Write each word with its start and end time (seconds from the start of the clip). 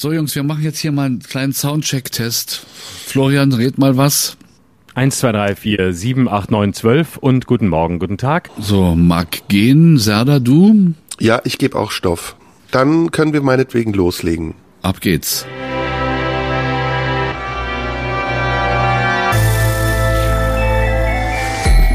So 0.00 0.12
Jungs, 0.12 0.36
wir 0.36 0.44
machen 0.44 0.62
jetzt 0.62 0.78
hier 0.78 0.92
mal 0.92 1.06
einen 1.06 1.18
kleinen 1.18 1.52
Soundcheck-Test. 1.52 2.64
Florian, 3.06 3.52
red 3.52 3.78
mal 3.78 3.96
was. 3.96 4.36
1, 4.94 5.18
2, 5.18 5.32
3, 5.32 5.56
4, 5.56 5.92
7, 5.92 6.28
8, 6.28 6.52
9, 6.52 6.72
12 6.72 7.16
und 7.16 7.46
guten 7.46 7.66
Morgen, 7.66 7.98
guten 7.98 8.16
Tag. 8.16 8.48
So, 8.60 8.94
mag 8.94 9.48
gehen. 9.48 9.98
Serda, 9.98 10.38
du? 10.38 10.94
Ja, 11.18 11.40
ich 11.42 11.58
gebe 11.58 11.76
auch 11.76 11.90
Stoff. 11.90 12.36
Dann 12.70 13.10
können 13.10 13.32
wir 13.32 13.42
meinetwegen 13.42 13.92
loslegen. 13.92 14.54
Ab 14.82 15.00
geht's. 15.00 15.44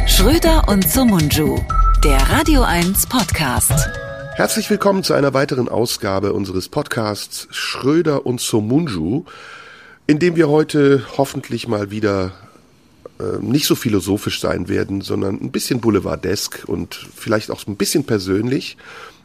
Schröder 0.08 0.68
und 0.68 0.90
Sumunju, 0.90 1.58
der 2.04 2.18
Radio 2.18 2.64
1 2.64 3.08
Podcast. 3.08 4.03
Herzlich 4.36 4.68
willkommen 4.71 5.04
zu 5.04 5.13
einer 5.13 5.36
weiteren 5.36 5.70
Ausgabe 5.70 6.33
unseres 6.33 6.68
Podcasts 6.68 7.47
Schröder 7.52 8.25
und 8.25 8.41
Somunju, 8.41 9.25
in 10.07 10.18
dem 10.18 10.36
wir 10.36 10.50
heute 10.50 11.05
hoffentlich 11.18 11.68
mal 11.68 11.91
wieder 11.91 12.32
äh, 13.19 13.38
nicht 13.41 13.68
so 13.68 13.75
philosophisch 13.75 14.41
sein 14.41 14.68
werden, 14.68 15.01
sondern 15.01 15.36
ein 15.36 15.51
bisschen 15.51 15.82
boulevardesk 15.82 16.64
und 16.65 16.96
vielleicht 17.15 17.51
auch 17.51 17.68
ein 17.68 17.75
bisschen 17.75 18.05
persönlich 18.05 18.75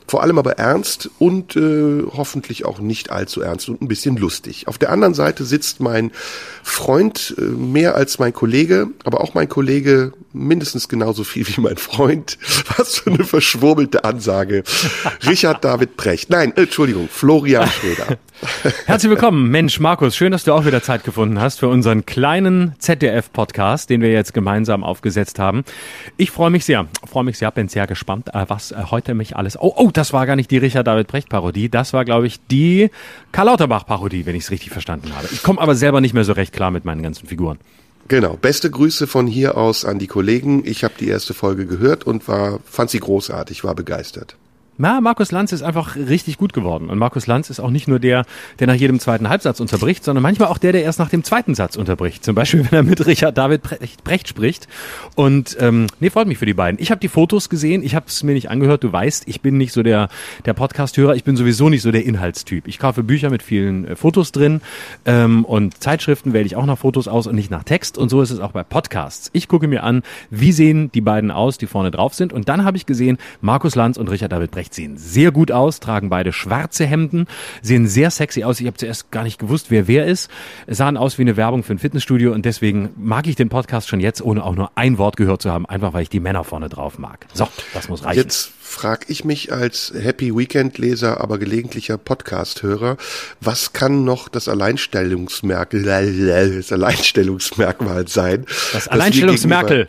vor 0.09 0.23
allem 0.23 0.39
aber 0.39 0.53
ernst 0.53 1.11
und 1.19 1.55
äh, 1.55 2.03
hoffentlich 2.17 2.65
auch 2.65 2.81
nicht 2.81 3.11
allzu 3.11 3.43
ernst 3.43 3.69
und 3.69 3.83
ein 3.83 3.89
bisschen 3.89 4.17
lustig. 4.17 4.67
Auf 4.67 4.79
der 4.79 4.91
anderen 4.91 5.13
Seite 5.13 5.45
sitzt 5.45 5.81
mein 5.81 6.13
Freund 6.63 7.35
äh, 7.37 7.43
mehr 7.43 7.95
als 7.95 8.19
mein 8.19 8.33
Kollege, 8.33 8.89
aber 9.05 9.21
auch 9.21 9.35
mein 9.35 9.51
Kollege 9.51 10.13
mindestens 10.33 10.89
genauso 10.89 11.25
viel 11.25 11.47
wie 11.49 11.61
mein 11.61 11.77
Freund. 11.77 12.39
Was 12.77 12.99
für 12.99 13.11
eine 13.11 13.25
verschwurbelte 13.25 14.05
Ansage. 14.05 14.63
Richard 15.27 15.65
David 15.65 15.97
Brecht. 15.97 16.31
Nein, 16.31 16.53
äh, 16.57 16.63
Entschuldigung, 16.63 17.09
Florian 17.09 17.69
Schröder. 17.69 18.19
Herzlich 18.87 19.11
willkommen, 19.11 19.51
Mensch, 19.51 19.81
Markus, 19.81 20.15
schön, 20.17 20.31
dass 20.31 20.45
du 20.45 20.53
auch 20.53 20.65
wieder 20.65 20.81
Zeit 20.83 21.03
gefunden 21.03 21.41
hast 21.41 21.59
für 21.59 21.69
unseren 21.69 22.07
kleinen 22.07 22.75
ZDF-Podcast, 22.79 23.91
den 23.91 24.01
wir 24.01 24.13
jetzt 24.13 24.33
gemeinsam 24.33 24.85
aufgesetzt 24.85 25.41
haben. 25.41 25.65
Ich 26.17 26.31
freue 26.31 26.51
mich 26.51 26.65
sehr, 26.65 26.87
freue 27.05 27.25
mich 27.25 27.37
sehr, 27.37 27.51
bin 27.51 27.69
sehr 27.69 27.87
gespannt, 27.87 28.29
äh, 28.35 28.45
was 28.47 28.71
äh, 28.71 28.77
heute 28.91 29.15
mich 29.15 29.37
alles. 29.37 29.61
Oh, 29.61 29.73
oh, 29.77 29.91
das 29.93 30.13
war 30.13 30.27
gar 30.27 30.37
nicht 30.37 30.51
die 30.51 30.59
Richard 30.59 30.87
David 30.87 31.09
Brecht 31.09 31.29
Parodie, 31.29 31.69
das 31.69 31.93
war, 31.93 32.05
glaube 32.05 32.27
ich, 32.27 32.39
die 32.47 32.91
Karl 33.33 33.47
Lauterbach 33.47 33.87
Parodie, 33.87 34.25
wenn 34.27 34.37
ich 34.37 34.45
es 34.45 34.51
richtig 34.51 34.71
verstanden 34.71 35.13
habe. 35.17 35.29
Ich 35.33 35.43
komme 35.43 35.61
aber 35.61 35.75
selber 35.75 36.01
nicht 36.01 36.15
mehr 36.15 36.25
so 36.25 36.33
recht 36.33 36.53
klar 36.53 36.71
mit 36.71 36.85
meinen 36.85 37.03
ganzen 37.03 37.27
Figuren. 37.27 37.59
Genau. 38.09 38.37
Beste 38.37 38.71
Grüße 38.71 39.07
von 39.07 39.27
hier 39.27 39.59
aus 39.59 39.85
an 39.85 39.99
die 39.99 40.07
Kollegen. 40.07 40.63
Ich 40.65 40.83
habe 40.83 40.95
die 40.99 41.09
erste 41.09 41.35
Folge 41.35 41.67
gehört 41.67 42.05
und 42.05 42.27
war, 42.27 42.61
fand 42.65 42.89
sie 42.91 43.01
großartig, 43.01 43.65
war 43.65 43.75
begeistert. 43.75 44.37
Na, 44.81 45.01
Markus 45.01 45.33
Lanz 45.33 45.51
ist 45.51 45.63
einfach 45.63 45.97
richtig 45.97 46.39
gut 46.39 46.53
geworden. 46.53 46.89
Und 46.89 46.99
Markus 46.99 47.27
Lanz 47.27 47.51
ist 47.51 47.59
auch 47.59 47.71
nicht 47.71 47.89
nur 47.89 47.99
der, 47.99 48.25
der 48.61 48.69
nach 48.69 48.77
jedem 48.77 49.01
zweiten 49.01 49.29
Halbsatz 49.29 49.59
unterbricht, 49.59 50.05
sondern 50.05 50.23
manchmal 50.23 50.49
auch 50.49 50.59
der, 50.59 50.71
der 50.71 50.85
erst 50.85 51.01
nach 51.01 51.09
dem 51.09 51.25
zweiten 51.25 51.57
Satz 51.57 51.75
unterbricht. 51.75 52.25
Zum 52.25 52.37
Beispiel, 52.37 52.61
wenn 52.71 52.79
er 52.79 52.83
mit 52.85 53.05
Richard 53.05 53.37
David 53.37 53.63
Brecht, 54.05 54.29
spricht. 54.29 54.69
Und 55.17 55.57
ähm, 55.59 55.89
nee, 55.99 56.11
freut 56.11 56.29
mich 56.29 56.39
für 56.39 56.47
die 56.47 56.55
beiden. 56.55 56.81
Ich 56.81 56.93
habe 56.93 57.01
die 57.01 57.09
Fotos 57.09 57.49
gesehen, 57.49 57.83
ich 57.83 57.97
habe 57.97 58.07
es 58.07 58.23
mir 58.23 58.35
nicht 58.35 58.51
angehört. 58.51 58.85
Du 58.85 58.93
weißt, 58.93 59.25
ich 59.27 59.41
bin 59.41 59.59
nicht 59.59 59.73
so 59.73 59.83
der, 59.83 60.11
der 60.45 60.55
Podcast-Hörer, 60.55 61.17
ich 61.17 61.25
bin 61.25 61.37
sowieso 61.37 61.69
nicht 61.69 61.83
so 61.83 61.91
der 61.91 62.05
Inhaltstyp. 62.05 62.69
Ich 62.69 62.79
kaufe 62.79 63.03
Bücher 63.03 63.31
mit 63.31 63.43
vielen 63.43 63.85
äh, 63.85 63.97
Fotos 63.97 64.31
drin 64.31 64.61
ähm, 65.07 65.45
und 65.45 65.83
Zeitschriften 65.83 66.33
wähle 66.33 66.47
ich 66.47 66.55
auch 66.55 66.67
nach 66.67 66.79
Fotos 66.79 67.09
aus 67.09 67.27
und 67.27 67.35
nicht 67.35 67.51
nach 67.51 67.65
Text. 67.65 67.99
Und 67.99 68.11
so 68.11 68.23
ist 68.23 68.31
es 68.31 68.39
auch 68.39 68.53
bei 68.53 68.63
Podcasts. 68.63 69.29
Ich 69.33 69.49
gucke 69.49 69.67
mir 69.67 69.83
an, 69.83 70.05
wie 70.31 70.53
sehen 70.53 70.93
die 70.93 71.01
beiden 71.01 71.33
aus, 71.33 71.59
die 71.59 71.67
vorne 71.67 71.91
drauf 71.91 72.15
sind. 72.15 72.33
Und 72.33 72.49
dann 72.49 72.65
habe 72.65 72.77
ich 72.77 72.87
gesehen, 72.87 73.19
Markus 73.41 73.75
Lanz 73.75 73.97
und 73.97 74.09
Richard 74.09 74.31
David 74.31 74.53
Brecht 74.53 74.68
sehen 74.75 74.97
sehr 74.97 75.33
gut 75.33 75.51
aus, 75.51 75.81
tragen 75.81 76.09
beide 76.09 76.33
schwarze 76.33 76.87
Hemden, 76.87 77.27
sehen 77.63 77.87
sehr 77.87 78.11
sexy 78.11 78.45
aus. 78.45 78.61
Ich 78.61 78.67
habe 78.67 78.77
zuerst 78.77 79.11
gar 79.11 79.23
nicht 79.23 79.39
gewusst, 79.39 79.71
wer 79.71 79.89
wer 79.89 80.07
ist. 80.07 80.31
Sahen 80.67 80.97
aus 80.97 81.19
wie 81.19 81.23
eine 81.23 81.37
Werbung 81.37 81.63
für 81.63 81.73
ein 81.73 81.79
Fitnessstudio 81.79 82.33
und 82.33 82.45
deswegen 82.45 82.91
mag 82.97 83.27
ich 83.27 83.37
den 83.37 83.49
Podcast 83.49 83.89
schon 83.89 84.01
jetzt, 84.01 84.23
ohne 84.23 84.45
auch 84.45 84.55
nur 84.55 84.71
ein 84.75 84.99
Wort 84.99 85.17
gehört 85.17 85.43
zu 85.43 85.51
haben, 85.51 85.67
einfach 85.67 85.93
weil 85.93 86.03
ich 86.03 86.11
die 86.11 86.21
Männer 86.21 86.45
vorne 86.45 86.69
drauf 86.69 86.99
mag. 86.99 87.27
So, 87.35 87.49
das 87.75 87.89
muss 87.89 88.05
reichen. 88.05 88.21
Jetzt 88.21 88.53
frage 88.61 89.07
ich 89.09 89.25
mich 89.25 89.53
als 89.53 89.93
Happy 89.99 90.37
Weekend 90.37 90.79
Leser, 90.79 91.21
aber 91.21 91.39
gelegentlicher 91.39 91.99
Podcast 91.99 92.63
Hörer, 92.63 92.97
was 93.41 93.73
kann 93.73 94.05
noch 94.05 94.29
das 94.29 94.49
Alleinstellungsmerkmal 94.49 95.83
das 96.57 96.73
Alleinstellungsmerkmal 96.73 98.09
sein? 98.09 98.45
Das 98.73 98.89
Alleinstellungsmerkmal 98.89 99.89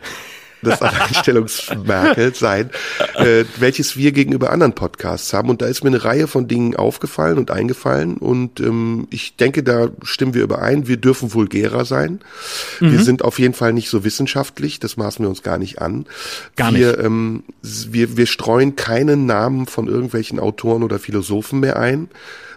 das 0.62 0.82
Alleinstellungsmerkmal 0.82 2.34
sein, 2.34 2.70
äh, 3.16 3.44
welches 3.58 3.96
wir 3.96 4.12
gegenüber 4.12 4.50
anderen 4.50 4.74
Podcasts 4.74 5.32
haben. 5.32 5.50
Und 5.50 5.62
da 5.62 5.66
ist 5.66 5.84
mir 5.84 5.88
eine 5.88 6.04
Reihe 6.04 6.26
von 6.26 6.48
Dingen 6.48 6.76
aufgefallen 6.76 7.38
und 7.38 7.50
eingefallen. 7.50 8.16
Und 8.16 8.60
ähm, 8.60 9.06
ich 9.10 9.36
denke, 9.36 9.62
da 9.62 9.88
stimmen 10.02 10.34
wir 10.34 10.42
überein. 10.42 10.86
Wir 10.86 10.96
dürfen 10.96 11.34
vulgärer 11.34 11.84
sein. 11.84 12.20
Mhm. 12.80 12.92
Wir 12.92 13.00
sind 13.00 13.22
auf 13.22 13.38
jeden 13.38 13.54
Fall 13.54 13.72
nicht 13.72 13.90
so 13.90 14.04
wissenschaftlich. 14.04 14.80
Das 14.80 14.96
maßen 14.96 15.24
wir 15.24 15.28
uns 15.28 15.42
gar 15.42 15.58
nicht 15.58 15.80
an. 15.80 16.06
Gar 16.56 16.74
wir, 16.74 16.88
nicht. 16.88 17.04
Ähm, 17.04 17.42
wir, 17.62 18.16
wir 18.16 18.26
streuen 18.26 18.76
keinen 18.76 19.26
Namen 19.26 19.66
von 19.66 19.88
irgendwelchen 19.88 20.40
Autoren 20.40 20.82
oder 20.82 20.98
Philosophen 20.98 21.60
mehr 21.60 21.78
ein. 21.78 22.08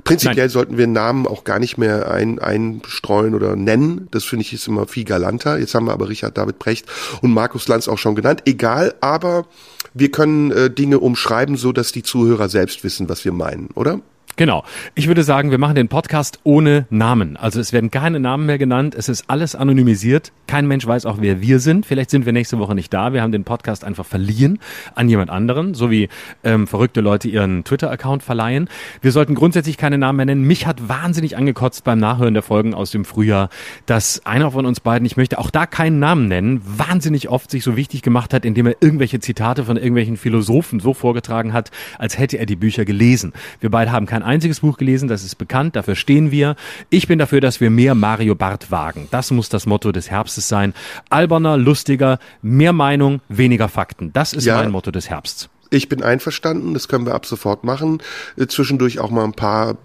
Prinzipiell 0.04 0.46
Nein. 0.46 0.50
sollten 0.50 0.78
wir 0.78 0.88
Namen 0.88 1.28
auch 1.28 1.44
gar 1.44 1.60
nicht 1.60 1.78
mehr 1.78 2.12
ein, 2.12 2.40
einstreuen 2.40 3.36
oder 3.36 3.56
nennen. 3.56 4.08
Das 4.12 4.24
finde 4.26 4.44
ich 4.44 4.54
ist 4.54 4.68
immer 4.68 4.88
viel 4.88 5.06
galanter. 5.06 5.58
Jetzt 5.58 5.76
haben 5.76 5.86
wir 5.86 5.94
aber 5.94 6.10
Richard 6.10 6.38
David 6.38 6.60
Brecht 6.60 6.86
und 7.22 7.32
Markus 7.34 7.68
Lanz 7.68 7.88
auch 7.94 7.98
schon 7.98 8.16
genannt. 8.16 8.44
Egal, 8.46 8.94
aber 9.02 9.46
wir 9.94 10.12
können 10.12 10.52
äh, 10.52 10.70
Dinge 10.70 11.00
umschreiben, 11.00 11.56
so 11.56 11.72
dass 11.72 11.92
die 11.92 12.04
Zuhörer 12.04 12.50
selbst 12.50 12.84
wissen, 12.84 13.10
was 13.10 13.24
wir 13.26 13.32
meinen, 13.32 13.70
oder? 13.76 14.00
Genau. 14.36 14.64
Ich 14.96 15.08
würde 15.08 15.22
sagen, 15.22 15.52
wir 15.52 15.60
machen 15.60 15.76
den 15.76 15.90
Podcast 15.90 16.40
ohne 16.44 16.88
Namen. 16.90 17.38
Also 17.38 17.60
es 17.60 17.72
werden 17.72 17.92
keine 17.92 18.20
Namen 18.20 18.48
mehr 18.48 18.58
genannt. 18.58 18.96
Es 18.96 19.08
ist 19.08 19.26
alles 19.28 19.54
anonymisiert. 19.54 20.32
Kein 20.48 20.68
Mensch 20.68 20.88
weiß 20.88 21.06
auch, 21.06 21.18
wer 21.20 21.40
wir 21.40 21.60
sind. 21.60 21.86
Vielleicht 21.86 22.10
sind 22.10 22.26
wir 22.26 22.34
nächste 22.34 22.58
Woche 22.58 22.74
nicht 22.74 22.92
da. 22.92 23.14
Wir 23.14 23.22
haben 23.22 23.32
den 23.32 23.44
Podcast 23.44 23.84
einfach 23.84 24.08
verliehen 24.08 24.58
an 24.96 25.08
jemand 25.08 25.30
anderen, 25.30 25.76
so 25.76 25.92
wie 25.92 26.10
ähm, 26.44 26.66
verrückte 26.66 27.02
Leute 27.02 27.28
ihren 27.28 27.64
Twitter-Account 27.64 28.24
verleihen. 28.24 28.70
Wir 29.02 29.12
sollten 29.12 29.36
grundsätzlich 29.36 29.78
keine 29.78 30.00
Namen 30.00 30.18
mehr 30.18 30.26
nennen. 30.26 30.46
Mich 30.46 30.66
hat 30.66 30.90
wahnsinnig 30.90 31.38
angekotzt 31.38 31.84
beim 31.84 32.00
Nachhören 32.00 32.34
der 32.34 32.42
Folgen 32.42 32.74
aus 32.74 32.90
dem 32.90 33.06
Frühjahr, 33.06 33.50
dass 33.86 34.26
einer 34.26 34.50
von 34.50 34.66
uns 34.66 34.80
beiden, 34.80 35.06
ich 35.06 35.16
möchte 35.16 35.38
auch 35.38 35.52
da 35.52 35.68
keinen 35.68 36.00
Namen 36.00 36.28
nennen, 36.28 36.60
wahnsinnig 36.66 37.30
oft 37.30 37.52
sich 37.52 37.64
so 37.64 37.78
wichtig 37.78 38.02
gemacht 38.02 38.34
hat, 38.34 38.46
indem 38.46 38.66
er 38.66 38.78
irgendwelche 38.80 39.20
Zitate 39.20 39.64
von 39.64 39.78
irgendwelchen 39.78 40.18
Philosophen 40.18 40.80
so 40.80 40.96
vorgetragen 40.96 41.54
hat, 41.54 41.70
als 42.00 42.18
hätte 42.18 42.38
er 42.38 42.48
die 42.48 42.56
Bücher 42.56 42.84
gelesen. 42.84 43.34
Wir 43.60 43.70
beide 43.70 43.92
haben 43.92 44.08
kein 44.24 44.32
einziges 44.32 44.62
Buch 44.62 44.78
gelesen, 44.78 45.08
das 45.08 45.24
ist 45.24 45.36
bekannt, 45.36 45.76
dafür 45.76 45.96
stehen 45.96 46.32
wir. 46.32 46.56
Ich 46.90 47.08
bin 47.08 47.20
dafür, 47.20 47.42
dass 47.42 47.60
wir 47.60 47.70
mehr 47.70 47.94
Mario 47.96 48.36
Barth 48.36 48.72
wagen. 48.72 49.08
Das 49.12 49.32
muss 49.32 49.50
das 49.50 49.66
Motto 49.66 49.92
des 49.92 50.10
Herbstes 50.10 50.48
sein. 50.48 50.74
Alberner, 51.10 51.58
lustiger, 51.58 52.20
mehr 52.42 52.74
Meinung, 52.74 53.22
weniger 53.30 53.70
Fakten. 53.70 54.14
Das 54.14 54.34
ist 54.34 54.46
ja. 54.46 54.58
mein 54.58 54.72
Motto 54.72 54.92
des 54.92 55.10
Herbsts. 55.10 55.50
Ich 55.70 55.90
bin 55.90 56.04
einverstanden, 56.04 56.76
das 56.76 56.88
können 56.88 57.08
wir 57.08 57.16
ab 57.16 57.26
sofort 57.26 57.64
machen. 57.64 58.02
Äh, 58.38 58.46
zwischendurch 58.46 59.00
auch 59.00 59.10
mal 59.10 59.24
ein 59.24 59.34
paar 59.34 59.76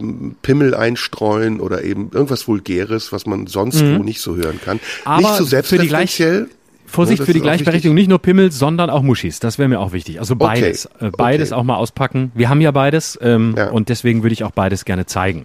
Pimmel 0.43 0.75
einstreuen 0.75 1.61
oder 1.61 1.83
eben 1.83 2.11
irgendwas 2.13 2.47
Vulgäres, 2.47 3.11
was 3.11 3.25
man 3.25 3.47
sonst 3.47 3.83
mhm. 3.83 3.99
wo 3.99 4.03
nicht 4.03 4.21
so 4.21 4.37
hören 4.37 4.61
kann. 4.63 4.81
Aber 5.05 5.21
nicht 5.23 5.37
so 5.37 5.45
selbstreferenziell. 5.45 6.49
Vorsicht 6.89 7.23
für 7.23 7.33
die 7.33 7.41
Gleichberechtigung, 7.41 7.95
nicht 7.95 8.09
nur 8.09 8.19
Pimmel, 8.19 8.51
sondern 8.51 8.91
auch 8.91 9.03
Muschis. 9.03 9.41
Das 9.41 9.59
wäre 9.59 9.69
mir 9.69 9.81
auch 9.81 9.93
wichtig. 9.93 10.21
Also 10.21 10.37
beides. 10.37 10.87
Okay. 10.87 11.07
Äh, 11.07 11.11
beides 11.17 11.53
okay. 11.53 11.61
auch 11.61 11.65
mal 11.65 11.77
auspacken. 11.77 12.33
Wir 12.35 12.49
haben 12.49 12.61
ja 12.61 12.71
beides 12.71 13.19
ähm, 13.23 13.55
ja. 13.57 13.71
und 13.71 13.89
deswegen 13.89 14.23
würde 14.23 14.33
ich 14.33 14.45
auch 14.45 14.53
beides 14.53 14.85
gerne 14.85 15.07
zeigen. 15.07 15.45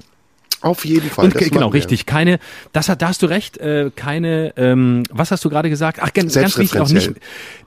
Auf 0.64 0.86
jeden 0.86 1.10
Fall. 1.10 1.26
Und 1.26 1.36
genau, 1.36 1.68
richtig. 1.68 2.06
Keine, 2.06 2.40
das 2.72 2.88
hat, 2.88 3.02
da 3.02 3.10
hast 3.10 3.22
du 3.22 3.26
recht, 3.26 3.58
äh, 3.58 3.92
keine, 3.94 4.54
ähm, 4.56 5.04
was 5.12 5.30
hast 5.30 5.44
du 5.44 5.50
gerade 5.50 5.70
gesagt? 5.70 6.00
Ach, 6.02 6.14
ganz, 6.14 6.34
ganz 6.36 6.58
wichtig, 6.58 6.80
auch 6.80 6.90
nicht, 6.90 7.12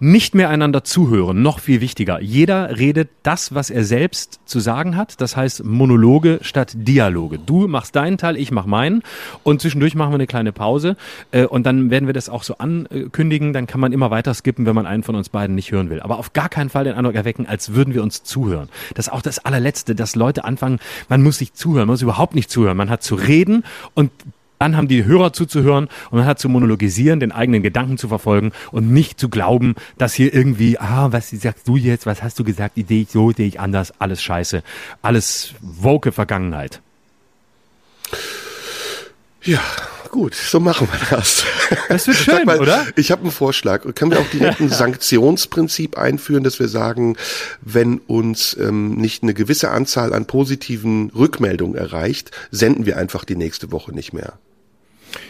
nicht 0.00 0.34
mehr 0.34 0.48
einander 0.48 0.82
zuhören, 0.82 1.42
noch 1.42 1.60
viel 1.60 1.82
wichtiger. 1.82 2.22
Jeder 2.22 2.78
redet 2.78 3.10
das, 3.22 3.54
was 3.54 3.68
er 3.68 3.84
selbst 3.84 4.40
zu 4.46 4.60
sagen 4.60 4.96
hat. 4.96 5.20
Das 5.20 5.36
heißt 5.36 5.64
Monologe 5.64 6.38
statt 6.40 6.72
Dialoge. 6.74 7.38
Du 7.38 7.68
machst 7.68 7.96
deinen 7.96 8.16
Teil, 8.16 8.38
ich 8.38 8.50
mach 8.50 8.64
meinen. 8.64 9.02
Und 9.42 9.60
zwischendurch 9.60 9.94
machen 9.94 10.12
wir 10.12 10.16
eine 10.16 10.26
kleine 10.26 10.52
Pause. 10.52 10.96
Äh, 11.32 11.44
und 11.44 11.66
dann 11.66 11.90
werden 11.90 12.06
wir 12.06 12.14
das 12.14 12.30
auch 12.30 12.44
so 12.44 12.56
ankündigen. 12.56 13.52
Dann 13.52 13.66
kann 13.66 13.80
man 13.80 13.92
immer 13.92 14.10
weiter 14.10 14.32
skippen, 14.32 14.64
wenn 14.64 14.74
man 14.74 14.86
einen 14.86 15.02
von 15.02 15.16
uns 15.16 15.28
beiden 15.28 15.54
nicht 15.54 15.70
hören 15.70 15.90
will. 15.90 16.00
Aber 16.00 16.18
auf 16.18 16.32
gar 16.32 16.48
keinen 16.48 16.70
Fall 16.70 16.84
den 16.84 16.94
Eindruck 16.94 17.14
erwecken, 17.14 17.46
als 17.46 17.74
würden 17.74 17.92
wir 17.92 18.02
uns 18.02 18.22
zuhören. 18.22 18.70
Das 18.94 19.08
ist 19.08 19.12
auch 19.12 19.22
das 19.22 19.38
allerletzte, 19.38 19.94
dass 19.94 20.16
Leute 20.16 20.44
anfangen, 20.44 20.78
man 21.10 21.22
muss 21.22 21.36
sich 21.38 21.52
zuhören, 21.52 21.86
man 21.86 21.94
muss 21.94 22.02
überhaupt 22.02 22.34
nicht 22.34 22.50
zuhören. 22.50 22.76
Man 22.76 22.85
man 22.86 22.90
hat 22.90 23.02
zu 23.02 23.16
reden 23.16 23.64
und 23.94 24.10
dann 24.58 24.76
haben 24.76 24.88
die 24.88 25.04
Hörer 25.04 25.32
zuzuhören 25.34 25.88
und 26.10 26.18
man 26.18 26.26
hat 26.26 26.38
zu 26.38 26.48
monologisieren, 26.48 27.20
den 27.20 27.32
eigenen 27.32 27.62
Gedanken 27.62 27.98
zu 27.98 28.08
verfolgen 28.08 28.52
und 28.70 28.90
nicht 28.90 29.20
zu 29.20 29.28
glauben, 29.28 29.74
dass 29.98 30.14
hier 30.14 30.32
irgendwie, 30.32 30.78
ah, 30.78 31.12
was 31.12 31.30
sagst 31.30 31.68
du 31.68 31.76
jetzt, 31.76 32.06
was 32.06 32.22
hast 32.22 32.38
du 32.38 32.44
gesagt, 32.44 32.78
Idee 32.78 33.02
ich 33.02 33.10
so, 33.10 33.32
sehe 33.32 33.46
ich 33.46 33.60
anders, 33.60 33.92
alles 33.98 34.22
scheiße, 34.22 34.62
alles 35.02 35.54
woke 35.60 36.12
Vergangenheit. 36.12 36.80
Ja, 39.42 39.60
Gut, 40.16 40.34
so 40.34 40.60
machen 40.60 40.88
wir 40.90 40.98
das. 41.14 41.44
Das 41.90 42.06
wird 42.06 42.16
schön, 42.16 42.46
mal, 42.46 42.58
oder? 42.58 42.86
Ich 42.96 43.10
habe 43.10 43.20
einen 43.20 43.30
Vorschlag. 43.30 43.82
Können 43.94 44.12
wir 44.12 44.20
auch 44.20 44.30
direkt 44.30 44.60
ein 44.60 44.68
Sanktionsprinzip 44.70 45.98
einführen, 45.98 46.42
dass 46.42 46.58
wir 46.58 46.68
sagen, 46.68 47.18
wenn 47.60 47.98
uns 47.98 48.56
ähm, 48.58 48.94
nicht 48.94 49.22
eine 49.22 49.34
gewisse 49.34 49.70
Anzahl 49.72 50.14
an 50.14 50.24
positiven 50.24 51.10
Rückmeldungen 51.10 51.76
erreicht, 51.76 52.30
senden 52.50 52.86
wir 52.86 52.96
einfach 52.96 53.26
die 53.26 53.36
nächste 53.36 53.72
Woche 53.72 53.92
nicht 53.92 54.14
mehr. 54.14 54.38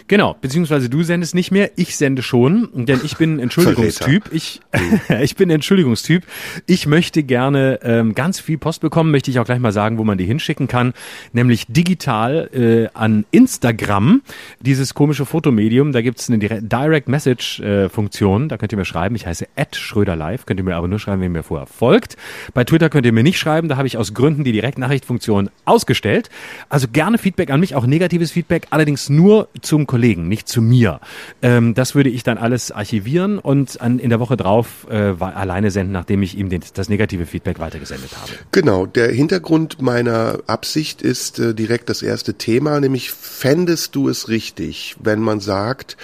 Genau, 0.09 0.37
beziehungsweise 0.41 0.89
du 0.89 1.03
sendest 1.03 1.35
nicht 1.35 1.51
mehr, 1.51 1.71
ich 1.77 1.97
sende 1.97 2.23
schon, 2.23 2.69
denn 2.75 3.01
ich 3.05 3.17
bin 3.17 3.37
ein 3.37 3.39
Entschuldigungstyp. 3.47 4.25
Ich, 4.33 4.61
ich 5.21 5.35
bin 5.35 5.51
Entschuldigungstyp. 5.51 6.23
Ich 6.67 6.87
möchte 6.87 7.25
gerne 7.25 7.81
ähm, 7.83 8.15
ganz 8.15 8.39
viel 8.39 8.59
Post 8.59 8.83
bekommen, 8.83 9.11
möchte 9.11 9.31
ich 9.31 9.41
auch 9.41 9.45
gleich 9.45 9.59
mal 9.59 9.73
sagen, 9.73 9.99
wo 9.99 10.05
man 10.05 10.17
die 10.17 10.25
hinschicken 10.25 10.69
kann, 10.69 10.95
nämlich 11.33 11.67
digital 11.69 12.49
äh, 12.55 12.97
an 12.97 13.25
Instagram, 13.33 14.23
dieses 14.61 14.95
komische 14.95 15.27
Fotomedium, 15.27 15.93
da 15.93 16.03
gibt's 16.03 16.31
eine 16.31 16.39
Direct 16.39 17.09
Message 17.09 17.61
äh, 17.61 17.89
Funktion, 17.89 18.49
da 18.49 18.59
könnt 18.59 18.73
ihr 18.73 18.79
mir 18.79 18.85
schreiben, 18.85 19.17
ich 19.17 19.27
heiße 19.27 19.49
@schröderlive, 19.73 20.45
könnt 20.47 20.61
ihr 20.61 20.65
mir 20.65 20.77
aber 20.77 20.89
nur 20.89 21.01
schreiben, 21.01 21.21
wenn 21.21 21.31
ihr 21.33 21.39
mir 21.39 21.43
vorher 21.43 21.67
folgt. 21.67 22.17
Bei 22.55 22.63
Twitter 22.63 22.91
könnt 22.91 23.07
ihr 23.07 23.13
mir 23.13 23.25
nicht 23.25 23.39
schreiben, 23.39 23.69
da 23.69 23.77
habe 23.77 23.89
ich 23.89 23.99
aus 23.99 24.15
Gründen 24.15 24.45
die 24.45 24.53
Direktnachrichtfunktion 24.53 25.51
ausgestellt. 25.65 26.31
Also 26.69 26.87
gerne 26.93 27.19
Feedback 27.19 27.51
an 27.51 27.59
mich, 27.59 27.75
auch 27.75 27.87
negatives 27.87 28.31
Feedback, 28.31 28.69
allerdings 28.71 29.09
nur 29.09 29.49
zum 29.63 29.87
Kollegen, 29.97 30.29
nicht 30.29 30.47
zu 30.47 30.61
mir. 30.61 31.01
Ähm, 31.41 31.73
das 31.73 31.95
würde 31.95 32.11
ich 32.11 32.23
dann 32.23 32.37
alles 32.37 32.71
archivieren 32.71 33.39
und 33.39 33.81
an, 33.81 33.99
in 33.99 34.11
der 34.11 34.21
Woche 34.21 34.37
drauf 34.37 34.87
äh, 34.91 35.15
alleine 35.19 35.71
senden, 35.71 35.95
nachdem 35.95 36.23
ich 36.23 36.37
ihm 36.37 36.51
den, 36.51 36.63
das 36.75 36.91
negative 36.91 37.25
Feedback 37.25 37.59
weitergesendet 37.59 38.11
habe. 38.15 38.31
Genau, 38.53 38.85
der 38.85 39.11
Hintergrund 39.11 39.81
meiner 39.81 40.41
Absicht 40.49 41.01
ist 41.01 41.39
äh, 41.39 41.55
direkt 41.55 41.89
das 41.89 42.03
erste 42.03 42.35
Thema, 42.35 42.79
nämlich 42.79 43.11
fändest 43.11 43.95
du 43.95 44.11
es 44.11 44.29
richtig, 44.29 44.97
wenn 45.03 45.21
man 45.21 45.41
sagt, 45.41 45.97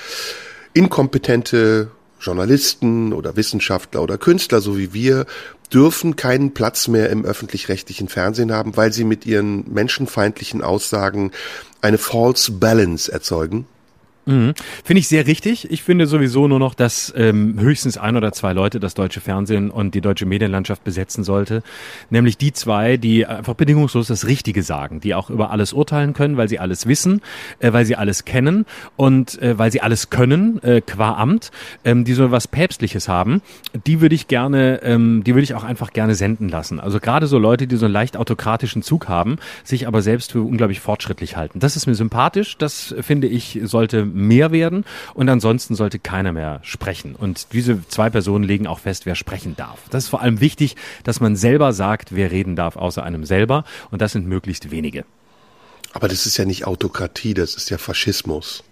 inkompetente 0.72 1.90
Journalisten 2.18 3.12
oder 3.12 3.36
Wissenschaftler 3.36 4.02
oder 4.02 4.16
Künstler, 4.16 4.62
so 4.62 4.78
wie 4.78 4.94
wir, 4.94 5.26
dürfen 5.70 6.16
keinen 6.16 6.54
Platz 6.54 6.88
mehr 6.88 7.10
im 7.10 7.26
öffentlich-rechtlichen 7.26 8.08
Fernsehen 8.08 8.52
haben, 8.52 8.74
weil 8.74 8.90
sie 8.90 9.04
mit 9.04 9.26
ihren 9.26 9.70
menschenfeindlichen 9.70 10.62
Aussagen 10.62 11.30
eine 11.82 11.98
false 11.98 12.52
balance 12.52 13.12
erzeugen? 13.12 13.66
Mhm. 14.24 14.54
Finde 14.84 15.00
ich 15.00 15.08
sehr 15.08 15.26
richtig. 15.26 15.70
Ich 15.70 15.82
finde 15.82 16.06
sowieso 16.06 16.46
nur 16.46 16.60
noch, 16.60 16.74
dass 16.74 17.12
ähm, 17.16 17.58
höchstens 17.58 17.98
ein 17.98 18.16
oder 18.16 18.32
zwei 18.32 18.52
Leute 18.52 18.78
das 18.78 18.94
deutsche 18.94 19.20
Fernsehen 19.20 19.70
und 19.70 19.94
die 19.94 20.00
deutsche 20.00 20.26
Medienlandschaft 20.26 20.84
besetzen 20.84 21.24
sollte. 21.24 21.62
Nämlich 22.10 22.38
die 22.38 22.52
zwei, 22.52 22.96
die 22.96 23.26
einfach 23.26 23.54
bedingungslos 23.54 24.06
das 24.06 24.26
Richtige 24.26 24.62
sagen, 24.62 25.00
die 25.00 25.14
auch 25.14 25.28
über 25.28 25.50
alles 25.50 25.72
urteilen 25.72 26.12
können, 26.12 26.36
weil 26.36 26.48
sie 26.48 26.60
alles 26.60 26.86
wissen, 26.86 27.20
äh, 27.58 27.72
weil 27.72 27.84
sie 27.84 27.96
alles 27.96 28.24
kennen 28.24 28.64
und 28.96 29.42
äh, 29.42 29.58
weil 29.58 29.72
sie 29.72 29.80
alles 29.80 30.10
können, 30.10 30.62
äh, 30.62 30.80
qua 30.80 31.14
Amt, 31.14 31.50
ähm, 31.84 32.04
die 32.04 32.12
so 32.12 32.30
was 32.30 32.46
Päpstliches 32.46 33.08
haben. 33.08 33.42
Die 33.86 34.00
würde 34.00 34.14
ich 34.14 34.28
gerne, 34.28 34.82
ähm, 34.84 35.24
die 35.24 35.34
würde 35.34 35.44
ich 35.44 35.54
auch 35.54 35.64
einfach 35.64 35.92
gerne 35.92 36.14
senden 36.14 36.48
lassen. 36.48 36.78
Also 36.78 37.00
gerade 37.00 37.26
so 37.26 37.38
Leute, 37.38 37.66
die 37.66 37.76
so 37.76 37.86
einen 37.86 37.92
leicht 37.92 38.16
autokratischen 38.16 38.82
Zug 38.82 39.08
haben, 39.08 39.38
sich 39.64 39.88
aber 39.88 40.00
selbst 40.00 40.30
für 40.32 40.42
unglaublich 40.42 40.78
fortschrittlich 40.78 41.36
halten. 41.36 41.58
Das 41.58 41.74
ist 41.74 41.86
mir 41.86 41.96
sympathisch. 41.96 42.56
Das 42.56 42.94
finde 43.00 43.26
ich 43.26 43.60
sollte 43.64 44.11
mehr 44.12 44.52
werden 44.52 44.84
und 45.14 45.28
ansonsten 45.28 45.74
sollte 45.74 45.98
keiner 45.98 46.32
mehr 46.32 46.60
sprechen. 46.62 47.14
Und 47.14 47.52
diese 47.52 47.86
zwei 47.88 48.10
Personen 48.10 48.44
legen 48.44 48.66
auch 48.66 48.80
fest, 48.80 49.06
wer 49.06 49.14
sprechen 49.14 49.56
darf. 49.56 49.80
Das 49.90 50.04
ist 50.04 50.10
vor 50.10 50.22
allem 50.22 50.40
wichtig, 50.40 50.76
dass 51.04 51.20
man 51.20 51.36
selber 51.36 51.72
sagt, 51.72 52.14
wer 52.14 52.30
reden 52.30 52.56
darf 52.56 52.76
außer 52.76 53.02
einem 53.02 53.24
selber 53.24 53.64
und 53.90 54.02
das 54.02 54.12
sind 54.12 54.26
möglichst 54.26 54.70
wenige. 54.70 55.04
Aber 55.92 56.08
das 56.08 56.26
ist 56.26 56.36
ja 56.36 56.44
nicht 56.44 56.66
Autokratie, 56.66 57.34
das 57.34 57.54
ist 57.54 57.70
ja 57.70 57.78
Faschismus. 57.78 58.64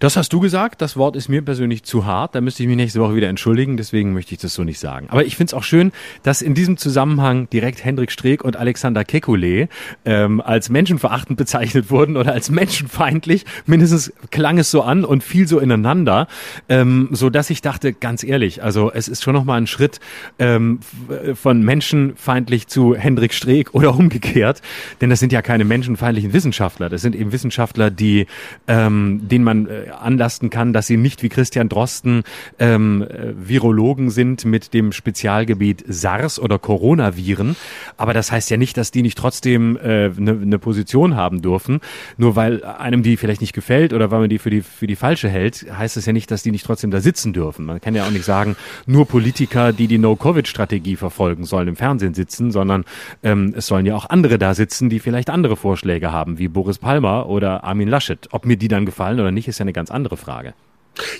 Das 0.00 0.16
hast 0.16 0.32
du 0.32 0.40
gesagt. 0.40 0.80
Das 0.80 0.96
Wort 0.96 1.14
ist 1.14 1.28
mir 1.28 1.42
persönlich 1.42 1.82
zu 1.82 2.06
hart. 2.06 2.34
Da 2.34 2.40
müsste 2.40 2.62
ich 2.62 2.66
mich 2.66 2.76
nächste 2.76 3.00
Woche 3.00 3.16
wieder 3.16 3.28
entschuldigen. 3.28 3.76
Deswegen 3.76 4.14
möchte 4.14 4.32
ich 4.32 4.40
das 4.40 4.54
so 4.54 4.64
nicht 4.64 4.80
sagen. 4.80 5.08
Aber 5.10 5.26
ich 5.26 5.36
finde 5.36 5.50
es 5.50 5.54
auch 5.54 5.62
schön, 5.62 5.92
dass 6.22 6.40
in 6.40 6.54
diesem 6.54 6.78
Zusammenhang 6.78 7.50
direkt 7.50 7.84
Hendrik 7.84 8.10
Streeck 8.10 8.42
und 8.42 8.56
Alexander 8.56 9.02
Kekulé 9.02 9.68
ähm, 10.06 10.40
als 10.40 10.70
menschenverachtend 10.70 11.36
bezeichnet 11.36 11.90
wurden 11.90 12.16
oder 12.16 12.32
als 12.32 12.48
menschenfeindlich. 12.50 13.44
Mindestens 13.66 14.10
klang 14.30 14.56
es 14.56 14.70
so 14.70 14.80
an 14.80 15.04
und 15.04 15.22
fiel 15.22 15.46
so 15.46 15.58
ineinander, 15.58 16.28
ähm, 16.70 17.10
so 17.12 17.28
dass 17.28 17.50
ich 17.50 17.60
dachte, 17.60 17.92
ganz 17.92 18.24
ehrlich, 18.24 18.62
also 18.62 18.90
es 18.90 19.06
ist 19.06 19.22
schon 19.22 19.34
noch 19.34 19.44
mal 19.44 19.58
ein 19.58 19.66
Schritt 19.66 20.00
ähm, 20.38 20.80
von 21.34 21.62
menschenfeindlich 21.62 22.68
zu 22.68 22.94
Hendrik 22.94 23.34
Streeck 23.34 23.74
oder 23.74 23.94
umgekehrt, 23.94 24.62
denn 25.02 25.10
das 25.10 25.20
sind 25.20 25.30
ja 25.30 25.42
keine 25.42 25.66
menschenfeindlichen 25.66 26.32
Wissenschaftler. 26.32 26.88
Das 26.88 27.02
sind 27.02 27.14
eben 27.14 27.32
Wissenschaftler, 27.32 27.90
die 27.90 28.26
ähm, 28.66 29.28
denen 29.28 29.44
man 29.44 29.66
äh, 29.66 29.89
anlasten 29.90 30.50
kann, 30.50 30.72
dass 30.72 30.86
sie 30.86 30.96
nicht 30.96 31.22
wie 31.22 31.28
Christian 31.28 31.68
Drosten 31.68 32.22
ähm, 32.58 33.02
äh, 33.02 33.32
Virologen 33.36 34.10
sind 34.10 34.44
mit 34.44 34.74
dem 34.74 34.92
Spezialgebiet 34.92 35.84
SARS 35.86 36.38
oder 36.38 36.58
Coronaviren. 36.58 37.56
Aber 37.96 38.14
das 38.14 38.32
heißt 38.32 38.50
ja 38.50 38.56
nicht, 38.56 38.76
dass 38.76 38.90
die 38.90 39.02
nicht 39.02 39.18
trotzdem 39.18 39.78
eine 39.82 40.04
äh, 40.04 40.10
ne, 40.16 40.34
ne 40.34 40.58
Position 40.58 41.16
haben 41.16 41.42
dürfen. 41.42 41.80
Nur 42.16 42.36
weil 42.36 42.64
einem 42.64 43.02
die 43.02 43.16
vielleicht 43.16 43.40
nicht 43.40 43.52
gefällt 43.52 43.92
oder 43.92 44.10
weil 44.10 44.20
man 44.20 44.28
die 44.28 44.38
für 44.38 44.50
die 44.50 44.62
für 44.62 44.86
die 44.86 44.96
falsche 44.96 45.28
hält, 45.28 45.66
heißt 45.70 45.96
es 45.96 46.06
ja 46.06 46.12
nicht, 46.12 46.30
dass 46.30 46.42
die 46.42 46.50
nicht 46.50 46.64
trotzdem 46.64 46.90
da 46.90 47.00
sitzen 47.00 47.32
dürfen. 47.32 47.64
Man 47.64 47.80
kann 47.80 47.94
ja 47.94 48.04
auch 48.04 48.10
nicht 48.10 48.24
sagen, 48.24 48.56
nur 48.86 49.06
Politiker, 49.06 49.72
die 49.72 49.86
die 49.86 49.98
No-Covid-Strategie 49.98 50.96
verfolgen, 50.96 51.44
sollen 51.44 51.68
im 51.68 51.76
Fernsehen 51.76 52.14
sitzen, 52.14 52.50
sondern 52.50 52.84
ähm, 53.22 53.54
es 53.56 53.66
sollen 53.66 53.86
ja 53.86 53.94
auch 53.96 54.08
andere 54.08 54.38
da 54.38 54.54
sitzen, 54.54 54.90
die 54.90 55.00
vielleicht 55.00 55.30
andere 55.30 55.56
Vorschläge 55.56 56.12
haben, 56.12 56.38
wie 56.38 56.48
Boris 56.48 56.78
Palmer 56.78 57.28
oder 57.28 57.64
Armin 57.64 57.88
Laschet. 57.88 58.28
Ob 58.32 58.46
mir 58.46 58.56
die 58.56 58.68
dann 58.68 58.86
gefallen 58.86 59.20
oder 59.20 59.30
nicht, 59.30 59.48
ist 59.48 59.58
ja 59.58 59.64
eine 59.64 59.72
ganz 59.80 59.90
andere 59.90 60.18
Frage. 60.18 60.52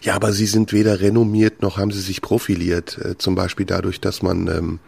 Ja, 0.02 0.14
aber 0.14 0.32
sie 0.32 0.46
sind 0.46 0.72
weder 0.72 1.00
renommiert 1.00 1.62
noch 1.62 1.78
haben 1.78 1.90
sie 1.90 2.00
sich 2.00 2.20
profiliert. 2.20 2.98
Äh, 2.98 3.16
zum 3.16 3.34
Beispiel 3.34 3.64
dadurch, 3.64 4.00
dass 4.00 4.22
man 4.22 4.48
ähm, 4.48 4.78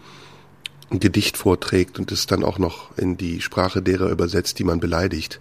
ein 0.90 1.00
Gedicht 1.00 1.38
vorträgt 1.38 1.98
und 1.98 2.12
es 2.12 2.26
dann 2.26 2.44
auch 2.44 2.58
noch 2.58 2.96
in 2.98 3.16
die 3.16 3.40
Sprache 3.40 3.80
derer 3.80 4.10
übersetzt, 4.10 4.58
die 4.58 4.64
man 4.64 4.78
beleidigt, 4.78 5.40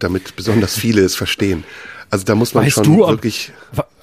damit 0.00 0.34
besonders 0.34 0.74
viele 0.78 1.02
es 1.02 1.14
verstehen. 1.14 1.62
Also 2.14 2.26
da 2.26 2.36
muss 2.36 2.54
man 2.54 2.64
weißt 2.64 2.76
schon 2.76 2.84
du, 2.84 2.98
wirklich 3.08 3.50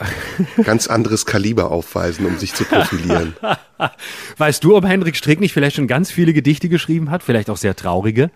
ganz 0.65 0.87
anderes 0.87 1.25
Kaliber 1.25 1.71
aufweisen, 1.71 2.25
um 2.25 2.37
sich 2.37 2.53
zu 2.53 2.65
profilieren. 2.65 3.37
Weißt 4.37 4.61
du, 4.65 4.75
ob 4.75 4.83
Hendrik 4.83 5.15
Strick 5.15 5.39
nicht 5.39 5.53
vielleicht 5.53 5.77
schon 5.77 5.87
ganz 5.87 6.11
viele 6.11 6.33
Gedichte 6.33 6.67
geschrieben 6.67 7.09
hat, 7.09 7.23
vielleicht 7.23 7.49
auch 7.49 7.55
sehr 7.55 7.73
traurige? 7.73 8.29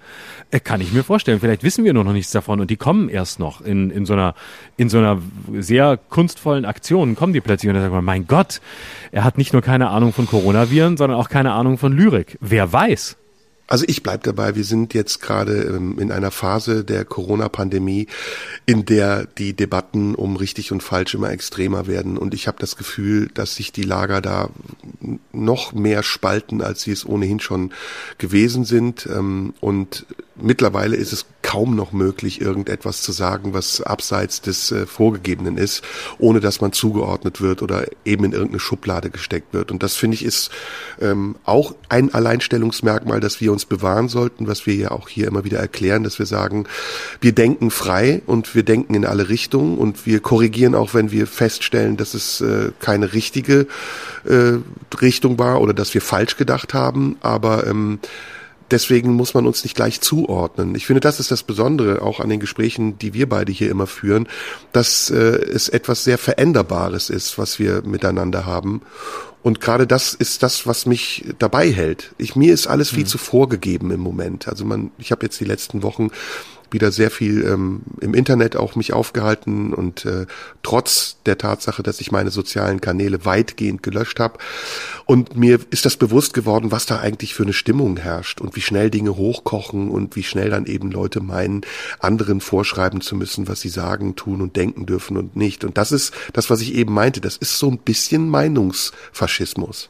Äh, 0.49 0.61
kann 0.61 0.79
ich 0.79 0.93
mir 0.93 1.03
vorstellen. 1.03 1.41
Vielleicht 1.41 1.63
wissen 1.63 1.83
wir 1.83 1.91
nur 1.91 2.05
noch 2.05 2.13
nichts 2.13 2.31
davon 2.31 2.61
und 2.61 2.71
die 2.71 2.77
kommen 2.77 3.09
erst 3.09 3.39
noch 3.39 3.59
in, 3.59 3.89
in 3.91 4.05
so 4.05 4.13
einer 4.13 4.33
in 4.77 4.87
so 4.87 4.97
einer 4.97 5.21
sehr 5.59 5.97
kunstvollen 5.97 6.63
Aktion 6.63 7.17
kommen 7.17 7.33
die 7.33 7.41
plötzlich 7.41 7.67
und 7.67 7.73
dann 7.73 7.83
sagt 7.83 7.93
man, 7.93 8.05
mein 8.05 8.27
Gott, 8.27 8.61
er 9.11 9.25
hat 9.25 9.37
nicht 9.37 9.51
nur 9.51 9.61
keine 9.61 9.89
Ahnung 9.89 10.13
von 10.13 10.25
Coronaviren, 10.25 10.95
sondern 10.95 11.19
auch 11.19 11.27
keine 11.27 11.51
Ahnung 11.51 11.77
von 11.77 11.91
Lyrik. 11.91 12.37
Wer 12.39 12.71
weiß? 12.71 13.17
Also 13.67 13.85
ich 13.87 14.03
bleib 14.03 14.23
dabei, 14.23 14.55
wir 14.55 14.63
sind 14.63 14.93
jetzt 14.93 15.21
gerade 15.21 15.63
ähm, 15.63 15.97
in 15.97 16.11
einer 16.11 16.29
Phase 16.29 16.83
der 16.83 17.03
Corona-Pandemie, 17.03 18.07
in 18.65 18.85
der 18.85 19.25
die 19.25 19.53
Debatten 19.53 20.13
um 20.13 20.35
richtig 20.35 20.71
und 20.71 20.83
falsch 20.83 21.15
immer 21.15 21.31
extremer 21.31 21.87
werden. 21.87 22.17
Und 22.17 22.35
ich 22.35 22.47
habe 22.47 22.59
das 22.59 22.75
Gefühl, 22.75 23.27
dass 23.33 23.55
sich 23.55 23.71
die 23.71 23.83
Lager 23.83 24.21
da 24.21 24.49
noch 25.31 25.73
mehr 25.73 26.03
spalten, 26.03 26.61
als 26.61 26.83
sie 26.83 26.91
es 26.91 27.05
ohnehin 27.05 27.39
schon 27.39 27.71
gewesen 28.19 28.65
sind. 28.65 29.07
Ähm, 29.11 29.53
und 29.61 30.05
mittlerweile 30.35 30.95
ist 30.95 31.13
es 31.13 31.25
kaum 31.41 31.75
noch 31.75 31.91
möglich, 31.91 32.41
irgendetwas 32.41 33.01
zu 33.01 33.11
sagen, 33.11 33.53
was 33.53 33.79
abseits 33.79 34.41
des 34.41 34.71
äh, 34.71 34.85
Vorgegebenen 34.85 35.57
ist, 35.57 35.83
ohne 36.17 36.39
dass 36.39 36.59
man 36.59 36.73
zugeordnet 36.73 37.39
wird 37.39 37.61
oder 37.61 37.85
eben 38.03 38.25
in 38.25 38.31
irgendeine 38.31 38.59
Schublade 38.59 39.09
gesteckt 39.09 39.53
wird. 39.53 39.71
Und 39.71 39.83
das 39.83 39.95
finde 39.95 40.15
ich 40.15 40.25
ist 40.25 40.49
ähm, 40.99 41.35
auch 41.43 41.75
ein 41.87 42.13
Alleinstellungsmerkmal, 42.13 43.19
das 43.19 43.41
wir 43.41 43.51
uns 43.51 43.65
bewahren 43.65 44.09
sollten, 44.09 44.47
was 44.47 44.65
wir 44.65 44.75
ja 44.75 44.91
auch 44.91 45.07
hier 45.07 45.27
immer 45.27 45.43
wieder 45.43 45.59
erklären, 45.59 46.03
dass 46.03 46.19
wir 46.19 46.25
sagen, 46.25 46.65
wir 47.21 47.31
denken 47.31 47.69
frei 47.69 48.21
und 48.25 48.55
wir 48.55 48.63
denken 48.63 48.95
in 48.95 49.05
alle 49.05 49.29
Richtungen 49.29 49.77
und 49.77 50.05
wir 50.05 50.19
korrigieren 50.21 50.73
auch, 50.73 50.93
wenn 50.93 51.11
wir 51.11 51.27
feststellen, 51.27 51.95
dass 51.95 52.15
es 52.15 52.41
äh, 52.41 52.71
keine 52.79 53.13
richtige 53.13 53.67
äh, 54.25 54.53
Richtung 54.99 55.37
war 55.37 55.61
oder 55.61 55.73
dass 55.73 55.93
wir 55.93 56.01
falsch 56.01 56.37
gedacht 56.37 56.73
haben. 56.73 57.17
Aber 57.21 57.67
ähm, 57.67 57.99
deswegen 58.71 59.13
muss 59.13 59.33
man 59.33 59.45
uns 59.45 59.63
nicht 59.63 59.75
gleich 59.75 60.01
zuordnen. 60.01 60.75
Ich 60.75 60.85
finde, 60.85 60.99
das 60.99 61.19
ist 61.19 61.31
das 61.31 61.43
Besondere 61.43 62.01
auch 62.01 62.19
an 62.19 62.29
den 62.29 62.39
Gesprächen, 62.39 62.97
die 62.97 63.13
wir 63.13 63.29
beide 63.29 63.51
hier 63.51 63.69
immer 63.69 63.87
führen, 63.87 64.27
dass 64.71 65.09
äh, 65.09 65.15
es 65.15 65.69
etwas 65.69 66.03
sehr 66.03 66.17
Veränderbares 66.17 67.09
ist, 67.09 67.37
was 67.37 67.59
wir 67.59 67.81
miteinander 67.83 68.45
haben. 68.45 68.81
Und 69.43 69.61
gerade 69.61 69.85
das 69.85 70.15
ist 70.15 70.41
das, 70.41 70.65
was 70.65 70.87
mich 70.87 71.23
dabei 71.37 71.71
hält. 71.71 72.15
Ich, 72.17 72.35
mir 72.35 72.51
ist 72.51 72.65
alles 72.65 72.89
viel 72.89 73.03
mhm. 73.03 73.07
zu 73.07 73.19
vorgegeben 73.19 73.91
im 73.91 73.99
Moment. 73.99 74.47
Also 74.47 74.65
man, 74.65 74.89
ich 74.97 75.11
habe 75.11 75.23
jetzt 75.23 75.39
die 75.39 75.45
letzten 75.45 75.83
Wochen 75.83 76.09
wieder 76.71 76.91
sehr 76.91 77.11
viel 77.11 77.45
ähm, 77.45 77.81
im 78.01 78.13
Internet 78.13 78.55
auch 78.55 78.75
mich 78.75 78.93
aufgehalten 78.93 79.73
und 79.73 80.05
äh, 80.05 80.25
trotz 80.63 81.17
der 81.25 81.37
Tatsache, 81.37 81.83
dass 81.83 82.01
ich 82.01 82.11
meine 82.11 82.31
sozialen 82.31 82.81
Kanäle 82.81 83.25
weitgehend 83.25 83.83
gelöscht 83.83 84.19
habe. 84.19 84.39
Und 85.05 85.35
mir 85.35 85.59
ist 85.69 85.85
das 85.85 85.97
bewusst 85.97 86.33
geworden, 86.33 86.71
was 86.71 86.85
da 86.85 86.99
eigentlich 86.99 87.33
für 87.33 87.43
eine 87.43 87.53
Stimmung 87.53 87.97
herrscht 87.97 88.41
und 88.41 88.55
wie 88.55 88.61
schnell 88.61 88.89
Dinge 88.89 89.15
hochkochen 89.15 89.89
und 89.89 90.15
wie 90.15 90.23
schnell 90.23 90.49
dann 90.49 90.65
eben 90.65 90.91
Leute 90.91 91.21
meinen, 91.21 91.61
anderen 91.99 92.41
vorschreiben 92.41 93.01
zu 93.01 93.15
müssen, 93.15 93.47
was 93.47 93.61
sie 93.61 93.69
sagen, 93.69 94.15
tun 94.15 94.41
und 94.41 94.55
denken 94.55 94.85
dürfen 94.85 95.17
und 95.17 95.35
nicht. 95.35 95.63
Und 95.63 95.77
das 95.77 95.91
ist 95.91 96.13
das, 96.33 96.49
was 96.49 96.61
ich 96.61 96.75
eben 96.75 96.93
meinte. 96.93 97.21
Das 97.21 97.37
ist 97.37 97.57
so 97.57 97.69
ein 97.69 97.77
bisschen 97.77 98.29
Meinungsfaschismus. 98.29 99.89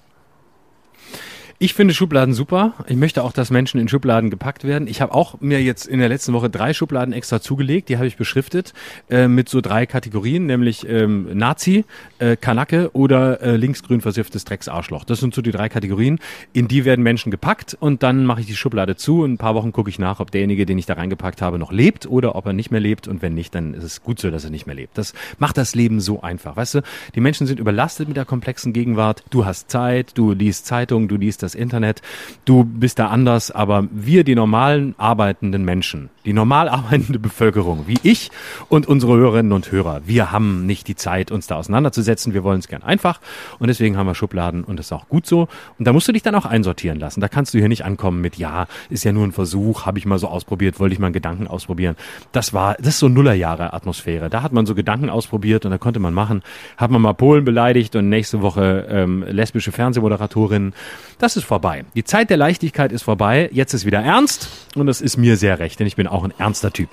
Ich 1.58 1.74
finde 1.74 1.94
Schubladen 1.94 2.34
super. 2.34 2.74
Ich 2.90 2.98
möchte 2.98 3.24
auch, 3.24 3.32
dass 3.32 3.50
Menschen 3.50 3.80
in 3.80 3.88
Schubladen 3.88 4.30
gepackt 4.30 4.66
werden. 4.66 4.90
Ich 4.90 5.00
habe 5.00 5.14
auch 5.14 5.40
mir 5.40 5.64
jetzt 5.64 5.88
in 5.88 6.00
der 6.00 6.10
letzten 6.10 6.34
Woche 6.34 6.50
drei 6.50 6.74
Schubladen 6.74 7.14
extra 7.14 7.40
zugelegt. 7.40 7.88
Die 7.88 7.96
habe 7.96 8.08
ich 8.08 8.18
beschriftet 8.18 8.74
äh, 9.10 9.30
mit 9.30 9.48
so 9.48 9.62
drei 9.62 9.86
Kategorien, 9.86 10.48
nämlich 10.48 10.86
ähm, 10.86 11.30
Nazi, 11.34 11.86
äh, 12.20 12.36
Kanacke 12.36 12.90
oder 12.92 13.42
äh, 13.42 13.56
linksgrün 13.56 14.02
versifftes 14.02 14.44
Drecksarschloch. 14.44 15.06
Das 15.06 15.22
sind 15.22 15.34
so 15.34 15.42
die 15.42 15.52
drei 15.52 15.70
Kategorien. 15.70 16.20
In 16.52 16.68
die 16.68 16.84
werden 16.84 17.04
Menschen 17.04 17.32
gepackt 17.32 17.78
und 17.80 18.04
dann 18.04 18.26
mache 18.26 18.42
ich 18.42 18.48
die 18.48 18.56
Schublade 18.58 18.98
zu. 18.98 19.24
In 19.24 19.36
ein 19.36 19.38
paar 19.38 19.56
Wochen 19.56 19.72
gucke 19.72 19.90
ich 19.90 19.98
nach, 19.98 20.20
ob 20.20 20.32
derjenige, 20.32 20.66
den 20.66 20.78
ich 20.78 20.88
da 20.88 20.96
reingepackt 20.96 21.42
habe, 21.42 21.58
noch 21.58 21.72
lebt 21.72 22.06
oder 22.06 22.36
ob 22.36 22.48
er 22.48 22.54
nicht 22.54 22.70
mehr 22.70 22.82
lebt. 22.82 23.08
Und 23.08 23.22
wenn 23.22 23.34
nicht, 23.34 23.56
dann 23.56 23.74
ist 23.76 23.86
es 23.86 24.04
gut 24.04 24.20
so, 24.20 24.30
dass 24.30 24.44
er 24.44 24.50
nicht 24.50 24.66
mehr 24.66 24.76
lebt. 24.76 24.98
Das 24.98 25.14
macht 25.40 25.58
das 25.58 25.74
Leben 25.74 26.02
so 26.02 26.22
einfach. 26.22 26.58
Weißt 26.58 26.76
du, 26.76 26.82
die 27.16 27.22
Menschen 27.22 27.48
sind 27.48 27.62
überlastet 27.62 28.10
mit 28.10 28.18
der 28.18 28.26
komplexen 28.26 28.74
Gegenwart. 28.74 29.24
Du 29.30 29.46
hast 29.46 29.72
Zeit, 29.72 30.18
du 30.18 30.34
liest 30.34 30.66
Zeitung, 30.66 31.08
du 31.08 31.16
liest 31.16 31.45
das 31.46 31.56
Internet, 31.56 32.02
du 32.44 32.64
bist 32.64 33.00
da 33.00 33.08
anders, 33.08 33.52
aber 33.52 33.88
wir, 33.92 34.24
die 34.24 34.36
normalen 34.36 34.96
arbeitenden 34.98 35.64
Menschen, 35.64 36.10
die 36.26 36.34
normal 36.34 36.70
arbeitende 36.76 37.20
Bevölkerung, 37.20 37.86
wie 37.88 37.98
ich 38.04 38.32
und 38.70 38.88
unsere 38.88 39.16
Hörerinnen 39.18 39.52
und 39.52 39.72
Hörer, 39.72 40.02
wir 40.06 40.32
haben 40.32 40.66
nicht 40.66 40.88
die 40.88 40.96
Zeit, 40.96 41.32
uns 41.32 41.48
da 41.48 41.56
auseinanderzusetzen. 41.56 42.34
Wir 42.34 42.44
wollen 42.44 42.60
es 42.60 42.68
gern 42.68 42.84
einfach 42.84 43.20
und 43.60 43.68
deswegen 43.68 43.98
haben 43.98 44.08
wir 44.08 44.16
Schubladen 44.16 44.64
und 44.64 44.78
das 44.78 44.88
ist 44.88 44.92
auch 44.92 45.08
gut 45.08 45.26
so. 45.26 45.48
Und 45.78 45.86
da 45.86 45.94
musst 45.94 46.08
du 46.08 46.12
dich 46.12 46.24
dann 46.24 46.36
auch 46.36 46.46
einsortieren 46.46 47.00
lassen. 47.00 47.22
Da 47.22 47.28
kannst 47.28 47.54
du 47.54 47.60
hier 47.60 47.70
nicht 47.70 47.86
ankommen 47.86 48.22
mit, 48.22 48.38
ja, 48.38 48.68
ist 48.90 49.04
ja 49.04 49.12
nur 49.12 49.26
ein 49.26 49.32
Versuch, 49.32 49.86
habe 49.86 50.00
ich 50.00 50.06
mal 50.06 50.20
so 50.20 50.28
ausprobiert, 50.28 50.80
wollte 50.80 50.94
ich 50.94 51.00
mal 51.00 51.08
einen 51.08 51.14
Gedanken 51.14 51.48
ausprobieren. 51.48 51.96
Das 52.32 52.54
war, 52.54 52.76
das 52.76 52.88
ist 52.90 53.00
so 53.00 53.10
Nullerjahre 53.10 53.74
Atmosphäre. 53.74 54.30
Da 54.30 54.42
hat 54.42 54.54
man 54.54 54.66
so 54.66 54.76
Gedanken 54.76 55.10
ausprobiert 55.10 55.66
und 55.66 55.72
da 55.72 55.78
konnte 55.78 56.00
man 56.00 56.14
machen. 56.14 56.44
Hat 56.78 56.92
man 56.92 57.02
mal 57.02 57.14
Polen 57.14 57.46
beleidigt 57.46 57.96
und 57.96 58.10
nächste 58.10 58.42
Woche 58.42 58.88
ähm, 58.90 59.24
lesbische 59.28 59.72
Fernsehmoderatorinnen. 59.72 60.74
Das 61.20 61.38
ist 61.38 61.46
vorbei. 61.46 61.86
Die 61.96 62.04
Zeit 62.04 62.30
der 62.30 62.38
Leichtigkeit 62.38 62.92
ist 62.92 63.04
vorbei. 63.04 63.50
Jetzt 63.52 63.74
ist 63.74 63.86
wieder 63.86 64.02
ernst 64.02 64.50
und 64.76 64.88
das 64.88 65.02
ist 65.02 65.18
mir 65.18 65.38
sehr 65.38 65.60
recht, 65.60 65.80
denn 65.80 65.88
ich 65.88 65.96
bin 65.96 66.08
auch 66.16 66.24
ein 66.24 66.34
ernster 66.38 66.72
Typ. 66.72 66.90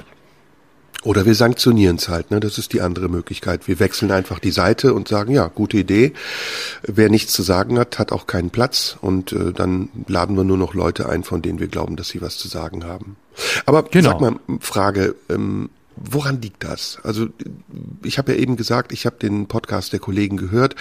Oder 1.04 1.26
wir 1.26 1.34
sanktionieren 1.34 1.96
es 1.96 2.08
halt, 2.08 2.30
ne? 2.30 2.38
Das 2.38 2.58
ist 2.58 2.72
die 2.72 2.80
andere 2.80 3.08
Möglichkeit. 3.08 3.66
Wir 3.66 3.80
wechseln 3.80 4.12
einfach 4.12 4.38
die 4.38 4.52
Seite 4.52 4.94
und 4.94 5.08
sagen, 5.08 5.32
ja, 5.32 5.48
gute 5.48 5.76
Idee. 5.76 6.12
Wer 6.82 7.10
nichts 7.10 7.32
zu 7.32 7.42
sagen 7.42 7.78
hat, 7.78 7.98
hat 7.98 8.12
auch 8.12 8.28
keinen 8.28 8.50
Platz 8.50 8.96
und 9.00 9.32
äh, 9.32 9.52
dann 9.52 9.88
laden 10.06 10.36
wir 10.36 10.44
nur 10.44 10.58
noch 10.58 10.74
Leute 10.74 11.08
ein, 11.08 11.24
von 11.24 11.42
denen 11.42 11.58
wir 11.58 11.66
glauben, 11.66 11.96
dass 11.96 12.08
sie 12.08 12.22
was 12.22 12.38
zu 12.38 12.46
sagen 12.46 12.84
haben. 12.84 13.16
Aber 13.66 13.82
genau. 13.82 14.10
sag 14.10 14.20
mal, 14.20 14.36
Frage, 14.60 15.16
ähm, 15.28 15.70
Woran 15.96 16.40
liegt 16.40 16.64
das? 16.64 16.98
Also 17.02 17.28
ich 18.02 18.18
habe 18.18 18.32
ja 18.32 18.38
eben 18.38 18.56
gesagt, 18.56 18.92
ich 18.92 19.06
habe 19.06 19.16
den 19.16 19.46
Podcast 19.46 19.92
der 19.92 20.00
Kollegen 20.00 20.36
gehört 20.36 20.74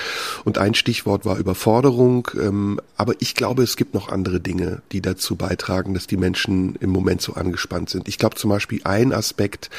und 0.46 0.58
ein 0.58 0.74
Stichwort 0.74 1.26
war 1.26 1.38
Überforderung. 1.38 2.30
Ähm, 2.40 2.80
aber 2.98 3.14
ich 3.20 3.36
glaube, 3.36 3.64
es 3.64 3.76
gibt 3.76 3.94
noch 3.94 4.10
andere 4.10 4.40
Dinge, 4.40 4.82
die 4.92 5.02
dazu 5.02 5.36
beitragen, 5.36 5.94
dass 5.94 6.08
die 6.08 6.18
Menschen 6.18 6.76
im 6.76 6.90
Moment 6.90 7.22
so 7.22 7.34
angespannt 7.34 7.90
sind. 7.90 8.08
Ich 8.08 8.18
glaube 8.18 8.36
zum 8.36 8.50
Beispiel 8.50 8.82
ein 8.84 9.14
Aspekt 9.14 9.70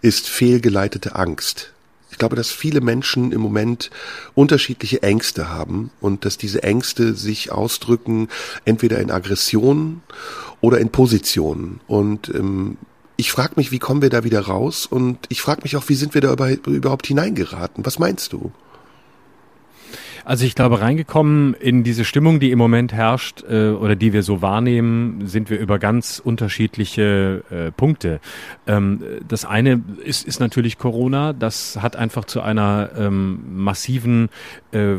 ist 0.00 0.28
fehlgeleitete 0.28 1.16
Angst. 1.16 1.72
Ich 2.10 2.18
glaube, 2.18 2.36
dass 2.36 2.50
viele 2.50 2.80
Menschen 2.80 3.32
im 3.32 3.40
Moment 3.40 3.90
unterschiedliche 4.34 5.02
Ängste 5.02 5.50
haben 5.50 5.90
und 6.00 6.24
dass 6.24 6.38
diese 6.38 6.62
Ängste 6.62 7.14
sich 7.14 7.52
ausdrücken 7.52 8.28
entweder 8.64 8.98
in 8.98 9.10
Aggressionen 9.10 10.02
oder 10.60 10.78
in 10.78 10.90
Positionen. 10.90 11.80
Und 11.86 12.28
ähm, 12.30 12.78
ich 13.18 13.32
frage 13.32 13.54
mich, 13.56 13.72
wie 13.72 13.80
kommen 13.80 14.00
wir 14.00 14.10
da 14.10 14.22
wieder 14.22 14.40
raus? 14.42 14.86
Und 14.86 15.18
ich 15.28 15.42
frage 15.42 15.62
mich 15.64 15.76
auch, 15.76 15.88
wie 15.88 15.96
sind 15.96 16.14
wir 16.14 16.20
da 16.20 16.34
überhaupt 16.66 17.08
hineingeraten? 17.08 17.84
Was 17.84 17.98
meinst 17.98 18.32
du? 18.32 18.52
Also 20.24 20.44
ich 20.44 20.54
glaube, 20.54 20.80
reingekommen 20.80 21.54
in 21.54 21.82
diese 21.82 22.04
Stimmung, 22.04 22.38
die 22.38 22.52
im 22.52 22.58
Moment 22.58 22.92
herrscht 22.92 23.42
äh, 23.48 23.70
oder 23.70 23.96
die 23.96 24.12
wir 24.12 24.22
so 24.22 24.40
wahrnehmen, 24.40 25.26
sind 25.26 25.50
wir 25.50 25.58
über 25.58 25.80
ganz 25.80 26.20
unterschiedliche 26.22 27.42
äh, 27.50 27.72
Punkte. 27.72 28.20
Ähm, 28.68 29.02
das 29.26 29.44
eine 29.44 29.82
ist, 30.04 30.24
ist 30.24 30.38
natürlich 30.38 30.78
Corona. 30.78 31.32
Das 31.32 31.78
hat 31.82 31.96
einfach 31.96 32.24
zu 32.24 32.40
einer 32.40 32.90
ähm, 32.96 33.40
massiven 33.56 34.28
äh, 34.70 34.96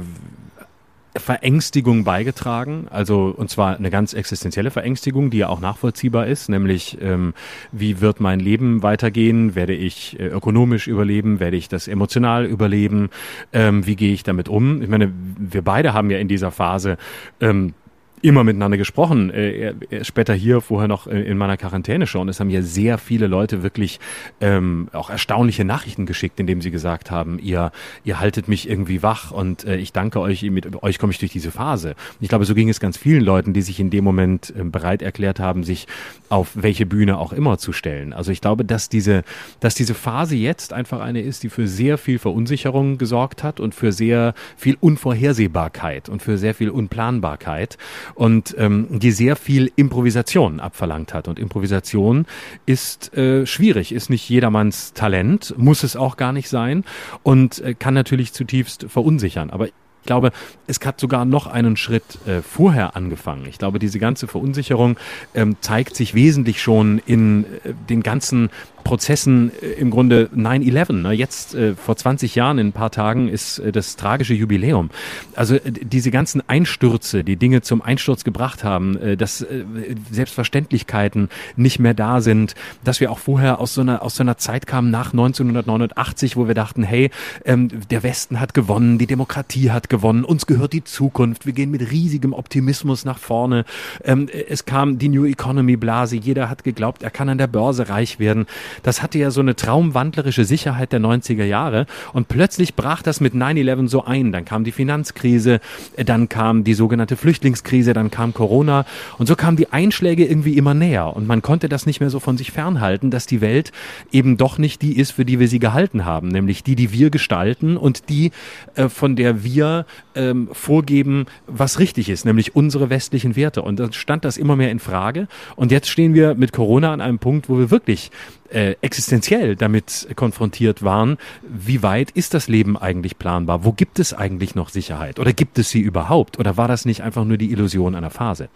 Verängstigung 1.20 2.04
beigetragen, 2.04 2.88
also 2.90 3.34
und 3.36 3.50
zwar 3.50 3.78
eine 3.78 3.90
ganz 3.90 4.14
existenzielle 4.14 4.72
Verängstigung, 4.72 5.30
die 5.30 5.40
ja 5.40 5.50
auch 5.50 5.60
nachvollziehbar 5.60 6.28
ist, 6.28 6.50
nämlich 6.50 6.98
ähm, 7.02 7.34
wie 7.72 8.02
wird 8.02 8.20
mein 8.20 8.40
Leben 8.40 8.84
weitergehen, 8.84 9.56
werde 9.56 9.74
ich 9.74 10.20
äh, 10.20 10.28
ökonomisch 10.28 10.88
überleben, 10.88 11.40
werde 11.40 11.58
ich 11.58 11.70
das 11.70 11.88
emotional 11.88 12.46
überleben, 12.46 13.10
ähm, 13.54 13.86
wie 13.86 13.96
gehe 13.96 14.14
ich 14.14 14.24
damit 14.24 14.50
um? 14.50 14.82
Ich 14.82 14.90
meine, 14.90 15.12
wir 15.38 15.62
beide 15.62 15.94
haben 15.94 16.10
ja 16.10 16.18
in 16.18 16.28
dieser 16.28 16.52
Phase 16.52 16.98
ähm, 17.40 17.74
immer 18.22 18.44
miteinander 18.44 18.78
gesprochen. 18.78 19.30
Äh, 19.30 19.52
er, 19.52 19.76
er 19.90 20.04
später 20.04 20.34
hier, 20.34 20.62
vorher 20.62 20.88
noch 20.88 21.08
in 21.08 21.38
meiner 21.38 21.58
Quarantäne 21.58 22.08
schon. 22.08 22.30
Es 22.30 22.40
haben 22.40 22.50
ja 22.50 22.62
sehr 22.62 22.98
viele 22.98 23.28
Leute 23.28 23.64
wirklich 23.64 24.00
ähm, 24.42 24.90
auch 24.94 25.10
erstaunliche 25.10 25.66
Nachrichten 25.66 26.06
geschickt, 26.06 26.40
indem 26.40 26.62
sie 26.62 26.72
gesagt 26.72 27.12
haben, 27.12 27.40
ihr, 27.40 27.72
ihr 28.04 28.20
haltet 28.20 28.48
mich 28.48 28.70
irgendwie 28.70 29.04
wach 29.04 29.32
und 29.32 29.66
äh, 29.66 29.78
ich 29.78 29.94
danke 29.94 30.20
euch, 30.20 30.44
mit 30.44 30.82
euch 30.84 31.00
komme 31.00 31.12
ich 31.12 31.20
durch 31.20 31.32
diese 31.32 31.52
Phase. 31.52 31.96
Ich 32.20 32.30
glaube, 32.30 32.46
so 32.46 32.56
ging 32.56 32.70
es 32.70 32.80
ganz 32.80 32.98
vielen 32.98 33.24
Leuten, 33.24 33.54
die 33.54 33.62
sich 33.62 33.80
in 33.80 33.90
dem 33.90 34.04
Moment 34.04 34.54
äh, 34.58 34.64
bereit 34.64 35.02
erklärt 35.02 35.40
haben, 35.40 35.64
sich 35.64 35.88
auf 36.30 36.52
welche 36.56 36.86
Bühne 36.86 37.18
auch 37.18 37.34
immer 37.34 37.58
zu 37.58 37.74
stellen. 37.74 38.14
Also 38.14 38.32
ich 38.32 38.42
glaube, 38.42 38.66
dass 38.66 38.90
diese, 38.90 39.24
dass 39.60 39.76
diese 39.76 39.94
Phase 39.94 40.36
jetzt 40.36 40.74
einfach 40.74 41.00
eine 41.00 41.22
ist, 41.22 41.44
die 41.44 41.50
für 41.50 41.68
sehr 41.68 41.98
viel 41.98 42.20
Verunsicherung 42.20 42.98
gesorgt 42.98 43.44
hat 43.44 43.60
und 43.60 43.76
für 43.76 43.92
sehr 43.92 44.34
viel 44.58 44.78
Unvorhersehbarkeit 44.80 46.10
und 46.10 46.22
für 46.22 46.38
sehr 46.38 46.54
viel 46.54 46.70
Unplanbarkeit 46.70 47.78
und 48.16 48.56
ähm, 48.58 48.88
die 48.90 49.12
sehr 49.12 49.36
viel 49.36 49.72
Improvisation 49.76 50.60
abverlangt 50.60 51.14
hat. 51.14 51.28
Und 51.28 51.40
Improvisation 51.40 52.26
ist 52.66 53.16
äh, 53.16 53.46
schwierig, 53.46 53.92
ist 53.92 54.10
nicht 54.10 54.28
jedermanns 54.30 54.94
Talent, 54.94 55.54
muss 55.58 55.84
es 55.84 55.96
auch 55.96 56.18
gar 56.18 56.34
nicht 56.34 56.50
sein 56.50 56.84
und 57.24 57.60
äh, 57.60 57.74
kann 57.74 57.94
natürlich 57.94 58.34
zutiefst 58.34 58.86
verunsichern. 58.90 59.50
Aber 59.50 59.68
ich 60.02 60.06
glaube, 60.06 60.32
es 60.66 60.80
hat 60.86 61.00
sogar 61.00 61.26
noch 61.26 61.48
einen 61.48 61.76
Schritt 61.76 62.26
äh, 62.26 62.42
vorher 62.42 62.96
angefangen. 62.96 63.46
Ich 63.48 63.58
glaube, 63.58 63.80
diese 63.80 64.00
ganze 64.00 64.28
Verunsicherung 64.28 64.98
ähm, 65.36 65.58
zeigt 65.62 65.96
sich 65.96 66.14
wesentlich 66.16 66.62
schon 66.62 67.02
in 67.06 67.44
äh, 67.64 67.74
den 67.90 68.02
ganzen 68.02 68.50
Prozessen 68.84 69.52
äh, 69.62 69.80
im 69.80 69.90
Grunde 69.90 70.30
9-11. 70.36 70.94
Ne? 70.94 71.14
Jetzt 71.14 71.56
äh, 71.56 71.76
vor 71.76 71.96
20 71.96 72.36
Jahren, 72.36 72.58
in 72.58 72.68
ein 72.68 72.72
paar 72.72 72.92
Tagen, 72.92 73.28
ist 73.28 73.60
äh, 73.60 73.72
das 73.72 73.96
tragische 73.96 74.34
Jubiläum. 74.34 74.90
Also 75.36 75.56
äh, 75.56 75.72
diese 75.72 76.12
ganzen 76.12 76.42
Einstürze, 76.48 77.24
die 77.24 77.36
Dinge 77.36 77.62
zum 77.62 77.82
Einsturz 77.82 78.24
gebracht 78.24 78.64
haben, 78.64 78.98
äh, 78.98 79.18
dass 79.18 79.42
äh, 79.42 79.66
Selbstverständlichkeiten 80.12 81.30
nicht 81.56 81.80
mehr 81.80 81.94
da 81.94 82.22
sind, 82.22 82.56
dass 82.84 83.00
wir 83.00 83.12
auch 83.12 83.20
vorher 83.20 83.60
aus 83.60 83.74
so 83.74 83.82
einer, 83.82 84.02
aus 84.02 84.16
so 84.16 84.24
einer 84.24 84.38
Zeit 84.38 84.68
kamen 84.68 84.92
nach 84.92 85.12
1989, 85.12 86.36
wo 86.36 86.48
wir 86.48 86.56
dachten, 86.56 86.84
hey, 86.84 87.12
ähm, 87.46 87.70
der 87.90 88.04
Westen 88.04 88.40
hat 88.40 88.54
gewonnen, 88.54 88.98
die 88.98 89.08
Demokratie 89.08 89.72
hat 89.72 89.90
gewonnen, 89.90 90.24
uns 90.24 90.46
gehört 90.46 90.74
die 90.74 90.84
Zukunft, 90.84 91.46
wir 91.46 91.54
gehen 91.54 91.72
mit 91.72 91.92
riesigem 91.92 92.34
Optimismus 92.34 93.06
nach 93.06 93.20
vorne. 93.20 93.66
Ähm, 94.04 94.30
es 94.48 94.66
kam 94.66 94.98
die 94.98 95.10
New 95.10 95.26
Economy 95.26 95.78
Blase, 95.78 96.16
jeder 96.16 96.50
hat 96.50 96.64
geglaubt, 96.64 97.04
er 97.04 97.12
kann 97.12 97.30
an 97.30 97.38
der 97.38 97.48
Börse 97.48 97.90
reich 97.90 98.20
werden. 98.20 98.46
Das 98.84 99.02
hatte 99.02 99.20
ja 99.20 99.32
so 99.32 99.42
eine 99.42 99.56
traumwandlerische 99.56 100.46
Sicherheit 100.46 100.92
der 100.92 101.00
90er 101.00 101.44
Jahre 101.44 101.86
und 102.14 102.28
plötzlich 102.28 102.76
brach 102.76 103.02
das 103.02 103.22
mit 103.22 103.34
9-11 103.34 103.88
so 103.88 104.06
ein. 104.06 104.32
Dann 104.32 104.46
kam 104.46 104.64
die 104.64 104.72
Finanzkrise, 104.72 105.60
dann 105.98 106.30
kam 106.30 106.64
die 106.64 106.74
sogenannte 106.74 107.16
Flüchtlingskrise, 107.16 107.94
dann 107.94 108.12
kam 108.12 108.34
Corona 108.34 108.86
und 109.18 109.28
so 109.28 109.36
kamen 109.36 109.58
die 109.58 109.72
Einschläge 109.72 110.26
irgendwie 110.26 110.58
immer 110.58 110.74
näher 110.74 111.16
und 111.16 111.28
man 111.28 111.42
konnte 111.42 111.70
das 111.70 111.86
nicht 111.86 112.00
mehr 112.00 112.10
so 112.10 112.20
von 112.20 112.38
sich 112.38 112.52
fernhalten, 112.52 113.12
dass 113.12 113.26
die 113.26 113.42
Welt 113.42 113.72
eben 114.12 114.38
doch 114.38 114.58
nicht 114.58 114.82
die 114.82 114.98
ist, 114.98 115.12
für 115.12 115.26
die 115.26 115.40
wir 115.40 115.48
sie 115.48 115.60
gehalten 115.60 116.06
haben, 116.06 116.30
nämlich 116.30 116.64
die, 116.64 116.76
die 116.76 116.92
wir 116.92 117.10
gestalten 117.10 117.78
und 117.78 118.10
die, 118.10 118.32
äh, 118.76 118.90
von 118.90 119.16
der 119.16 119.44
wir 119.44 119.86
ähm, 120.16 120.50
vorgeben, 120.52 121.26
was 121.48 121.80
richtig 121.80 122.10
ist, 122.10 122.26
nämlich 122.26 122.56
unsere 122.56 122.90
westlichen 122.90 123.36
Werte. 123.36 123.62
Und 123.62 123.80
dann 123.80 123.94
stand 123.94 124.26
das 124.26 124.38
immer 124.38 124.56
mehr 124.56 124.72
in 124.72 124.80
Frage. 124.80 125.28
Und 125.56 125.72
jetzt 125.72 125.90
stehen 125.90 126.14
wir 126.14 126.36
mit 126.36 126.54
Corona 126.54 126.94
an 126.94 127.02
einem 127.02 127.20
Punkt, 127.20 127.50
wo 127.50 127.58
wir 127.58 127.72
wirklich 127.72 128.12
äh, 128.52 128.76
existenziell 128.82 129.56
damit 129.56 130.08
konfrontiert 130.16 130.84
waren, 130.84 131.18
wie 131.42 131.84
weit 131.84 132.12
ist 132.12 132.34
das 132.34 132.48
Leben 132.48 132.78
eigentlich 132.78 133.18
planbar? 133.18 133.64
Wo 133.64 133.74
gibt 133.74 134.00
es 134.00 134.14
eigentlich 134.14 134.56
noch 134.56 134.70
Sicherheit? 134.70 135.20
Oder 135.20 135.34
gibt 135.34 135.60
es 135.60 135.70
sie 135.70 135.82
überhaupt? 135.82 136.40
Oder 136.40 136.58
war 136.58 136.68
das 136.68 136.86
nicht 136.86 137.02
einfach 137.02 137.26
nur 137.26 137.38
die 137.38 137.52
Illusion 137.52 137.96
einer 137.96 138.10
Phase? 138.10 138.50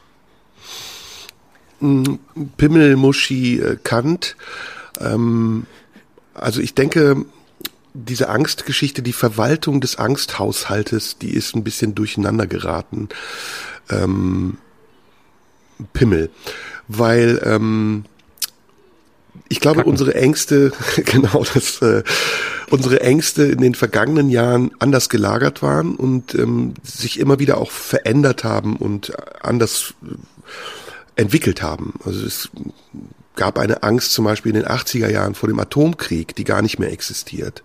Pimmel, 2.57 2.95
Muschi, 2.95 3.59
äh, 3.59 3.77
Kant 3.83 4.35
Ähm, 4.99 5.65
also 6.33 6.61
ich 6.61 6.73
denke, 6.73 7.25
diese 7.93 8.29
Angstgeschichte, 8.29 9.01
die 9.01 9.13
Verwaltung 9.13 9.81
des 9.81 9.97
Angsthaushaltes, 9.97 11.17
die 11.17 11.31
ist 11.31 11.55
ein 11.55 11.63
bisschen 11.63 11.93
durcheinander 11.93 12.47
geraten. 12.47 13.09
Ähm, 13.89 14.57
Pimmel. 15.93 16.29
Weil 16.87 17.41
ähm, 17.43 18.05
ich 19.49 19.59
glaube, 19.59 19.77
Kacken. 19.77 19.91
unsere 19.91 20.15
Ängste, 20.15 20.71
genau 21.05 21.43
das, 21.53 21.81
äh, 21.81 22.03
unsere 22.69 23.01
Ängste 23.01 23.43
in 23.43 23.59
den 23.59 23.75
vergangenen 23.75 24.29
Jahren 24.29 24.71
anders 24.79 25.09
gelagert 25.09 25.61
waren 25.61 25.95
und 25.95 26.35
ähm, 26.35 26.73
sich 26.83 27.19
immer 27.19 27.39
wieder 27.39 27.57
auch 27.57 27.71
verändert 27.71 28.43
haben 28.43 28.77
und 28.77 29.13
anders 29.41 29.93
äh, 30.03 31.21
entwickelt 31.21 31.61
haben. 31.61 31.93
Also 32.03 32.25
es 32.25 32.49
gab 33.35 33.57
eine 33.57 33.83
Angst 33.83 34.13
zum 34.13 34.25
Beispiel 34.25 34.55
in 34.55 34.61
den 34.61 34.69
80er 34.69 35.09
Jahren 35.09 35.35
vor 35.35 35.49
dem 35.49 35.59
Atomkrieg, 35.59 36.35
die 36.35 36.43
gar 36.43 36.61
nicht 36.61 36.79
mehr 36.79 36.91
existiert, 36.91 37.63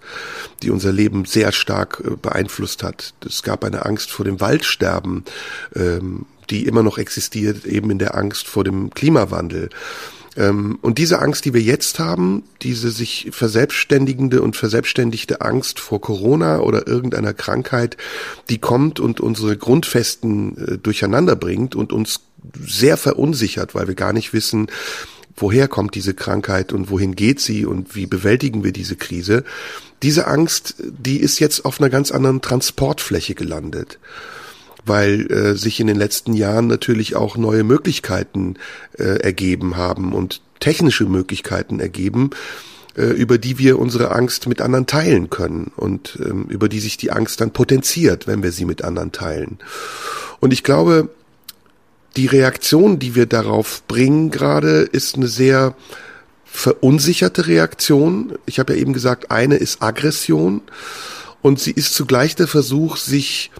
die 0.62 0.70
unser 0.70 0.92
Leben 0.92 1.24
sehr 1.24 1.52
stark 1.52 2.02
äh, 2.04 2.16
beeinflusst 2.16 2.82
hat. 2.82 3.14
Es 3.26 3.42
gab 3.42 3.64
eine 3.64 3.84
Angst 3.84 4.10
vor 4.10 4.24
dem 4.24 4.40
Waldsterben, 4.40 5.24
ähm, 5.74 6.26
die 6.50 6.66
immer 6.66 6.82
noch 6.82 6.98
existiert, 6.98 7.66
eben 7.66 7.90
in 7.90 7.98
der 7.98 8.16
Angst 8.16 8.46
vor 8.46 8.64
dem 8.64 8.90
Klimawandel. 8.90 9.68
Ähm, 10.38 10.78
und 10.80 10.98
diese 10.98 11.20
Angst, 11.20 11.44
die 11.44 11.52
wir 11.52 11.60
jetzt 11.60 11.98
haben, 11.98 12.44
diese 12.62 12.90
sich 12.90 13.28
verselbstständigende 13.32 14.40
und 14.40 14.56
verselbstständigte 14.56 15.40
Angst 15.40 15.80
vor 15.80 16.00
Corona 16.00 16.60
oder 16.60 16.86
irgendeiner 16.86 17.34
Krankheit, 17.34 17.96
die 18.48 18.58
kommt 18.58 19.00
und 19.00 19.20
unsere 19.20 19.56
Grundfesten 19.56 20.56
äh, 20.56 20.78
durcheinander 20.78 21.36
bringt 21.36 21.74
und 21.74 21.92
uns 21.92 22.20
sehr 22.64 22.96
verunsichert, 22.96 23.74
weil 23.74 23.88
wir 23.88 23.96
gar 23.96 24.12
nicht 24.12 24.32
wissen, 24.32 24.68
woher 25.36 25.68
kommt 25.68 25.94
diese 25.96 26.14
Krankheit 26.14 26.72
und 26.72 26.88
wohin 26.88 27.16
geht 27.16 27.40
sie 27.40 27.66
und 27.66 27.94
wie 27.96 28.06
bewältigen 28.06 28.62
wir 28.64 28.72
diese 28.72 28.96
Krise. 28.96 29.44
Diese 30.02 30.28
Angst, 30.28 30.76
die 30.78 31.18
ist 31.18 31.40
jetzt 31.40 31.64
auf 31.64 31.80
einer 31.80 31.90
ganz 31.90 32.12
anderen 32.12 32.40
Transportfläche 32.40 33.34
gelandet 33.34 33.98
weil 34.84 35.30
äh, 35.30 35.54
sich 35.54 35.80
in 35.80 35.86
den 35.86 35.96
letzten 35.96 36.34
Jahren 36.34 36.66
natürlich 36.66 37.16
auch 37.16 37.36
neue 37.36 37.64
Möglichkeiten 37.64 38.54
äh, 38.98 39.20
ergeben 39.20 39.76
haben 39.76 40.12
und 40.12 40.40
technische 40.60 41.04
Möglichkeiten 41.04 41.80
ergeben, 41.80 42.30
äh, 42.96 43.04
über 43.04 43.38
die 43.38 43.58
wir 43.58 43.78
unsere 43.78 44.12
Angst 44.12 44.48
mit 44.48 44.60
anderen 44.60 44.86
teilen 44.86 45.30
können 45.30 45.72
und 45.76 46.18
ähm, 46.20 46.46
über 46.48 46.68
die 46.68 46.80
sich 46.80 46.96
die 46.96 47.10
Angst 47.10 47.40
dann 47.40 47.52
potenziert, 47.52 48.26
wenn 48.26 48.42
wir 48.42 48.52
sie 48.52 48.64
mit 48.64 48.82
anderen 48.82 49.12
teilen. 49.12 49.58
Und 50.40 50.52
ich 50.52 50.64
glaube, 50.64 51.08
die 52.16 52.26
Reaktion, 52.26 52.98
die 52.98 53.14
wir 53.14 53.26
darauf 53.26 53.82
bringen 53.86 54.30
gerade, 54.30 54.80
ist 54.80 55.16
eine 55.16 55.28
sehr 55.28 55.76
verunsicherte 56.44 57.46
Reaktion. 57.46 58.38
Ich 58.46 58.58
habe 58.58 58.74
ja 58.74 58.80
eben 58.80 58.92
gesagt, 58.92 59.30
eine 59.30 59.56
ist 59.56 59.82
Aggression 59.82 60.62
und 61.42 61.60
sie 61.60 61.70
ist 61.70 61.94
zugleich 61.94 62.34
der 62.34 62.48
Versuch, 62.48 62.96
sich 62.96 63.52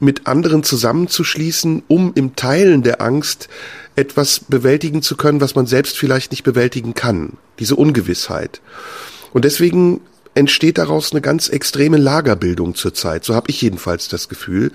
mit 0.00 0.26
anderen 0.26 0.62
zusammenzuschließen, 0.62 1.82
um 1.88 2.12
im 2.14 2.36
Teilen 2.36 2.82
der 2.82 3.00
Angst 3.00 3.48
etwas 3.96 4.40
bewältigen 4.40 5.02
zu 5.02 5.16
können, 5.16 5.40
was 5.40 5.54
man 5.54 5.66
selbst 5.66 5.98
vielleicht 5.98 6.30
nicht 6.30 6.44
bewältigen 6.44 6.94
kann. 6.94 7.32
Diese 7.58 7.76
Ungewissheit. 7.76 8.60
Und 9.32 9.44
deswegen 9.44 10.00
entsteht 10.34 10.78
daraus 10.78 11.10
eine 11.10 11.20
ganz 11.20 11.48
extreme 11.48 11.96
Lagerbildung 11.96 12.76
zurzeit. 12.76 13.24
So 13.24 13.34
habe 13.34 13.50
ich 13.50 13.60
jedenfalls 13.60 14.08
das 14.08 14.28
Gefühl. 14.28 14.70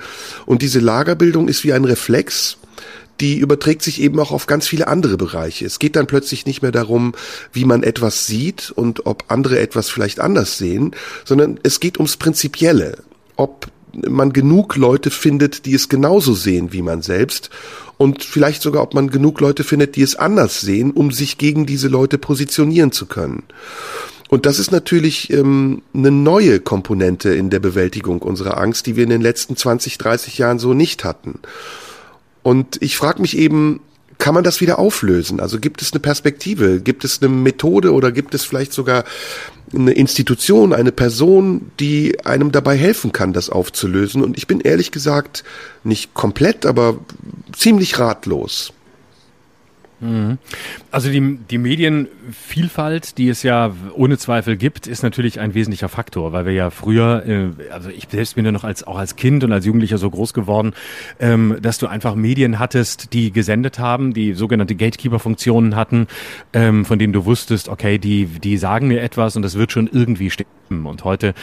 Und 0.46 0.62
diese 0.62 0.80
Lagerbildung 0.80 1.48
ist 1.48 1.64
wie 1.64 1.72
ein 1.72 1.86
Reflex, 1.86 2.58
die 3.22 3.38
überträgt 3.38 3.82
sich 3.82 4.02
eben 4.02 4.20
auch 4.20 4.32
auf 4.32 4.48
ganz 4.48 4.68
viele 4.68 4.88
andere 4.88 5.16
Bereiche. 5.16 5.66
Es 5.66 5.80
geht 5.80 5.96
dann 5.96 6.08
plötzlich 6.08 6.46
nicht 6.46 6.62
mehr 6.62 6.72
darum, 6.72 7.14
wie 7.54 7.64
man 7.64 7.84
etwas 7.84 8.26
sieht 8.26 8.72
und 8.72 9.06
ob 9.06 9.26
andere 9.30 9.60
etwas 9.60 9.90
vielleicht 9.90 10.20
anders 10.20 10.58
sehen, 10.58 10.92
sondern 11.24 11.60
es 11.64 11.80
geht 11.80 11.98
ums 11.98 12.18
Prinzipielle. 12.18 12.98
Ob 13.38 13.68
man 13.94 14.34
genug 14.34 14.76
Leute 14.76 15.12
findet, 15.12 15.66
die 15.66 15.74
es 15.74 15.90
genauso 15.90 16.34
sehen 16.34 16.74
wie 16.74 16.82
man 16.82 17.02
selbst 17.02 17.50
und 17.98 18.24
vielleicht 18.24 18.62
sogar, 18.62 18.84
ob 18.84 18.94
man 18.94 19.10
genug 19.10 19.40
Leute 19.40 19.64
findet, 19.64 19.96
die 19.96 20.02
es 20.02 20.16
anders 20.16 20.62
sehen, 20.62 20.92
um 20.92 21.12
sich 21.12 21.38
gegen 21.38 21.66
diese 21.66 21.88
Leute 21.88 22.18
positionieren 22.18 22.92
zu 22.92 23.06
können. 23.06 23.44
Und 24.30 24.48
das 24.48 24.58
ist 24.58 24.72
natürlich 24.72 25.32
ähm, 25.32 25.84
eine 25.94 26.10
neue 26.10 26.60
Komponente 26.60 27.30
in 27.36 27.52
der 27.52 27.60
Bewältigung 27.60 28.22
unserer 28.24 28.58
Angst, 28.58 28.88
die 28.88 28.96
wir 28.96 29.04
in 29.04 29.12
den 29.12 29.22
letzten 29.22 29.56
20, 29.56 30.00
30 30.00 30.40
Jahren 30.40 30.58
so 30.58 30.74
nicht 30.74 31.04
hatten. 31.04 31.40
Und 32.42 32.82
ich 32.82 32.98
frage 32.98 33.22
mich 33.22 33.38
eben, 33.38 33.80
kann 34.24 34.34
man 34.34 34.46
das 34.46 34.62
wieder 34.62 34.80
auflösen? 34.80 35.42
Also 35.42 35.60
gibt 35.60 35.82
es 35.82 35.92
eine 35.92 36.00
Perspektive, 36.00 36.80
gibt 36.80 37.04
es 37.04 37.22
eine 37.22 37.28
Methode 37.28 37.92
oder 37.92 38.14
gibt 38.14 38.34
es 38.34 38.46
vielleicht 38.46 38.72
sogar 38.72 39.04
eine 39.74 39.92
Institution, 39.92 40.72
eine 40.72 40.94
Person, 40.94 41.72
die 41.82 42.24
einem 42.26 42.54
dabei 42.54 42.78
helfen 42.78 43.12
kann, 43.12 43.34
das 43.34 43.50
aufzulösen. 43.50 44.24
Und 44.24 44.38
ich 44.38 44.48
bin 44.48 44.62
ehrlich 44.62 44.92
gesagt 44.92 45.44
nicht 45.84 46.14
komplett, 46.14 46.66
aber 46.66 47.00
ziemlich 47.52 48.00
ratlos. 48.00 48.72
Also 50.92 51.10
die, 51.10 51.40
die 51.50 51.58
Medienvielfalt, 51.58 53.18
die 53.18 53.30
es 53.30 53.44
ja 53.44 53.72
ohne 53.96 54.18
Zweifel 54.18 54.58
gibt, 54.58 54.86
ist 54.86 55.02
natürlich 55.02 55.40
ein 55.40 55.54
wesentlicher 55.54 55.90
Faktor, 55.90 56.34
weil 56.34 56.46
wir 56.46 56.54
ja 56.54 56.70
früher, 56.70 57.24
äh, 57.26 57.72
also 57.72 57.90
ich 57.90 58.08
selbst 58.10 58.36
bin 58.36 58.46
ja 58.46 58.52
noch 58.52 58.64
als 58.64 58.84
auch 58.84 58.98
als 58.98 59.16
Kind 59.16 59.44
und 59.44 59.52
als 59.52 59.66
Jugendlicher 59.66 59.98
so 59.98 60.10
groß 60.10 60.34
geworden, 60.34 60.74
ähm, 61.20 61.58
dass 61.62 61.78
du 61.78 61.88
einfach 61.88 62.16
Medien 62.16 62.60
hattest, 62.60 63.14
die 63.14 63.32
gesendet 63.32 63.80
haben, 63.80 64.14
die 64.14 64.34
sogenannte 64.34 64.76
Gatekeeper-Funktionen 64.76 65.76
hatten, 65.76 66.08
ähm, 66.54 66.86
von 66.86 67.00
denen 67.00 67.14
du 67.14 67.26
wusstest, 67.26 67.70
okay, 67.70 67.98
die 67.98 68.26
die 68.26 68.58
sagen 68.58 68.88
mir 68.88 69.02
etwas 69.02 69.36
und 69.36 69.42
das 69.42 69.58
wird 69.58 69.72
schon 69.72 69.90
irgendwie 69.92 70.30
stimmen. 70.74 70.86
Und 70.86 71.04
heute 71.04 71.34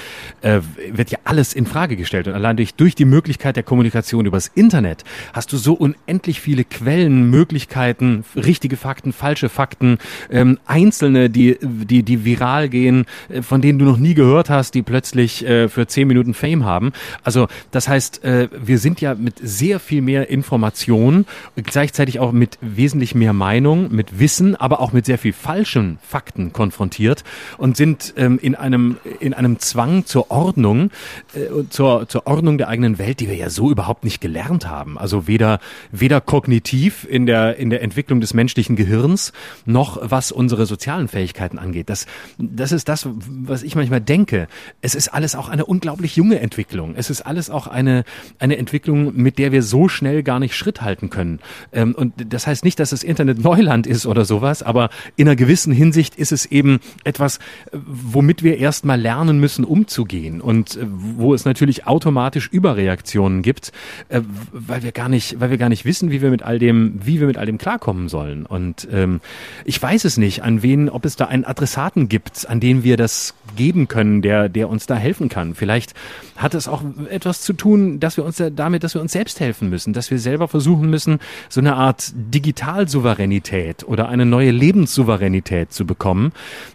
äh, 0.43 0.61
wird 0.91 1.11
ja 1.11 1.19
alles 1.25 1.55
in 1.55 1.67
Frage 1.67 1.97
gestellt 1.97 2.27
und 2.27 2.35
allein 2.35 2.57
durch 2.57 2.75
durch 2.75 2.95
die 2.95 3.05
Möglichkeit 3.05 3.57
der 3.57 3.63
Kommunikation 3.63 4.27
übers 4.27 4.49
Internet 4.55 5.05
hast 5.33 5.53
du 5.53 5.57
so 5.57 5.75
unendlich 5.75 6.41
viele 6.41 6.65
Quellen, 6.65 7.31
Möglichkeiten 7.31 8.25
richtige 8.37 8.77
Fakten, 8.77 9.13
falsche 9.13 9.49
Fakten, 9.49 9.99
ähm, 10.31 10.59
einzelne, 10.67 11.31
die, 11.31 11.59
die, 11.63 12.03
die 12.03 12.25
viral 12.25 12.69
gehen, 12.69 13.07
äh, 13.29 13.43
von 13.43 13.61
denen 13.61 13.79
du 13.79 13.85
noch 13.85 13.99
nie 13.99 14.15
gehört 14.15 14.51
hast, 14.51 14.75
die 14.75 14.83
plötzlich 14.83 15.47
äh, 15.47 15.69
für 15.69 15.87
zehn 15.87 16.09
Minuten 16.09 16.35
Fame 16.35 16.65
haben. 16.65 16.93
Also 17.23 17.49
das 17.71 17.89
heißt, 17.89 18.25
äh, 18.25 18.49
wir 18.53 18.79
sind 18.79 19.01
ja 19.01 19.15
mit 19.15 19.35
sehr 19.43 19.79
viel 19.81 20.03
mehr 20.03 20.31
Information, 20.31 21.27
gleichzeitig 21.57 22.19
auch 22.19 22.33
mit 22.33 22.59
wesentlich 22.61 23.15
mehr 23.15 23.33
Meinung, 23.33 23.95
mit 23.95 24.19
Wissen, 24.19 24.57
aber 24.57 24.81
auch 24.81 24.93
mit 24.93 25.07
sehr 25.07 25.19
viel 25.19 25.33
falschen 25.33 25.99
Fakten 26.03 26.53
konfrontiert 26.53 27.25
und 27.59 27.77
sind 27.77 28.15
ähm, 28.17 28.39
in 28.41 28.55
einem 28.55 28.97
in 29.21 29.35
einem 29.35 29.59
Zwang 29.59 30.07
zur 30.07 30.31
Ordnung, 30.31 30.91
äh, 31.35 31.69
zur, 31.69 32.09
zur 32.09 32.27
Ordnung 32.27 32.59
der 32.59 32.69
eigenen 32.69 32.99
Welt, 32.99 33.21
die 33.21 33.29
wir 33.29 33.37
ja 33.37 33.51
so 33.51 33.71
überhaupt 33.71 34.05
nicht 34.05 34.21
gelernt 34.21 34.67
haben. 34.67 34.99
Also 34.99 35.27
weder 35.27 35.61
weder 35.93 36.21
kognitiv 36.21 37.07
in 37.09 37.27
der 37.27 37.57
in 37.57 37.71
der 37.71 37.83
Entwicklung 37.83 38.21
des 38.21 38.35
menschlichen 38.35 38.77
Gehirns, 38.77 39.33
noch 39.67 39.99
was 40.03 40.33
unsere 40.33 40.67
sozialen 40.67 41.09
Fähigkeiten 41.09 41.59
angeht. 41.59 41.91
Das, 41.91 42.07
das 42.39 42.73
ist 42.73 42.89
das, 42.89 43.09
was 43.11 43.63
ich 43.63 43.75
manchmal 43.75 44.01
denke. 44.01 44.49
Es 44.81 44.95
ist 44.95 45.09
alles 45.09 45.35
auch 45.35 45.49
eine 45.49 45.67
unglaublich 45.67 46.17
junge 46.17 46.41
Entwicklung. 46.41 46.95
Es 46.97 47.11
ist 47.11 47.23
alles 47.23 47.51
auch 47.51 47.67
eine, 47.67 48.05
eine 48.39 48.57
Entwicklung, 48.57 49.15
mit 49.15 49.39
der 49.39 49.53
wir 49.53 49.63
so 49.63 49.89
schnell 49.89 50.23
gar 50.23 50.39
nicht 50.41 50.55
Schritt 50.55 50.83
halten 50.83 51.11
können. 51.11 51.41
Ähm, 51.73 51.95
und 51.95 52.15
das 52.33 52.47
heißt 52.47 52.65
nicht, 52.65 52.81
dass 52.81 52.91
das 52.91 53.03
Internet 53.03 53.43
Neuland 53.43 53.87
ist 53.87 54.07
oder 54.07 54.25
sowas, 54.25 54.63
aber 54.63 54.91
in 55.17 55.29
einer 55.29 55.37
gewissen 55.37 55.73
Hinsicht 55.73 56.17
ist 56.17 56.33
es 56.33 56.47
eben 56.47 56.81
etwas, 57.05 57.39
womit 57.73 58.43
wir 58.43 58.59
erstmal 58.59 59.01
lernen 59.01 59.10
müssen, 59.39 59.65
umzugehen 59.65 60.41
und 60.41 60.77
äh, 60.77 60.87
wo 60.89 61.35
es 61.35 61.45
natürlich 61.45 61.87
automatisch 61.87 62.49
Überreaktionen 62.49 63.43
gibt, 63.43 63.73
äh, 64.09 64.23
weil 64.53 64.83
wir 64.83 64.93
gar 64.93 65.09
nicht, 65.09 65.41
weil 65.41 65.51
wir 65.51 65.59
gar 65.59 65.69
nicht 65.69 65.85
wissen, 65.85 66.11
wie 66.11 66.23
wir 66.23 66.31
mit 66.31 66.43
all 66.43 66.59
dem, 66.59 67.01
wie 67.03 67.21
wir 67.21 67.27
mit 67.27 67.37
all 67.37 67.47
dem 67.47 67.59
klarkommen 67.59 68.09
sollen 68.09 68.21
sollen. 68.21 68.47
Und 68.47 68.89
ähm, 68.93 69.21
ich 69.65 69.81
weiß 69.81 70.05
es 70.05 70.17
nicht, 70.17 70.43
an 70.43 70.63
wen, 70.63 70.89
ob 70.89 71.05
es 71.05 71.17
da 71.17 71.27
einen 71.27 71.45
Adressaten 71.45 72.09
gibt, 72.09 72.49
an 72.49 72.61
den 72.61 72.85
wir 72.85 72.97
das 72.97 73.35
geben 73.57 73.89
können, 73.89 74.23
der, 74.23 74.49
der 74.49 74.69
uns 74.69 74.87
da 74.87 74.97
helfen 74.97 75.29
kann. 75.29 75.55
Vielleicht 75.55 75.95
hat 76.37 76.55
es 76.55 76.69
auch 76.69 76.83
etwas 77.11 77.43
zu 77.43 77.53
tun, 77.53 78.01
dass 78.01 78.17
wir 78.17 78.25
uns 78.25 78.43
damit, 78.55 78.83
dass 78.83 78.95
wir 78.95 79.01
uns 79.01 79.13
selbst 79.13 79.41
helfen 79.41 79.69
müssen, 79.69 79.93
dass 79.93 80.11
wir 80.11 80.19
selber 80.19 80.49
versuchen 80.49 80.89
müssen, 80.89 81.19
so 81.49 81.61
eine 81.61 81.75
Art 81.75 82.13
Digitalsouveränität 82.15 83.87
oder 83.87 84.09
eine 84.09 84.27
neue 84.27 84.51
Lebenssouveränität 84.51 85.73
zu 85.73 85.87
bekommen, 85.87 86.33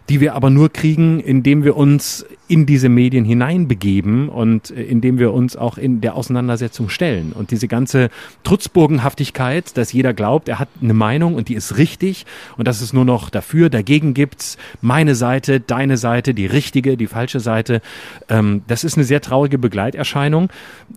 die 0.10 0.20
wir 0.20 0.36
aber 0.36 0.50
nur 0.50 0.72
kriegen, 0.72 1.20
indem 1.20 1.64
wir 1.64 1.76
uns 1.76 2.26
in 2.48 2.66
diese 2.66 2.90
Medien 2.90 3.26
hineinbegeben 3.26 4.30
und 4.30 4.70
äh, 4.70 4.84
indem 4.84 5.18
wir 5.18 5.34
uns 5.34 5.56
auch 5.56 5.78
in 5.78 6.02
der 6.02 6.16
Auseinandersetzung 6.16 6.90
stellen. 6.90 7.34
Und 7.34 7.52
diese 7.52 7.68
ganze 7.68 8.10
Trutzburgenhaftigkeit, 8.44 9.76
dass 9.78 9.94
jeder 9.94 10.14
glaubt, 10.14 10.48
er 10.48 10.60
hat 10.60 10.70
eine 10.82 10.94
Meinung 10.94 11.36
und 11.36 11.50
die 11.50 11.56
ist 11.56 11.78
richtig 11.78 12.26
und 12.58 12.68
dass 12.68 12.82
es 12.82 12.94
nur 12.94 13.06
noch 13.06 13.30
dafür, 13.30 13.70
dagegen 13.70 14.14
gibt's, 14.14 14.58
meine 14.82 15.16
Seite, 15.16 15.60
deine 15.60 15.98
Seite, 15.98 16.34
die 16.34 16.46
richtige, 16.46 16.65
die 16.72 17.08
falsche 17.08 17.40
Seite, 17.40 17.82
ähm, 18.30 18.64
das 18.68 18.84
ist 18.84 18.98
eine 18.98 19.06
sehr 19.06 19.22
traurige 19.22 19.58
Begleiterscheinung, 19.58 20.50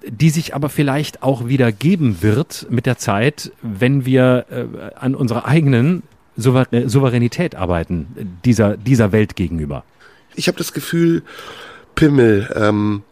die 0.07 0.31
sich 0.31 0.55
aber 0.55 0.69
vielleicht 0.69 1.23
auch 1.23 1.49
wieder 1.49 1.73
geben 1.73 2.23
wird 2.23 2.67
mit 2.71 2.87
der 2.87 2.99
Zeit, 2.99 3.53
wenn 3.63 4.05
wir 4.05 4.47
äh, 4.51 4.95
an 4.97 5.15
unserer 5.15 5.47
eigenen 5.47 6.03
Souveränität 6.39 7.57
arbeiten 7.57 8.39
dieser, 8.45 8.77
dieser 8.77 9.13
Welt 9.13 9.35
gegenüber? 9.35 9.85
Ich 10.37 10.47
habe 10.47 10.57
das 10.57 10.73
Gefühl, 10.73 11.23
Pimmel, 11.97 12.49
ähm, 12.55 13.03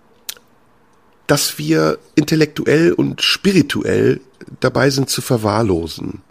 dass 1.27 1.59
wir 1.59 1.99
intellektuell 2.15 2.93
und 2.93 3.21
spirituell 3.21 4.21
dabei 4.61 4.91
sind 4.91 5.11
zu 5.11 5.23
verwahrlosen 5.23 6.23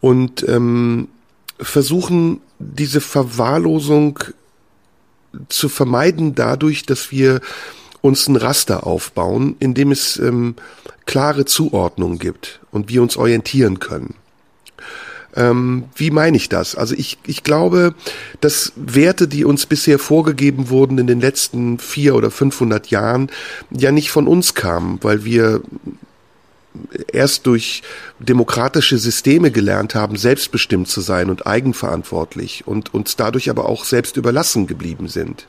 und 0.00 0.48
ähm, 0.48 1.08
versuchen 1.58 2.40
diese 2.58 3.02
Verwahrlosung 3.02 4.18
zu 5.48 5.68
vermeiden 5.68 6.34
dadurch, 6.34 6.84
dass 6.84 7.10
wir 7.10 7.40
uns 8.00 8.28
ein 8.28 8.36
Raster 8.36 8.86
aufbauen, 8.86 9.56
in 9.58 9.74
dem 9.74 9.92
es 9.92 10.18
ähm, 10.18 10.54
klare 11.06 11.44
Zuordnung 11.44 12.18
gibt 12.18 12.60
und 12.70 12.88
wir 12.88 13.02
uns 13.02 13.16
orientieren 13.16 13.78
können. 13.78 14.14
Ähm, 15.36 15.84
wie 15.94 16.10
meine 16.10 16.36
ich 16.36 16.48
das? 16.48 16.74
Also 16.74 16.94
ich, 16.96 17.18
ich 17.24 17.44
glaube, 17.44 17.94
dass 18.40 18.72
Werte, 18.74 19.28
die 19.28 19.44
uns 19.44 19.66
bisher 19.66 19.98
vorgegeben 19.98 20.70
wurden 20.70 20.98
in 20.98 21.06
den 21.06 21.20
letzten 21.20 21.78
vier 21.78 22.16
oder 22.16 22.30
500 22.30 22.88
Jahren, 22.88 23.30
ja 23.70 23.92
nicht 23.92 24.10
von 24.10 24.26
uns 24.26 24.54
kamen, 24.54 24.98
weil 25.02 25.24
wir 25.24 25.62
erst 27.12 27.46
durch 27.46 27.82
demokratische 28.18 28.98
Systeme 28.98 29.50
gelernt 29.50 29.94
haben, 29.94 30.16
selbstbestimmt 30.16 30.88
zu 30.88 31.00
sein 31.00 31.30
und 31.30 31.46
eigenverantwortlich 31.46 32.66
und 32.66 32.94
uns 32.94 33.16
dadurch 33.16 33.50
aber 33.50 33.68
auch 33.68 33.84
selbst 33.84 34.16
überlassen 34.16 34.66
geblieben 34.66 35.08
sind. 35.08 35.46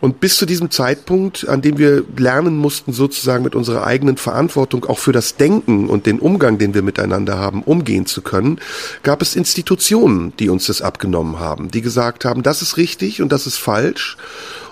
Und 0.00 0.18
bis 0.20 0.36
zu 0.36 0.46
diesem 0.46 0.70
Zeitpunkt, 0.70 1.46
an 1.46 1.60
dem 1.60 1.76
wir 1.76 2.04
lernen 2.16 2.56
mussten, 2.56 2.92
sozusagen 2.92 3.44
mit 3.44 3.54
unserer 3.54 3.84
eigenen 3.84 4.16
Verantwortung 4.16 4.86
auch 4.86 4.98
für 4.98 5.12
das 5.12 5.36
Denken 5.36 5.90
und 5.90 6.06
den 6.06 6.20
Umgang, 6.20 6.56
den 6.56 6.72
wir 6.72 6.80
miteinander 6.80 7.38
haben, 7.38 7.62
umgehen 7.62 8.06
zu 8.06 8.22
können, 8.22 8.60
gab 9.02 9.20
es 9.20 9.36
Institutionen, 9.36 10.32
die 10.38 10.48
uns 10.48 10.66
das 10.66 10.80
abgenommen 10.80 11.38
haben, 11.38 11.70
die 11.70 11.82
gesagt 11.82 12.24
haben, 12.24 12.42
das 12.42 12.62
ist 12.62 12.78
richtig 12.78 13.20
und 13.20 13.30
das 13.30 13.46
ist 13.46 13.58
falsch. 13.58 14.16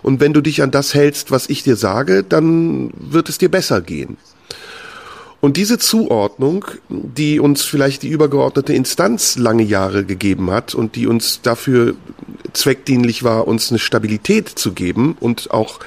Und 0.03 0.20
wenn 0.20 0.33
du 0.33 0.40
dich 0.40 0.62
an 0.62 0.70
das 0.70 0.94
hältst, 0.94 1.31
was 1.31 1.51
ich 1.51 1.62
dir 1.62 1.77
sage, 1.77 2.24
dann 2.24 2.90
wird 2.96 3.29
es 3.29 3.37
dir 3.37 3.51
besser 3.51 3.83
gehen. 3.83 4.16
Und 5.40 5.57
diese 5.57 5.79
Zuordnung, 5.79 6.64
die 6.88 7.38
uns 7.38 7.62
vielleicht 7.62 8.03
die 8.03 8.09
übergeordnete 8.09 8.72
Instanz 8.72 9.37
lange 9.37 9.62
Jahre 9.62 10.05
gegeben 10.05 10.51
hat 10.51 10.74
und 10.74 10.96
die 10.96 11.07
uns 11.07 11.42
dafür 11.42 11.94
zweckdienlich 12.53 13.22
war, 13.22 13.46
uns 13.46 13.70
eine 13.70 13.79
Stabilität 13.79 14.48
zu 14.48 14.72
geben 14.72 15.16
und 15.20 15.53
auch 15.53 15.79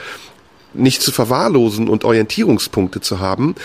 nicht 0.74 1.02
zu 1.02 1.12
verwahrlosen 1.12 1.90
und 1.90 2.06
Orientierungspunkte 2.06 3.02
zu 3.02 3.20
haben, 3.20 3.56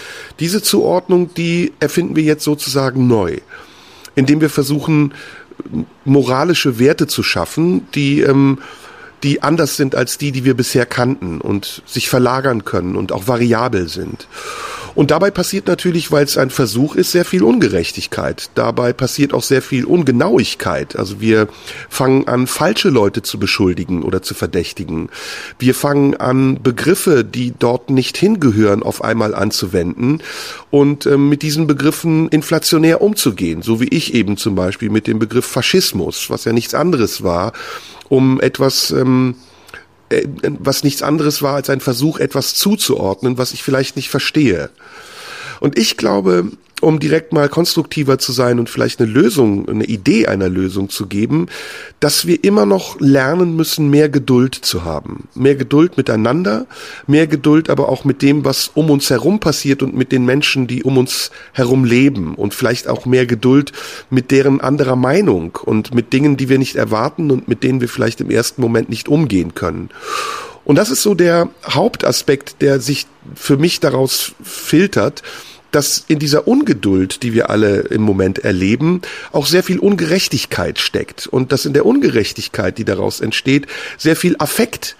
diese 0.41 0.61
Zuordnung, 0.61 1.33
die 1.35 1.73
erfinden 1.79 2.17
wir 2.17 2.25
jetzt 2.25 2.43
sozusagen 2.43 3.07
neu, 3.07 3.39
indem 4.17 4.41
wir 4.41 4.51
versuchen, 4.51 5.15
moralische 6.05 6.81
Werte 6.81 7.07
zu 7.07 7.23
schaffen, 7.23 7.87
die 7.95 8.23
ähm, 8.23 8.59
die 9.23 9.43
anders 9.43 9.77
sind 9.77 9.95
als 9.95 10.19
die, 10.19 10.31
die 10.31 10.45
wir 10.45 10.55
bisher 10.55 10.87
kannten 10.87 11.41
und 11.41 11.83
sich 11.87 12.09
verlagern 12.09 12.65
können 12.65 12.97
und 12.97 13.13
auch 13.13 13.27
variabel 13.27 13.89
sind. 13.89 14.29
Und 14.97 15.11
dabei 15.11 15.31
passiert 15.31 15.67
natürlich, 15.67 16.11
weil 16.11 16.25
es 16.25 16.39
ein 16.39 16.49
Versuch 16.49 16.97
ist, 16.97 17.13
sehr 17.13 17.27
viel 17.27 17.43
Ungerechtigkeit. 17.43 18.49
Dabei 18.55 18.95
passiert 18.95 19.35
auch 19.35 19.43
sehr 19.43 19.61
viel 19.61 19.85
Ungenauigkeit. 19.85 20.97
Also 20.97 21.21
wir 21.21 21.49
fangen 21.91 22.27
an, 22.29 22.47
falsche 22.47 22.89
Leute 22.89 23.21
zu 23.21 23.39
beschuldigen 23.39 24.03
oder 24.03 24.23
zu 24.23 24.33
verdächtigen. 24.33 25.11
Wir 25.59 25.75
fangen 25.75 26.17
an, 26.17 26.63
Begriffe, 26.63 27.25
die 27.25 27.53
dort 27.57 27.91
nicht 27.91 28.17
hingehören, 28.17 28.83
auf 28.83 29.05
einmal 29.05 29.35
anzuwenden 29.35 30.23
und 30.71 31.05
äh, 31.05 31.19
mit 31.19 31.43
diesen 31.43 31.67
Begriffen 31.67 32.29
inflationär 32.31 33.03
umzugehen. 33.03 33.61
So 33.61 33.81
wie 33.83 33.89
ich 33.89 34.15
eben 34.15 34.39
zum 34.39 34.55
Beispiel 34.55 34.89
mit 34.89 35.07
dem 35.07 35.19
Begriff 35.19 35.45
Faschismus, 35.45 36.31
was 36.31 36.47
ja 36.47 36.55
nichts 36.55 36.73
anderes 36.73 37.23
war, 37.23 37.53
um 38.09 38.41
etwas 38.41 38.91
ähm, 38.93 39.35
äh, 40.09 40.27
was 40.61 40.85
nichts 40.85 41.03
anderes 41.03 41.43
war 41.43 41.55
als 41.55 41.69
ein 41.69 41.81
Versuch, 41.81 42.19
etwas 42.19 42.55
zuzuordnen, 42.55 43.39
was 43.39 43.53
ich 43.53 43.63
vielleicht 43.63 43.97
nicht 43.97 44.09
verstehe. 44.09 44.71
Und 45.61 45.79
ich 45.79 45.97
glaube, 45.97 46.51
um 46.83 47.01
direkt 47.01 47.33
mal 47.33 47.49
konstruktiver 47.49 48.19
zu 48.19 48.33
sein 48.33 48.59
und 48.59 48.69
vielleicht 48.69 49.01
eine 49.01 49.11
Lösung, 49.11 49.67
eine 49.69 49.85
Idee 49.85 50.27
einer 50.27 50.49
Lösung 50.49 50.91
zu 50.91 51.07
geben, 51.07 51.47
dass 52.01 52.27
wir 52.27 52.45
immer 52.45 52.67
noch 52.67 53.01
lernen 53.01 53.57
müssen, 53.57 53.89
mehr 53.89 54.11
Geduld 54.11 54.55
zu 54.55 54.85
haben. 54.85 55.29
Mehr 55.35 55.55
Geduld 55.55 55.97
miteinander, 55.97 56.67
mehr 57.07 57.27
Geduld 57.27 57.71
aber 57.71 57.89
auch 57.89 58.05
mit 58.05 58.21
dem, 58.21 58.45
was 58.45 58.71
um 58.75 58.91
uns 58.91 59.09
herum 59.09 59.41
passiert 59.41 59.83
und 59.83 59.97
mit 59.97 60.13
den 60.13 60.27
Menschen, 60.27 60.67
die 60.67 60.83
um 60.83 60.99
uns 60.99 61.31
herum 61.53 61.85
leben 61.85 62.35
und 62.35 62.53
vielleicht 62.53 62.89
auch 62.89 63.07
mehr 63.07 63.25
Geduld 63.25 63.73
mit 64.11 64.31
deren 64.31 64.61
anderer 64.61 64.97
Meinung 64.97 65.59
und 65.65 65.95
mit 65.95 66.13
Dingen, 66.13 66.37
die 66.37 66.51
wir 66.51 66.59
nicht 66.59 66.77
erwarten 66.77 67.31
und 67.31 67.49
mit 67.49 67.63
denen 67.63 67.81
wir 67.81 67.89
vielleicht 67.89 68.21
im 68.21 68.31
ersten 68.31 68.61
Moment 68.61 68.91
nicht 68.91 69.09
umgehen 69.09 69.55
können. 69.55 69.89
Und 70.67 70.77
das 70.77 70.91
ist 70.91 71.03
so 71.03 71.15
der 71.15 71.49
Hauptaspekt, 71.65 72.61
der 72.61 72.81
sich 72.81 73.07
für 73.37 73.57
mich 73.57 73.79
daraus 73.79 74.33
filtert, 74.43 75.23
dass 75.71 76.05
in 76.09 76.19
dieser 76.19 76.49
Ungeduld, 76.49 77.23
die 77.23 77.35
wir 77.35 77.51
alle 77.51 77.81
im 77.81 78.03
Moment 78.03 78.41
erleben, 78.41 79.01
auch 79.31 79.47
sehr 79.47 79.63
viel 79.63 79.79
Ungerechtigkeit 79.79 80.79
steckt 80.79 81.29
und 81.29 81.53
dass 81.53 81.67
in 81.67 81.73
der 81.73 81.87
Ungerechtigkeit, 81.87 82.79
die 82.79 82.85
daraus 82.85 83.21
entsteht, 83.21 83.67
sehr 83.97 84.17
viel 84.17 84.37
Affekt 84.39 84.97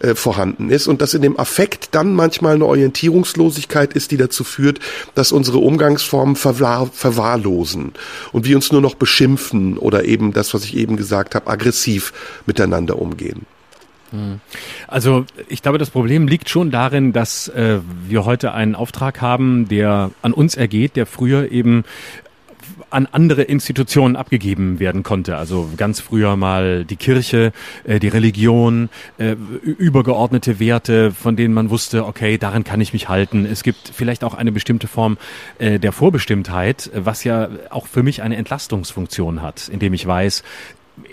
äh, 0.00 0.14
vorhanden 0.14 0.68
ist 0.68 0.86
und 0.86 1.00
dass 1.00 1.14
in 1.14 1.22
dem 1.22 1.38
Affekt 1.38 1.88
dann 1.92 2.12
manchmal 2.12 2.56
eine 2.56 2.66
Orientierungslosigkeit 2.66 3.94
ist, 3.94 4.10
die 4.10 4.18
dazu 4.18 4.44
führt, 4.44 4.80
dass 5.14 5.32
unsere 5.32 5.58
Umgangsformen 5.58 6.36
verwahr 6.36 6.90
verwahrlosen 6.92 7.92
und 8.32 8.44
wir 8.44 8.56
uns 8.56 8.70
nur 8.70 8.82
noch 8.82 8.96
beschimpfen 8.96 9.78
oder 9.78 10.04
eben 10.04 10.34
das, 10.34 10.52
was 10.52 10.64
ich 10.64 10.76
eben 10.76 10.98
gesagt 10.98 11.34
habe, 11.34 11.46
aggressiv 11.46 12.12
miteinander 12.44 12.98
umgehen. 12.98 13.46
Also 14.88 15.24
ich 15.48 15.62
glaube, 15.62 15.78
das 15.78 15.90
Problem 15.90 16.28
liegt 16.28 16.48
schon 16.48 16.70
darin, 16.70 17.12
dass 17.12 17.48
äh, 17.48 17.80
wir 18.06 18.24
heute 18.24 18.52
einen 18.52 18.74
Auftrag 18.74 19.20
haben, 19.20 19.68
der 19.68 20.10
an 20.22 20.32
uns 20.32 20.54
ergeht, 20.54 20.96
der 20.96 21.06
früher 21.06 21.50
eben 21.50 21.84
an 22.90 23.06
andere 23.10 23.42
Institutionen 23.42 24.16
abgegeben 24.16 24.78
werden 24.78 25.02
konnte. 25.02 25.36
Also 25.36 25.68
ganz 25.76 26.00
früher 26.00 26.36
mal 26.36 26.84
die 26.84 26.96
Kirche, 26.96 27.52
äh, 27.84 27.98
die 27.98 28.08
Religion, 28.08 28.88
äh, 29.18 29.32
übergeordnete 29.32 30.58
Werte, 30.60 31.12
von 31.12 31.36
denen 31.36 31.54
man 31.54 31.70
wusste, 31.70 32.06
okay, 32.06 32.38
daran 32.38 32.64
kann 32.64 32.80
ich 32.80 32.92
mich 32.92 33.08
halten. 33.08 33.44
Es 33.44 33.62
gibt 33.62 33.90
vielleicht 33.92 34.24
auch 34.24 34.34
eine 34.34 34.52
bestimmte 34.52 34.88
Form 34.88 35.18
äh, 35.58 35.78
der 35.78 35.92
Vorbestimmtheit, 35.92 36.90
was 36.94 37.24
ja 37.24 37.48
auch 37.70 37.86
für 37.86 38.02
mich 38.02 38.22
eine 38.22 38.36
Entlastungsfunktion 38.36 39.42
hat, 39.42 39.68
indem 39.68 39.94
ich 39.94 40.06
weiß, 40.06 40.42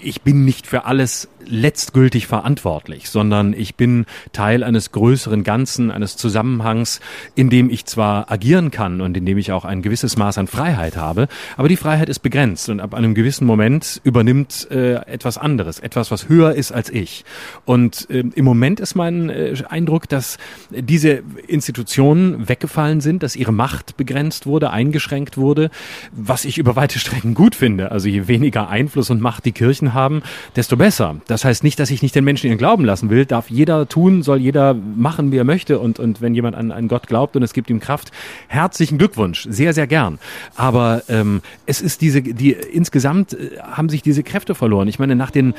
ich 0.02 0.22
bin 0.22 0.46
nicht 0.46 0.68
für 0.68 0.86
alles 0.86 1.28
letztgültig 1.48 2.28
verantwortlich, 2.28 3.10
sondern 3.10 3.54
ich 3.54 3.76
bin 3.76 4.06
Teil 4.32 4.64
eines 4.64 4.92
größeren 4.92 5.44
Ganzen, 5.44 5.92
eines 5.92 6.18
Zusammenhangs, 6.18 7.00
in 7.36 7.50
dem 7.50 7.70
ich 7.70 7.86
zwar 7.86 8.32
agieren 8.32 8.72
kann 8.72 9.02
und 9.02 9.18
in 9.18 9.26
dem 9.26 9.38
ich 9.38 9.52
auch 9.52 9.66
ein 9.66 9.82
gewisses 9.82 10.18
Maß 10.18 10.38
an 10.38 10.48
Freiheit 10.48 10.98
habe, 10.98 11.28
aber 11.58 11.68
die 11.68 11.78
Freiheit 11.78 12.10
ist 12.10 12.20
begrenzt 12.20 12.70
und 12.70 12.80
ab 12.80 12.94
einem 12.94 13.16
gewissen 13.16 13.46
Moment 13.46 14.02
übernimmt 14.04 14.68
äh, 14.72 14.96
etwas 15.06 15.38
anderes, 15.38 15.80
etwas, 15.80 16.12
was 16.12 16.30
höher 16.30 16.54
ist 16.54 16.72
als 16.72 16.90
ich. 16.90 17.26
Und 17.66 18.10
äh, 18.10 18.24
im 18.36 18.46
Moment 18.46 18.80
ist 18.80 18.96
mein 18.96 19.30
äh, 19.30 19.56
Eindruck, 19.68 20.08
dass 20.10 20.38
diese 20.70 21.24
Institutionen 21.48 22.48
weggefallen 22.48 23.02
sind, 23.02 23.24
dass 23.24 23.36
ihre 23.36 23.52
Macht 23.52 23.98
begrenzt 23.98 24.46
wurde, 24.46 24.70
eingeschränkt 24.70 25.38
wurde, 25.38 25.70
was 26.12 26.46
ich 26.46 26.58
über 26.58 26.76
weite 26.76 27.00
Strecken 27.00 27.34
gut 27.34 27.56
finde. 27.56 27.92
Also 27.92 28.08
je 28.08 28.28
weniger 28.28 28.70
Einfluss 28.70 29.10
und 29.10 29.22
Macht 29.22 29.46
die 29.46 29.52
Kirchen 29.52 29.94
haben, 29.94 30.22
desto 30.56 30.78
besser. 30.78 31.16
Das 31.28 31.33
heißt 31.46 31.64
nicht, 31.64 31.80
dass 31.80 31.90
ich 31.90 32.02
nicht 32.02 32.16
den 32.16 32.26
Menschen 32.26 32.48
ihren 32.48 32.58
Glauben 32.58 32.84
lassen 32.84 33.10
will. 33.10 33.26
Darf 33.26 33.50
jeder 33.50 33.88
tun, 33.88 34.24
soll 34.24 34.40
jeder 34.40 34.74
machen, 34.74 35.32
wie 35.32 35.38
er 35.38 35.44
möchte. 35.46 35.80
Und, 35.80 36.00
und 36.00 36.22
wenn 36.22 36.36
jemand 36.36 36.56
an 36.56 36.72
einen 36.72 36.88
Gott 36.88 37.08
glaubt 37.08 37.36
und 37.36 37.44
es 37.44 37.54
gibt 37.54 37.70
ihm 37.70 37.80
Kraft, 37.80 38.12
herzlichen 38.48 38.98
Glückwunsch, 38.98 39.48
sehr, 39.50 39.74
sehr 39.74 39.88
gern. 39.88 40.20
Aber 40.56 41.04
ähm, 41.08 41.42
es 41.66 41.82
ist 41.82 42.02
diese, 42.02 42.22
die 42.22 42.52
insgesamt 42.52 43.34
äh, 43.34 43.60
haben 43.62 43.90
sich 43.90 44.02
diese 44.02 44.24
Kräfte 44.24 44.56
verloren. 44.56 44.88
Ich 44.88 45.00
meine, 45.00 45.16
nach 45.16 45.32
den, 45.32 45.54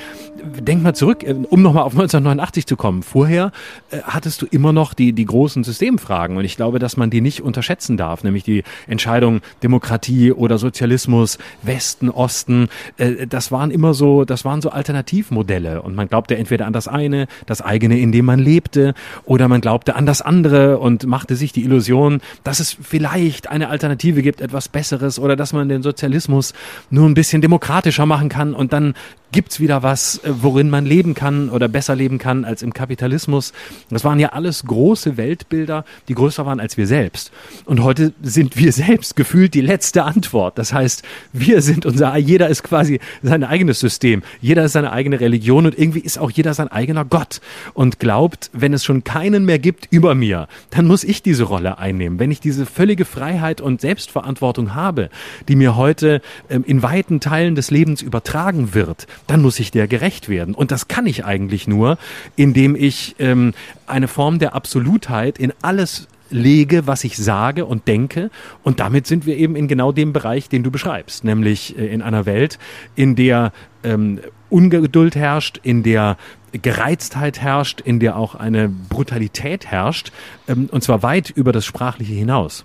denk 0.60 0.82
mal 0.82 0.94
zurück, 0.94 1.22
äh, 1.22 1.34
um 1.48 1.62
nochmal 1.62 1.84
auf 1.84 1.92
1989 2.04 2.66
zu 2.66 2.76
kommen. 2.76 3.02
Vorher 3.02 3.52
äh, 3.90 3.98
hattest 4.02 4.42
du 4.42 4.46
immer 4.46 4.72
noch 4.72 4.94
die, 4.94 5.12
die 5.12 5.24
großen 5.24 5.64
Systemfragen. 5.64 6.36
Und 6.36 6.44
ich 6.44 6.56
glaube, 6.56 6.78
dass 6.78 6.96
man 6.96 7.10
die 7.10 7.20
nicht 7.20 7.40
unterschätzen 7.40 7.96
darf, 7.96 8.24
nämlich 8.24 8.44
die 8.44 8.64
Entscheidung 8.86 9.40
Demokratie 9.62 10.32
oder 10.32 10.58
Sozialismus, 10.58 11.38
Westen, 11.62 12.10
Osten. 12.10 12.68
Äh, 12.98 13.26
das 13.26 13.50
waren 13.50 13.70
immer 13.70 13.94
so, 13.94 14.24
das 14.24 14.44
waren 14.44 14.60
so 14.60 14.70
Alternativmodelle. 14.70 15.63
Fälle. 15.64 15.82
Und 15.82 15.94
man 15.94 16.08
glaubte 16.08 16.36
entweder 16.36 16.66
an 16.66 16.72
das 16.72 16.88
eine, 16.88 17.26
das 17.46 17.62
eigene, 17.62 17.98
in 17.98 18.12
dem 18.12 18.24
man 18.24 18.38
lebte, 18.38 18.94
oder 19.24 19.48
man 19.48 19.60
glaubte 19.60 19.96
an 19.96 20.06
das 20.06 20.22
andere 20.22 20.78
und 20.78 21.06
machte 21.06 21.36
sich 21.36 21.52
die 21.52 21.64
Illusion, 21.64 22.20
dass 22.42 22.60
es 22.60 22.76
vielleicht 22.80 23.48
eine 23.48 23.68
Alternative 23.68 24.22
gibt, 24.22 24.40
etwas 24.40 24.68
Besseres, 24.68 25.18
oder 25.18 25.36
dass 25.36 25.52
man 25.52 25.68
den 25.68 25.82
Sozialismus 25.82 26.52
nur 26.90 27.08
ein 27.08 27.14
bisschen 27.14 27.42
demokratischer 27.42 28.06
machen 28.06 28.28
kann 28.28 28.54
und 28.54 28.72
dann 28.72 28.94
gibt's 29.34 29.58
wieder 29.58 29.82
was, 29.82 30.18
äh, 30.18 30.30
worin 30.42 30.70
man 30.70 30.86
leben 30.86 31.14
kann 31.14 31.50
oder 31.50 31.66
besser 31.66 31.96
leben 31.96 32.18
kann 32.18 32.44
als 32.44 32.62
im 32.62 32.72
Kapitalismus. 32.72 33.52
Das 33.90 34.04
waren 34.04 34.20
ja 34.20 34.28
alles 34.28 34.64
große 34.64 35.16
Weltbilder, 35.16 35.84
die 36.06 36.14
größer 36.14 36.46
waren 36.46 36.60
als 36.60 36.76
wir 36.76 36.86
selbst. 36.86 37.32
Und 37.64 37.82
heute 37.82 38.12
sind 38.22 38.56
wir 38.56 38.72
selbst 38.72 39.16
gefühlt 39.16 39.54
die 39.54 39.60
letzte 39.60 40.04
Antwort. 40.04 40.56
Das 40.56 40.72
heißt, 40.72 41.02
wir 41.32 41.62
sind 41.62 41.84
unser, 41.84 42.16
jeder 42.16 42.48
ist 42.48 42.62
quasi 42.62 43.00
sein 43.22 43.42
eigenes 43.42 43.80
System. 43.80 44.22
Jeder 44.40 44.64
ist 44.64 44.72
seine 44.72 44.92
eigene 44.92 45.18
Religion 45.18 45.53
und 45.56 45.78
irgendwie 45.78 46.00
ist 46.00 46.18
auch 46.18 46.30
jeder 46.30 46.54
sein 46.54 46.68
eigener 46.68 47.04
Gott 47.04 47.40
und 47.72 47.98
glaubt, 47.98 48.50
wenn 48.52 48.72
es 48.72 48.84
schon 48.84 49.04
keinen 49.04 49.44
mehr 49.44 49.58
gibt 49.58 49.88
über 49.90 50.14
mir, 50.14 50.48
dann 50.70 50.86
muss 50.86 51.04
ich 51.04 51.22
diese 51.22 51.44
Rolle 51.44 51.78
einnehmen. 51.78 52.18
Wenn 52.18 52.30
ich 52.30 52.40
diese 52.40 52.66
völlige 52.66 53.04
Freiheit 53.04 53.60
und 53.60 53.80
Selbstverantwortung 53.80 54.74
habe, 54.74 55.10
die 55.48 55.56
mir 55.56 55.76
heute 55.76 56.20
ähm, 56.50 56.64
in 56.66 56.82
weiten 56.82 57.20
Teilen 57.20 57.54
des 57.54 57.70
Lebens 57.70 58.02
übertragen 58.02 58.74
wird, 58.74 59.06
dann 59.26 59.42
muss 59.42 59.60
ich 59.60 59.70
der 59.70 59.86
gerecht 59.86 60.28
werden. 60.28 60.54
Und 60.54 60.70
das 60.70 60.88
kann 60.88 61.06
ich 61.06 61.24
eigentlich 61.24 61.68
nur, 61.68 61.98
indem 62.36 62.76
ich 62.76 63.16
ähm, 63.18 63.54
eine 63.86 64.08
Form 64.08 64.38
der 64.38 64.54
Absolutheit 64.54 65.38
in 65.38 65.52
alles 65.62 66.08
lege, 66.30 66.86
was 66.86 67.04
ich 67.04 67.16
sage 67.16 67.64
und 67.64 67.86
denke. 67.88 68.30
Und 68.62 68.80
damit 68.80 69.06
sind 69.06 69.26
wir 69.26 69.36
eben 69.36 69.56
in 69.56 69.68
genau 69.68 69.92
dem 69.92 70.12
Bereich, 70.12 70.48
den 70.48 70.62
du 70.62 70.70
beschreibst, 70.70 71.24
nämlich 71.24 71.78
äh, 71.78 71.86
in 71.86 72.02
einer 72.02 72.26
Welt, 72.26 72.58
in 72.96 73.14
der 73.16 73.52
ähm, 73.82 74.20
Ungeduld 74.54 75.16
herrscht, 75.16 75.58
in 75.64 75.82
der 75.82 76.16
Gereiztheit 76.52 77.40
herrscht, 77.40 77.80
in 77.80 77.98
der 77.98 78.16
auch 78.16 78.36
eine 78.36 78.68
Brutalität 78.68 79.66
herrscht, 79.66 80.12
ähm, 80.46 80.68
und 80.70 80.84
zwar 80.84 81.02
weit 81.02 81.30
über 81.30 81.50
das 81.50 81.66
Sprachliche 81.66 82.12
hinaus. 82.12 82.64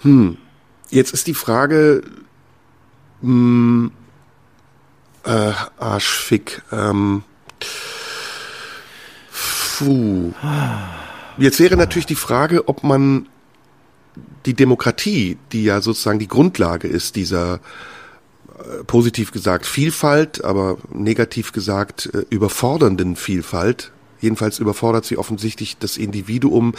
Hm. 0.00 0.38
Jetzt 0.88 1.12
ist 1.12 1.26
die 1.26 1.34
Frage, 1.34 2.02
hm, 3.20 3.90
äh, 5.24 5.52
Arschfick. 5.78 6.62
Ähm, 6.72 7.22
puh. 9.76 10.32
Jetzt 11.36 11.60
wäre 11.60 11.76
natürlich 11.76 12.06
die 12.06 12.14
Frage, 12.14 12.68
ob 12.68 12.84
man 12.84 13.28
die 14.46 14.54
Demokratie, 14.54 15.36
die 15.52 15.64
ja 15.64 15.82
sozusagen 15.82 16.18
die 16.18 16.26
Grundlage 16.26 16.88
ist 16.88 17.16
dieser 17.16 17.60
positiv 18.86 19.32
gesagt 19.32 19.66
Vielfalt, 19.66 20.44
aber 20.44 20.78
negativ 20.92 21.52
gesagt 21.52 22.10
äh, 22.12 22.24
überfordernden 22.30 23.16
Vielfalt, 23.16 23.92
jedenfalls 24.20 24.58
überfordert 24.58 25.04
sie 25.04 25.16
offensichtlich 25.16 25.78
das 25.78 25.96
Individuum 25.96 26.74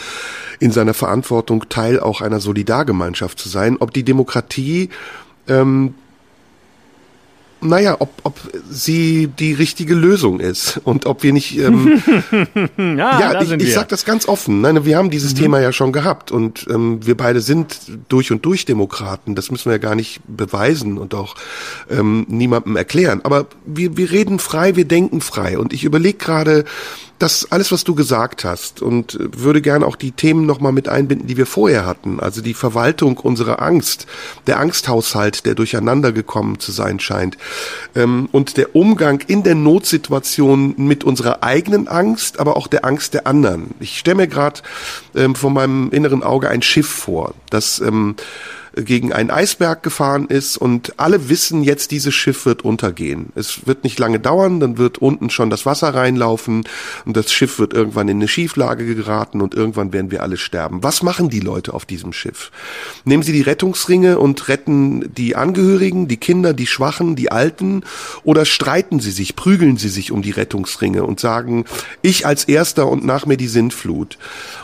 in 0.58 0.72
seiner 0.72 0.94
Verantwortung, 0.94 1.68
Teil 1.68 2.00
auch 2.00 2.20
einer 2.20 2.40
Solidargemeinschaft 2.40 3.38
zu 3.38 3.48
sein, 3.48 3.76
ob 3.78 3.92
die 3.92 4.04
Demokratie 4.04 4.90
ähm, 5.48 5.94
naja, 7.60 7.96
ob, 7.98 8.10
ob 8.24 8.38
sie 8.70 9.26
die 9.26 9.52
richtige 9.52 9.94
Lösung 9.94 10.40
ist 10.40 10.80
und 10.84 11.06
ob 11.06 11.22
wir 11.22 11.32
nicht. 11.32 11.58
Ähm, 11.58 12.02
ja, 12.78 13.20
ja 13.20 13.42
ich, 13.42 13.50
ich 13.52 13.74
sag 13.74 13.88
das 13.88 14.04
ganz 14.04 14.26
offen. 14.28 14.60
Nein, 14.60 14.84
wir 14.84 14.96
haben 14.96 15.10
dieses 15.10 15.34
mhm. 15.34 15.38
Thema 15.38 15.60
ja 15.60 15.72
schon 15.72 15.92
gehabt 15.92 16.30
und 16.30 16.66
ähm, 16.70 17.04
wir 17.06 17.16
beide 17.16 17.40
sind 17.40 17.80
durch 18.08 18.32
und 18.32 18.44
durch 18.44 18.64
Demokraten. 18.64 19.34
Das 19.34 19.50
müssen 19.50 19.66
wir 19.66 19.72
ja 19.72 19.78
gar 19.78 19.94
nicht 19.94 20.20
beweisen 20.26 20.98
und 20.98 21.14
auch 21.14 21.34
ähm, 21.90 22.26
niemandem 22.28 22.76
erklären. 22.76 23.20
Aber 23.24 23.46
wir, 23.66 23.96
wir 23.96 24.10
reden 24.10 24.38
frei, 24.38 24.76
wir 24.76 24.86
denken 24.86 25.20
frei. 25.20 25.58
Und 25.58 25.72
ich 25.72 25.84
überlege 25.84 26.18
gerade, 26.18 26.64
das 27.20 27.52
alles, 27.52 27.70
was 27.70 27.84
du 27.84 27.94
gesagt 27.94 28.44
hast 28.44 28.80
und 28.80 29.18
würde 29.20 29.60
gerne 29.60 29.86
auch 29.86 29.96
die 29.96 30.10
Themen 30.10 30.46
nochmal 30.46 30.72
mit 30.72 30.88
einbinden, 30.88 31.26
die 31.28 31.36
wir 31.36 31.44
vorher 31.44 31.84
hatten. 31.84 32.18
Also 32.18 32.40
die 32.40 32.54
Verwaltung 32.54 33.18
unserer 33.18 33.60
Angst, 33.60 34.06
der 34.46 34.58
Angsthaushalt, 34.58 35.44
der 35.44 35.54
durcheinander 35.54 36.12
gekommen 36.12 36.58
zu 36.58 36.72
sein 36.72 36.98
scheint 36.98 37.36
ähm, 37.94 38.30
und 38.32 38.56
der 38.56 38.74
Umgang 38.74 39.22
in 39.26 39.42
der 39.42 39.54
Notsituation 39.54 40.74
mit 40.78 41.04
unserer 41.04 41.42
eigenen 41.42 41.88
Angst, 41.88 42.40
aber 42.40 42.56
auch 42.56 42.66
der 42.66 42.86
Angst 42.86 43.12
der 43.12 43.26
anderen. 43.26 43.74
Ich 43.80 43.98
stelle 43.98 44.16
mir 44.16 44.28
gerade 44.28 44.62
ähm, 45.14 45.34
vor 45.34 45.50
meinem 45.50 45.90
inneren 45.90 46.22
Auge 46.22 46.48
ein 46.48 46.62
Schiff 46.62 46.88
vor, 46.88 47.34
das 47.50 47.80
ähm, 47.80 48.16
gegen 48.84 49.12
einen 49.12 49.30
Eisberg 49.30 49.82
gefahren 49.82 50.26
ist 50.26 50.56
und 50.56 50.98
alle 50.98 51.28
wissen 51.28 51.62
jetzt, 51.62 51.90
dieses 51.90 52.14
Schiff 52.14 52.46
wird 52.46 52.62
untergehen. 52.62 53.32
Es 53.34 53.66
wird 53.66 53.84
nicht 53.84 53.98
lange 53.98 54.20
dauern, 54.20 54.60
dann 54.60 54.78
wird 54.78 54.98
unten 54.98 55.30
schon 55.30 55.50
das 55.50 55.66
Wasser 55.66 55.94
reinlaufen 55.94 56.64
und 57.04 57.16
das 57.16 57.32
Schiff 57.32 57.58
wird 57.58 57.74
irgendwann 57.74 58.08
in 58.08 58.18
eine 58.18 58.28
Schieflage 58.28 58.94
geraten 58.94 59.40
und 59.40 59.54
irgendwann 59.54 59.92
werden 59.92 60.10
wir 60.10 60.22
alle 60.22 60.36
sterben. 60.36 60.82
Was 60.82 61.02
machen 61.02 61.30
die 61.30 61.40
Leute 61.40 61.74
auf 61.74 61.84
diesem 61.84 62.12
Schiff? 62.12 62.50
Nehmen 63.04 63.22
sie 63.22 63.32
die 63.32 63.42
Rettungsringe 63.42 64.18
und 64.18 64.48
retten 64.48 65.12
die 65.14 65.36
Angehörigen, 65.36 66.08
die 66.08 66.16
Kinder, 66.16 66.52
die 66.52 66.66
Schwachen, 66.66 67.16
die 67.16 67.30
Alten 67.30 67.82
oder 68.24 68.44
streiten 68.44 69.00
sie 69.00 69.10
sich, 69.10 69.36
prügeln 69.36 69.76
sie 69.76 69.88
sich 69.88 70.12
um 70.12 70.22
die 70.22 70.30
Rettungsringe 70.30 71.04
und 71.04 71.20
sagen, 71.20 71.64
ich 72.02 72.26
als 72.26 72.44
Erster 72.44 72.88
und 72.88 73.04
nach 73.04 73.26
mir 73.26 73.36
die 73.36 73.48
Sintflut. 73.48 74.18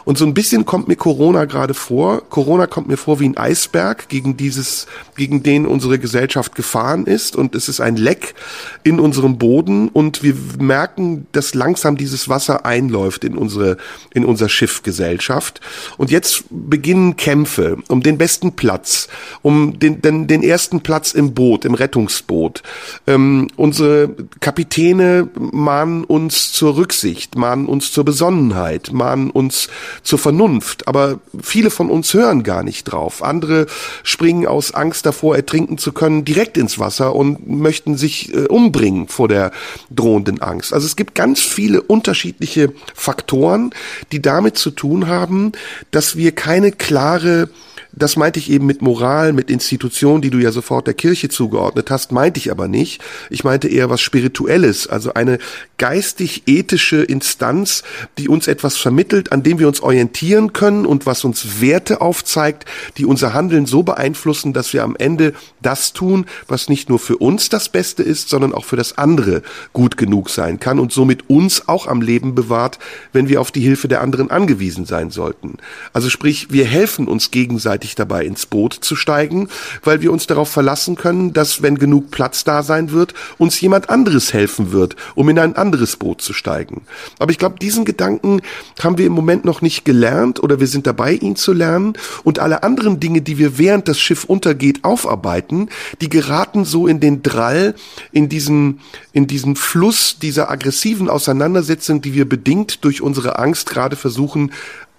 Und 0.05 0.19
so 0.19 0.25
ein 0.25 0.35
bisschen 0.35 0.65
kommt 0.65 0.89
mir 0.89 0.97
Corona 0.97 1.45
gerade 1.45 1.75
vor. 1.75 2.23
Corona 2.29 2.67
kommt 2.67 2.89
mir 2.89 2.97
vor 2.97 3.21
wie 3.21 3.29
ein 3.29 3.37
Eisberg, 3.37 4.06
gegen 4.09 4.37
dieses, 4.37 4.87
gegen 5.17 5.43
den 5.43 5.67
unsere 5.67 5.99
Gesellschaft 5.99 6.55
gefahren 6.55 7.07
ist 7.07 7.37
und 7.37 7.55
es 7.55 7.69
ist 7.69 7.81
ein 7.81 7.97
Leck 7.97 8.35
in 8.83 9.01
unserem 9.01 9.39
Boden 9.39 9.89
und 9.89 10.23
wir 10.23 10.35
merken, 10.59 11.27
dass 11.33 11.55
langsam 11.55 11.97
dieses 11.97 12.29
Wasser 12.29 12.65
einläuft 12.65 13.25
in 13.25 13.37
unsere, 13.37 13.77
in 14.13 14.25
unser 14.25 14.49
Schiffgesellschaft. 14.49 15.61
Und 15.97 16.11
jetzt 16.11 16.45
beginnen 16.51 17.17
Kämpfe 17.17 17.79
um 17.89 18.03
den 18.03 18.19
besten 18.19 18.53
Platz, 18.53 19.09
um 19.43 19.79
den, 19.79 20.03
den, 20.03 20.27
den 20.27 20.43
ersten 20.43 20.81
Platz 20.81 21.13
im 21.13 21.35
Boot, 21.35 21.65
im 21.65 21.75
Rettungsboot. 21.75 22.63
Ähm, 23.07 23.49
unsere 23.57 24.15
Kapitäne 24.41 25.29
mahnen 25.35 26.05
uns 26.05 26.53
zur 26.53 26.77
Rücksicht, 26.77 27.37
mahnen 27.37 27.67
uns 27.67 27.93
zur 27.93 28.05
Besonnenheit, 28.05 28.93
mahnen 28.93 29.31
uns 29.31 29.69
zur 30.03 30.19
Vernunft. 30.19 30.89
Aber 30.89 31.21
viele 31.41 31.71
von 31.71 31.91
uns 31.91 32.13
hören 32.15 32.43
gar 32.43 32.63
nicht 32.63 32.85
drauf. 32.85 33.23
Andere 33.23 33.67
springen 34.03 34.47
aus 34.47 34.75
Angst 34.75 35.07
davor, 35.07 35.37
ertrinken 35.37 35.79
zu 35.79 35.93
können, 35.93 36.25
direkt 36.25 36.57
ins 36.57 36.79
Wasser 36.79 37.15
und 37.15 37.49
möchten 37.49 37.97
sich 37.97 38.33
äh, 38.35 38.47
umbringen 38.47 39.09
vor 39.09 39.29
der 39.29 39.53
drohenden 39.91 40.41
Angst. 40.43 40.73
Also 40.73 40.87
es 40.87 40.97
gibt 40.97 41.15
ganz 41.15 41.41
viele 41.41 41.83
unterschiedliche 41.83 42.73
Faktoren, 42.95 43.71
die 44.13 44.23
damit 44.23 44.59
zu 44.59 44.71
tun 44.71 45.07
haben, 45.07 45.53
dass 45.91 46.17
wir 46.17 46.33
keine 46.33 46.73
klare 46.73 47.49
das 47.97 48.17
meinte 48.17 48.39
ich 48.39 48.51
eben 48.51 48.67
mit 48.67 48.83
Moral, 48.83 49.33
mit 49.33 49.51
Institutionen, 49.51 50.21
die 50.21 50.31
du 50.31 50.39
ja 50.39 50.53
sofort 50.53 50.87
der 50.87 50.95
Kirche 50.95 51.31
zugeordnet 51.31 51.91
hast, 51.91 52.13
meinte 52.13 52.39
ich 52.39 52.51
aber 52.51 52.69
nicht. 52.69 53.03
Ich 53.31 53.43
meinte 53.43 53.69
eher 53.69 53.89
was 53.89 54.03
Spirituelles, 54.03 54.87
also 54.87 55.15
eine 55.15 55.39
geistig-ethische 55.79 57.03
Instanz, 57.03 57.83
die 58.19 58.29
uns 58.29 58.49
etwas 58.49 58.77
vermittelt, 58.77 59.33
an 59.33 59.43
dem 59.43 59.59
wir 59.59 59.67
uns 59.67 59.81
orientieren 59.81 60.53
können 60.53 60.85
und 60.85 61.07
was 61.07 61.25
uns 61.25 61.61
Werte 61.61 62.03
aufzeigt, 62.03 62.67
die 62.99 63.07
unser 63.07 63.33
Handeln 63.33 63.65
so 63.65 63.83
beeinflussen, 63.83 64.53
dass 64.53 64.75
wir 64.75 64.85
am 64.85 64.95
Ende 64.97 65.33
das 65.63 65.95
tun, 65.95 66.27
was 66.49 66.69
nicht 66.69 66.91
nur 66.91 66.99
für 66.99 67.17
uns 67.17 67.49
das 67.49 67.71
Beste 67.71 68.03
ist, 68.03 68.29
sondern 68.29 68.53
auch 68.53 68.67
für 68.67 68.77
das 68.77 68.99
andere 68.99 69.43
gut 69.73 69.97
genug 69.97 70.29
sein 70.29 70.61
kann 70.61 70.79
und 70.79 70.93
somit 70.93 71.31
uns 71.31 71.67
auch 71.67 71.87
am 71.87 72.03
Leben 72.03 72.35
bewahrt, 72.35 72.79
wenn 73.15 73.29
wir 73.29 73.41
auf 73.41 73.51
die 73.51 73.61
Hilfe 73.61 73.89
der 73.89 74.03
anderen 74.03 74.31
angewiesen 74.31 74.85
sein 74.85 75.11
sollten. 75.11 75.57
Also 75.95 76.11
sprich, 76.11 76.49
wir 76.51 76.67
helfen 76.67 77.09
uns 77.09 77.31
gegenseitig 77.31 77.86
rechtzeitig 77.87 77.95
dabei 77.95 78.25
ins 78.25 78.47
Boot 78.47 78.75
zu 78.75 78.97
steigen, 78.97 79.49
weil 79.83 80.01
wir 80.01 80.13
uns 80.13 80.27
darauf 80.27 80.49
verlassen 80.49 80.97
können, 80.97 81.33
dass, 81.33 81.63
wenn 81.63 81.79
genug 81.79 82.11
Platz 82.11 82.45
da 82.45 82.63
sein 82.63 82.91
wird, 82.91 83.15
uns 83.39 83.61
jemand 83.61 83.89
anderes 83.89 84.33
helfen 84.33 84.73
wird, 84.73 84.97
um 85.15 85.29
in 85.29 85.39
ein 85.39 85.57
anderes 85.57 85.97
Boot 85.97 86.21
zu 86.21 86.33
steigen. 86.33 86.83
Aber 87.19 87.31
ich 87.31 87.39
glaube, 87.39 87.59
diesen 87.61 87.85
Gedanken 87.85 88.43
haben 88.83 88.99
wir 88.99 89.07
im 89.07 89.13
Moment 89.13 89.45
noch 89.45 89.63
nicht 89.63 89.85
gelernt 89.85 90.43
oder 90.43 90.61
wir 90.61 90.67
sind 90.67 90.87
dabei, 90.87 91.13
ihn 91.13 91.37
zu 91.37 91.53
lernen. 91.53 91.95
Und 92.25 92.39
alle 92.39 92.63
anderen 92.63 92.99
Dinge, 92.99 93.23
die 93.23 93.39
wir 93.39 93.59
während 93.59 93.89
das 93.89 93.99
Schiff 93.99 94.25
untergeht, 94.25 94.85
aufarbeiten, 94.85 95.69
die 96.01 96.09
geraten 96.09 96.65
so 96.65 96.87
in 96.87 97.01
den 97.01 97.23
Drall, 97.23 97.75
in 98.13 98.29
diesen, 98.29 98.81
in 99.13 99.27
diesen 99.27 99.57
Fluss 99.57 100.19
dieser 100.21 100.51
aggressiven 100.51 101.09
Auseinandersetzung, 101.09 102.01
die 102.01 102.15
wir 102.15 102.29
bedingt 102.29 102.85
durch 102.85 103.01
unsere 103.01 103.39
Angst 103.39 103.69
gerade 103.69 103.97
versuchen 103.97 104.53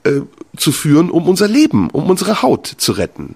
äh, 0.07 0.21
zu 0.57 0.71
führen, 0.71 1.11
um 1.11 1.27
unser 1.27 1.47
Leben, 1.47 1.89
um 1.91 2.09
unsere 2.09 2.41
Haut 2.41 2.67
zu 2.67 2.93
retten. 2.93 3.35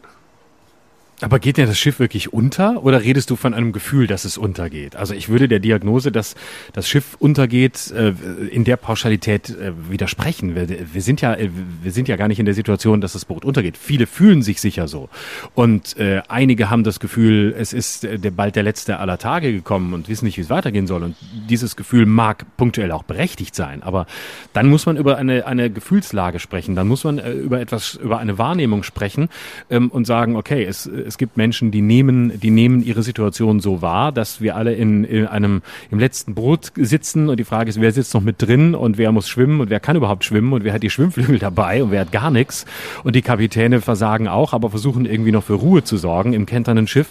Aber 1.21 1.37
geht 1.37 1.57
denn 1.57 1.67
das 1.67 1.77
Schiff 1.77 1.99
wirklich 1.99 2.33
unter 2.33 2.83
oder 2.83 3.03
redest 3.03 3.29
du 3.29 3.35
von 3.35 3.53
einem 3.53 3.73
Gefühl, 3.73 4.07
dass 4.07 4.25
es 4.25 4.39
untergeht? 4.39 4.95
Also 4.95 5.13
ich 5.13 5.29
würde 5.29 5.47
der 5.47 5.59
Diagnose, 5.59 6.11
dass 6.11 6.35
das 6.73 6.89
Schiff 6.89 7.15
untergeht, 7.19 7.91
äh, 7.91 8.13
in 8.49 8.63
der 8.63 8.75
Pauschalität 8.75 9.51
äh, 9.51 9.71
widersprechen. 9.87 10.55
Wir, 10.55 11.01
sind 11.01 11.21
ja, 11.21 11.35
äh, 11.35 11.49
wir 11.83 11.91
sind 11.91 12.07
ja 12.07 12.15
gar 12.15 12.27
nicht 12.27 12.39
in 12.39 12.45
der 12.45 12.55
Situation, 12.55 13.01
dass 13.01 13.13
das 13.13 13.25
Boot 13.25 13.45
untergeht. 13.45 13.77
Viele 13.77 14.07
fühlen 14.07 14.41
sich 14.41 14.59
sicher 14.61 14.87
so. 14.87 15.09
Und 15.53 15.95
einige 16.27 16.69
haben 16.69 16.83
das 16.83 16.99
Gefühl, 16.99 17.53
es 17.57 17.73
ist 17.73 18.07
bald 18.35 18.55
der 18.55 18.63
letzte 18.63 18.99
aller 18.99 19.17
Tage 19.17 19.51
gekommen 19.51 19.93
und 19.93 20.09
wissen 20.09 20.25
nicht, 20.25 20.37
wie 20.37 20.41
es 20.41 20.49
weitergehen 20.49 20.87
soll. 20.87 21.03
Und 21.03 21.15
dieses 21.49 21.75
Gefühl 21.75 22.05
mag 22.05 22.45
punktuell 22.57 22.91
auch 22.91 23.03
berechtigt 23.03 23.55
sein. 23.55 23.83
Aber 23.83 24.07
dann 24.53 24.67
muss 24.67 24.85
man 24.85 24.97
über 24.97 25.17
eine, 25.17 25.45
eine 25.45 25.69
Gefühlslage 25.69 26.39
sprechen. 26.39 26.75
Dann 26.75 26.87
muss 26.87 27.03
man 27.03 27.19
über 27.19 27.59
etwas, 27.59 27.95
über 27.95 28.19
eine 28.19 28.37
Wahrnehmung 28.37 28.83
sprechen 28.83 29.29
ähm, 29.69 29.89
und 29.89 30.05
sagen, 30.05 30.35
okay, 30.35 30.63
es 30.63 30.89
es 31.11 31.17
gibt 31.17 31.35
Menschen, 31.35 31.71
die 31.71 31.81
nehmen, 31.81 32.39
die 32.39 32.51
nehmen 32.51 32.81
ihre 32.83 33.03
Situation 33.03 33.59
so 33.59 33.81
wahr, 33.81 34.13
dass 34.13 34.39
wir 34.39 34.55
alle 34.55 34.73
in, 34.73 35.03
in 35.03 35.27
einem, 35.27 35.61
im 35.91 35.99
letzten 35.99 36.35
Boot 36.35 36.71
sitzen 36.77 37.27
und 37.27 37.37
die 37.37 37.43
Frage 37.43 37.69
ist, 37.69 37.81
wer 37.81 37.91
sitzt 37.91 38.13
noch 38.13 38.21
mit 38.21 38.41
drin 38.41 38.75
und 38.75 38.97
wer 38.97 39.11
muss 39.11 39.27
schwimmen 39.27 39.59
und 39.59 39.69
wer 39.69 39.81
kann 39.81 39.97
überhaupt 39.97 40.23
schwimmen 40.23 40.53
und 40.53 40.63
wer 40.63 40.71
hat 40.71 40.83
die 40.83 40.89
Schwimmflügel 40.89 41.37
dabei 41.37 41.83
und 41.83 41.91
wer 41.91 42.01
hat 42.01 42.13
gar 42.13 42.31
nichts 42.31 42.65
und 43.03 43.13
die 43.15 43.21
Kapitäne 43.21 43.81
versagen 43.81 44.29
auch, 44.29 44.53
aber 44.53 44.69
versuchen 44.69 45.05
irgendwie 45.05 45.33
noch 45.33 45.43
für 45.43 45.55
Ruhe 45.55 45.83
zu 45.83 45.97
sorgen 45.97 46.31
im 46.31 46.45
kenternen 46.45 46.87
Schiff. 46.87 47.09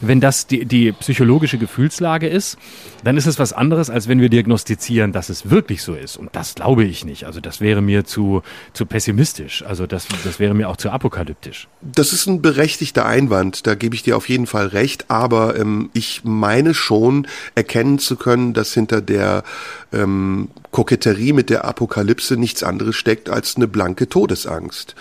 Wenn 0.00 0.20
das 0.20 0.46
die, 0.46 0.64
die 0.64 0.92
psychologische 0.92 1.58
Gefühlslage 1.58 2.28
ist, 2.28 2.58
dann 3.02 3.16
ist 3.16 3.26
es 3.26 3.38
was 3.38 3.52
anderes, 3.52 3.90
als 3.90 4.08
wenn 4.08 4.20
wir 4.20 4.28
diagnostizieren, 4.28 5.12
dass 5.12 5.28
es 5.28 5.50
wirklich 5.50 5.82
so 5.82 5.94
ist. 5.94 6.16
Und 6.16 6.36
das 6.36 6.54
glaube 6.54 6.84
ich 6.84 7.04
nicht. 7.04 7.24
Also 7.24 7.40
das 7.40 7.60
wäre 7.60 7.80
mir 7.80 8.04
zu, 8.04 8.42
zu 8.74 8.86
pessimistisch. 8.86 9.64
Also 9.64 9.86
das, 9.86 10.06
das 10.22 10.38
wäre 10.38 10.54
mir 10.54 10.68
auch 10.68 10.76
zu 10.76 10.90
apokalyptisch. 10.90 11.66
Das 11.80 12.12
ist 12.12 12.26
ein 12.26 12.42
berechtigter 12.42 13.06
Einwand. 13.06 13.37
Da 13.44 13.74
gebe 13.74 13.94
ich 13.94 14.02
dir 14.02 14.16
auf 14.16 14.28
jeden 14.28 14.46
Fall 14.46 14.68
recht. 14.68 15.10
Aber 15.10 15.56
ähm, 15.56 15.90
ich 15.92 16.22
meine 16.24 16.74
schon 16.74 17.26
erkennen 17.54 17.98
zu 17.98 18.16
können, 18.16 18.54
dass 18.54 18.72
hinter 18.72 19.00
der 19.00 19.42
ähm, 19.92 20.48
Koketterie 20.70 21.32
mit 21.32 21.50
der 21.50 21.64
Apokalypse 21.64 22.36
nichts 22.36 22.62
anderes 22.62 22.96
steckt 22.96 23.30
als 23.30 23.56
eine 23.56 23.66
blanke 23.66 24.08
Todesangst. 24.08 24.94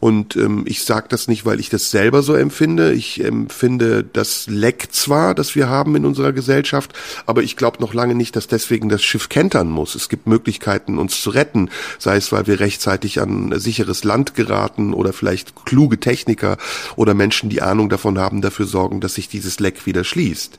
Und 0.00 0.36
ähm, 0.36 0.64
ich 0.66 0.84
sage 0.84 1.06
das 1.08 1.28
nicht, 1.28 1.46
weil 1.46 1.60
ich 1.60 1.68
das 1.70 1.90
selber 1.90 2.22
so 2.22 2.34
empfinde. 2.34 2.92
Ich 2.92 3.22
empfinde 3.22 4.04
das 4.04 4.46
Leck 4.48 4.88
zwar, 4.90 5.34
das 5.34 5.54
wir 5.54 5.68
haben 5.68 5.94
in 5.94 6.04
unserer 6.04 6.32
Gesellschaft, 6.32 6.92
aber 7.26 7.42
ich 7.42 7.56
glaube 7.56 7.80
noch 7.80 7.94
lange 7.94 8.14
nicht, 8.14 8.34
dass 8.34 8.48
deswegen 8.48 8.88
das 8.88 9.02
Schiff 9.02 9.28
kentern 9.28 9.70
muss. 9.70 9.94
Es 9.94 10.08
gibt 10.08 10.26
Möglichkeiten, 10.26 10.98
uns 10.98 11.22
zu 11.22 11.30
retten, 11.30 11.70
sei 11.98 12.16
es, 12.16 12.32
weil 12.32 12.46
wir 12.46 12.60
rechtzeitig 12.60 13.20
an 13.20 13.58
sicheres 13.58 14.04
Land 14.04 14.34
geraten 14.34 14.92
oder 14.92 15.12
vielleicht 15.12 15.64
kluge 15.64 16.00
Techniker 16.00 16.56
oder 16.96 17.14
Menschen, 17.14 17.48
die 17.48 17.62
Ahnung 17.62 17.88
davon 17.88 18.18
haben, 18.18 18.42
dafür 18.42 18.66
sorgen, 18.66 19.00
dass 19.00 19.14
sich 19.14 19.28
dieses 19.28 19.60
Leck 19.60 19.86
wieder 19.86 20.04
schließt. 20.04 20.58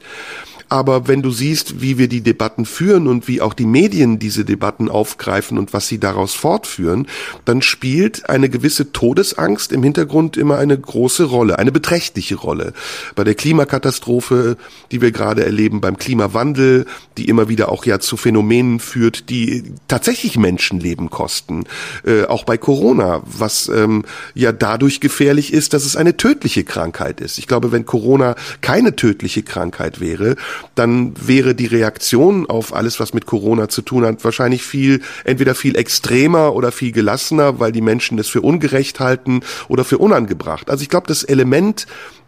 Aber 0.74 1.08
wenn 1.08 1.22
du 1.22 1.30
siehst, 1.30 1.82
wie 1.82 2.00
wir 2.00 2.08
die 2.08 2.22
Debatten 2.22 2.66
führen 2.66 3.06
und 3.06 3.28
wie 3.28 3.42
auch 3.42 3.54
die 3.54 3.68
Medien 3.68 4.18
diese 4.18 4.44
Debatten 4.44 4.90
aufgreifen 4.90 5.60
und 5.60 5.72
was 5.72 5.88
sie 5.88 6.00
daraus 6.00 6.34
fortführen, 6.34 7.06
dann 7.46 7.62
spielt 7.62 8.28
eine 8.28 8.50
gewisse 8.50 8.92
Todesangst 8.92 9.72
im 9.72 9.84
Hintergrund 9.84 10.36
immer 10.36 10.58
eine 10.58 10.76
große 10.76 11.26
Rolle, 11.26 11.60
eine 11.60 11.72
beträchtliche 11.72 12.34
Rolle. 12.34 12.74
Bei 13.14 13.24
der 13.24 13.36
Klimakatastrophe, 13.36 14.58
die 14.92 15.00
wir 15.00 15.12
gerade 15.12 15.46
erleben, 15.46 15.80
beim 15.80 15.98
Klimawandel, 15.98 16.88
die 17.18 17.30
immer 17.30 17.50
wieder 17.50 17.72
auch 17.72 17.86
ja 17.86 18.00
zu 18.00 18.18
Phänomenen 18.18 18.80
führt, 18.80 19.30
die 19.30 19.76
tatsächlich 19.88 20.40
Menschenleben 20.40 21.12
kosten. 21.12 21.66
Äh, 22.04 22.24
auch 22.24 22.46
bei 22.46 22.58
Corona, 22.58 23.22
was 23.26 23.68
ähm, 23.68 24.06
ja 24.34 24.52
dadurch 24.52 25.02
gefährlich 25.02 25.54
ist, 25.54 25.74
dass 25.74 25.86
es 25.86 25.96
eine 25.96 26.18
tödliche 26.18 26.64
Krankheit 26.64 27.22
ist. 27.22 27.38
Ich 27.38 27.46
glaube, 27.46 27.72
wenn 27.72 27.86
Corona 27.86 28.34
keine 28.62 28.96
tödliche 28.96 29.44
Krankheit 29.44 30.00
wäre, 30.00 30.36
dann 30.76 31.14
wäre 31.20 31.56
die 31.56 31.66
Reaktion 31.66 32.50
auf 32.50 32.74
alles, 32.74 33.00
was 33.00 33.14
mit 33.14 33.26
Corona 33.26 33.70
zu 33.70 33.82
tun 33.82 34.06
hat, 34.06 34.24
wahrscheinlich 34.24 34.64
viel, 34.64 35.02
entweder 35.24 35.56
viel 35.56 35.78
extremer 35.78 36.54
oder 36.54 36.72
viel 36.72 36.92
gelassener, 36.92 37.60
weil 37.60 37.72
die 37.72 37.82
Menschen 37.82 38.18
es 38.20 38.28
für 38.28 38.42
ungerecht 38.42 39.00
halten 39.00 39.42
oder 39.68 39.84
für 39.84 39.98
unangebracht. 39.98 40.70
Also 40.70 40.82
ich 40.82 40.90
glaube, 40.90 41.08
das 41.08 41.24
Element 41.24 41.86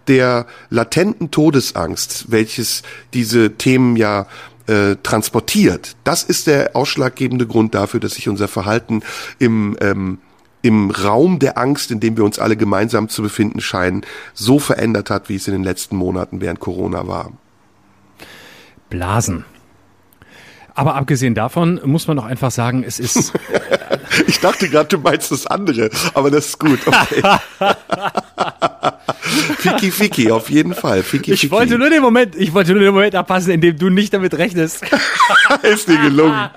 der 0.07 0.45
latenten 0.69 1.31
Todesangst, 1.31 2.25
welches 2.29 2.83
diese 3.13 3.53
Themen 3.53 3.95
ja 3.95 4.27
äh, 4.67 4.95
transportiert, 5.01 5.95
das 6.03 6.23
ist 6.23 6.47
der 6.47 6.75
ausschlaggebende 6.75 7.47
Grund 7.47 7.73
dafür, 7.73 7.99
dass 7.99 8.13
sich 8.13 8.29
unser 8.29 8.47
Verhalten 8.47 9.01
im 9.39 9.75
ähm, 9.81 10.19
im 10.65 10.89
Raum 10.89 11.37
der 11.37 11.59
Angst, 11.59 11.91
in 11.91 11.99
dem 11.99 12.17
wir 12.17 12.23
uns 12.23 12.39
alle 12.39 12.57
gemeinsam 12.57 13.07
zu 13.07 13.21
befinden 13.21 13.61
scheinen, 13.61 14.03
so 14.33 14.57
verändert 14.57 15.11
hat, 15.11 15.29
wie 15.29 15.35
es 15.35 15.47
in 15.47 15.53
den 15.53 15.63
letzten 15.63 15.95
Monaten 15.95 16.41
während 16.41 16.59
Corona 16.59 17.07
war. 17.07 17.31
Blasen. 18.89 19.45
Aber 20.77 20.95
abgesehen 20.95 21.35
davon 21.35 21.79
muss 21.85 22.07
man 22.07 22.19
auch 22.19 22.25
einfach 22.25 22.51
sagen, 22.51 22.83
es 22.85 22.99
ist. 22.99 23.31
ich 24.27 24.39
dachte 24.41 24.67
gerade, 24.69 24.89
du 24.89 24.97
meinst 24.97 25.31
das 25.31 25.47
andere, 25.47 25.89
aber 26.13 26.29
das 26.29 26.47
ist 26.47 26.59
gut. 26.59 26.79
Okay. 26.85 27.21
Fiki 29.57 29.91
Fiki, 29.91 30.31
auf 30.31 30.49
jeden 30.49 30.73
Fall. 30.73 31.01
Fiki, 31.01 31.33
ich 31.33 31.41
Fiki. 31.41 31.51
wollte 31.51 31.77
nur 31.77 31.89
den 31.89 32.01
Moment, 32.01 32.35
ich 32.35 32.53
wollte 32.53 32.73
nur 32.73 32.81
den 32.81 32.93
Moment 32.93 33.15
abpassen, 33.15 33.51
in 33.53 33.61
dem 33.61 33.77
du 33.77 33.89
nicht 33.89 34.13
damit 34.13 34.37
rechnest. 34.37 34.83
ist 35.63 35.87
dir 35.87 35.97
gelungen. 35.97 36.49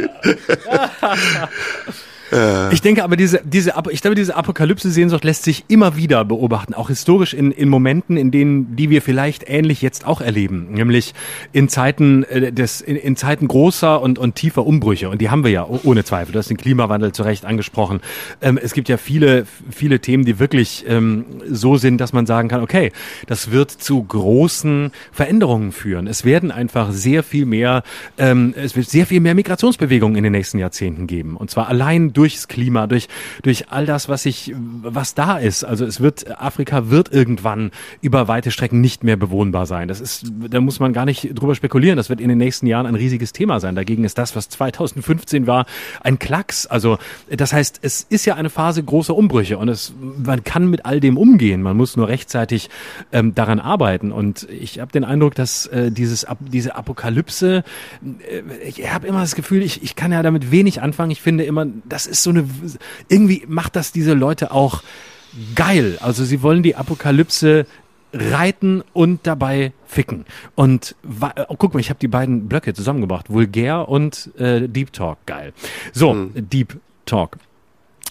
Äh. 2.32 2.72
Ich 2.72 2.82
denke 2.82 3.04
aber, 3.04 3.16
diese, 3.16 3.40
diese, 3.44 3.74
ich 3.90 4.02
glaube, 4.02 4.14
diese 4.14 4.36
Apokalypse-Sehnsucht 4.36 5.24
lässt 5.24 5.44
sich 5.44 5.64
immer 5.68 5.96
wieder 5.96 6.24
beobachten, 6.24 6.74
auch 6.74 6.88
historisch 6.88 7.34
in, 7.34 7.50
in 7.50 7.68
Momenten, 7.68 8.16
in 8.16 8.30
denen, 8.30 8.76
die 8.76 8.90
wir 8.90 9.02
vielleicht 9.02 9.48
ähnlich 9.48 9.82
jetzt 9.82 10.06
auch 10.06 10.20
erleben, 10.20 10.68
nämlich 10.72 11.14
in 11.52 11.68
Zeiten 11.68 12.24
äh, 12.24 12.52
des, 12.52 12.80
in, 12.80 12.96
in 12.96 13.16
Zeiten 13.16 13.48
großer 13.48 14.00
und, 14.00 14.18
und 14.18 14.34
tiefer 14.34 14.66
Umbrüche. 14.66 15.08
Und 15.08 15.20
die 15.20 15.30
haben 15.30 15.44
wir 15.44 15.50
ja 15.50 15.66
ohne 15.66 16.04
Zweifel. 16.04 16.32
Du 16.32 16.38
hast 16.38 16.50
den 16.50 16.56
Klimawandel 16.56 17.12
zu 17.12 17.22
Recht 17.22 17.44
angesprochen. 17.44 18.00
Ähm, 18.40 18.58
es 18.62 18.72
gibt 18.72 18.88
ja 18.88 18.96
viele, 18.96 19.46
viele 19.70 20.00
Themen, 20.00 20.24
die 20.24 20.38
wirklich 20.38 20.84
ähm, 20.88 21.24
so 21.48 21.76
sind, 21.76 22.00
dass 22.00 22.12
man 22.12 22.26
sagen 22.26 22.48
kann, 22.48 22.62
okay, 22.62 22.92
das 23.26 23.50
wird 23.50 23.70
zu 23.70 24.02
großen 24.02 24.90
Veränderungen 25.12 25.72
führen. 25.72 26.06
Es 26.06 26.24
werden 26.24 26.50
einfach 26.50 26.92
sehr 26.92 27.22
viel 27.22 27.46
mehr, 27.46 27.82
ähm, 28.18 28.54
es 28.56 28.76
wird 28.76 28.88
sehr 28.88 29.06
viel 29.06 29.20
mehr 29.20 29.34
Migrationsbewegungen 29.34 30.16
in 30.16 30.24
den 30.24 30.32
nächsten 30.32 30.58
Jahrzehnten 30.58 31.06
geben. 31.06 31.36
Und 31.36 31.50
zwar 31.50 31.68
allein 31.68 32.12
durchs 32.18 32.48
Klima, 32.48 32.88
durch, 32.88 33.06
durch 33.42 33.70
all 33.70 33.86
das, 33.86 34.08
was 34.08 34.24
sich, 34.24 34.52
was 34.82 35.14
da 35.14 35.38
ist. 35.38 35.62
Also 35.62 35.84
es 35.84 36.00
wird, 36.00 36.40
Afrika 36.40 36.90
wird 36.90 37.12
irgendwann 37.12 37.70
über 38.00 38.26
weite 38.26 38.50
Strecken 38.50 38.80
nicht 38.80 39.04
mehr 39.04 39.16
bewohnbar 39.16 39.66
sein. 39.66 39.86
Das 39.86 40.00
ist, 40.00 40.24
da 40.50 40.60
muss 40.60 40.80
man 40.80 40.92
gar 40.92 41.04
nicht 41.04 41.38
drüber 41.38 41.54
spekulieren. 41.54 41.96
Das 41.96 42.08
wird 42.08 42.20
in 42.20 42.28
den 42.28 42.38
nächsten 42.38 42.66
Jahren 42.66 42.86
ein 42.86 42.96
riesiges 42.96 43.32
Thema 43.32 43.60
sein. 43.60 43.76
Dagegen 43.76 44.02
ist 44.02 44.18
das, 44.18 44.34
was 44.34 44.48
2015 44.48 45.46
war, 45.46 45.64
ein 46.00 46.18
Klacks. 46.18 46.66
Also, 46.66 46.98
das 47.30 47.52
heißt, 47.52 47.78
es 47.82 48.04
ist 48.08 48.24
ja 48.24 48.34
eine 48.34 48.50
Phase 48.50 48.82
großer 48.82 49.14
Umbrüche 49.14 49.56
und 49.56 49.68
es, 49.68 49.94
man 50.00 50.42
kann 50.42 50.68
mit 50.68 50.86
all 50.86 50.98
dem 50.98 51.16
umgehen. 51.16 51.62
Man 51.62 51.76
muss 51.76 51.96
nur 51.96 52.08
rechtzeitig 52.08 52.68
ähm, 53.12 53.32
daran 53.36 53.60
arbeiten. 53.60 54.10
Und 54.10 54.48
ich 54.50 54.80
habe 54.80 54.90
den 54.90 55.04
Eindruck, 55.04 55.36
dass 55.36 55.66
äh, 55.66 55.92
dieses, 55.92 56.26
diese 56.40 56.74
Apokalypse, 56.74 57.62
äh, 58.02 58.42
ich 58.66 58.92
habe 58.92 59.06
immer 59.06 59.20
das 59.20 59.36
Gefühl, 59.36 59.62
ich, 59.62 59.84
ich 59.84 59.94
kann 59.94 60.10
ja 60.10 60.24
damit 60.24 60.50
wenig 60.50 60.82
anfangen. 60.82 61.12
Ich 61.12 61.22
finde 61.22 61.44
immer, 61.44 61.64
das 61.84 62.07
ist 62.08 62.22
so 62.22 62.30
eine, 62.30 62.48
irgendwie 63.08 63.44
macht 63.48 63.76
das 63.76 63.92
diese 63.92 64.14
Leute 64.14 64.50
auch 64.50 64.82
geil. 65.54 65.98
Also 66.00 66.24
sie 66.24 66.42
wollen 66.42 66.62
die 66.62 66.76
Apokalypse 66.76 67.66
reiten 68.12 68.82
und 68.92 69.26
dabei 69.26 69.72
ficken. 69.86 70.24
Und 70.54 70.96
oh, 71.48 71.56
guck 71.58 71.74
mal, 71.74 71.80
ich 71.80 71.90
habe 71.90 72.00
die 72.00 72.08
beiden 72.08 72.48
Blöcke 72.48 72.74
zusammengebracht. 72.74 73.30
Vulgär 73.30 73.88
und 73.88 74.30
äh, 74.38 74.68
Deep 74.68 74.92
Talk. 74.92 75.18
Geil. 75.26 75.52
So, 75.92 76.14
mhm. 76.14 76.32
Deep 76.34 76.78
Talk. 77.04 77.38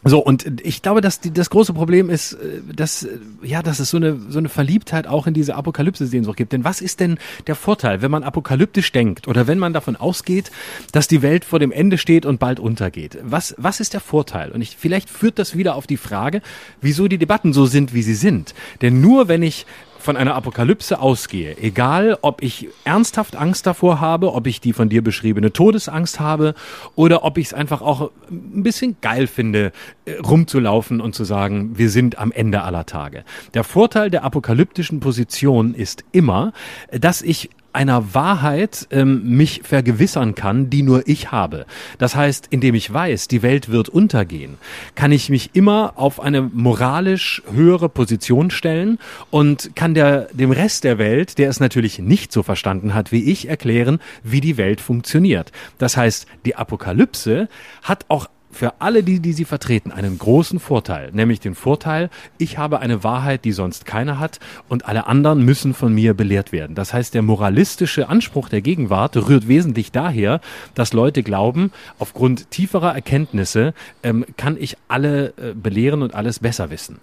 So, 0.03 0.19
und 0.19 0.62
ich 0.62 0.81
glaube, 0.81 1.01
dass 1.01 1.19
die, 1.19 1.31
das 1.31 1.49
große 1.49 1.73
Problem 1.73 2.10
ist, 2.10 2.33
äh, 2.33 2.62
dass, 2.73 3.03
äh, 3.03 3.17
ja, 3.41 3.63
dass 3.63 3.79
es 3.79 3.89
so 3.89 3.97
eine, 3.97 4.19
so 4.29 4.38
eine 4.38 4.49
Verliebtheit 4.49 5.07
auch 5.07 5.27
in 5.27 5.33
diese 5.33 5.55
Apokalypse-Sehnsucht 5.55 6.38
gibt. 6.38 6.53
Denn 6.53 6.63
was 6.63 6.81
ist 6.81 6.99
denn 6.99 7.17
der 7.47 7.55
Vorteil, 7.55 8.01
wenn 8.01 8.12
man 8.12 8.23
apokalyptisch 8.23 8.91
denkt 8.91 9.27
oder 9.27 9.47
wenn 9.47 9.57
man 9.57 9.73
davon 9.73 9.95
ausgeht, 9.95 10.51
dass 10.91 11.07
die 11.07 11.21
Welt 11.21 11.45
vor 11.45 11.60
dem 11.60 11.71
Ende 11.71 11.97
steht 11.97 12.25
und 12.25 12.39
bald 12.39 12.60
untergeht? 12.60 13.17
Was, 13.23 13.55
was 13.57 13.79
ist 13.79 13.93
der 13.93 14.01
Vorteil? 14.01 14.51
Und 14.51 14.62
ich, 14.62 14.77
vielleicht 14.77 15.10
führt 15.10 15.39
das 15.39 15.57
wieder 15.57 15.75
auf 15.75 15.88
die 15.88 15.97
Frage, 15.97 16.41
wieso 16.79 17.07
die 17.07 17.17
Debatten 17.17 17.51
so 17.51 17.65
sind, 17.65 17.93
wie 17.93 18.03
sie 18.03 18.15
sind. 18.15 18.53
Denn 18.81 19.01
nur 19.01 19.27
wenn 19.27 19.41
ich 19.41 19.65
von 19.99 20.17
einer 20.17 20.36
Apokalypse 20.36 20.99
ausgehe, 20.99 21.57
egal 21.57 22.17
ob 22.21 22.41
ich 22.43 22.69
ernsthaft 22.83 23.36
Angst 23.36 23.65
davor 23.65 23.99
habe, 23.99 24.33
ob 24.33 24.47
ich 24.47 24.62
die 24.62 24.73
von 24.73 24.89
dir 24.89 25.03
beschriebene 25.03 25.53
Todesangst 25.53 26.19
habe 26.19 26.53
oder 26.95 27.23
ob 27.23 27.38
ich 27.38 27.47
es 27.47 27.53
einfach 27.53 27.81
auch 27.81 28.12
ein 28.29 28.63
bisschen 28.63 28.97
geil 29.01 29.27
finde, 29.27 29.71
äh, 30.05 30.13
rumzulaufen 30.19 31.01
und 31.01 31.15
zu 31.15 31.23
sagen, 31.23 31.77
wir 31.77 31.89
sind 31.89 32.17
am 32.17 32.31
Ende 32.31 32.62
aller 32.62 32.86
Tage. 32.86 33.23
Der 33.53 33.63
Vorteil 33.63 34.10
der 34.10 34.23
apokalyptischen 34.23 34.99
Position 34.99 35.73
ist 35.73 36.03
immer, 36.12 36.53
dass 36.91 37.21
ich 37.21 37.49
einer 37.73 38.13
Wahrheit 38.13 38.88
ähm, 38.91 39.38
mich 39.38 39.62
vergewissern 39.63 40.36
kann, 40.36 40.69
die 40.69 40.84
nur 40.84 41.08
ich 41.08 41.32
habe. 41.32 41.65
Das 41.97 42.15
heißt, 42.15 42.47
indem 42.49 42.75
ich 42.75 42.91
weiß, 42.91 43.27
die 43.27 43.41
Welt 43.41 43.69
wird 43.69 43.89
untergehen, 43.89 44.58
kann 44.95 45.12
ich 45.12 45.30
mich 45.30 45.51
immer 45.53 45.93
auf 45.95 46.19
eine 46.19 46.41
moralisch 46.41 47.43
höhere 47.51 47.89
Position 47.89 48.51
stellen 48.51 48.99
und 49.30 49.75
kann 49.75 49.93
der, 49.93 50.27
dem 50.34 50.51
Rest 50.51 50.84
der 50.84 50.97
Welt, 50.97 51.38
der 51.38 51.49
es 51.49 51.60
natürlich 51.60 51.99
nicht 51.99 52.32
so 52.32 52.43
verstanden 52.43 52.93
hat 52.93 53.12
wie 53.12 53.32
ich, 53.32 53.47
erklären, 53.47 53.99
wie 54.23 54.41
die 54.41 54.58
Welt 54.58 54.82
funktioniert. 54.82 55.51
Das 55.77 55.97
heißt, 55.97 56.25
die 56.45 56.56
Apokalypse 56.56 57.47
hat 57.84 58.06
auch 58.08 58.27
für 58.51 58.81
alle 58.81 59.03
die, 59.03 59.19
die 59.19 59.33
sie 59.33 59.45
vertreten, 59.45 59.91
einen 59.91 60.17
großen 60.17 60.60
Vorteil, 60.60 61.12
nämlich 61.12 61.39
den 61.39 61.55
Vorteil, 61.55 62.10
ich 62.38 62.57
habe 62.57 62.79
eine 62.79 63.03
Wahrheit, 63.03 63.45
die 63.45 63.51
sonst 63.51 63.86
keiner 63.86 64.19
hat 64.19 64.39
und 64.69 64.86
alle 64.86 65.07
anderen 65.07 65.43
müssen 65.43 65.73
von 65.73 65.93
mir 65.93 66.13
belehrt 66.13 66.51
werden. 66.51 66.75
Das 66.75 66.93
heißt, 66.93 67.13
der 67.13 67.21
moralistische 67.21 68.10
Anspruch 68.10 68.49
der 68.49 68.62
Gegenwart 68.62 69.15
rührt 69.17 69.47
wesentlich 69.47 69.91
daher, 69.91 70.41
dass 70.75 70.93
Leute 70.93 71.23
glauben, 71.23 71.71
aufgrund 71.99 72.49
tieferer 72.51 72.95
Erkenntnisse 72.95 73.73
ähm, 74.03 74.25
kann 74.38 74.57
ich 74.60 74.77
alle 74.88 75.33
äh, 75.38 75.53
belehren 75.53 76.01
und 76.01 76.15
alles 76.15 76.39
besser 76.39 76.69
wissen. 76.69 76.99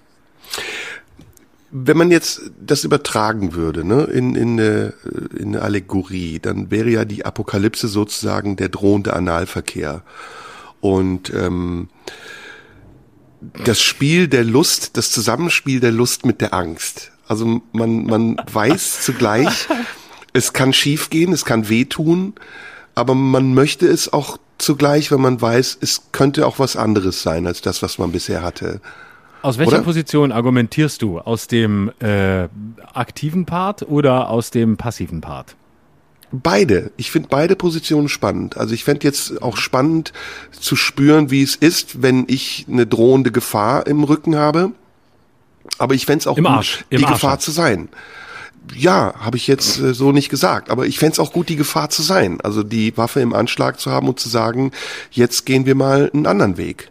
Wenn 1.76 1.96
man 1.96 2.12
jetzt 2.12 2.52
das 2.64 2.84
übertragen 2.84 3.54
würde, 3.54 3.84
ne, 3.84 4.04
in, 4.04 4.36
in, 4.36 4.60
eine, 4.60 4.94
in 5.36 5.48
eine 5.48 5.62
Allegorie, 5.62 6.38
dann 6.38 6.70
wäre 6.70 6.88
ja 6.88 7.04
die 7.04 7.24
Apokalypse 7.24 7.88
sozusagen 7.88 8.54
der 8.54 8.68
drohende 8.68 9.12
Analverkehr. 9.12 10.02
Und 10.84 11.32
ähm, 11.32 11.88
das 13.64 13.80
Spiel 13.80 14.28
der 14.28 14.44
Lust, 14.44 14.98
das 14.98 15.10
Zusammenspiel 15.10 15.80
der 15.80 15.92
Lust 15.92 16.26
mit 16.26 16.42
der 16.42 16.52
Angst. 16.52 17.10
Also 17.26 17.62
man, 17.72 18.04
man 18.04 18.36
weiß 18.52 19.00
zugleich, 19.00 19.66
es 20.34 20.52
kann 20.52 20.74
schiefgehen, 20.74 21.32
es 21.32 21.46
kann 21.46 21.70
wehtun, 21.70 22.34
aber 22.94 23.14
man 23.14 23.54
möchte 23.54 23.86
es 23.86 24.12
auch 24.12 24.36
zugleich, 24.58 25.10
wenn 25.10 25.22
man 25.22 25.40
weiß, 25.40 25.78
es 25.80 26.12
könnte 26.12 26.46
auch 26.46 26.58
was 26.58 26.76
anderes 26.76 27.22
sein 27.22 27.46
als 27.46 27.62
das, 27.62 27.80
was 27.80 27.96
man 27.96 28.12
bisher 28.12 28.42
hatte. 28.42 28.82
Aus 29.40 29.56
welcher 29.56 29.76
Oder? 29.76 29.84
Position 29.84 30.32
argumentierst 30.32 31.00
du? 31.00 31.18
Aus 31.18 31.46
dem 31.46 31.92
äh, 32.00 32.48
aktiven 32.92 33.46
Part 33.46 33.88
oder 33.88 34.28
aus 34.28 34.50
dem 34.50 34.76
passiven 34.76 35.22
Part? 35.22 35.56
Beide. 36.42 36.90
Ich 36.96 37.12
finde 37.12 37.28
beide 37.30 37.54
Positionen 37.54 38.08
spannend. 38.08 38.56
Also 38.56 38.74
ich 38.74 38.82
fände 38.82 39.06
jetzt 39.06 39.40
auch 39.40 39.56
spannend 39.56 40.12
zu 40.50 40.74
spüren, 40.74 41.30
wie 41.30 41.42
es 41.42 41.54
ist, 41.54 42.02
wenn 42.02 42.24
ich 42.26 42.66
eine 42.68 42.86
drohende 42.86 43.30
Gefahr 43.30 43.86
im 43.86 44.02
Rücken 44.02 44.34
habe. 44.34 44.72
Aber 45.78 45.94
ich 45.94 46.06
fände 46.06 46.20
es 46.20 46.26
auch 46.26 46.36
Im 46.36 46.44
gut, 46.44 46.52
Arsch. 46.52 46.84
Im 46.90 46.98
die 46.98 47.04
Arsch 47.04 47.14
Gefahr 47.14 47.38
zu 47.38 47.52
sein. 47.52 47.88
Ja, 48.74 49.14
habe 49.20 49.36
ich 49.36 49.46
jetzt 49.46 49.78
äh, 49.78 49.94
so 49.94 50.10
nicht 50.10 50.28
gesagt. 50.28 50.70
Aber 50.70 50.86
ich 50.86 50.98
fände 50.98 51.12
es 51.12 51.18
auch 51.20 51.32
gut, 51.32 51.48
die 51.48 51.56
Gefahr 51.56 51.90
zu 51.90 52.02
sein. 52.02 52.40
Also 52.40 52.62
die 52.64 52.96
Waffe 52.96 53.20
im 53.20 53.32
Anschlag 53.32 53.78
zu 53.78 53.92
haben 53.92 54.08
und 54.08 54.18
zu 54.18 54.28
sagen, 54.28 54.72
jetzt 55.12 55.46
gehen 55.46 55.66
wir 55.66 55.76
mal 55.76 56.10
einen 56.12 56.26
anderen 56.26 56.56
Weg. 56.56 56.90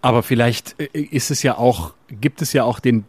Aber 0.00 0.22
vielleicht 0.22 0.76
äh, 0.78 1.00
ist 1.00 1.30
es 1.30 1.42
ja 1.42 1.58
auch, 1.58 1.94
gibt 2.08 2.42
es 2.42 2.52
ja 2.52 2.64
auch 2.64 2.80
den 2.80 3.04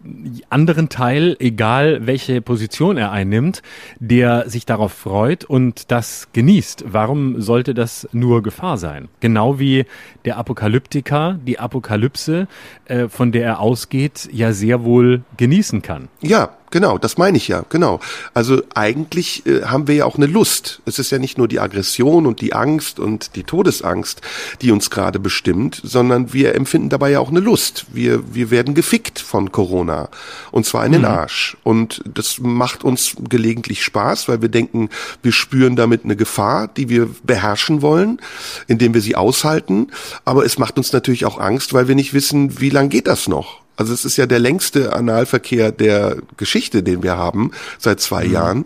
anderen 0.50 0.90
Teil, 0.90 1.36
egal 1.40 2.06
welche 2.08 2.42
Position 2.42 2.98
er 2.98 3.12
einnimmt, 3.12 3.62
der 4.00 4.50
sich 4.50 4.66
darauf 4.66 4.94
freut 4.94 5.44
und 5.46 5.92
das 5.92 6.30
genießt. 6.34 6.86
Warum 6.88 7.42
sollte 7.42 7.74
das 7.74 8.08
nur 8.12 8.44
Gefahr 8.44 8.78
sein? 8.78 9.08
Genau 9.20 9.60
wie 9.60 9.86
der 10.26 10.38
Apokalyptiker 10.38 11.40
die 11.46 11.60
Apokalypse, 11.60 12.48
äh, 12.86 13.08
von 13.08 13.32
der 13.32 13.46
er 13.46 13.60
ausgeht, 13.60 14.30
ja 14.32 14.52
sehr 14.54 14.84
wohl 14.84 15.22
genießen 15.38 15.82
kann. 15.82 16.10
Ja, 16.22 16.58
genau, 16.72 16.98
das 16.98 17.18
meine 17.18 17.38
ich 17.38 17.48
ja, 17.48 17.64
genau. 17.70 18.00
Also 18.34 18.62
eigentlich 18.74 19.46
äh, 19.46 19.64
haben 19.64 19.88
wir 19.88 19.96
ja 19.96 20.06
auch 20.06 20.18
eine 20.18 20.26
Lust. 20.26 20.82
Es 20.86 21.00
ist 21.00 21.12
ja 21.12 21.20
nicht 21.20 21.38
nur 21.38 21.48
die 21.48 21.60
Aggression 21.60 22.26
und 22.26 22.42
die 22.42 22.54
Angst 22.54 23.00
und 23.00 23.36
die 23.36 23.44
Todesangst, 23.44 24.22
die 24.62 24.72
uns 24.72 24.90
gerade 24.90 25.20
bestimmt, 25.20 25.82
sondern 25.84 26.34
wir 26.34 26.56
empfinden 26.56 26.90
dabei 26.90 27.12
ja 27.12 27.20
auch 27.20 27.30
eine 27.30 27.40
Lust. 27.40 27.86
Wir, 27.92 28.34
wir 28.34 28.52
werden 28.52 28.74
gefickt 28.74 29.20
von 29.20 29.52
Corona 29.52 30.10
und 30.52 30.66
zwar 30.66 30.86
in 30.86 30.92
den 30.92 31.06
Arsch. 31.06 31.58
Und 31.64 32.02
das 32.14 32.40
macht 32.40 32.84
uns 32.84 33.16
gelegentlich 33.30 33.84
Spaß, 33.84 34.28
weil 34.28 34.42
wir 34.42 34.50
denken, 34.50 34.90
wir 35.22 35.32
spüren 35.32 35.76
damit 35.76 36.04
eine 36.04 36.16
Gefahr, 36.16 36.68
die 36.68 36.90
wir 36.90 37.10
beherrschen 37.24 37.82
wollen, 37.82 38.20
indem 38.68 38.94
wir 38.94 39.02
sie 39.02 39.16
aushalten. 39.16 39.88
Aber 40.26 40.46
es 40.46 40.58
macht 40.58 40.78
uns 40.78 40.94
natürlich 40.94 41.26
auch 41.26 41.40
Angst, 41.40 41.74
weil 41.74 41.88
wir 41.88 41.96
nicht 41.96 42.14
wissen, 42.14 42.60
wie 42.60 42.70
lang 42.70 42.90
geht 42.90 43.08
das 43.08 43.28
noch. 43.28 43.62
Also 43.80 43.94
es 43.94 44.04
ist 44.04 44.18
ja 44.18 44.26
der 44.26 44.40
längste 44.40 44.92
Analverkehr 44.92 45.72
der 45.72 46.18
Geschichte, 46.36 46.84
den 46.84 47.02
wir 47.02 47.16
haben, 47.16 47.52
seit 47.78 48.02
zwei 48.02 48.26
Jahren. 48.26 48.66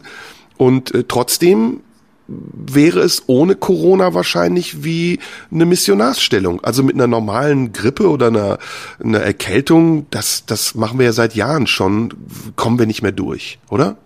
Und 0.58 0.92
äh, 0.96 1.04
trotzdem 1.08 1.82
wäre 2.28 3.02
es 3.02 3.24
ohne 3.28 3.54
Corona 3.56 4.16
wahrscheinlich 4.16 4.84
wie 4.84 5.20
eine 5.52 5.68
Missionarsstellung. 5.68 6.64
Also 6.64 6.82
mit 6.82 6.96
einer 6.96 7.06
normalen 7.06 7.74
Grippe 7.74 8.10
oder 8.10 8.28
einer, 8.28 8.58
einer 9.04 9.20
Erkältung, 9.20 10.08
das, 10.10 10.48
das 10.48 10.74
machen 10.74 10.98
wir 10.98 11.06
ja 11.06 11.14
seit 11.14 11.36
Jahren 11.36 11.68
schon, 11.68 12.12
kommen 12.56 12.80
wir 12.80 12.88
nicht 12.88 13.04
mehr 13.04 13.12
durch, 13.12 13.60
oder? 13.70 13.98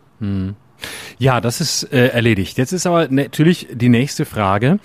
Ja, 1.20 1.40
das 1.40 1.62
ist 1.62 1.84
äh, 1.94 2.08
erledigt. 2.08 2.58
Jetzt 2.58 2.74
ist 2.74 2.86
aber 2.86 3.08
natürlich 3.08 3.68
die 3.72 3.90
nächste 3.90 4.26
Frage. 4.26 4.80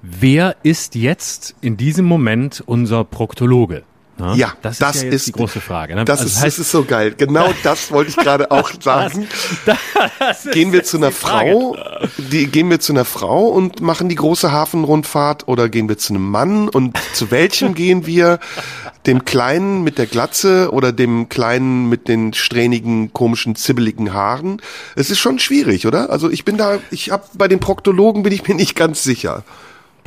Wer 0.00 0.54
ist 0.62 0.94
jetzt 0.94 1.56
in 1.60 1.76
diesem 1.76 2.04
Moment 2.04 2.62
unser 2.64 3.02
Proktologe? 3.02 3.82
Na, 4.20 4.34
Ja, 4.34 4.52
das, 4.62 4.78
das 4.78 4.96
ist 4.96 5.02
ja 5.02 5.08
ist- 5.10 5.26
die 5.28 5.32
große 5.32 5.60
Frage. 5.60 5.94
Ne? 5.94 6.04
Das, 6.04 6.20
Also 6.20 6.30
ist, 6.32 6.44
das 6.44 6.58
ist 6.58 6.70
so 6.70 6.84
geil. 6.84 7.14
Genau 7.16 7.52
das 7.62 7.90
wollte 7.90 8.10
ich 8.10 8.16
gerade 8.16 8.50
auch 8.50 8.70
sagen. 8.80 9.26
gehen 10.52 10.72
wir 10.72 10.84
zu 10.84 10.96
einer 10.98 11.10
Frau, 11.10 11.76
die, 12.18 12.46
gehen 12.46 12.70
wir 12.70 12.80
zu 12.80 12.92
einer 12.92 13.04
Frau 13.04 13.46
und 13.48 13.80
machen 13.80 14.08
die 14.08 14.14
große 14.14 14.52
Hafenrundfahrt 14.52 15.48
oder 15.48 15.68
gehen 15.68 15.88
wir 15.88 15.98
zu 15.98 16.12
einem 16.14 16.28
Mann 16.30 16.68
und 16.68 16.96
zu 17.14 17.30
welchem 17.30 17.74
gehen 17.74 18.06
wir? 18.06 18.38
Dem 19.06 19.24
Kleinen 19.24 19.82
mit 19.82 19.96
der 19.96 20.04
Glatze 20.04 20.70
oder 20.72 20.92
dem 20.92 21.30
Kleinen 21.30 21.88
mit 21.88 22.06
den 22.06 22.34
strähnigen, 22.34 23.14
komischen, 23.14 23.56
zibbeligen 23.56 24.12
Haaren? 24.12 24.60
Es 24.94 25.08
ist 25.10 25.18
schon 25.18 25.38
schwierig, 25.38 25.86
oder? 25.86 26.10
Also 26.10 26.28
ich 26.28 26.44
bin 26.44 26.58
da, 26.58 26.78
ich 26.90 27.10
hab, 27.10 27.26
bei 27.38 27.48
den 27.48 27.60
Proktologen 27.60 28.22
bin 28.22 28.32
ich 28.34 28.46
mir 28.46 28.54
nicht 28.54 28.74
ganz 28.76 29.02
sicher. 29.02 29.42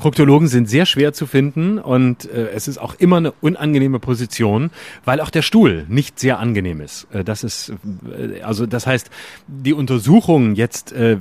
Proktologen 0.03 0.49
sind 0.49 0.69
sehr 0.69 0.85
schwer 0.85 1.13
zu 1.13 1.25
finden 1.25 1.79
und 1.79 2.25
äh, 2.25 2.49
es 2.49 2.67
ist 2.67 2.77
auch 2.77 2.95
immer 2.95 3.15
eine 3.15 3.31
unangenehme 3.31 3.99
Position, 3.99 4.69
weil 5.05 5.21
auch 5.21 5.29
der 5.29 5.41
Stuhl 5.41 5.85
nicht 5.87 6.19
sehr 6.19 6.39
angenehm 6.39 6.81
ist. 6.81 7.07
Äh, 7.13 7.23
das 7.23 7.45
ist 7.45 7.71
äh, 7.71 8.41
also 8.41 8.65
das 8.65 8.85
heißt, 8.85 9.09
die 9.47 9.71
Untersuchung 9.71 10.55
jetzt 10.55 10.91
äh, 10.91 11.19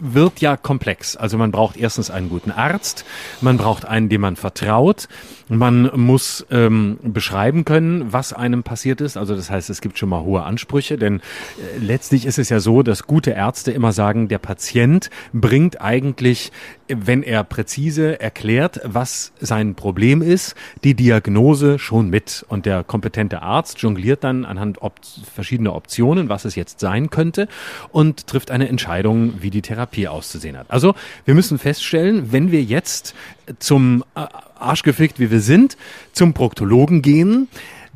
wird 0.00 0.40
ja 0.40 0.56
komplex. 0.56 1.16
Also 1.16 1.36
man 1.36 1.50
braucht 1.50 1.76
erstens 1.76 2.10
einen 2.10 2.30
guten 2.30 2.52
Arzt, 2.52 3.04
man 3.42 3.58
braucht 3.58 3.84
einen, 3.84 4.08
dem 4.08 4.22
man 4.22 4.36
vertraut, 4.36 5.08
man 5.48 5.90
muss 5.94 6.44
ähm, 6.50 6.98
beschreiben 7.02 7.64
können, 7.64 8.12
was 8.12 8.32
einem 8.32 8.62
passiert 8.62 9.00
ist. 9.00 9.16
Also 9.16 9.36
das 9.36 9.50
heißt, 9.50 9.70
es 9.70 9.80
gibt 9.80 9.98
schon 9.98 10.08
mal 10.08 10.22
hohe 10.22 10.42
Ansprüche, 10.42 10.96
denn 10.96 11.20
äh, 11.20 11.78
letztlich 11.78 12.26
ist 12.26 12.38
es 12.38 12.48
ja 12.48 12.60
so, 12.60 12.82
dass 12.82 13.04
gute 13.04 13.30
Ärzte 13.30 13.70
immer 13.70 13.92
sagen, 13.92 14.28
der 14.28 14.38
Patient 14.38 15.10
bringt 15.32 15.80
eigentlich, 15.80 16.50
wenn 16.88 17.22
er 17.22 17.44
präzise 17.44 18.20
erklärt, 18.20 18.80
was 18.84 19.32
sein 19.40 19.74
Problem 19.74 20.22
ist, 20.22 20.54
die 20.84 20.94
Diagnose 20.94 21.78
schon 21.78 22.10
mit. 22.10 22.44
Und 22.48 22.66
der 22.66 22.84
kompetente 22.84 23.42
Arzt 23.42 23.78
jongliert 23.78 24.24
dann 24.24 24.44
anhand 24.44 24.82
op 24.82 24.94
verschiedener 25.32 25.74
Optionen, 25.74 26.28
was 26.28 26.44
es 26.44 26.54
jetzt 26.54 26.80
sein 26.80 27.10
könnte, 27.10 27.48
und 27.92 28.26
trifft 28.26 28.50
eine 28.50 28.68
Entscheidung, 28.68 29.34
wie 29.42 29.50
die 29.50 29.62
Therapie 29.62 30.08
auszusehen 30.08 30.56
hat. 30.56 30.70
Also 30.70 30.94
wir 31.24 31.34
müssen 31.34 31.58
feststellen, 31.58 32.32
wenn 32.32 32.50
wir 32.50 32.62
jetzt 32.62 33.14
zum 33.58 34.04
äh, 34.14 34.20
Arschgefickt, 34.58 35.18
wie 35.18 35.30
wir 35.30 35.40
sind, 35.40 35.76
zum 36.12 36.32
Proktologen 36.32 37.02
gehen, 37.02 37.48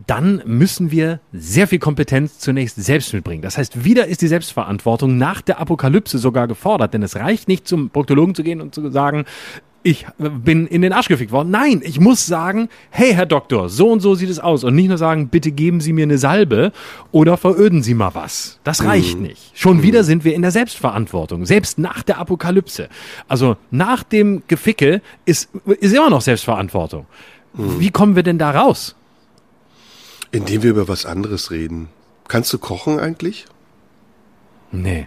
dann 0.06 0.42
müssen 0.46 0.90
wir 0.90 1.20
sehr 1.32 1.66
viel 1.66 1.78
Kompetenz 1.78 2.38
zunächst 2.38 2.76
selbst 2.76 3.12
mitbringen. 3.12 3.42
Das 3.42 3.58
heißt, 3.58 3.84
wieder 3.84 4.06
ist 4.06 4.22
die 4.22 4.28
Selbstverantwortung 4.28 5.18
nach 5.18 5.42
der 5.42 5.60
Apokalypse 5.60 6.18
sogar 6.18 6.48
gefordert, 6.48 6.94
denn 6.94 7.02
es 7.02 7.16
reicht 7.16 7.48
nicht 7.48 7.68
zum 7.68 7.90
Proktologen 7.90 8.34
zu 8.34 8.42
gehen 8.42 8.60
und 8.60 8.74
zu 8.74 8.90
sagen, 8.90 9.24
ich 9.82 10.06
bin 10.18 10.66
in 10.66 10.82
den 10.82 10.92
Arsch 10.92 11.08
gefickt 11.08 11.32
worden. 11.32 11.50
Nein, 11.50 11.80
ich 11.82 11.98
muss 12.00 12.26
sagen, 12.26 12.68
hey 12.90 13.14
Herr 13.14 13.26
Doktor, 13.26 13.68
so 13.70 13.88
und 13.88 14.00
so 14.00 14.14
sieht 14.14 14.28
es 14.28 14.38
aus. 14.38 14.62
Und 14.62 14.74
nicht 14.74 14.88
nur 14.88 14.98
sagen, 14.98 15.28
bitte 15.28 15.52
geben 15.52 15.80
Sie 15.80 15.92
mir 15.92 16.02
eine 16.02 16.18
Salbe 16.18 16.72
oder 17.12 17.36
veröden 17.36 17.82
Sie 17.82 17.94
mal 17.94 18.14
was. 18.14 18.60
Das 18.62 18.84
reicht 18.84 19.18
nicht. 19.18 19.52
Schon 19.54 19.82
wieder 19.82 20.04
sind 20.04 20.24
wir 20.24 20.34
in 20.34 20.42
der 20.42 20.50
Selbstverantwortung, 20.50 21.46
selbst 21.46 21.78
nach 21.78 22.02
der 22.02 22.18
Apokalypse. 22.18 22.88
Also 23.26 23.56
nach 23.70 24.02
dem 24.02 24.42
Geficke 24.48 25.00
ist, 25.24 25.48
ist 25.80 25.94
immer 25.94 26.10
noch 26.10 26.20
Selbstverantwortung. 26.20 27.06
Wie 27.54 27.90
kommen 27.90 28.16
wir 28.16 28.22
denn 28.22 28.38
da 28.38 28.50
raus? 28.50 28.94
Indem 30.30 30.62
wir 30.62 30.70
über 30.70 30.88
was 30.88 31.06
anderes 31.06 31.50
reden. 31.50 31.88
Kannst 32.28 32.52
du 32.52 32.58
kochen 32.58 33.00
eigentlich? 33.00 33.46
Nee. 34.70 35.06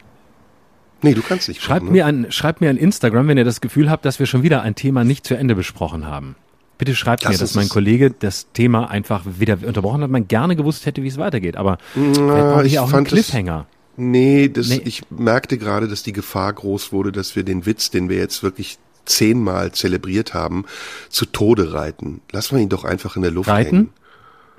Nee, 1.03 1.13
du 1.13 1.21
kannst 1.21 1.47
nicht 1.49 1.61
Schreibt 1.61 1.81
kochen. 1.81 1.87
ne? 1.87 1.91
mir 1.91 2.05
an, 2.05 2.31
schreibt 2.31 2.61
mir 2.61 2.69
an 2.69 2.77
Instagram, 2.77 3.27
wenn 3.27 3.37
ihr 3.37 3.43
das 3.45 3.61
Gefühl 3.61 3.89
habt, 3.89 4.05
dass 4.05 4.19
wir 4.19 4.25
schon 4.25 4.41
wieder 4.43 4.61
ein 4.61 4.75
Thema 4.75 5.03
nicht 5.03 5.25
zu 5.27 5.35
Ende 5.35 5.53
besprochen 5.55 6.07
haben. 6.07 6.35
Bitte 6.77 6.95
schreibt 6.95 7.23
Das 7.25 7.31
mir, 7.33 7.37
dass 7.37 7.53
mein. 7.55 7.69
Kollege 7.69 8.11
das 8.11 8.47
Thema 8.53 8.89
einfach 8.89 9.23
wieder 9.37 9.57
unterbrochen 9.65 10.01
hat, 10.01 10.09
man 10.09 10.27
gerne 10.27 10.55
gewusst 10.55 10.85
hätte, 10.85 11.03
wie 11.03 11.07
es 11.07 11.17
weitergeht. 11.17 11.55
Aber 11.55 11.77
Na, 11.95 12.63
ich 12.63 12.79
auch 12.79 12.83
einen 12.85 12.91
fand 12.91 13.07
es- 13.07 13.13
Cliffhanger. 13.13 13.67
Nee, 13.95 14.49
das, 14.49 14.69
Nee. 14.69 14.81
ich 14.85 15.03
merkte 15.11 15.59
gerade, 15.59 15.87
dass 15.87 16.01
die 16.01 16.13
Gefahr 16.13 16.51
groß 16.51 16.91
wurde, 16.91 17.11
dass 17.11 17.35
wir 17.35 17.43
den 17.43 17.67
Witz, 17.67 17.91
den 17.91 18.09
wir 18.09 18.17
jetzt 18.17 18.41
wirklich 18.41 18.79
zehnmal 19.05 19.71
zelebriert 19.71 20.33
haben, 20.33 20.65
zu 21.09 21.25
Tode 21.27 21.73
reiten. 21.73 22.21
Lassen 22.31 22.55
wir 22.55 22.63
ihn 22.63 22.69
doch 22.69 22.85
einfach 22.85 23.15
in 23.17 23.21
der 23.21 23.31
Luft 23.31 23.49
Reiten? 23.49 23.75
hängen. 23.75 23.89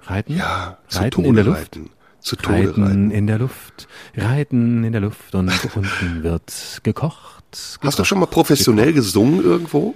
Reiten? 0.06 0.36
Ja, 0.36 0.78
zu 0.88 0.98
Reiten 1.00 1.10
Tode 1.10 1.28
in 1.28 1.34
der 1.34 1.44
Luft? 1.44 1.58
reiten. 1.58 1.90
Zu 2.24 2.36
Tode 2.36 2.68
Reiten 2.68 2.82
reiten. 2.82 3.10
in 3.10 3.26
der 3.26 3.38
Luft, 3.38 3.86
reiten 4.16 4.82
in 4.82 4.92
der 4.92 5.02
Luft 5.02 5.34
und 5.34 5.52
unten 5.76 6.22
wird 6.22 6.80
gekocht. 6.82 7.78
Hast 7.82 7.98
du 7.98 8.04
schon 8.04 8.18
mal 8.18 8.24
professionell 8.26 8.94
gesungen 8.94 9.44
irgendwo? 9.44 9.94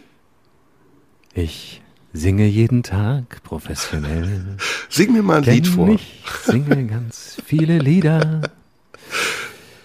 Ich 1.33 1.81
singe 2.13 2.45
jeden 2.47 2.83
Tag 2.83 3.43
professionell. 3.45 4.59
Sing 4.91 5.13
mir 5.15 5.23
mal 5.23 5.39
ein 5.39 5.45
Lied 5.45 5.67
Denn 5.67 5.73
vor. 5.73 5.89
ich 5.89 6.23
singe 6.45 6.87
ganz 6.87 7.39
viele 7.47 7.79
Lieder. 7.79 8.43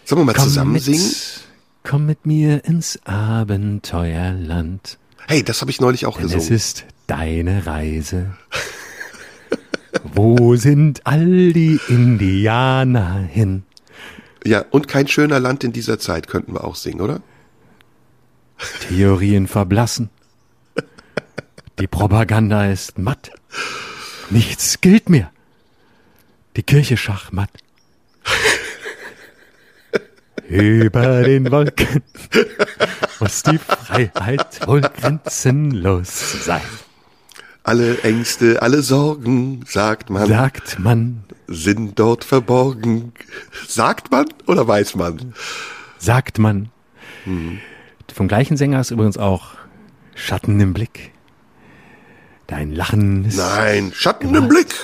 Sollen 0.03 0.21
wir 0.21 0.25
mal 0.25 0.35
zusammen 0.35 0.73
mit, 0.73 0.83
singen? 0.83 1.11
komm 1.83 2.05
mit 2.05 2.25
mir 2.25 2.65
ins 2.65 2.99
Abenteuerland. 3.05 4.97
Hey, 5.27 5.43
das 5.43 5.61
habe 5.61 5.71
ich 5.71 5.79
neulich 5.79 6.05
auch 6.05 6.17
Denn 6.17 6.25
es 6.25 6.33
gesungen. 6.33 6.55
ist 6.57 6.83
deine 7.07 7.65
Reise. 7.65 8.35
Wo 10.01 10.55
sind 10.55 11.05
all 11.05 11.53
die 11.53 11.79
Indianer 11.87 13.19
hin? 13.19 13.63
Ja, 14.45 14.65
und 14.71 14.87
kein 14.87 15.07
schöner 15.07 15.39
Land 15.39 15.63
in 15.63 15.71
dieser 15.71 15.99
Zeit 15.99 16.27
könnten 16.27 16.53
wir 16.53 16.63
auch 16.63 16.75
singen, 16.75 17.01
oder? 17.01 17.21
Theorien 18.87 19.47
verblassen. 19.47 20.09
Die 21.79 21.87
Propaganda 21.87 22.69
ist 22.69 22.97
matt. 22.97 23.31
Nichts 24.29 24.81
gilt 24.81 25.09
mehr. 25.09 25.31
Die 26.55 26.63
Kirche 26.63 26.97
schachmatt. 26.97 27.49
Über 30.47 31.23
den 31.23 31.49
Wolken 31.51 32.03
muss 33.19 33.43
die 33.43 33.57
Freiheit 33.57 34.67
wohl 34.67 34.81
grenzenlos 34.81 36.45
sein, 36.45 36.61
Alle 37.63 37.99
Ängste, 38.01 38.61
alle 38.61 38.81
Sorgen, 38.81 39.63
sagt 39.65 40.09
man, 40.09 40.27
sagt 40.27 40.79
man, 40.79 41.23
sind 41.47 41.97
dort 41.97 42.25
verborgen. 42.25 43.13
Sagt 43.67 44.11
man 44.11 44.25
oder 44.47 44.67
weiß 44.67 44.95
man? 44.95 45.33
sagt 45.97 46.39
man. 46.39 46.69
Vom 48.13 48.27
gleichen 48.27 48.57
Sänger 48.57 48.81
ist 48.81 48.91
übrigens 48.91 49.17
auch 49.17 49.51
Schatten 50.15 50.59
im 50.59 50.73
Blick. 50.73 51.11
Dein 52.47 52.73
Lachen 52.73 53.23
ist 53.25 53.37
Nein, 53.37 53.93
Schatten 53.95 54.35
im 54.35 54.49
Blick. 54.49 54.75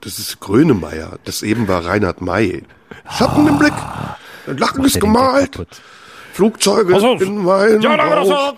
Das 0.00 0.20
ist 0.20 0.38
Grönemeyer. 0.38 1.18
Das 1.24 1.42
eben 1.42 1.66
war 1.66 1.84
Reinhard 1.84 2.20
May. 2.20 2.62
Schatten 3.10 3.48
im 3.48 3.58
Blick. 3.58 3.72
Ein 4.46 4.58
Lachen 4.58 4.84
ist 4.84 5.00
gemalt. 5.00 5.66
Flugzeuge 6.32 6.96
in 7.20 7.42
meinem 7.42 7.80
Ja, 7.80 7.96
Bauch. 7.96 8.54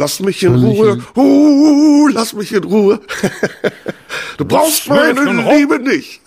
Lass 0.00 0.18
mich 0.20 0.42
in 0.42 0.54
Ruhe. 0.54 1.04
Uh, 1.14 2.08
lass 2.08 2.32
mich 2.32 2.52
in 2.54 2.64
Ruhe. 2.64 3.00
du 4.38 4.44
brauchst 4.46 4.88
meine? 4.88 5.20
Liebe 5.52 5.78
nicht. 5.78 6.22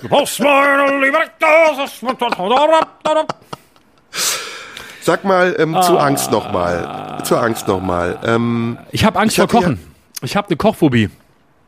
Du 0.00 0.08
brauchst 0.08 0.40
meine 0.40 0.98
Liebe. 1.04 1.18
ist- 1.84 2.02
Sag 5.02 5.24
mal 5.24 5.54
ähm, 5.58 5.74
Ah. 5.74 5.82
zu 5.82 5.98
Angst 5.98 6.30
nochmal. 6.30 7.20
Zur 7.24 7.42
Angst 7.42 7.68
nochmal. 7.68 8.18
Ähm, 8.24 8.78
Ich 8.90 9.04
habe 9.04 9.18
Angst 9.18 9.36
Ich 9.36 9.42
vor 9.44 9.48
hatte 9.48 9.56
ja- 9.56 9.74
Kochen. 9.74 9.94
Ich 10.22 10.34
habe 10.34 10.48
eine 10.48 10.56
Kochphobie. 10.56 11.10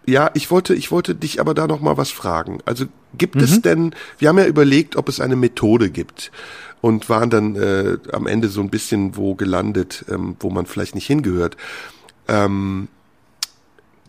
Ja, 0.06 0.30
ich 0.32 0.50
wollte, 0.50 0.74
ich 0.74 0.90
wollte 0.90 1.14
dich 1.14 1.38
aber 1.38 1.52
da 1.52 1.66
noch 1.66 1.80
mal 1.80 1.98
was 1.98 2.10
fragen. 2.10 2.60
Also 2.64 2.86
gibt 3.18 3.34
Mhm. 3.34 3.42
es 3.42 3.60
denn, 3.60 3.94
wir 4.18 4.30
haben 4.30 4.38
ja 4.38 4.46
überlegt, 4.46 4.96
ob 4.96 5.10
es 5.10 5.20
eine 5.20 5.36
Methode 5.36 5.90
gibt 5.90 6.32
und 6.80 7.08
waren 7.08 7.30
dann 7.30 7.56
äh, 7.56 7.98
am 8.12 8.26
Ende 8.26 8.48
so 8.48 8.60
ein 8.60 8.70
bisschen 8.70 9.16
wo 9.16 9.34
gelandet, 9.34 10.04
ähm, 10.10 10.36
wo 10.40 10.50
man 10.50 10.66
vielleicht 10.66 10.94
nicht 10.94 11.06
hingehört. 11.06 11.56
Ähm, 12.28 12.88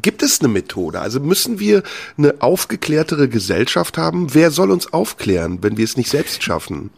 gibt 0.01 0.23
es 0.23 0.39
eine 0.39 0.49
Methode? 0.49 0.99
Also 0.99 1.19
müssen 1.19 1.59
wir 1.59 1.83
eine 2.17 2.35
aufgeklärtere 2.39 3.27
Gesellschaft 3.27 3.97
haben? 3.97 4.33
Wer 4.33 4.51
soll 4.51 4.71
uns 4.71 4.93
aufklären, 4.93 5.59
wenn 5.61 5.77
wir 5.77 5.85
es 5.85 5.97
nicht 5.97 6.09
selbst 6.09 6.43
schaffen? 6.43 6.91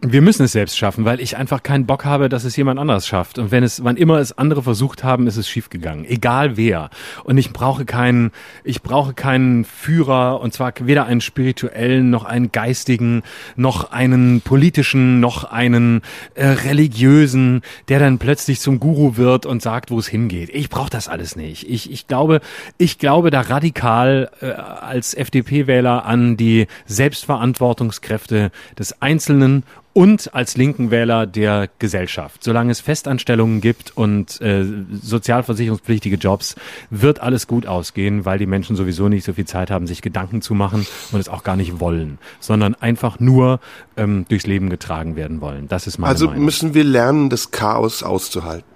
Wir 0.00 0.22
müssen 0.22 0.44
es 0.44 0.52
selbst 0.52 0.78
schaffen, 0.78 1.04
weil 1.04 1.20
ich 1.20 1.36
einfach 1.36 1.64
keinen 1.64 1.84
Bock 1.84 2.04
habe, 2.04 2.28
dass 2.28 2.44
es 2.44 2.54
jemand 2.54 2.78
anders 2.78 3.04
schafft. 3.04 3.36
Und 3.36 3.50
wenn 3.50 3.64
es, 3.64 3.82
wann 3.82 3.96
immer 3.96 4.18
es 4.18 4.36
andere 4.38 4.62
versucht 4.62 5.02
haben, 5.02 5.26
ist 5.26 5.36
es 5.36 5.48
schiefgegangen. 5.48 6.04
Egal 6.04 6.56
wer. 6.56 6.90
Und 7.24 7.36
ich 7.36 7.52
brauche 7.52 7.84
keinen, 7.84 8.30
ich 8.62 8.82
brauche 8.82 9.12
keinen 9.12 9.64
Führer, 9.64 10.40
und 10.40 10.54
zwar 10.54 10.72
weder 10.78 11.06
einen 11.06 11.20
spirituellen, 11.20 12.10
noch 12.10 12.24
einen 12.24 12.52
geistigen, 12.52 13.24
noch 13.56 13.90
einen 13.90 14.40
politischen, 14.40 15.18
noch 15.18 15.42
einen 15.42 16.02
äh, 16.36 16.46
religiösen, 16.46 17.62
der 17.88 17.98
dann 17.98 18.18
plötzlich 18.18 18.60
zum 18.60 18.78
Guru 18.78 19.16
wird 19.16 19.46
und 19.46 19.62
sagt, 19.62 19.90
wo 19.90 19.98
es 19.98 20.06
hingeht. 20.06 20.50
Ich 20.52 20.68
brauche 20.68 20.90
das 20.90 21.08
alles 21.08 21.34
nicht. 21.34 21.68
Ich, 21.68 21.90
ich 21.90 22.06
glaube, 22.06 22.40
ich 22.76 22.98
glaube 22.98 23.32
da 23.32 23.40
radikal 23.40 24.30
äh, 24.42 24.52
als 24.52 25.14
FDP-Wähler 25.14 26.04
an 26.04 26.36
die 26.36 26.68
Selbstverantwortungskräfte 26.86 28.52
des 28.78 29.02
Einzelnen 29.02 29.64
und 29.98 30.32
als 30.32 30.56
linken 30.56 30.92
Wähler 30.92 31.26
der 31.26 31.68
Gesellschaft. 31.80 32.44
Solange 32.44 32.70
es 32.70 32.78
Festanstellungen 32.78 33.60
gibt 33.60 33.96
und 33.96 34.40
äh, 34.40 34.64
sozialversicherungspflichtige 35.02 36.14
Jobs, 36.14 36.54
wird 36.90 37.18
alles 37.18 37.48
gut 37.48 37.66
ausgehen, 37.66 38.24
weil 38.24 38.38
die 38.38 38.46
Menschen 38.46 38.76
sowieso 38.76 39.08
nicht 39.08 39.24
so 39.24 39.32
viel 39.32 39.44
Zeit 39.44 39.72
haben, 39.72 39.88
sich 39.88 40.00
Gedanken 40.00 40.40
zu 40.40 40.54
machen 40.54 40.86
und 41.10 41.18
es 41.18 41.28
auch 41.28 41.42
gar 41.42 41.56
nicht 41.56 41.80
wollen, 41.80 42.18
sondern 42.38 42.76
einfach 42.76 43.18
nur 43.18 43.58
ähm, 43.96 44.24
durchs 44.28 44.46
Leben 44.46 44.70
getragen 44.70 45.16
werden 45.16 45.40
wollen. 45.40 45.66
Das 45.66 45.88
ist 45.88 45.98
meine 45.98 46.10
Also 46.10 46.28
Meinung. 46.28 46.44
müssen 46.44 46.74
wir 46.74 46.84
lernen, 46.84 47.28
das 47.28 47.50
Chaos 47.50 48.04
auszuhalten. 48.04 48.70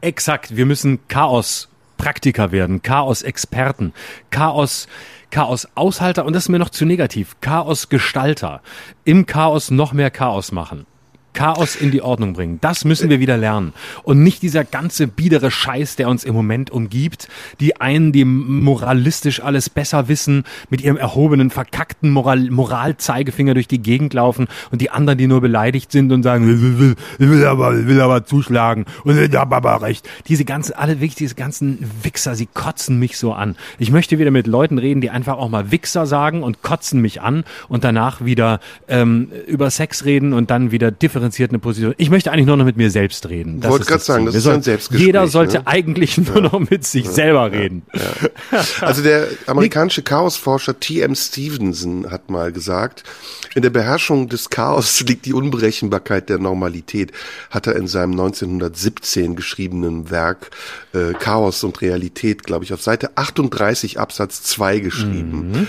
Exakt, 0.00 0.56
wir 0.56 0.64
müssen 0.66 1.00
Chaos-Praktiker 1.08 2.52
werden, 2.52 2.82
Chaos-Experten, 2.82 3.92
Chaos, 4.30 4.86
Chaos-Aushalter 5.36 6.24
und 6.24 6.32
das 6.32 6.44
ist 6.44 6.48
mir 6.48 6.58
noch 6.58 6.70
zu 6.70 6.86
negativ, 6.86 7.36
Chaos-Gestalter, 7.42 8.62
im 9.04 9.26
Chaos 9.26 9.70
noch 9.70 9.92
mehr 9.92 10.10
Chaos 10.10 10.50
machen. 10.50 10.86
Chaos 11.36 11.76
in 11.76 11.90
die 11.90 12.00
Ordnung 12.00 12.32
bringen. 12.32 12.58
Das 12.62 12.86
müssen 12.86 13.10
wir 13.10 13.20
wieder 13.20 13.36
lernen. 13.36 13.74
Und 14.04 14.22
nicht 14.22 14.40
dieser 14.40 14.64
ganze 14.64 15.06
biedere 15.06 15.50
Scheiß, 15.50 15.96
der 15.96 16.08
uns 16.08 16.24
im 16.24 16.34
Moment 16.34 16.70
umgibt. 16.70 17.28
Die 17.60 17.78
einen, 17.78 18.10
die 18.10 18.24
moralistisch 18.24 19.42
alles 19.42 19.68
besser 19.68 20.08
wissen, 20.08 20.44
mit 20.70 20.80
ihrem 20.80 20.96
erhobenen, 20.96 21.50
verkackten 21.50 22.10
Moral 22.10 22.50
Moralzeigefinger 22.50 23.52
durch 23.52 23.68
die 23.68 23.82
Gegend 23.82 24.14
laufen 24.14 24.48
und 24.70 24.80
die 24.80 24.88
anderen, 24.90 25.18
die 25.18 25.26
nur 25.26 25.42
beleidigt 25.42 25.92
sind 25.92 26.10
und 26.10 26.22
sagen, 26.22 26.46
will, 26.46 26.96
ich 27.18 27.28
will 27.28 27.44
aber, 27.44 27.86
will 27.86 28.00
aber 28.00 28.24
zuschlagen 28.24 28.86
und 29.04 29.18
hab 29.36 29.52
aber 29.52 29.82
recht. 29.82 30.08
Diese 30.28 30.46
ganzen, 30.46 30.72
alle 30.72 31.00
wirklich 31.00 31.16
diese 31.16 31.34
ganzen 31.34 31.78
Wichser, 32.02 32.34
sie 32.34 32.46
kotzen 32.46 32.98
mich 32.98 33.18
so 33.18 33.34
an. 33.34 33.56
Ich 33.78 33.90
möchte 33.90 34.18
wieder 34.18 34.30
mit 34.30 34.46
Leuten 34.46 34.78
reden, 34.78 35.02
die 35.02 35.10
einfach 35.10 35.36
auch 35.36 35.50
mal 35.50 35.70
Wichser 35.70 36.06
sagen 36.06 36.42
und 36.42 36.62
kotzen 36.62 37.02
mich 37.02 37.20
an 37.20 37.44
und 37.68 37.84
danach 37.84 38.24
wieder 38.24 38.60
ähm, 38.88 39.30
über 39.46 39.68
Sex 39.68 40.06
reden 40.06 40.32
und 40.32 40.50
dann 40.50 40.70
wieder 40.70 40.90
differenziert 41.26 41.50
eine 41.50 41.58
Position. 41.58 41.94
Ich 41.98 42.10
möchte 42.10 42.32
eigentlich 42.32 42.46
nur 42.46 42.56
noch 42.56 42.64
mit 42.64 42.76
mir 42.76 42.90
selbst 42.90 43.28
reden. 43.28 43.60
Das 43.60 43.70
Wollte 43.70 43.86
grad 43.86 44.02
sagen, 44.02 44.24
Ziel. 44.24 44.32
das 44.32 44.34
ist 44.36 44.46
ein 44.46 44.62
Selbstgespräch, 44.62 45.06
Jeder 45.06 45.26
sollte 45.26 45.58
ne? 45.58 45.66
eigentlich 45.66 46.18
nur 46.18 46.40
noch 46.40 46.58
mit 46.70 46.84
sich 46.84 47.08
selber 47.08 47.52
reden. 47.52 47.82
Also 48.80 49.02
der 49.02 49.26
amerikanische 49.46 50.02
Chaosforscher 50.02 50.78
T.M. 50.78 51.14
Stevenson 51.14 52.10
hat 52.10 52.30
mal 52.30 52.52
gesagt, 52.52 53.02
in 53.54 53.62
der 53.62 53.70
Beherrschung 53.70 54.28
des 54.28 54.50
Chaos 54.50 55.00
liegt 55.06 55.26
die 55.26 55.32
Unberechenbarkeit 55.32 56.28
der 56.28 56.38
Normalität, 56.38 57.12
hat 57.50 57.66
er 57.66 57.76
in 57.76 57.86
seinem 57.86 58.12
1917 58.12 59.36
geschriebenen 59.36 60.10
Werk 60.10 60.50
äh, 60.92 61.12
Chaos 61.14 61.64
und 61.64 61.80
Realität, 61.80 62.44
glaube 62.44 62.64
ich, 62.64 62.72
auf 62.72 62.82
Seite 62.82 63.16
38 63.16 63.98
Absatz 63.98 64.42
2 64.42 64.78
geschrieben. 64.78 65.50
Mhm. 65.52 65.66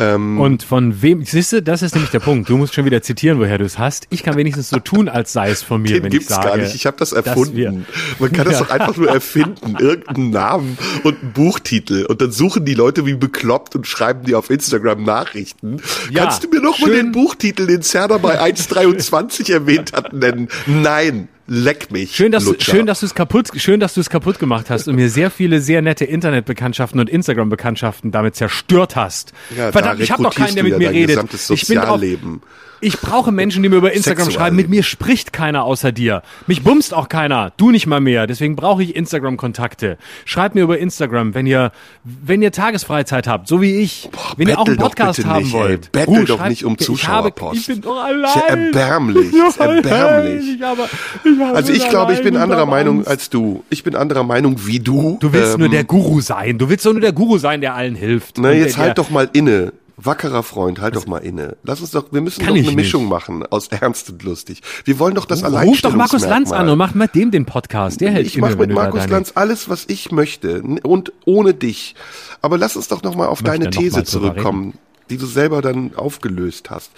Ähm, 0.00 0.40
Und 0.40 0.62
von 0.62 1.02
wem, 1.02 1.24
siehst 1.24 1.52
du, 1.52 1.62
das 1.62 1.82
ist 1.82 1.94
nämlich 1.94 2.10
der 2.10 2.20
Punkt. 2.20 2.48
Du 2.48 2.56
musst 2.56 2.74
schon 2.74 2.84
wieder 2.86 3.02
zitieren, 3.02 3.38
woher 3.38 3.58
du 3.58 3.64
es 3.64 3.78
hast. 3.78 4.06
Ich 4.10 4.22
kann 4.22 4.36
wenigstens 4.36 4.70
so 4.70 4.78
tun, 4.78 4.99
als 5.08 5.32
sei 5.32 5.50
es 5.50 5.62
von 5.62 5.82
mir, 5.82 5.94
Den 5.94 6.02
wenn 6.04 6.10
gibt's 6.10 6.28
ich 6.30 6.34
sage. 6.34 6.48
gar 6.48 6.56
nicht. 6.56 6.74
Ich 6.74 6.86
habe 6.86 6.96
das 6.98 7.12
erfunden. 7.12 7.56
wir- 7.56 7.72
Man 8.18 8.32
kann 8.32 8.44
das 8.44 8.54
Ja. 8.60 8.64
doch 8.64 8.70
einfach 8.70 8.96
nur 8.96 9.08
erfinden. 9.08 9.76
Irgendeinen 9.78 10.30
Namen 10.30 10.78
und 11.04 11.20
einen 11.22 11.32
Buchtitel. 11.32 12.04
Und 12.06 12.20
dann 12.20 12.32
suchen 12.32 12.64
die 12.64 12.74
Leute 12.74 13.06
wie 13.06 13.14
bekloppt 13.14 13.76
und 13.76 13.86
schreiben 13.86 14.24
die 14.24 14.34
auf 14.34 14.50
Instagram 14.50 15.02
Nachrichten. 15.04 15.78
Ja, 16.10 16.24
Kannst 16.24 16.44
du 16.44 16.48
mir 16.48 16.60
noch 16.60 16.78
mal 16.78 16.86
schön. 16.88 16.96
den 17.06 17.12
Buchtitel, 17.12 17.66
den 17.66 17.82
Serda 17.82 18.18
bei 18.18 18.40
1.23 18.40 19.50
erwähnt 19.52 19.92
hat, 19.92 20.12
nennen? 20.12 20.48
Nein. 20.66 21.28
Leck 21.52 21.90
mich. 21.90 22.14
Schön, 22.14 22.30
dass, 22.30 22.44
Lutscher. 22.44 22.70
schön, 22.76 22.86
dass 22.86 23.00
du 23.00 23.06
es 23.06 23.14
kaputt, 23.16 23.48
schön, 23.56 23.80
dass 23.80 23.94
du 23.94 24.00
es 24.00 24.08
kaputt 24.08 24.38
gemacht 24.38 24.70
hast 24.70 24.86
und 24.86 24.94
mir 24.94 25.10
sehr 25.10 25.32
viele 25.32 25.60
sehr 25.60 25.82
nette 25.82 26.04
Internetbekanntschaften 26.04 27.00
und 27.00 27.10
Instagram-Bekanntschaften 27.10 28.12
damit 28.12 28.36
zerstört 28.36 28.94
hast. 28.94 29.32
Ja, 29.56 29.72
Verdammt, 29.72 29.98
da 29.98 30.04
ich 30.04 30.12
habe 30.12 30.22
doch 30.22 30.34
keinen, 30.34 30.54
der 30.54 30.62
mit 30.62 30.78
mir 30.78 30.90
redet. 30.90 31.18
Ich 31.24 31.66
bin 31.66 31.78
Sozialleben. 31.78 32.42
ich 32.80 32.98
brauche 33.00 33.32
Menschen, 33.32 33.64
die 33.64 33.68
mir 33.68 33.76
über 33.76 33.92
Instagram 33.92 34.26
Sexualleben. 34.26 34.40
schreiben. 34.40 34.56
Mit 34.56 34.68
mir 34.70 34.82
spricht 34.84 35.32
keiner 35.32 35.64
außer 35.64 35.90
dir. 35.90 36.22
Mich 36.46 36.62
bumst 36.62 36.94
auch 36.94 37.08
keiner. 37.08 37.52
Du 37.56 37.72
nicht 37.72 37.86
mal 37.88 38.00
mehr. 38.00 38.28
Deswegen 38.28 38.54
brauche 38.54 38.84
ich 38.84 38.94
Instagram-Kontakte. 38.94 39.98
Schreibt 40.24 40.54
mir 40.54 40.62
über 40.62 40.78
Instagram, 40.78 41.34
wenn 41.34 41.46
ihr, 41.46 41.72
wenn 42.04 42.42
ihr 42.42 42.52
Tagesfreizeit 42.52 43.26
habt, 43.26 43.48
so 43.48 43.60
wie 43.60 43.80
ich. 43.80 44.08
wenn 44.36 44.46
ihr 44.48 44.58
auch 44.58 44.66
einen 44.66 44.76
Podcast 44.76 45.24
haben 45.26 45.42
nicht, 45.42 45.52
wollt. 45.52 45.86
ey. 45.86 45.90
Bettel 45.92 46.14
Ruhe, 46.14 46.24
doch 46.26 46.38
schreibt- 46.38 46.50
nicht 46.50 46.64
um 46.64 46.74
ich 46.78 46.86
habe, 46.86 46.96
Zuschauerpost. 47.34 47.56
Ich 47.60 47.66
bin 47.66 47.80
doch 47.80 47.96
Ist 47.96 48.02
allein. 48.04 48.22
ja 48.22 48.40
erbärmlich, 48.46 49.32
ist 49.34 49.56
erbärmlich. 49.60 50.44
Ich 50.56 50.62
habe, 50.62 50.82
ich 51.24 51.39
Also 51.54 51.72
ich 51.72 51.88
glaube, 51.88 52.12
ich 52.12 52.22
bin 52.22 52.36
allein 52.36 52.50
anderer 52.50 52.66
Meinung 52.66 53.06
als 53.06 53.30
du. 53.30 53.64
Ich 53.70 53.82
bin 53.82 53.94
anderer 53.94 54.24
Meinung 54.24 54.66
wie 54.66 54.78
du. 54.80 55.18
Du 55.20 55.32
willst 55.32 55.54
Ähm, 55.54 55.60
nur 55.60 55.68
der 55.68 55.84
Guru 55.84 56.20
sein. 56.20 56.58
Du 56.58 56.68
willst 56.68 56.84
doch 56.86 56.92
nur 56.92 57.00
der 57.00 57.12
Guru 57.12 57.38
sein, 57.38 57.60
der 57.60 57.74
allen 57.74 57.94
hilft. 57.94 58.38
Na, 58.38 58.52
jetzt 58.52 58.76
der, 58.76 58.84
halt 58.84 58.98
doch 58.98 59.10
mal 59.10 59.28
inne. 59.32 59.72
Wackerer 60.02 60.42
Freund, 60.42 60.80
halt 60.80 60.96
doch 60.96 61.06
mal 61.06 61.18
inne. 61.18 61.56
Lass 61.62 61.82
uns 61.82 61.90
doch, 61.90 62.06
wir 62.10 62.22
müssen 62.22 62.42
Kann 62.42 62.54
doch 62.54 62.62
eine 62.62 62.72
Mischung 62.72 63.02
nicht. 63.02 63.10
machen 63.10 63.44
aus 63.50 63.68
ernst 63.70 64.08
und 64.08 64.22
lustig. 64.22 64.62
Wir 64.84 64.98
wollen 64.98 65.14
doch 65.14 65.26
das 65.26 65.44
Ruf 65.44 65.82
doch 65.82 65.94
Markus 65.94 66.22
Lanz 66.26 66.52
an 66.52 66.70
und 66.70 66.78
mach 66.78 66.94
mit 66.94 67.14
dem 67.14 67.30
den 67.30 67.44
Podcast. 67.44 68.00
Der 68.00 68.10
hält 68.10 68.26
Ich 68.26 68.38
mache 68.38 68.56
mit 68.56 68.72
Markus 68.72 69.06
Lanz 69.08 69.32
alles, 69.34 69.68
was 69.68 69.84
ich 69.88 70.10
möchte 70.10 70.62
und 70.82 71.12
ohne 71.26 71.52
dich. 71.52 71.94
Aber 72.40 72.56
lass 72.56 72.76
uns 72.76 72.88
doch 72.88 73.02
noch 73.02 73.14
mal 73.14 73.26
auf 73.26 73.42
deine 73.42 73.68
These 73.68 74.04
zurückkommen, 74.04 74.72
die 75.10 75.18
du 75.18 75.26
selber 75.26 75.60
dann 75.60 75.90
aufgelöst 75.94 76.70
hast. 76.70 76.92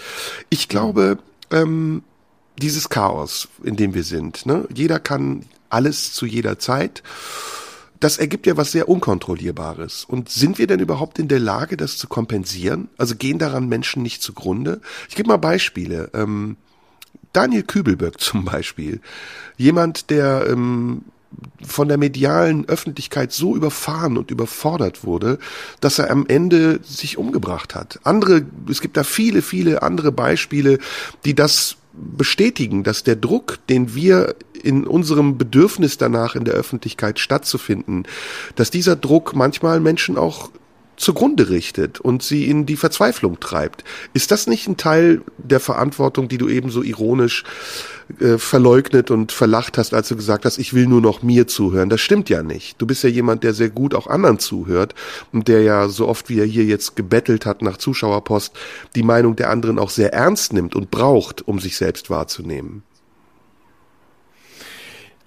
Ich 0.48 0.68
glaube, 0.68 1.18
ähm, 1.50 2.04
dieses 2.58 2.88
Chaos, 2.88 3.48
in 3.62 3.76
dem 3.76 3.94
wir 3.94 4.04
sind, 4.04 4.46
ne? 4.46 4.66
jeder 4.74 5.00
kann 5.00 5.44
alles 5.70 6.12
zu 6.12 6.26
jeder 6.26 6.58
Zeit. 6.58 7.02
Das 7.98 8.18
ergibt 8.18 8.46
ja 8.46 8.56
was 8.56 8.72
sehr 8.72 8.88
Unkontrollierbares. 8.88 10.04
Und 10.04 10.28
sind 10.28 10.58
wir 10.58 10.66
denn 10.66 10.80
überhaupt 10.80 11.20
in 11.20 11.28
der 11.28 11.38
Lage, 11.38 11.76
das 11.76 11.98
zu 11.98 12.08
kompensieren? 12.08 12.88
Also 12.98 13.14
gehen 13.14 13.38
daran 13.38 13.68
Menschen 13.68 14.02
nicht 14.02 14.22
zugrunde? 14.22 14.80
Ich 15.08 15.14
gebe 15.14 15.28
mal 15.28 15.36
Beispiele. 15.36 16.10
Ähm, 16.12 16.56
Daniel 17.32 17.62
Kübelböck 17.62 18.20
zum 18.20 18.44
Beispiel. 18.44 19.00
Jemand, 19.56 20.10
der 20.10 20.48
ähm, 20.48 21.02
von 21.64 21.88
der 21.88 21.96
medialen 21.96 22.68
Öffentlichkeit 22.68 23.32
so 23.32 23.56
überfahren 23.56 24.18
und 24.18 24.30
überfordert 24.30 25.04
wurde, 25.04 25.38
dass 25.80 25.98
er 25.98 26.10
am 26.10 26.26
Ende 26.26 26.80
sich 26.82 27.16
umgebracht 27.16 27.74
hat. 27.74 28.00
Andere, 28.02 28.44
es 28.68 28.80
gibt 28.80 28.96
da 28.96 29.04
viele, 29.04 29.42
viele 29.42 29.82
andere 29.82 30.12
Beispiele, 30.12 30.78
die 31.24 31.34
das 31.34 31.76
bestätigen, 31.92 32.84
dass 32.84 33.04
der 33.04 33.16
Druck, 33.16 33.58
den 33.68 33.94
wir 33.94 34.34
in 34.62 34.86
unserem 34.86 35.38
Bedürfnis 35.38 35.98
danach 35.98 36.34
in 36.34 36.44
der 36.44 36.54
Öffentlichkeit 36.54 37.18
stattzufinden, 37.18 38.04
dass 38.54 38.70
dieser 38.70 38.96
Druck 38.96 39.34
manchmal 39.34 39.80
Menschen 39.80 40.16
auch 40.16 40.50
zugrunde 40.96 41.50
richtet 41.50 42.00
und 42.00 42.22
sie 42.22 42.48
in 42.48 42.66
die 42.66 42.76
Verzweiflung 42.76 43.40
treibt. 43.40 43.84
Ist 44.12 44.30
das 44.30 44.46
nicht 44.46 44.68
ein 44.68 44.76
Teil 44.76 45.22
der 45.38 45.60
Verantwortung, 45.60 46.28
die 46.28 46.38
du 46.38 46.48
eben 46.48 46.70
so 46.70 46.82
ironisch 46.82 47.44
äh, 48.20 48.38
verleugnet 48.38 49.10
und 49.10 49.32
verlacht 49.32 49.78
hast, 49.78 49.94
als 49.94 50.08
du 50.08 50.16
gesagt 50.16 50.44
hast, 50.44 50.58
ich 50.58 50.74
will 50.74 50.86
nur 50.86 51.00
noch 51.00 51.22
mir 51.22 51.46
zuhören? 51.46 51.88
Das 51.88 52.00
stimmt 52.00 52.28
ja 52.28 52.42
nicht. 52.42 52.80
Du 52.80 52.86
bist 52.86 53.02
ja 53.02 53.10
jemand, 53.10 53.42
der 53.42 53.54
sehr 53.54 53.70
gut 53.70 53.94
auch 53.94 54.06
anderen 54.06 54.38
zuhört 54.38 54.94
und 55.32 55.48
der 55.48 55.62
ja 55.62 55.88
so 55.88 56.08
oft 56.08 56.28
wie 56.28 56.40
er 56.40 56.46
hier 56.46 56.64
jetzt 56.64 56.94
gebettelt 56.96 57.46
hat 57.46 57.62
nach 57.62 57.78
Zuschauerpost, 57.78 58.52
die 58.94 59.02
Meinung 59.02 59.36
der 59.36 59.50
anderen 59.50 59.78
auch 59.78 59.90
sehr 59.90 60.12
ernst 60.12 60.52
nimmt 60.52 60.74
und 60.74 60.90
braucht, 60.90 61.46
um 61.46 61.58
sich 61.58 61.76
selbst 61.76 62.10
wahrzunehmen. 62.10 62.82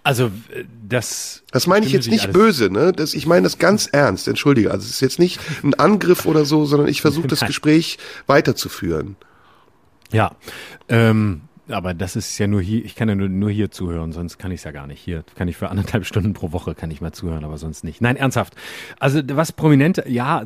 Also, 0.05 0.27
äh, 0.53 0.65
das. 0.87 1.41
Das 1.51 1.65
meine 1.65 1.85
ich 1.85 1.91
jetzt 1.91 2.07
nicht 2.07 2.31
böse, 2.31 2.69
ne? 2.69 2.93
Das, 2.93 3.15
ich 3.15 3.25
meine 3.25 3.43
das 3.43 3.57
ganz 3.57 3.87
ernst, 3.87 4.27
entschuldige. 4.27 4.69
Also 4.69 4.85
es 4.85 4.91
ist 4.91 5.01
jetzt 5.01 5.17
nicht 5.17 5.39
ein 5.63 5.73
Angriff 5.73 6.27
oder 6.27 6.45
so, 6.45 6.65
sondern 6.65 6.87
ich 6.87 7.01
versuche 7.01 7.27
das. 7.27 7.39
Gespräch 7.39 7.97
weiterzuführen. 8.27 9.15
Ja. 10.11 10.35
Ähm, 10.89 11.41
aber 11.67 11.93
das 11.93 12.15
ist 12.15 12.37
ja 12.37 12.47
nur 12.47 12.61
hier, 12.61 12.85
ich 12.85 12.95
kann 12.95 13.09
ja 13.09 13.15
nur, 13.15 13.29
nur 13.29 13.49
hier 13.49 13.71
zuhören, 13.71 14.11
sonst 14.11 14.37
kann 14.37 14.51
ich 14.51 14.59
es 14.59 14.63
ja 14.63 14.71
gar 14.71 14.87
nicht. 14.87 14.99
Hier 14.99 15.23
kann 15.35 15.47
ich 15.47 15.57
für 15.57 15.69
anderthalb 15.69 16.05
Stunden 16.07 16.33
pro 16.33 16.51
Woche 16.51 16.75
kann 16.75 16.91
ich 16.91 17.01
mal 17.01 17.11
zuhören, 17.11 17.43
aber 17.43 17.57
sonst 17.57 17.83
nicht. 17.83 18.01
Nein, 18.01 18.15
ernsthaft. 18.15 18.55
Also 18.99 19.21
was 19.31 19.51
prominent, 19.51 20.03
ja, 20.07 20.43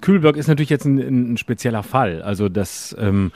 Kühlberg 0.00 0.36
ist 0.36 0.46
natürlich 0.46 0.70
jetzt 0.70 0.84
ein, 0.84 1.32
ein 1.32 1.36
spezieller 1.36 1.82
Fall. 1.82 2.22
Also 2.22 2.48
das, 2.48 2.94
ähm, 2.98 3.32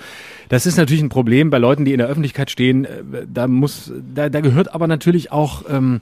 das 0.48 0.66
ist 0.66 0.76
natürlich 0.76 1.02
ein 1.02 1.08
Problem 1.08 1.50
bei 1.50 1.58
Leuten, 1.58 1.84
die 1.84 1.92
in 1.92 1.98
der 1.98 2.08
Öffentlichkeit 2.08 2.50
stehen. 2.50 2.84
äh, 2.84 3.26
Da 3.26 3.48
muss, 3.48 3.92
da, 4.14 4.28
da 4.28 4.40
gehört 4.40 4.74
aber 4.74 4.86
natürlich 4.86 5.32
auch 5.32 5.64
ähm, 5.68 6.00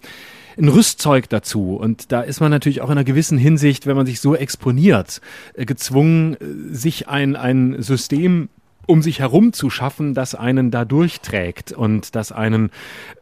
ein 0.58 0.68
Rüstzeug 0.68 1.28
dazu. 1.28 1.76
Und 1.76 2.12
da 2.12 2.20
ist 2.20 2.40
man 2.40 2.50
natürlich 2.50 2.80
auch 2.80 2.88
in 2.88 2.92
einer 2.92 3.04
gewissen 3.04 3.38
Hinsicht, 3.38 3.86
wenn 3.86 3.96
man 3.96 4.06
sich 4.06 4.20
so 4.20 4.34
exponiert, 4.34 5.20
äh, 5.54 5.64
gezwungen, 5.64 6.34
äh, 6.34 6.74
sich 6.74 7.08
ein, 7.08 7.36
ein 7.36 7.80
System 7.82 8.48
um 8.86 9.02
sich 9.02 9.20
herum 9.20 9.52
zu 9.52 9.70
schaffen, 9.70 10.14
das 10.14 10.34
einen 10.34 10.70
da 10.70 10.84
durchträgt 10.84 11.72
und 11.72 12.14
das 12.14 12.32
einen 12.32 12.70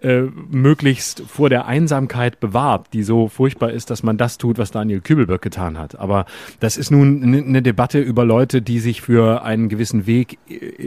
äh, 0.01 0.23
möglichst 0.51 1.23
vor 1.27 1.51
der 1.51 1.67
Einsamkeit 1.67 2.41
bewahrt, 2.41 2.89
die 2.93 3.03
so 3.03 3.29
furchtbar 3.29 3.71
ist, 3.73 3.91
dass 3.91 4.03
man 4.03 4.17
das 4.17 4.39
tut, 4.39 4.59
was 4.59 4.71
Daniel 4.71 5.01
Kübelböck 5.01 5.43
getan 5.43 5.79
hat. 5.79 5.99
Aber 5.99 6.27
das 6.61 6.77
ist 6.77 6.91
nun 6.91 7.23
eine 7.23 7.43
ne 7.43 7.63
Debatte 7.63 8.01
über 8.01 8.25
Leute, 8.25 8.63
die 8.63 8.79
sich 8.79 9.03
für 9.03 9.43
einen 9.43 9.69
gewissen 9.69 10.07
Weg 10.07 10.39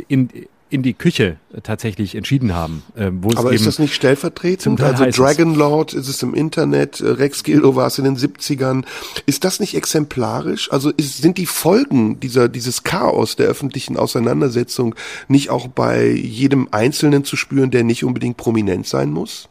in, 0.08 0.30
in 0.74 0.82
die 0.84 0.94
Küche 0.94 1.38
tatsächlich 1.62 2.16
entschieden 2.16 2.54
haben. 2.54 2.84
Äh, 2.96 3.12
wo 3.14 3.30
es 3.30 3.38
Aber 3.38 3.50
eben 3.50 3.56
ist 3.58 3.68
das 3.68 3.80
nicht 3.80 3.94
stellvertretend? 3.94 4.82
Also 4.82 5.06
es- 5.06 5.16
Dragon 5.16 5.54
Lord 5.56 5.94
ist 5.94 6.08
es 6.08 6.22
im 6.24 6.34
Internet, 6.34 7.00
äh, 7.00 7.08
Rex 7.10 7.44
Gildo 7.44 7.76
war 7.76 7.88
es 7.88 7.98
in 8.00 8.06
den 8.06 8.18
70ern. 8.18 8.84
Ist 9.26 9.44
das 9.46 9.60
nicht 9.60 9.76
exemplarisch? 9.76 10.72
Also 10.72 10.90
ist, 10.90 11.18
sind 11.22 11.38
die 11.38 11.46
Folgen 11.46 12.20
dieser, 12.20 12.50
dieses 12.50 12.84
Chaos 12.84 13.36
der 13.36 13.48
öffentlichen 13.48 13.98
Auseinandersetzung 13.98 14.96
nicht 15.28 15.50
auch 15.52 15.68
bei 15.68 16.10
jedem 16.10 16.68
Einzelnen 16.72 17.24
zu 17.24 17.36
spüren, 17.36 17.70
der 17.72 17.84
nicht 17.84 18.04
unbedingt 18.04 18.38
prominent 18.38 18.88
sein 18.88 19.12
muss? 19.12 19.50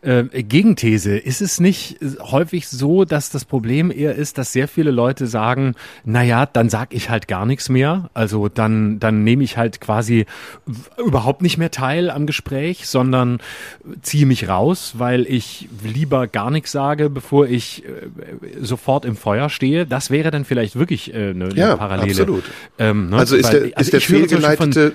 Äh, 0.00 0.24
Gegenthese, 0.44 1.16
ist 1.18 1.40
es 1.42 1.58
nicht 1.58 1.96
häufig 2.20 2.68
so, 2.68 3.04
dass 3.04 3.30
das 3.30 3.44
Problem 3.44 3.90
eher 3.90 4.14
ist, 4.14 4.38
dass 4.38 4.52
sehr 4.52 4.68
viele 4.68 4.92
Leute 4.92 5.26
sagen, 5.26 5.74
na 6.04 6.22
ja, 6.22 6.46
dann 6.46 6.68
sag 6.70 6.94
ich 6.94 7.10
halt 7.10 7.26
gar 7.26 7.46
nichts 7.46 7.68
mehr, 7.68 8.08
also 8.14 8.48
dann 8.48 9.00
dann 9.00 9.24
nehme 9.24 9.42
ich 9.42 9.56
halt 9.56 9.80
quasi 9.80 10.26
überhaupt 11.04 11.42
nicht 11.42 11.58
mehr 11.58 11.72
teil 11.72 12.10
am 12.10 12.26
Gespräch, 12.26 12.86
sondern 12.86 13.40
ziehe 14.02 14.24
mich 14.24 14.48
raus, 14.48 14.94
weil 14.98 15.26
ich 15.26 15.68
lieber 15.82 16.28
gar 16.28 16.50
nichts 16.52 16.70
sage, 16.70 17.10
bevor 17.10 17.46
ich 17.48 17.84
äh, 17.84 17.88
sofort 18.60 19.04
im 19.04 19.16
Feuer 19.16 19.50
stehe. 19.50 19.84
Das 19.84 20.10
wäre 20.10 20.30
dann 20.30 20.44
vielleicht 20.44 20.76
wirklich 20.76 21.12
äh, 21.12 21.30
eine, 21.30 21.48
Ja, 21.54 21.70
eine 21.70 21.76
Parallele. 21.76 22.10
absolut. 22.10 22.44
Ähm, 22.78 23.10
ne? 23.10 23.16
Also 23.16 23.34
ist 23.34 23.52
Weil- 23.52 23.70
der, 23.70 23.78
ist 23.78 23.92
der 23.92 24.00
fehlgeleitete 24.00 24.92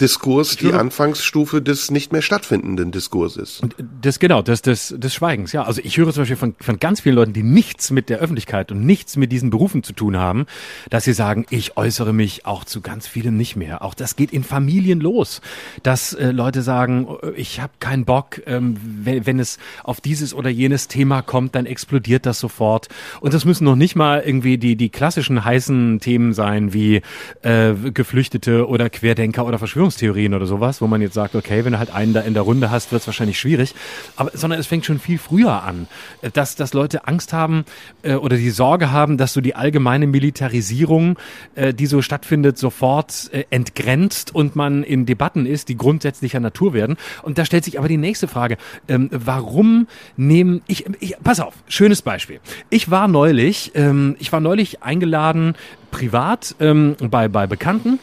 Diskurs 0.00 0.56
die 0.56 0.72
Anfangsstufe 0.72 1.62
des 1.62 1.90
nicht 1.90 2.12
mehr 2.12 2.22
stattfindenden 2.22 2.92
Diskurses? 2.92 3.60
Das 4.00 4.18
genau, 4.18 4.42
des, 4.42 4.62
des, 4.62 4.94
des 4.96 5.14
Schweigens, 5.14 5.52
ja. 5.52 5.64
Also 5.64 5.80
ich 5.82 5.96
höre 5.96 6.12
zum 6.12 6.22
Beispiel 6.22 6.36
von, 6.36 6.54
von 6.60 6.78
ganz 6.78 7.00
vielen 7.00 7.16
Leuten, 7.16 7.32
die 7.32 7.42
nichts 7.42 7.90
mit 7.90 8.08
der 8.08 8.18
Öffentlichkeit 8.18 8.70
und 8.72 8.84
nichts 8.84 9.16
mit 9.16 9.32
diesen 9.32 9.50
Berufen 9.50 9.82
zu 9.82 9.92
tun 9.92 10.16
haben, 10.16 10.46
dass 10.90 11.04
sie 11.04 11.12
sagen, 11.12 11.46
ich 11.50 11.76
äußere 11.76 12.12
mich 12.12 12.46
auch 12.46 12.64
zu 12.64 12.80
ganz 12.80 13.06
vielem 13.06 13.36
nicht 13.36 13.56
mehr. 13.56 13.82
Auch 13.82 13.94
das 13.94 14.16
geht 14.16 14.32
in 14.32 14.44
Familien 14.44 15.00
los, 15.00 15.40
dass 15.82 16.12
äh, 16.12 16.30
Leute 16.30 16.62
sagen, 16.62 17.08
äh, 17.22 17.30
ich 17.32 17.60
habe 17.60 17.72
keinen 17.80 18.04
Bock, 18.04 18.40
ähm, 18.46 18.76
wenn, 18.82 19.26
wenn 19.26 19.38
es 19.38 19.58
auf 19.84 20.00
dieses 20.00 20.34
oder 20.34 20.50
jenes 20.50 20.88
Thema 20.88 21.22
kommt, 21.22 21.54
dann 21.54 21.66
explodiert 21.66 22.26
das 22.26 22.40
sofort. 22.40 22.88
Und 23.20 23.34
das 23.34 23.44
müssen 23.44 23.64
noch 23.64 23.76
nicht 23.76 23.96
mal 23.96 24.22
irgendwie 24.24 24.58
die, 24.58 24.76
die 24.76 24.90
klassischen 24.90 25.44
heißen 25.44 26.00
Themen 26.00 26.32
sein, 26.32 26.72
wie 26.72 27.02
äh, 27.42 27.74
Geflüchtete 27.92 28.68
oder 28.68 28.90
Querdenker 28.90 29.46
oder 29.46 29.58
Verschwörungstheorien 29.88 30.34
oder 30.34 30.46
sowas, 30.46 30.80
wo 30.80 30.86
man 30.86 31.00
jetzt 31.00 31.14
sagt, 31.14 31.34
okay, 31.34 31.64
wenn 31.64 31.72
du 31.72 31.78
halt 31.78 31.90
einen 31.90 32.12
da 32.12 32.20
in 32.20 32.34
der 32.34 32.42
Runde 32.42 32.70
hast, 32.70 32.92
wird 32.92 33.02
es 33.02 33.06
wahrscheinlich 33.06 33.38
schwierig. 33.38 33.74
Aber 34.16 34.30
sondern 34.34 34.60
es 34.60 34.66
fängt 34.66 34.84
schon 34.84 34.98
viel 34.98 35.18
früher 35.18 35.62
an, 35.62 35.88
äh, 36.22 36.30
dass, 36.30 36.54
dass 36.56 36.74
Leute 36.74 37.06
Angst 37.06 37.32
haben 37.32 37.64
äh, 38.02 38.14
oder 38.14 38.36
die 38.36 38.50
Sorge 38.50 38.90
haben, 38.90 39.16
dass 39.16 39.32
so 39.32 39.40
die 39.40 39.54
allgemeine 39.54 40.06
Militarisierung, 40.06 41.18
äh, 41.54 41.72
die 41.72 41.86
so 41.86 42.02
stattfindet, 42.02 42.58
sofort 42.58 43.30
äh, 43.32 43.44
entgrenzt 43.50 44.34
und 44.34 44.56
man 44.56 44.82
in 44.82 45.06
Debatten 45.06 45.46
ist, 45.46 45.68
die 45.68 45.76
grundsätzlicher 45.76 46.40
Natur 46.40 46.74
werden. 46.74 46.96
Und 47.22 47.38
da 47.38 47.44
stellt 47.44 47.64
sich 47.64 47.78
aber 47.78 47.88
die 47.88 47.96
nächste 47.96 48.28
Frage, 48.28 48.56
ähm, 48.88 49.08
warum 49.12 49.86
nehmen 50.16 50.62
ich, 50.66 50.86
ich 51.00 51.16
pass 51.22 51.40
auf, 51.40 51.54
schönes 51.68 52.02
Beispiel. 52.02 52.40
Ich 52.70 52.90
war 52.90 53.08
neulich, 53.08 53.72
ähm, 53.74 54.16
ich 54.18 54.32
war 54.32 54.40
neulich 54.40 54.82
eingeladen 54.82 55.54
privat 55.90 56.54
ähm, 56.60 56.96
bei 57.00 57.28
bei 57.28 57.46
Bekannten 57.46 57.98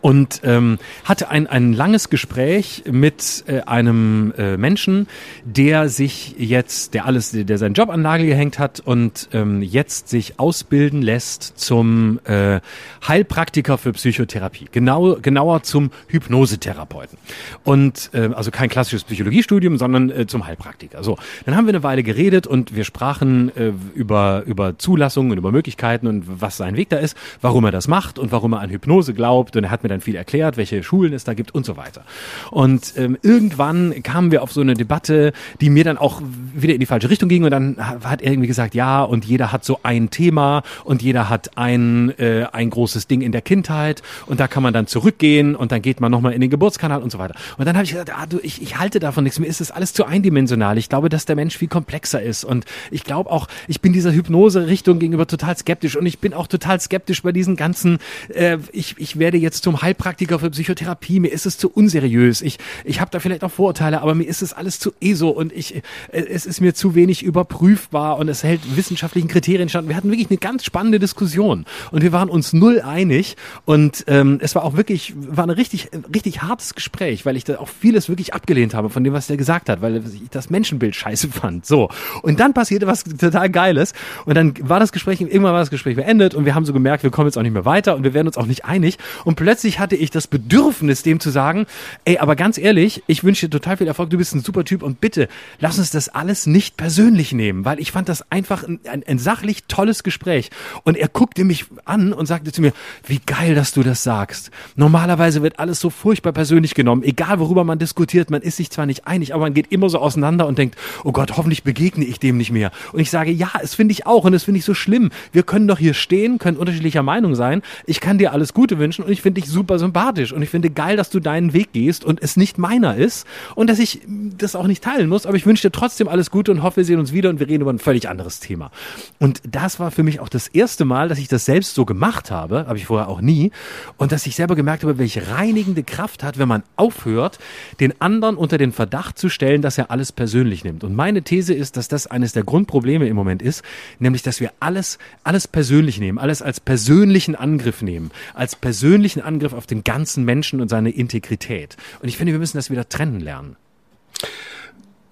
und 0.00 0.40
ähm, 0.44 0.78
hatte 1.04 1.30
ein, 1.30 1.46
ein 1.46 1.72
langes 1.72 2.10
Gespräch 2.10 2.84
mit 2.90 3.44
äh, 3.46 3.60
einem 3.62 4.32
äh, 4.36 4.56
Menschen, 4.56 5.06
der 5.44 5.88
sich 5.88 6.34
jetzt, 6.38 6.94
der 6.94 7.06
alles, 7.06 7.30
der 7.32 7.58
seinen 7.58 7.74
Job 7.74 7.90
an 7.90 8.02
Nagel 8.02 8.26
gehängt 8.26 8.58
hat 8.58 8.80
und 8.80 9.28
ähm, 9.32 9.62
jetzt 9.62 10.08
sich 10.08 10.38
ausbilden 10.38 11.02
lässt 11.02 11.58
zum 11.58 12.20
äh, 12.24 12.60
Heilpraktiker 13.06 13.78
für 13.78 13.92
Psychotherapie, 13.92 14.66
genau, 14.72 15.16
genauer 15.16 15.62
zum 15.62 15.90
Hypnosetherapeuten. 16.08 17.18
Und 17.64 18.10
äh, 18.12 18.30
also 18.34 18.50
kein 18.50 18.68
klassisches 18.68 19.04
Psychologiestudium, 19.04 19.78
sondern 19.78 20.10
äh, 20.10 20.26
zum 20.26 20.46
Heilpraktiker. 20.46 21.02
So, 21.04 21.16
dann 21.44 21.56
haben 21.56 21.66
wir 21.66 21.74
eine 21.74 21.82
Weile 21.82 22.02
geredet 22.02 22.46
und 22.46 22.74
wir 22.74 22.84
sprachen 22.84 23.54
äh, 23.56 23.72
über 23.94 24.42
über 24.46 24.78
Zulassungen 24.78 25.32
und 25.32 25.38
über 25.38 25.52
Möglichkeiten 25.52 26.06
und 26.06 26.24
was 26.40 26.56
sein 26.56 26.76
Weg 26.76 26.88
da 26.88 26.96
ist, 26.96 27.16
warum 27.40 27.64
er 27.64 27.72
das 27.72 27.88
macht 27.88 28.18
und 28.18 28.32
warum 28.32 28.52
er 28.52 28.60
an 28.60 28.70
Hypnose 28.70 29.14
glaubt 29.14 29.56
und 29.56 29.64
er 29.64 29.70
hat 29.76 29.82
mir 29.82 29.88
dann 29.88 30.00
viel 30.00 30.16
erklärt, 30.16 30.56
welche 30.56 30.82
Schulen 30.82 31.12
es 31.12 31.24
da 31.24 31.34
gibt 31.34 31.54
und 31.54 31.66
so 31.66 31.76
weiter. 31.76 32.02
Und 32.50 32.94
ähm, 32.96 33.18
irgendwann 33.22 34.02
kamen 34.02 34.30
wir 34.30 34.42
auf 34.42 34.52
so 34.52 34.60
eine 34.62 34.74
Debatte, 34.74 35.32
die 35.60 35.70
mir 35.70 35.84
dann 35.84 35.98
auch 35.98 36.22
wieder 36.54 36.74
in 36.74 36.80
die 36.80 36.86
falsche 36.86 37.10
Richtung 37.10 37.28
ging 37.28 37.44
und 37.44 37.50
dann 37.50 37.76
hat 37.78 38.22
er 38.22 38.32
irgendwie 38.32 38.48
gesagt, 38.48 38.74
ja, 38.74 39.02
und 39.02 39.24
jeder 39.24 39.52
hat 39.52 39.64
so 39.64 39.80
ein 39.82 40.10
Thema 40.10 40.62
und 40.84 41.02
jeder 41.02 41.28
hat 41.28 41.56
ein, 41.58 42.18
äh, 42.18 42.46
ein 42.52 42.70
großes 42.70 43.06
Ding 43.06 43.20
in 43.20 43.32
der 43.32 43.42
Kindheit 43.42 44.02
und 44.26 44.40
da 44.40 44.48
kann 44.48 44.62
man 44.62 44.72
dann 44.72 44.86
zurückgehen 44.86 45.54
und 45.54 45.72
dann 45.72 45.82
geht 45.82 46.00
man 46.00 46.10
nochmal 46.10 46.32
in 46.32 46.40
den 46.40 46.50
Geburtskanal 46.50 47.02
und 47.02 47.12
so 47.12 47.18
weiter. 47.18 47.34
Und 47.58 47.66
dann 47.66 47.76
habe 47.76 47.84
ich 47.84 47.90
gesagt, 47.90 48.12
ah, 48.14 48.26
du, 48.26 48.38
ich, 48.42 48.62
ich 48.62 48.78
halte 48.78 48.98
davon 48.98 49.24
nichts, 49.24 49.38
mir 49.38 49.46
ist 49.46 49.60
das 49.60 49.70
alles 49.70 49.92
zu 49.92 50.06
eindimensional. 50.06 50.78
Ich 50.78 50.88
glaube, 50.88 51.08
dass 51.08 51.26
der 51.26 51.36
Mensch 51.36 51.56
viel 51.56 51.68
komplexer 51.68 52.22
ist 52.22 52.44
und 52.44 52.64
ich 52.90 53.04
glaube 53.04 53.30
auch, 53.30 53.48
ich 53.68 53.80
bin 53.80 53.92
dieser 53.92 54.12
Hypnose-Richtung 54.12 54.98
gegenüber 54.98 55.26
total 55.26 55.56
skeptisch 55.56 55.96
und 55.96 56.06
ich 56.06 56.18
bin 56.18 56.32
auch 56.32 56.46
total 56.46 56.80
skeptisch 56.80 57.22
bei 57.22 57.32
diesen 57.32 57.56
ganzen, 57.56 57.98
äh, 58.32 58.58
ich, 58.72 58.94
ich 58.98 59.18
werde 59.18 59.36
jetzt 59.36 59.65
zum 59.66 59.82
Heilpraktiker 59.82 60.38
für 60.38 60.48
Psychotherapie, 60.48 61.18
mir 61.18 61.32
ist 61.32 61.44
es 61.44 61.58
zu 61.58 61.68
unseriös. 61.68 62.40
Ich, 62.40 62.58
ich 62.84 63.00
habe 63.00 63.10
da 63.10 63.18
vielleicht 63.18 63.42
auch 63.42 63.50
Vorurteile, 63.50 64.00
aber 64.00 64.14
mir 64.14 64.22
ist 64.22 64.40
es 64.40 64.52
alles 64.52 64.78
zu 64.78 64.92
ESO 65.00 65.28
und 65.28 65.52
ich, 65.52 65.74
äh, 65.74 65.82
es 66.12 66.46
ist 66.46 66.60
mir 66.60 66.72
zu 66.72 66.94
wenig 66.94 67.24
überprüfbar 67.24 68.18
und 68.18 68.28
es 68.28 68.44
hält 68.44 68.60
wissenschaftlichen 68.76 69.26
Kriterien 69.26 69.68
stand. 69.68 69.88
Wir 69.88 69.96
hatten 69.96 70.08
wirklich 70.08 70.30
eine 70.30 70.38
ganz 70.38 70.64
spannende 70.64 71.00
Diskussion 71.00 71.64
und 71.90 72.04
wir 72.04 72.12
waren 72.12 72.28
uns 72.28 72.52
null 72.52 72.80
einig 72.80 73.34
und 73.64 74.04
ähm, 74.06 74.38
es 74.40 74.54
war 74.54 74.62
auch 74.62 74.76
wirklich, 74.76 75.14
war 75.16 75.44
ein 75.44 75.50
richtig, 75.50 75.88
richtig 76.14 76.42
hartes 76.42 76.76
Gespräch, 76.76 77.26
weil 77.26 77.36
ich 77.36 77.42
da 77.42 77.58
auch 77.58 77.68
vieles 77.68 78.08
wirklich 78.08 78.34
abgelehnt 78.34 78.72
habe 78.72 78.88
von 78.88 79.02
dem, 79.02 79.14
was 79.14 79.26
der 79.26 79.36
gesagt 79.36 79.68
hat, 79.68 79.82
weil 79.82 79.96
ich 79.96 80.30
das 80.30 80.48
Menschenbild 80.48 80.94
scheiße 80.94 81.26
fand. 81.26 81.66
So. 81.66 81.88
Und 82.22 82.38
dann 82.38 82.54
passierte 82.54 82.86
was 82.86 83.02
total 83.02 83.50
Geiles 83.50 83.94
und 84.26 84.36
dann 84.36 84.54
war 84.60 84.78
das 84.78 84.92
Gespräch, 84.92 85.20
irgendwann 85.20 85.54
war 85.54 85.58
das 85.58 85.70
Gespräch 85.70 85.96
beendet 85.96 86.36
und 86.36 86.44
wir 86.44 86.54
haben 86.54 86.64
so 86.64 86.72
gemerkt, 86.72 87.02
wir 87.02 87.10
kommen 87.10 87.26
jetzt 87.26 87.36
auch 87.36 87.42
nicht 87.42 87.52
mehr 87.52 87.64
weiter 87.64 87.96
und 87.96 88.04
wir 88.04 88.14
werden 88.14 88.28
uns 88.28 88.38
auch 88.38 88.46
nicht 88.46 88.64
einig 88.64 88.98
und 89.24 89.34
plötzlich 89.34 89.55
hatte 89.64 89.96
ich 89.96 90.10
das 90.10 90.26
Bedürfnis, 90.26 91.02
dem 91.02 91.20
zu 91.20 91.30
sagen, 91.30 91.66
ey, 92.04 92.18
aber 92.18 92.36
ganz 92.36 92.58
ehrlich, 92.58 93.02
ich 93.06 93.24
wünsche 93.24 93.46
dir 93.46 93.50
total 93.50 93.76
viel 93.76 93.86
Erfolg, 93.86 94.10
du 94.10 94.18
bist 94.18 94.34
ein 94.34 94.40
super 94.40 94.64
Typ 94.64 94.82
und 94.82 95.00
bitte, 95.00 95.28
lass 95.58 95.78
uns 95.78 95.90
das 95.90 96.08
alles 96.08 96.46
nicht 96.46 96.76
persönlich 96.76 97.32
nehmen, 97.32 97.64
weil 97.64 97.80
ich 97.80 97.92
fand 97.92 98.08
das 98.08 98.30
einfach 98.30 98.64
ein, 98.64 98.80
ein, 98.88 99.02
ein 99.06 99.18
sachlich 99.18 99.64
tolles 99.64 100.02
Gespräch. 100.02 100.50
Und 100.84 100.96
er 100.96 101.08
guckte 101.08 101.44
mich 101.44 101.66
an 101.84 102.12
und 102.12 102.26
sagte 102.26 102.52
zu 102.52 102.60
mir, 102.60 102.72
wie 103.06 103.20
geil, 103.24 103.54
dass 103.54 103.72
du 103.72 103.82
das 103.82 104.02
sagst. 104.02 104.50
Normalerweise 104.76 105.42
wird 105.42 105.58
alles 105.58 105.80
so 105.80 105.90
furchtbar 105.90 106.32
persönlich 106.32 106.74
genommen, 106.74 107.02
egal 107.02 107.38
worüber 107.38 107.64
man 107.64 107.78
diskutiert, 107.78 108.30
man 108.30 108.42
ist 108.42 108.56
sich 108.56 108.70
zwar 108.70 108.86
nicht 108.86 109.06
einig, 109.06 109.34
aber 109.34 109.44
man 109.44 109.54
geht 109.54 109.72
immer 109.72 109.88
so 109.88 109.98
auseinander 109.98 110.46
und 110.46 110.58
denkt, 110.58 110.76
oh 111.04 111.12
Gott, 111.12 111.36
hoffentlich 111.36 111.62
begegne 111.62 112.04
ich 112.04 112.18
dem 112.18 112.36
nicht 112.36 112.50
mehr. 112.50 112.70
Und 112.92 113.00
ich 113.00 113.10
sage, 113.10 113.30
ja, 113.30 113.50
es 113.62 113.74
finde 113.74 113.92
ich 113.92 114.06
auch 114.06 114.24
und 114.24 114.34
es 114.34 114.44
finde 114.44 114.58
ich 114.58 114.64
so 114.64 114.74
schlimm. 114.74 115.10
Wir 115.32 115.42
können 115.42 115.68
doch 115.68 115.78
hier 115.78 115.94
stehen, 115.94 116.38
können 116.38 116.56
unterschiedlicher 116.56 117.02
Meinung 117.02 117.34
sein. 117.34 117.62
Ich 117.86 118.00
kann 118.00 118.18
dir 118.18 118.32
alles 118.32 118.54
Gute 118.54 118.78
wünschen 118.78 119.04
und 119.04 119.10
ich 119.10 119.22
finde 119.22 119.40
dich 119.40 119.45
super 119.46 119.78
sympathisch 119.78 120.32
und 120.32 120.42
ich 120.42 120.50
finde 120.50 120.70
geil, 120.70 120.96
dass 120.96 121.10
du 121.10 121.20
deinen 121.20 121.52
Weg 121.52 121.72
gehst 121.72 122.04
und 122.04 122.22
es 122.22 122.36
nicht 122.36 122.58
meiner 122.58 122.96
ist 122.96 123.26
und 123.54 123.68
dass 123.68 123.78
ich 123.78 124.00
das 124.38 124.56
auch 124.56 124.66
nicht 124.66 124.82
teilen 124.82 125.08
muss, 125.08 125.26
aber 125.26 125.36
ich 125.36 125.46
wünsche 125.46 125.68
dir 125.68 125.72
trotzdem 125.72 126.08
alles 126.08 126.30
Gute 126.30 126.50
und 126.52 126.62
hoffe, 126.62 126.78
wir 126.78 126.84
sehen 126.84 126.98
uns 126.98 127.12
wieder 127.12 127.30
und 127.30 127.40
wir 127.40 127.48
reden 127.48 127.62
über 127.62 127.72
ein 127.72 127.78
völlig 127.78 128.08
anderes 128.08 128.40
Thema. 128.40 128.70
Und 129.18 129.40
das 129.48 129.80
war 129.80 129.90
für 129.90 130.02
mich 130.02 130.20
auch 130.20 130.28
das 130.28 130.48
erste 130.48 130.84
Mal, 130.84 131.08
dass 131.08 131.18
ich 131.18 131.28
das 131.28 131.44
selbst 131.44 131.74
so 131.74 131.84
gemacht 131.84 132.30
habe, 132.30 132.66
habe 132.66 132.78
ich 132.78 132.86
vorher 132.86 133.08
auch 133.08 133.20
nie 133.20 133.52
und 133.96 134.12
dass 134.12 134.26
ich 134.26 134.36
selber 134.36 134.56
gemerkt 134.56 134.82
habe, 134.82 134.98
welche 134.98 135.28
reinigende 135.28 135.82
Kraft 135.82 136.22
hat, 136.22 136.38
wenn 136.38 136.48
man 136.48 136.62
aufhört, 136.76 137.38
den 137.80 138.00
anderen 138.00 138.36
unter 138.36 138.58
den 138.58 138.72
Verdacht 138.72 139.18
zu 139.18 139.28
stellen, 139.28 139.62
dass 139.62 139.78
er 139.78 139.90
alles 139.90 140.12
persönlich 140.12 140.64
nimmt. 140.64 140.84
Und 140.84 140.94
meine 140.94 141.22
These 141.22 141.54
ist, 141.54 141.76
dass 141.76 141.88
das 141.88 142.06
eines 142.06 142.32
der 142.32 142.44
Grundprobleme 142.44 143.06
im 143.06 143.16
Moment 143.16 143.42
ist, 143.42 143.62
nämlich 143.98 144.22
dass 144.22 144.40
wir 144.40 144.52
alles 144.60 144.98
alles 145.24 145.48
persönlich 145.48 145.98
nehmen, 145.98 146.18
alles 146.18 146.42
als 146.42 146.60
persönlichen 146.60 147.34
Angriff 147.34 147.82
nehmen, 147.82 148.10
als 148.34 148.56
persönlichen 148.56 149.20
Angriff 149.20 149.35
auf 149.44 149.66
den 149.66 149.84
ganzen 149.84 150.24
Menschen 150.24 150.60
und 150.60 150.68
seine 150.68 150.90
Integrität. 150.90 151.76
Und 152.00 152.08
ich 152.08 152.16
finde, 152.16 152.32
wir 152.32 152.38
müssen 152.38 152.56
das 152.56 152.70
wieder 152.70 152.88
trennen 152.88 153.20
lernen. 153.20 153.56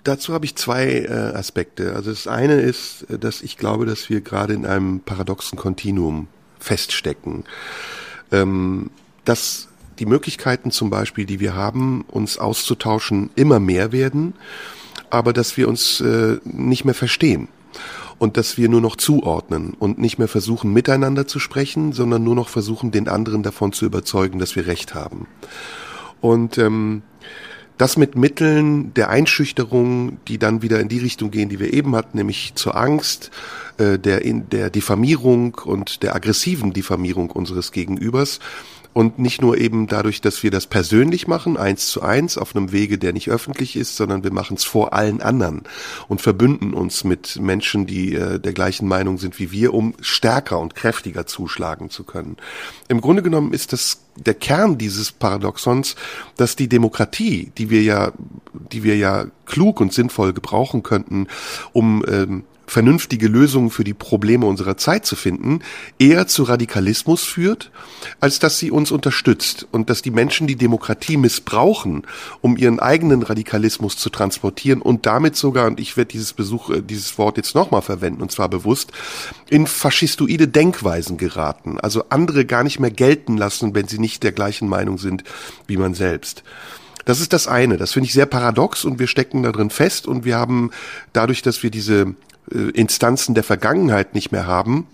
Dazu 0.05 0.35
habe 0.35 0.45
ich 0.45 0.55
zwei 0.57 0.87
äh, 0.87 1.09
Aspekte. 1.09 1.95
Also 1.95 2.11
das 2.11 2.27
eine 2.27 2.55
ist, 2.55 3.07
äh, 3.11 3.19
dass 3.19 3.43
ich 3.43 3.57
glaube, 3.57 3.87
dass 3.87 4.11
wir 4.11 4.21
gerade 4.21 4.53
in 4.53 4.67
einem 4.67 5.01
paradoxen 5.01 5.59
Kontinuum 5.59 6.29
feststecken. 6.59 7.45
Ähm, 8.31 8.91
dass 9.25 9.69
die 9.99 10.07
Möglichkeiten 10.07 10.71
zum 10.71 10.91
Beispiel, 10.91 11.25
die 11.25 11.41
wir 11.41 11.55
haben, 11.55 12.03
uns 12.09 12.37
auszutauschen, 12.37 13.31
immer 13.37 13.61
mehr 13.61 13.93
werden, 13.93 14.35
aber 15.09 15.33
dass 15.33 15.57
wir 15.57 15.69
uns 15.69 16.01
äh, 16.01 16.39
nicht 16.45 16.85
mehr 16.85 16.95
verstehen 16.95 17.49
und 18.19 18.37
dass 18.37 18.57
wir 18.57 18.69
nur 18.69 18.81
noch 18.81 18.97
zuordnen 18.97 19.75
und 19.79 19.99
nicht 19.99 20.19
mehr 20.19 20.29
versuchen, 20.29 20.73
miteinander 20.73 21.27
zu 21.27 21.39
sprechen, 21.39 21.93
sondern 21.93 22.25
nur 22.25 22.35
noch 22.35 22.49
versuchen, 22.49 22.91
den 22.91 23.09
anderen 23.09 23.43
davon 23.43 23.73
zu 23.73 23.85
überzeugen, 23.85 24.39
dass 24.39 24.57
wir 24.57 24.67
Recht 24.67 24.95
haben. 24.95 25.27
Und 26.21 26.59
ähm, 26.59 27.03
das 27.77 27.97
mit 27.97 28.17
Mitteln 28.17 28.95
der 28.95 29.11
Einschüchterung, 29.11 30.19
die 30.29 30.39
dann 30.39 30.63
wieder 30.63 30.81
in 30.81 30.89
die 30.89 30.99
Richtung 30.99 31.31
gehen, 31.31 31.49
die 31.49 31.59
wir 31.59 31.73
eben 31.73 31.97
hatten, 31.97 32.17
nämlich 32.17 32.55
zur 32.55 32.77
Angst, 32.77 33.31
äh, 33.79 33.99
der, 33.99 34.23
in, 34.23 34.49
der 34.49 34.71
Diffamierung 34.71 35.57
und 35.65 36.03
der 36.03 36.15
aggressiven 36.15 36.73
Diffamierung 36.73 37.31
unseres 37.31 37.73
Gegenübers, 37.73 38.39
und 38.95 39.19
nicht 39.19 39.43
nur 39.43 39.59
eben 39.59 39.89
dadurch, 39.89 40.21
dass 40.21 40.43
wir 40.43 40.51
das 40.51 40.67
persönlich 40.67 41.27
machen, 41.27 41.57
eins 41.57 41.89
zu 41.89 42.01
eins, 42.01 42.39
auf 42.39 42.57
einem 42.57 42.73
Wege, 42.73 42.97
der 42.97 43.13
nicht 43.13 43.29
öffentlich 43.29 43.77
ist, 43.77 43.97
sondern 43.97 44.25
wir 44.25 44.33
machen 44.33 44.57
es 44.57 44.65
vor 44.65 44.95
allen 44.95 45.21
anderen 45.21 45.63
und 46.09 46.23
verbünden 46.23 46.73
uns 46.73 47.05
mit 47.05 47.39
Menschen, 47.41 47.87
die 47.87 48.15
äh, 48.15 48.39
der 48.39 48.53
gleichen 48.53 48.89
Meinung 48.89 49.19
sind 49.19 49.39
wie 49.39 49.51
wir, 49.51 49.75
um 49.75 49.95
stärker 50.01 50.61
und 50.61 50.77
kräftiger 50.77 51.27
zuschlagen 51.27 51.91
zu 51.91 52.05
können. 52.05 52.37
Im 52.89 53.01
Grunde 53.01 53.23
genommen 53.23 53.53
ist 53.53 53.73
das 53.73 54.01
der 54.17 54.35
Kern 54.35 54.79
dieses 54.79 55.11
Paradoxons, 55.11 55.97
dass 56.37 56.55
die 56.55 56.69
Demokratie, 56.69 57.51
die 57.59 57.71
wir 57.71 57.83
ja, 57.83 58.13
die 58.53 58.85
wir 58.85 58.97
ja 58.97 59.27
klug 59.45 59.81
und 59.81 59.93
sinnvoll 59.93 60.33
gebrauchen 60.33 60.85
könnten, 60.85 61.27
um 61.73 62.05
ähm, 62.07 62.45
vernünftige 62.67 63.29
Lösungen 63.29 63.71
für 63.71 63.85
die 63.85 63.95
Probleme 63.95 64.47
unserer 64.47 64.77
Zeit 64.77 65.07
zu 65.07 65.17
finden, 65.17 65.61
eher 65.99 66.27
zu 66.27 66.45
Radikalismus 66.45 67.23
führt, 67.25 67.71
als 68.21 68.39
dass 68.39 68.59
sie 68.59 68.71
uns 68.71 68.91
unterstützt 68.91 69.67
und 69.71 69.91
dass 69.91 70.03
die 70.03 70.11
Menschen 70.11 70.47
die 70.47 70.57
Demokratie 70.57 71.17
missbrauchen, 71.17 72.07
um 72.41 72.57
ihren 72.57 72.81
eigenen 72.81 73.23
Radikalismus 73.23 73.97
zu 73.97 74.11
transportieren 74.11 74.81
und 74.81 75.07
damit 75.07 75.37
sogar, 75.37 75.67
und 75.67 75.81
ich 75.81 75.97
werde 75.97 76.13
dieses 76.13 76.33
Besuch, 76.33 76.71
äh, 76.71 76.83
dieses 76.83 77.19
Wort 77.19 77.37
jetzt 77.37 77.55
nochmal 77.55 77.83
verwenden, 77.83 78.23
und 78.23 78.33
zwar 78.33 78.49
bewusst, 78.49 78.93
in 79.51 79.67
faschistoide 79.67 80.49
Denkweisen 80.49 81.17
geraten, 81.17 81.79
also 81.79 82.05
andere 82.09 82.45
gar 82.45 82.65
nicht 82.65 82.81
mehr 82.81 82.91
gelten 82.91 83.37
lassen, 83.37 83.75
wenn 83.75 83.89
sie 83.89 83.99
nicht 83.99 84.23
der 84.23 84.33
gleichen 84.33 84.69
Meinung 84.69 84.99
sind 84.99 85.25
wie 85.67 85.77
man 85.77 85.95
selbst. 85.95 86.43
Das 87.05 87.21
ist 87.21 87.33
das 87.33 87.49
eine. 87.49 87.77
Das 87.77 87.93
finde 87.93 88.07
ich 88.07 88.15
sehr 88.15 88.27
paradox 88.27 88.85
und 88.85 88.99
wir 88.99 89.07
stecken 89.07 89.43
da 89.43 89.53
drin 89.53 89.71
fest 89.71 90.07
und 90.07 90.25
wir 90.25 90.37
haben 90.37 90.71
dadurch, 91.13 91.43
dass 91.43 91.63
wir 91.63 91.71
diese 91.71 92.15
Instanzen 92.51 93.35
der 93.35 93.45
Vergangenheit 93.45 94.15
nicht 94.15 94.33
mehr 94.33 94.47
haben, 94.47 94.87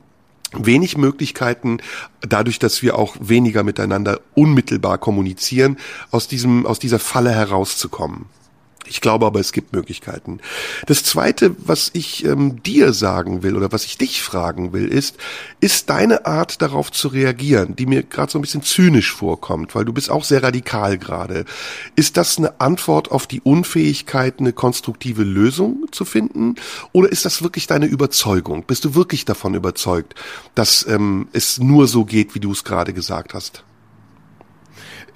wenig 0.53 0.97
Möglichkeiten, 0.97 1.79
dadurch, 2.21 2.59
dass 2.59 2.83
wir 2.83 2.99
auch 2.99 3.17
weniger 3.21 3.63
miteinander 3.63 4.21
unmittelbar 4.35 4.99
kommunizieren, 4.99 5.77
aus 6.11 6.29
diesem, 6.29 6.67
aus 6.67 6.79
dieser 6.79 6.99
Falle 6.99 7.33
herauszukommen. 7.33 8.27
Ich 8.87 9.01
glaube 9.01 9.27
aber, 9.27 9.39
es 9.41 9.53
gibt 9.53 9.73
Möglichkeiten. 9.73 10.41
Das 10.87 11.05
Zweite, 11.05 11.55
was 11.59 11.91
ich 11.93 12.25
ähm, 12.25 12.63
dir 12.63 12.93
sagen 12.93 13.43
will 13.43 13.57
oder 13.57 13.71
was 13.73 13.85
ich 13.85 13.99
dich 13.99 14.23
fragen 14.23 14.73
will, 14.73 14.89
ist, 14.89 15.17
ist 15.61 15.91
deine 15.91 16.27
Art 16.27 16.61
darauf 16.61 16.91
zu 16.91 17.09
reagieren, 17.09 17.77
die 17.77 17.87
mir 17.87 18.03
gerade 18.03 18.33
so 18.33 18.39
ein 18.39 18.43
bisschen 18.43 18.63
zynisch 18.63 19.13
vorkommt, 19.13 19.75
weil 19.75 19.85
du 19.85 19.93
bist 19.93 20.11
auch 20.11 20.25
sehr 20.25 20.43
radikal 20.43 20.99
gerade. 20.99 21.45
Ist 21.95 22.17
das 22.17 22.39
eine 22.39 22.61
Antwort 22.61 23.11
auf 23.11 23.27
die 23.27 23.41
Unfähigkeit, 23.41 24.41
eine 24.41 24.53
konstruktive 24.53 25.23
Lösung 25.23 25.87
zu 25.93 26.05
finden? 26.05 26.57
Oder 26.93 27.13
ist 27.13 27.25
das 27.25 27.43
wirklich 27.43 27.67
deine 27.67 27.87
Überzeugung? 27.87 28.65
Bist 28.65 28.85
du 28.85 28.95
wirklich 28.95 29.25
davon 29.25 29.55
überzeugt, 29.55 30.15
dass 30.55 30.87
ähm, 30.89 31.29
es 31.33 31.59
nur 31.59 31.87
so 31.87 32.05
geht, 32.05 32.35
wie 32.35 32.41
du 32.41 32.51
es 32.51 32.65
gerade 32.65 32.93
gesagt 32.93 33.35
hast? 33.35 33.63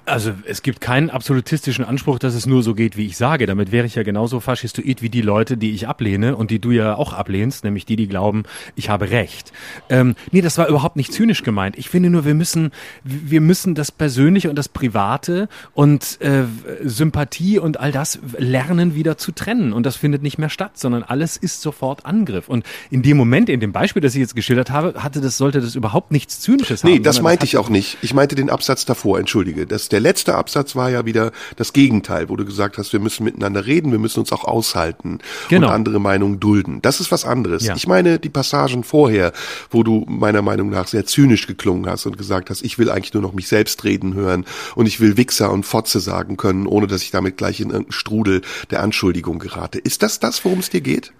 Also 0.05 0.33
es 0.45 0.61
gibt 0.61 0.81
keinen 0.81 1.09
absolutistischen 1.09 1.83
Anspruch, 1.83 2.19
dass 2.19 2.35
es 2.35 2.45
nur 2.45 2.61
so 2.61 2.75
geht, 2.75 2.95
wie 2.95 3.07
ich 3.07 3.17
sage. 3.17 3.45
Damit 3.45 3.71
wäre 3.71 3.87
ich 3.87 3.95
ja 3.95 4.03
genauso 4.03 4.39
faschistoid 4.39 5.01
wie 5.01 5.09
die 5.09 5.21
Leute, 5.21 5.57
die 5.57 5.71
ich 5.71 5.87
ablehne 5.87 6.35
und 6.35 6.51
die 6.51 6.59
du 6.59 6.71
ja 6.71 6.95
auch 6.95 7.13
ablehnst, 7.13 7.63
nämlich 7.63 7.85
die, 7.85 7.95
die 7.95 8.07
glauben, 8.07 8.43
ich 8.75 8.89
habe 8.89 9.09
recht. 9.09 9.51
Ähm, 9.89 10.15
nee, 10.31 10.41
das 10.41 10.57
war 10.57 10.67
überhaupt 10.67 10.95
nicht 10.95 11.11
zynisch 11.11 11.43
gemeint. 11.43 11.77
Ich 11.77 11.89
finde 11.89 12.09
nur, 12.09 12.25
wir 12.25 12.35
müssen, 12.35 12.71
wir 13.03 13.41
müssen 13.41 13.73
das 13.73 13.91
Persönliche 13.91 14.49
und 14.49 14.55
das 14.55 14.69
Private 14.69 15.49
und 15.73 16.21
äh, 16.21 16.43
Sympathie 16.83 17.57
und 17.57 17.79
all 17.79 17.91
das 17.91 18.19
lernen 18.37 18.95
wieder 18.95 19.17
zu 19.17 19.31
trennen. 19.31 19.73
Und 19.73 19.85
das 19.85 19.95
findet 19.95 20.21
nicht 20.21 20.37
mehr 20.37 20.49
statt, 20.49 20.77
sondern 20.77 21.03
alles 21.03 21.37
ist 21.37 21.61
sofort 21.61 22.05
Angriff. 22.05 22.47
Und 22.47 22.65
in 22.91 23.01
dem 23.01 23.17
Moment, 23.17 23.49
in 23.49 23.59
dem 23.59 23.71
Beispiel, 23.71 24.01
das 24.01 24.13
ich 24.13 24.21
jetzt 24.21 24.35
geschildert 24.35 24.69
habe, 24.69 25.03
hatte 25.03 25.21
das, 25.21 25.37
sollte 25.37 25.61
das 25.61 25.75
überhaupt 25.75 26.11
nichts 26.11 26.39
Zynisches 26.41 26.83
nee, 26.83 26.91
haben. 26.91 26.97
Nee, 26.97 27.03
das 27.03 27.21
meinte 27.21 27.45
ich 27.45 27.57
auch 27.57 27.69
nicht. 27.69 27.97
Ich 28.01 28.13
meinte 28.13 28.35
den 28.35 28.49
Absatz 28.49 28.85
davor, 28.85 29.19
entschuldige. 29.19 29.65
Das, 29.65 29.89
der 29.95 30.01
letzte 30.01 30.35
Absatz 30.35 30.75
war 30.75 30.89
ja 30.89 31.05
wieder 31.05 31.31
das 31.55 31.71
Gegenteil, 31.71 32.27
wo 32.27 32.35
du 32.35 32.43
gesagt 32.43 32.77
hast, 32.77 32.91
wir 32.91 32.99
müssen 32.99 33.23
miteinander 33.23 33.65
reden, 33.65 33.93
wir 33.93 33.97
müssen 33.97 34.19
uns 34.19 34.33
auch 34.33 34.43
aushalten 34.43 35.19
Genau. 35.47 35.67
und 35.67 35.73
andere 35.73 35.99
Meinungen 36.01 36.41
dulden. 36.41 36.81
Das 36.81 36.99
ist 36.99 37.13
was 37.13 37.23
anderes. 37.23 37.63
Ja. 37.63 37.77
Ich 37.77 37.87
meine 37.87 38.19
die 38.19 38.27
Passagen 38.27 38.83
vorher, 38.83 39.31
wo 39.69 39.83
du 39.83 40.03
meiner 40.09 40.41
Meinung 40.41 40.69
nach 40.69 40.89
sehr 40.89 41.05
zynisch 41.05 41.47
geklungen 41.47 41.89
hast 41.89 42.05
und 42.05 42.17
gesagt 42.17 42.49
hast, 42.49 42.61
ich 42.61 42.77
will 42.77 42.89
eigentlich 42.89 43.13
nur 43.13 43.23
noch 43.23 43.31
mich 43.31 43.47
selbst 43.47 43.85
reden 43.85 44.15
hören 44.15 44.43
und 44.75 44.85
ich 44.85 44.99
will 44.99 45.15
Wichser 45.15 45.49
und 45.49 45.65
Fotze 45.65 46.01
sagen 46.01 46.35
können, 46.35 46.67
ohne 46.67 46.87
dass 46.87 47.01
ich 47.01 47.11
damit 47.11 47.37
gleich 47.37 47.61
in 47.61 47.69
irgendeinen 47.69 47.93
Strudel 47.93 48.41
der 48.71 48.83
Anschuldigung 48.83 49.39
gerate. 49.39 49.79
Ist 49.79 50.03
das 50.03 50.19
das, 50.19 50.43
worum 50.43 50.59
es 50.59 50.69
dir 50.69 50.81
geht? 50.81 51.13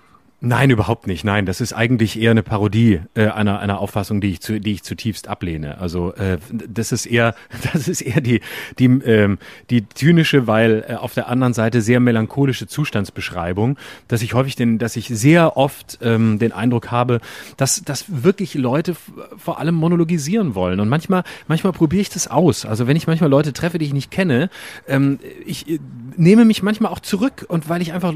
Nein, 0.47 0.69
überhaupt 0.69 1.07
nicht. 1.07 1.23
Nein, 1.23 1.47
das 1.47 1.59
ist 1.59 1.73
eigentlich 1.73 2.21
eher 2.21 2.29
eine 2.29 2.43
Parodie 2.43 2.99
äh, 3.15 3.29
einer 3.29 3.59
einer 3.59 3.79
Auffassung, 3.79 4.21
die 4.21 4.29
ich 4.29 4.41
zu, 4.41 4.59
die 4.59 4.73
ich 4.73 4.83
zutiefst 4.83 5.27
ablehne. 5.27 5.79
Also 5.79 6.13
äh, 6.13 6.37
das 6.51 6.91
ist 6.91 7.07
eher 7.07 7.33
das 7.73 7.87
ist 7.87 8.01
eher 8.01 8.21
die 8.21 8.41
die 8.77 8.85
ähm, 8.85 9.39
die 9.71 9.89
zynische, 9.89 10.45
weil 10.45 10.85
äh, 10.87 10.93
auf 10.93 11.15
der 11.15 11.29
anderen 11.29 11.55
Seite 11.55 11.81
sehr 11.81 11.99
melancholische 11.99 12.67
Zustandsbeschreibung, 12.67 13.79
dass 14.07 14.21
ich 14.21 14.35
häufig 14.35 14.55
den, 14.55 14.77
dass 14.77 14.95
ich 14.97 15.07
sehr 15.07 15.57
oft 15.57 15.97
ähm, 16.03 16.37
den 16.37 16.51
Eindruck 16.51 16.91
habe, 16.91 17.21
dass 17.57 17.81
dass 17.81 18.23
wirklich 18.23 18.53
Leute 18.53 18.95
vor 19.37 19.59
allem 19.59 19.73
monologisieren 19.73 20.53
wollen 20.53 20.79
und 20.79 20.89
manchmal 20.89 21.23
manchmal 21.47 21.73
probiere 21.73 22.01
ich 22.03 22.11
das 22.11 22.27
aus. 22.27 22.67
Also 22.67 22.85
wenn 22.85 22.97
ich 22.97 23.07
manchmal 23.07 23.31
Leute 23.31 23.51
treffe, 23.51 23.79
die 23.79 23.85
ich 23.85 23.93
nicht 23.93 24.11
kenne, 24.11 24.51
ähm, 24.87 25.17
ich 25.43 25.67
äh, 25.67 25.79
nehme 26.17 26.45
mich 26.45 26.61
manchmal 26.61 26.91
auch 26.91 26.99
zurück 26.99 27.45
und 27.47 27.67
weil 27.67 27.81
ich 27.81 27.93
einfach 27.93 28.13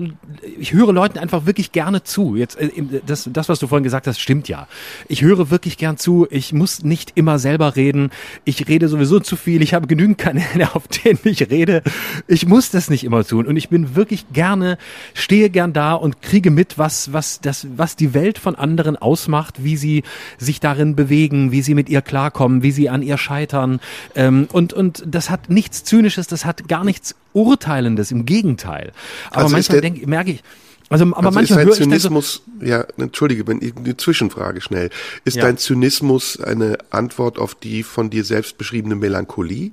ich 0.59 0.73
höre 0.73 0.93
Leuten 0.93 1.17
einfach 1.17 1.47
wirklich 1.47 1.71
gerne 1.71 2.03
zu. 2.03 2.18
Jetzt 2.35 2.59
äh, 2.59 2.69
das, 3.05 3.29
das, 3.31 3.49
was 3.49 3.59
du 3.59 3.67
vorhin 3.67 3.83
gesagt 3.83 4.07
hast, 4.07 4.19
stimmt 4.19 4.47
ja. 4.47 4.67
Ich 5.07 5.21
höre 5.21 5.49
wirklich 5.49 5.77
gern 5.77 5.97
zu. 5.97 6.27
Ich 6.29 6.53
muss 6.53 6.83
nicht 6.83 7.13
immer 7.15 7.39
selber 7.39 7.75
reden. 7.75 8.11
Ich 8.45 8.67
rede 8.67 8.87
sowieso 8.87 9.19
zu 9.19 9.35
viel. 9.35 9.61
Ich 9.61 9.73
habe 9.73 9.87
genügend 9.87 10.17
Kanäle, 10.17 10.69
auf 10.75 10.87
denen 10.87 11.19
ich 11.23 11.49
rede. 11.49 11.83
Ich 12.27 12.45
muss 12.45 12.71
das 12.71 12.89
nicht 12.89 13.03
immer 13.03 13.23
tun. 13.23 13.45
Und 13.45 13.57
ich 13.57 13.69
bin 13.69 13.95
wirklich 13.95 14.25
gerne, 14.33 14.77
stehe 15.13 15.49
gern 15.49 15.73
da 15.73 15.93
und 15.93 16.21
kriege 16.21 16.51
mit, 16.51 16.77
was, 16.77 17.13
was, 17.13 17.41
das, 17.41 17.67
was 17.75 17.95
die 17.95 18.13
Welt 18.13 18.37
von 18.37 18.55
anderen 18.55 18.95
ausmacht, 18.97 19.63
wie 19.63 19.77
sie 19.77 20.03
sich 20.37 20.59
darin 20.59 20.95
bewegen, 20.95 21.51
wie 21.51 21.61
sie 21.61 21.75
mit 21.75 21.89
ihr 21.89 22.01
klarkommen, 22.01 22.63
wie 22.63 22.71
sie 22.71 22.89
an 22.89 23.01
ihr 23.01 23.17
scheitern. 23.17 23.79
Ähm, 24.15 24.47
und, 24.51 24.73
und 24.73 25.03
das 25.05 25.29
hat 25.29 25.49
nichts 25.49 25.83
Zynisches, 25.83 26.27
das 26.27 26.45
hat 26.45 26.67
gar 26.67 26.83
nichts 26.83 27.15
Urteilendes, 27.33 28.11
im 28.11 28.25
Gegenteil. 28.25 28.91
Aber 29.29 29.43
Also 29.43 29.55
manchmal 29.55 29.81
denke, 29.81 30.07
merke 30.07 30.31
ich, 30.31 30.43
also, 30.89 31.05
aber 31.05 31.17
also 31.17 31.29
ist 31.29 31.35
manchmal 31.35 31.57
dein 31.59 31.67
höre 31.67 31.73
ich 31.73 31.79
dann 31.79 31.89
so, 31.99 32.09
Zynismus, 32.09 32.41
ja, 32.61 32.85
entschuldige, 32.97 33.47
wenn 33.47 33.61
ich- 33.61 33.75
eine 33.75 33.95
Zwischenfrage 33.97 34.61
schnell. 34.61 34.89
Ist 35.23 35.37
Ja. 35.37 35.43
dein 35.43 35.57
Zynismus 35.57 36.39
eine 36.39 36.77
Antwort 36.89 37.37
auf 37.39 37.55
die 37.55 37.83
von 37.83 38.09
dir 38.09 38.23
selbst 38.23 38.57
beschriebene 38.57 38.95
Melancholie? 38.95 39.71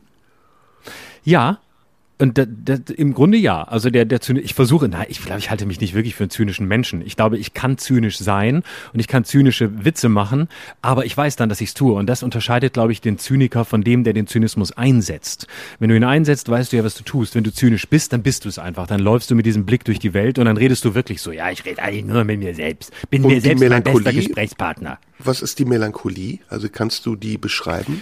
Ja. 1.24 1.58
Und 2.18 2.38
da, 2.38 2.46
da, 2.46 2.76
im 2.96 3.12
Grunde 3.12 3.36
ja. 3.36 3.62
Also 3.62 3.90
der, 3.90 4.06
der 4.06 4.20
Zyni 4.22 4.40
ich 4.40 4.54
versuche, 4.54 4.88
nein, 4.88 5.06
ich 5.08 5.22
glaube, 5.22 5.38
ich 5.38 5.50
halte 5.50 5.66
mich 5.66 5.80
nicht 5.80 5.94
wirklich 5.94 6.14
für 6.14 6.24
einen 6.24 6.30
zynischen 6.30 6.66
Menschen. 6.66 7.02
Ich 7.04 7.14
glaube, 7.16 7.36
ich 7.36 7.52
kann 7.52 7.76
zynisch 7.76 8.18
sein 8.18 8.62
und 8.94 9.00
ich 9.00 9.06
kann 9.06 9.24
zynische 9.24 9.84
Witze 9.84 10.08
machen, 10.08 10.48
aber 10.80 11.04
ich 11.04 11.14
weiß 11.14 11.36
dann, 11.36 11.50
dass 11.50 11.60
ich 11.60 11.68
es 11.68 11.74
tue. 11.74 11.92
Und 11.92 12.06
das 12.06 12.22
unterscheidet, 12.22 12.72
glaube 12.72 12.92
ich, 12.92 13.02
den 13.02 13.18
Zyniker 13.18 13.66
von 13.66 13.82
dem, 13.82 14.02
der 14.02 14.14
den 14.14 14.26
Zynismus 14.26 14.72
einsetzt. 14.72 15.46
Wenn 15.78 15.90
du 15.90 15.96
ihn 15.96 16.04
einsetzt, 16.04 16.48
weißt 16.48 16.72
du 16.72 16.78
ja, 16.78 16.84
was 16.84 16.94
du 16.94 17.04
tust. 17.04 17.34
Wenn 17.34 17.44
du 17.44 17.52
zynisch 17.52 17.86
bist, 17.86 18.14
dann 18.14 18.22
bist 18.22 18.46
du 18.46 18.48
es 18.48 18.58
einfach. 18.58 18.86
Dann 18.86 19.00
läufst 19.00 19.30
du 19.30 19.34
mit 19.34 19.44
diesem 19.44 19.66
Blick 19.66 19.84
durch 19.84 19.98
die 19.98 20.14
Welt 20.14 20.38
und 20.38 20.46
dann 20.46 20.56
redest 20.56 20.86
du 20.86 20.94
wirklich 20.94 21.20
so, 21.20 21.32
ja, 21.32 21.50
ich 21.50 21.66
rede 21.66 21.82
eigentlich 21.82 22.06
nur 22.06 22.24
mit 22.24 22.38
mir 22.38 22.54
selbst. 22.54 22.92
Bin 23.10 23.24
Und 23.24 23.32
mir 23.32 23.40
selbst 23.42 23.68
mein 23.68 23.82
bester? 23.82 24.12
Gesprächspartner. 24.12 24.98
Was 25.18 25.42
ist 25.42 25.58
die 25.58 25.66
Melancholie? 25.66 26.38
Also 26.48 26.68
kannst 26.70 27.04
du 27.04 27.14
die 27.14 27.36
beschreiben? 27.36 28.00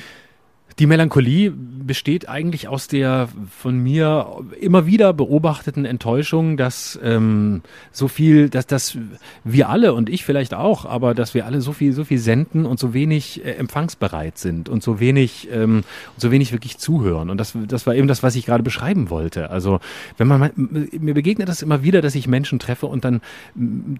Die 0.80 0.86
Melancholie 0.86 1.52
besteht 1.52 2.28
eigentlich 2.28 2.66
aus 2.66 2.88
der 2.88 3.28
von 3.60 3.78
mir 3.78 4.26
immer 4.60 4.86
wieder 4.86 5.12
beobachteten 5.12 5.84
Enttäuschung, 5.84 6.56
dass 6.56 6.98
ähm, 7.02 7.62
so 7.92 8.08
viel, 8.08 8.48
dass 8.48 8.66
dass 8.66 8.98
wir 9.44 9.68
alle 9.68 9.94
und 9.94 10.08
ich 10.08 10.24
vielleicht 10.24 10.52
auch, 10.52 10.84
aber 10.84 11.14
dass 11.14 11.32
wir 11.32 11.46
alle 11.46 11.60
so 11.60 11.72
viel 11.72 11.92
so 11.92 12.02
viel 12.02 12.18
senden 12.18 12.66
und 12.66 12.80
so 12.80 12.92
wenig 12.92 13.44
äh, 13.44 13.52
empfangsbereit 13.52 14.36
sind 14.36 14.68
und 14.68 14.82
so 14.82 14.98
wenig 14.98 15.48
ähm, 15.52 15.84
so 16.16 16.32
wenig 16.32 16.50
wirklich 16.50 16.78
zuhören 16.78 17.30
und 17.30 17.38
das 17.38 17.56
das 17.68 17.86
war 17.86 17.94
eben 17.94 18.08
das, 18.08 18.24
was 18.24 18.34
ich 18.34 18.44
gerade 18.44 18.64
beschreiben 18.64 19.10
wollte. 19.10 19.50
Also 19.50 19.78
wenn 20.16 20.26
man 20.26 20.50
mir 20.56 21.14
begegnet 21.14 21.48
das 21.48 21.62
immer 21.62 21.84
wieder, 21.84 22.02
dass 22.02 22.16
ich 22.16 22.26
Menschen 22.26 22.58
treffe 22.58 22.86
und 22.86 23.04
dann 23.04 23.20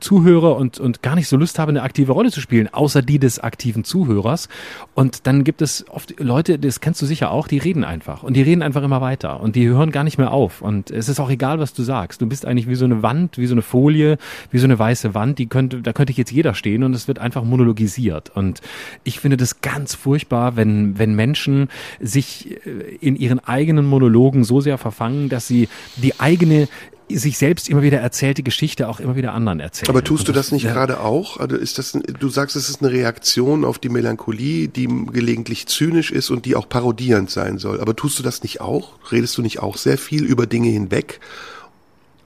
zuhöre 0.00 0.54
und 0.54 0.80
und 0.80 1.02
gar 1.02 1.14
nicht 1.14 1.28
so 1.28 1.36
Lust 1.36 1.60
habe, 1.60 1.70
eine 1.70 1.82
aktive 1.82 2.12
Rolle 2.12 2.32
zu 2.32 2.40
spielen, 2.40 2.68
außer 2.72 3.00
die 3.02 3.20
des 3.20 3.38
aktiven 3.38 3.84
Zuhörers 3.84 4.48
und 4.94 5.28
dann 5.28 5.44
gibt 5.44 5.62
es 5.62 5.84
oft 5.88 6.18
Leute, 6.18 6.63
das 6.64 6.80
kennst 6.80 7.00
du 7.02 7.06
sicher 7.06 7.30
auch, 7.30 7.48
die 7.48 7.58
reden 7.58 7.84
einfach. 7.84 8.22
Und 8.22 8.34
die 8.34 8.42
reden 8.42 8.62
einfach 8.62 8.82
immer 8.82 9.00
weiter. 9.00 9.40
Und 9.40 9.56
die 9.56 9.68
hören 9.68 9.90
gar 9.90 10.04
nicht 10.04 10.18
mehr 10.18 10.32
auf. 10.32 10.62
Und 10.62 10.90
es 10.90 11.08
ist 11.08 11.20
auch 11.20 11.30
egal, 11.30 11.58
was 11.58 11.74
du 11.74 11.82
sagst. 11.82 12.20
Du 12.20 12.26
bist 12.26 12.46
eigentlich 12.46 12.68
wie 12.68 12.74
so 12.74 12.84
eine 12.84 13.02
Wand, 13.02 13.38
wie 13.38 13.46
so 13.46 13.54
eine 13.54 13.62
Folie, 13.62 14.18
wie 14.50 14.58
so 14.58 14.64
eine 14.64 14.78
weiße 14.78 15.14
Wand, 15.14 15.38
die 15.38 15.46
könnte, 15.46 15.82
da 15.82 15.92
könnte 15.92 16.12
jetzt 16.12 16.32
jeder 16.32 16.54
stehen 16.54 16.82
und 16.82 16.94
es 16.94 17.08
wird 17.08 17.18
einfach 17.18 17.44
monologisiert. 17.44 18.30
Und 18.34 18.60
ich 19.04 19.20
finde 19.20 19.36
das 19.36 19.60
ganz 19.60 19.94
furchtbar, 19.94 20.56
wenn, 20.56 20.98
wenn 20.98 21.14
Menschen 21.14 21.68
sich 22.00 22.58
äh, 22.66 22.96
in 23.00 23.16
ihren 23.16 23.40
eigenen 23.40 23.86
Monologen 23.86 24.44
so 24.44 24.60
sehr 24.60 24.78
verfangen, 24.78 25.28
dass 25.28 25.46
sie 25.46 25.68
die 25.96 26.18
eigene 26.20 26.68
sich 27.10 27.38
selbst 27.38 27.68
immer 27.68 27.82
wieder 27.82 27.98
erzählte 27.98 28.42
Geschichte 28.42 28.88
auch 28.88 29.00
immer 29.00 29.16
wieder 29.16 29.34
anderen 29.34 29.60
erzählen. 29.60 29.90
Aber 29.90 30.02
tust 30.02 30.26
du 30.28 30.32
das 30.32 30.52
nicht 30.52 30.64
ja, 30.64 30.72
gerade 30.72 31.00
auch? 31.00 31.38
Also 31.38 31.56
ist 31.56 31.78
das, 31.78 31.92
du 31.92 32.28
sagst, 32.28 32.56
es 32.56 32.68
ist 32.68 32.82
eine 32.82 32.90
Reaktion 32.92 33.64
auf 33.64 33.78
die 33.78 33.88
Melancholie, 33.88 34.68
die 34.68 34.86
gelegentlich 34.86 35.66
zynisch 35.66 36.10
ist 36.10 36.30
und 36.30 36.46
die 36.46 36.56
auch 36.56 36.68
parodierend 36.68 37.30
sein 37.30 37.58
soll. 37.58 37.80
Aber 37.80 37.94
tust 37.94 38.18
du 38.18 38.22
das 38.22 38.42
nicht 38.42 38.60
auch? 38.60 38.98
Redest 39.12 39.36
du 39.36 39.42
nicht 39.42 39.60
auch 39.60 39.76
sehr 39.76 39.98
viel 39.98 40.24
über 40.24 40.46
Dinge 40.46 40.68
hinweg? 40.68 41.20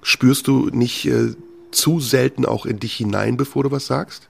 Spürst 0.03 0.47
du 0.47 0.71
nicht 0.71 1.07
äh, 1.07 1.35
zu 1.71 2.01
selten 2.01 2.47
auch 2.47 2.65
in 2.65 2.79
dich 2.79 2.95
hinein, 2.95 3.37
bevor 3.37 3.65
du 3.65 3.71
was 3.71 3.87
sagst? 3.87 4.29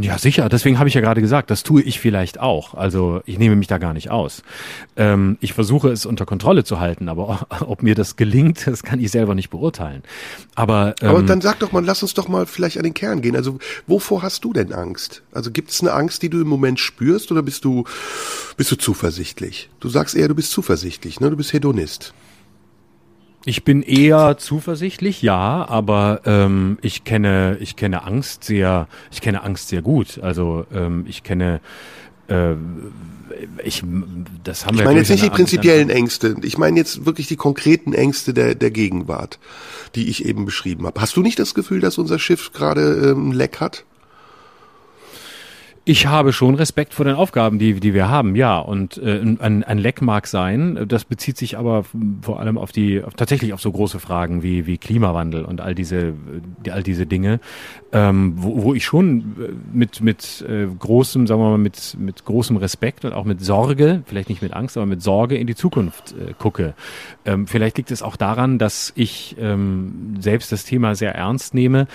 Ja, 0.00 0.16
sicher. 0.16 0.48
Deswegen 0.48 0.78
habe 0.78 0.88
ich 0.88 0.94
ja 0.94 1.00
gerade 1.00 1.20
gesagt, 1.20 1.50
das 1.50 1.64
tue 1.64 1.82
ich 1.82 1.98
vielleicht 1.98 2.38
auch. 2.38 2.74
Also 2.74 3.20
ich 3.26 3.36
nehme 3.36 3.56
mich 3.56 3.66
da 3.66 3.78
gar 3.78 3.92
nicht 3.92 4.12
aus. 4.12 4.44
Ähm, 4.96 5.38
ich 5.40 5.54
versuche 5.54 5.88
es 5.88 6.06
unter 6.06 6.24
Kontrolle 6.24 6.62
zu 6.62 6.78
halten, 6.78 7.08
aber 7.08 7.48
ob 7.66 7.82
mir 7.82 7.96
das 7.96 8.14
gelingt, 8.14 8.64
das 8.68 8.84
kann 8.84 9.00
ich 9.00 9.10
selber 9.10 9.34
nicht 9.34 9.50
beurteilen. 9.50 10.04
Aber, 10.54 10.94
ähm, 11.02 11.08
Aber 11.08 11.22
dann 11.24 11.40
sag 11.40 11.58
doch 11.58 11.72
mal, 11.72 11.84
lass 11.84 12.02
uns 12.02 12.14
doch 12.14 12.28
mal 12.28 12.46
vielleicht 12.46 12.76
an 12.76 12.84
den 12.84 12.94
Kern 12.94 13.22
gehen. 13.22 13.34
Also 13.34 13.58
wovor 13.88 14.22
hast 14.22 14.44
du 14.44 14.52
denn 14.52 14.72
Angst? 14.72 15.22
Also 15.32 15.50
gibt 15.50 15.70
es 15.70 15.80
eine 15.80 15.92
Angst, 15.92 16.22
die 16.22 16.30
du 16.30 16.40
im 16.40 16.48
Moment 16.48 16.78
spürst 16.78 17.32
oder 17.32 17.42
bist 17.42 17.64
du, 17.64 17.82
bist 18.56 18.70
du 18.70 18.76
zuversichtlich? 18.76 19.68
Du 19.80 19.88
sagst 19.88 20.14
eher, 20.14 20.28
du 20.28 20.36
bist 20.36 20.52
zuversichtlich, 20.52 21.18
ne? 21.18 21.28
Du 21.28 21.36
bist 21.36 21.52
Hedonist. 21.52 22.14
Ich 23.44 23.64
bin 23.64 23.82
eher 23.82 24.36
zuversichtlich, 24.38 25.22
ja, 25.22 25.66
aber 25.68 26.22
ähm, 26.26 26.78
ich 26.82 27.04
kenne 27.04 27.56
ich 27.60 27.76
kenne 27.76 28.04
Angst 28.04 28.44
sehr, 28.44 28.88
ich 29.10 29.20
kenne 29.20 29.42
Angst 29.42 29.68
sehr 29.68 29.80
gut. 29.80 30.18
Also 30.20 30.66
ähm, 30.72 31.04
ich 31.08 31.22
kenne 31.22 31.60
äh, 32.28 32.54
ich 33.62 33.82
das 34.44 34.66
haben 34.66 34.74
Ich 34.74 34.80
wir 34.80 34.86
meine 34.86 34.96
ja, 34.96 35.02
jetzt 35.02 35.10
nicht 35.10 35.22
die 35.22 35.26
ich, 35.26 35.32
prinzipiellen 35.32 35.90
Ängste. 35.90 36.36
Ich 36.42 36.58
meine 36.58 36.78
jetzt 36.78 37.06
wirklich 37.06 37.28
die 37.28 37.36
konkreten 37.36 37.92
Ängste 37.92 38.34
der, 38.34 38.54
der 38.54 38.70
Gegenwart, 38.70 39.38
die 39.94 40.08
ich 40.08 40.24
eben 40.24 40.44
beschrieben 40.44 40.86
habe. 40.86 41.00
Hast 41.00 41.16
du 41.16 41.22
nicht 41.22 41.38
das 41.38 41.54
Gefühl, 41.54 41.80
dass 41.80 41.98
unser 41.98 42.18
Schiff 42.18 42.52
gerade 42.52 43.10
ähm, 43.10 43.30
ein 43.30 43.32
Leck 43.32 43.60
hat? 43.60 43.84
Ich 45.88 46.06
habe 46.06 46.34
schon 46.34 46.54
Respekt 46.54 46.92
vor 46.92 47.06
den 47.06 47.14
Aufgaben, 47.14 47.58
die, 47.58 47.80
die 47.80 47.94
wir 47.94 48.10
haben, 48.10 48.36
ja. 48.36 48.58
Und 48.58 48.98
äh, 48.98 49.22
ein, 49.22 49.64
ein 49.64 49.78
Leck 49.78 50.02
mag 50.02 50.26
sein. 50.26 50.84
Das 50.86 51.06
bezieht 51.06 51.38
sich 51.38 51.56
aber 51.56 51.86
vor 52.20 52.40
allem 52.40 52.58
auf 52.58 52.72
die, 52.72 53.02
auf, 53.02 53.14
tatsächlich 53.14 53.54
auf 53.54 53.62
so 53.62 53.72
große 53.72 53.98
Fragen 53.98 54.42
wie, 54.42 54.66
wie 54.66 54.76
Klimawandel 54.76 55.46
und 55.46 55.62
all 55.62 55.74
diese, 55.74 56.12
die, 56.62 56.72
all 56.72 56.82
diese 56.82 57.06
Dinge, 57.06 57.40
ähm, 57.90 58.34
wo, 58.36 58.64
wo 58.64 58.74
ich 58.74 58.84
schon 58.84 59.36
äh, 59.40 59.52
mit, 59.72 60.02
mit 60.02 60.44
äh, 60.46 60.66
großem, 60.66 61.26
sagen 61.26 61.40
wir 61.40 61.48
mal, 61.52 61.56
mit, 61.56 61.96
mit 61.98 62.22
großem 62.22 62.58
Respekt 62.58 63.06
und 63.06 63.14
auch 63.14 63.24
mit 63.24 63.40
Sorge, 63.40 64.02
vielleicht 64.04 64.28
nicht 64.28 64.42
mit 64.42 64.52
Angst, 64.52 64.76
aber 64.76 64.84
mit 64.84 65.02
Sorge 65.02 65.38
in 65.38 65.46
die 65.46 65.56
Zukunft 65.56 66.12
äh, 66.12 66.34
gucke. 66.38 66.74
Ähm, 67.24 67.46
vielleicht 67.46 67.78
liegt 67.78 67.90
es 67.90 68.02
auch 68.02 68.16
daran, 68.16 68.58
dass 68.58 68.92
ich 68.94 69.36
ähm, 69.40 70.16
selbst 70.20 70.52
das 70.52 70.66
Thema 70.66 70.94
sehr 70.94 71.14
ernst 71.14 71.54
nehme, 71.54 71.86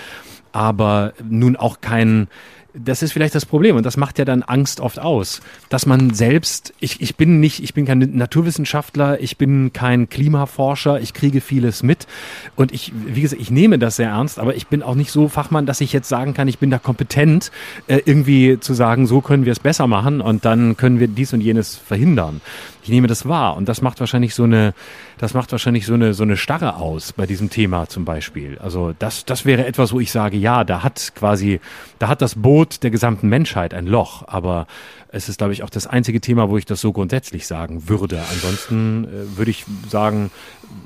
aber 0.52 1.14
nun 1.24 1.56
auch 1.56 1.80
kein 1.80 2.28
das 2.74 3.04
ist 3.04 3.14
vielleicht 3.14 3.36
das 3.36 3.46
Problem 3.46 3.76
und 3.76 3.86
das 3.86 3.98
macht 3.98 4.18
ja 4.18 4.26
dann 4.26 4.42
Angst 4.42 4.80
oft 4.80 5.00
aus, 5.00 5.42
dass 5.70 5.86
man 5.86 6.14
selbst, 6.14 6.74
ich, 6.80 7.02
ich 7.02 7.16
bin 7.16 7.40
nicht, 7.40 7.62
ich 7.62 7.74
bin 7.74 7.86
kein 7.86 8.00
Naturwissenschaftler, 8.00 9.20
ich 9.22 9.38
bin 9.38 9.74
kein 9.74 10.10
Klimaforscher, 10.10 11.00
ich 11.00 11.14
kriege 11.14 11.40
vieles 11.40 11.84
mit 11.84 12.08
und 12.56 12.72
ich, 12.72 12.92
wie 13.06 13.22
gesagt, 13.22 13.42
ich 13.42 13.52
nehme 13.52 13.78
das 13.78 13.98
sehr 13.98 14.10
ernst, 14.10 14.40
aber 14.40 14.56
ich 14.56 14.68
bin 14.68 14.82
auch 14.82 14.96
nicht 14.96 15.12
so 15.12 15.28
Fachmann, 15.28 15.66
dass 15.66 15.82
ich 15.82 15.94
jetzt 15.94 16.10
sagen 16.10 16.34
kann, 16.34 16.48
ich 16.48 16.58
bin 16.58 16.72
da 16.72 16.80
kompetent, 16.80 17.52
äh, 17.88 18.02
irgendwie 18.06 18.60
zu 18.60 18.74
sagen, 18.74 19.06
so 19.06 19.22
können 19.22 19.46
wir 19.46 19.52
es 19.52 19.60
besser 19.60 19.88
machen 19.88 20.20
und 20.20 20.46
dann 20.46 20.76
können 20.76 21.00
wir 21.00 21.08
dies 21.08 21.34
und 21.34 21.42
jenes 21.42 21.76
verhindern. 21.76 22.42
Ich 22.84 22.90
nehme 22.90 23.08
das 23.08 23.28
wahr 23.28 23.56
und 23.56 23.70
das 23.70 23.82
macht 23.82 24.02
wahrscheinlich 24.02 24.36
so 24.36 24.44
eine, 24.44 24.74
das 25.18 25.34
macht 25.34 25.52
wahrscheinlich 25.54 25.86
so 25.86 25.94
eine, 25.94 26.14
so 26.14 26.24
eine 26.24 26.36
Starre 26.36 26.76
aus 26.76 27.14
bei 27.14 27.26
diesem 27.26 27.50
Thema 27.50 27.88
zum 27.88 28.04
Beispiel. 28.04 28.58
Also 28.60 28.94
das, 29.00 29.24
das 29.24 29.46
wäre 29.46 29.66
etwas, 29.66 29.94
wo 29.94 30.02
ich 30.02 30.12
sage, 30.12 30.36
ja, 30.36 30.66
da 30.66 30.84
hat 30.84 31.14
quasi, 31.16 31.62
da 32.00 32.10
hat 32.10 32.22
das 32.22 32.36
Boot 32.36 32.84
der 32.84 32.92
gesamten 32.92 33.30
Menschheit 33.30 33.74
ein 33.74 33.88
Loch, 33.88 34.28
aber 34.28 34.68
es 35.08 35.30
ist, 35.30 35.38
glaube 35.38 35.54
ich, 35.54 35.64
auch 35.64 35.70
das 35.70 35.88
einzige 35.88 36.20
Thema, 36.20 36.50
wo 36.50 36.58
ich 36.58 36.66
das 36.66 36.82
so 36.82 36.92
grundsätzlich 36.92 37.48
sagen 37.48 37.88
würde. 37.88 38.22
Ansonsten 38.32 39.06
äh, 39.06 39.38
würde 39.38 39.52
ich 39.52 39.64
sagen, 39.88 40.30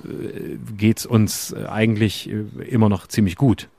äh, 0.06 0.58
geht's 0.78 1.06
uns 1.06 1.54
äh, 1.54 1.66
eigentlich 1.66 2.30
äh, 2.30 2.44
immer 2.70 2.90
noch 2.90 3.08
ziemlich 3.08 3.38
gut. 3.38 3.70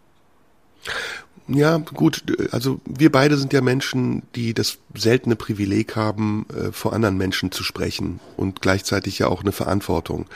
Ja, 1.49 1.79
gut, 1.79 2.25
also 2.53 2.81
wir 2.85 3.11
beide 3.11 3.39
sind 3.39 3.53
ja 3.55 3.63
Menschen, 3.63 4.23
die 4.35 4.53
das 4.53 4.79
seltene 4.95 5.35
Privileg 5.35 5.97
haben, 5.97 6.47
äh, 6.55 6.73
vor 6.73 6.93
anderen 6.93 7.17
Menschen 7.17 7.51
zu 7.53 7.65
sprechen 7.65 8.21
und 8.37 8.61
gleichzeitig 8.61 9.19
ja 9.19 9.29
auch 9.29 9.41
eine 9.41 9.53
Verantwortung. 9.53 10.27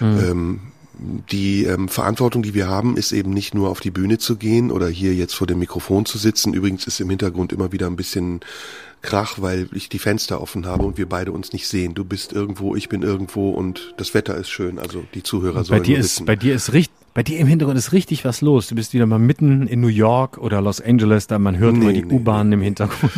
Mhm. 0.00 0.18
Ähm, 0.18 0.60
die 1.30 1.64
ähm, 1.64 1.88
Verantwortung, 1.88 2.42
die 2.42 2.54
wir 2.54 2.68
haben, 2.68 2.96
ist 2.96 3.12
eben 3.12 3.30
nicht 3.30 3.54
nur 3.54 3.68
auf 3.70 3.80
die 3.80 3.90
Bühne 3.90 4.18
zu 4.18 4.36
gehen 4.36 4.70
oder 4.70 4.88
hier 4.88 5.14
jetzt 5.14 5.34
vor 5.34 5.46
dem 5.46 5.58
Mikrofon 5.58 6.06
zu 6.06 6.18
sitzen. 6.18 6.54
Übrigens 6.54 6.86
ist 6.86 7.00
im 7.00 7.10
Hintergrund 7.10 7.52
immer 7.52 7.72
wieder 7.72 7.86
ein 7.86 7.96
bisschen 7.96 8.40
Krach, 9.02 9.36
weil 9.40 9.68
ich 9.72 9.88
die 9.88 9.98
Fenster 9.98 10.40
offen 10.40 10.66
habe 10.66 10.84
und 10.84 10.96
wir 10.96 11.08
beide 11.08 11.32
uns 11.32 11.52
nicht 11.52 11.68
sehen. 11.68 11.94
Du 11.94 12.04
bist 12.04 12.32
irgendwo, 12.32 12.76
ich 12.76 12.88
bin 12.88 13.02
irgendwo 13.02 13.50
und 13.50 13.94
das 13.96 14.14
Wetter 14.14 14.36
ist 14.36 14.50
schön. 14.50 14.78
Also 14.78 15.04
die 15.14 15.22
Zuhörer 15.22 15.58
bei 15.58 15.64
sollen 15.64 15.82
dir 15.82 15.98
ist, 15.98 16.04
wissen. 16.04 16.26
Bei 16.26 16.36
dir 16.36 16.54
ist 16.54 16.72
richtig, 16.72 17.03
bei 17.14 17.22
dir 17.22 17.38
im 17.38 17.46
Hintergrund 17.46 17.78
ist 17.78 17.92
richtig 17.92 18.24
was 18.24 18.40
los. 18.40 18.66
Du 18.66 18.74
bist 18.74 18.92
wieder 18.92 19.06
mal 19.06 19.20
mitten 19.20 19.68
in 19.68 19.80
New 19.80 19.86
York 19.86 20.36
oder 20.38 20.60
Los 20.60 20.80
Angeles, 20.80 21.28
da 21.28 21.38
man 21.38 21.56
hört 21.56 21.74
nee, 21.74 21.80
immer 21.80 21.92
die 21.92 22.04
nee, 22.04 22.12
U-Bahn 22.12 22.48
nee. 22.48 22.54
im 22.54 22.62
Hintergrund. 22.62 23.12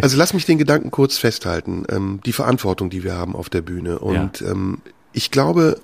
Also 0.00 0.16
lass 0.16 0.34
mich 0.34 0.44
den 0.44 0.58
Gedanken 0.58 0.90
kurz 0.90 1.18
festhalten. 1.18 1.84
Ähm, 1.88 2.20
die 2.26 2.32
Verantwortung, 2.32 2.90
die 2.90 3.04
wir 3.04 3.14
haben 3.14 3.36
auf 3.36 3.48
der 3.48 3.62
Bühne. 3.62 4.00
Und 4.00 4.40
ja. 4.40 4.50
ähm, 4.50 4.78
ich 5.12 5.30
glaube, 5.30 5.80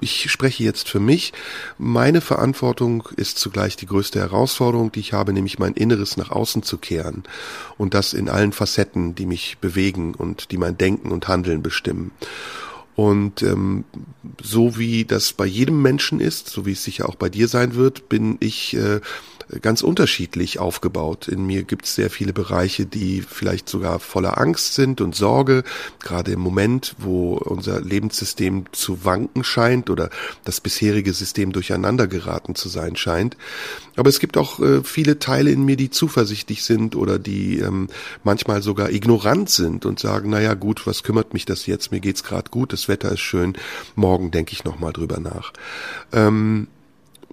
ich 0.00 0.30
spreche 0.30 0.62
jetzt 0.62 0.88
für 0.88 1.00
mich. 1.00 1.32
Meine 1.78 2.20
Verantwortung 2.20 3.08
ist 3.16 3.38
zugleich 3.38 3.76
die 3.76 3.86
größte 3.86 4.18
Herausforderung, 4.18 4.92
die 4.92 5.00
ich 5.00 5.12
habe, 5.12 5.32
nämlich 5.32 5.58
mein 5.58 5.72
Inneres 5.72 6.16
nach 6.16 6.30
außen 6.30 6.62
zu 6.62 6.76
kehren. 6.76 7.24
Und 7.78 7.94
das 7.94 8.12
in 8.12 8.28
allen 8.28 8.52
Facetten, 8.52 9.14
die 9.14 9.26
mich 9.26 9.58
bewegen 9.58 10.14
und 10.14 10.50
die 10.50 10.58
mein 10.58 10.76
Denken 10.76 11.12
und 11.12 11.28
Handeln 11.28 11.62
bestimmen. 11.62 12.12
Und 12.98 13.44
ähm, 13.44 13.84
so 14.42 14.76
wie 14.76 15.04
das 15.04 15.32
bei 15.32 15.46
jedem 15.46 15.82
Menschen 15.82 16.18
ist, 16.18 16.48
so 16.48 16.66
wie 16.66 16.72
es 16.72 16.82
sicher 16.82 17.08
auch 17.08 17.14
bei 17.14 17.28
dir 17.28 17.46
sein 17.46 17.76
wird, 17.76 18.08
bin 18.08 18.38
ich 18.40 18.74
äh, 18.74 19.00
ganz 19.62 19.82
unterschiedlich 19.82 20.58
aufgebaut. 20.58 21.28
In 21.28 21.46
mir 21.46 21.62
gibt 21.62 21.86
es 21.86 21.94
sehr 21.94 22.10
viele 22.10 22.32
Bereiche, 22.32 22.86
die 22.86 23.22
vielleicht 23.22 23.68
sogar 23.68 23.98
voller 23.98 24.38
Angst 24.38 24.74
sind 24.74 25.00
und 25.00 25.14
Sorge, 25.14 25.64
gerade 26.00 26.32
im 26.32 26.40
Moment, 26.40 26.94
wo 26.98 27.34
unser 27.36 27.80
Lebenssystem 27.80 28.66
zu 28.72 29.04
wanken 29.04 29.44
scheint 29.44 29.90
oder 29.90 30.10
das 30.44 30.60
bisherige 30.60 31.12
System 31.12 31.52
durcheinander 31.52 32.06
geraten 32.06 32.54
zu 32.54 32.68
sein 32.68 32.96
scheint. 32.96 33.36
Aber 33.96 34.08
es 34.08 34.20
gibt 34.20 34.36
auch 34.36 34.60
äh, 34.60 34.82
viele 34.84 35.18
Teile 35.18 35.50
in 35.50 35.64
mir, 35.64 35.76
die 35.76 35.90
zuversichtlich 35.90 36.62
sind 36.62 36.94
oder 36.94 37.18
die 37.18 37.58
ähm, 37.58 37.88
manchmal 38.22 38.62
sogar 38.62 38.90
ignorant 38.90 39.50
sind 39.50 39.86
und 39.86 39.98
sagen, 39.98 40.30
naja 40.30 40.54
gut, 40.54 40.86
was 40.86 41.02
kümmert 41.02 41.32
mich 41.32 41.46
das 41.46 41.66
jetzt? 41.66 41.90
Mir 41.90 42.00
geht's 42.00 42.22
gerade 42.22 42.50
gut, 42.50 42.72
das 42.72 42.88
Wetter 42.88 43.12
ist 43.12 43.20
schön, 43.20 43.56
morgen 43.94 44.30
denke 44.30 44.52
ich 44.52 44.64
nochmal 44.64 44.92
drüber 44.92 45.18
nach. 45.18 45.52
Ähm, 46.12 46.68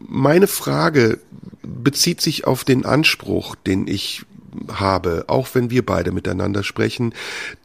meine 0.07 0.47
Frage 0.47 1.19
bezieht 1.61 2.21
sich 2.21 2.45
auf 2.45 2.63
den 2.63 2.85
Anspruch, 2.85 3.55
den 3.55 3.87
ich 3.87 4.23
habe, 4.69 5.25
auch 5.27 5.49
wenn 5.53 5.69
wir 5.69 5.85
beide 5.85 6.11
miteinander 6.11 6.63
sprechen, 6.63 7.13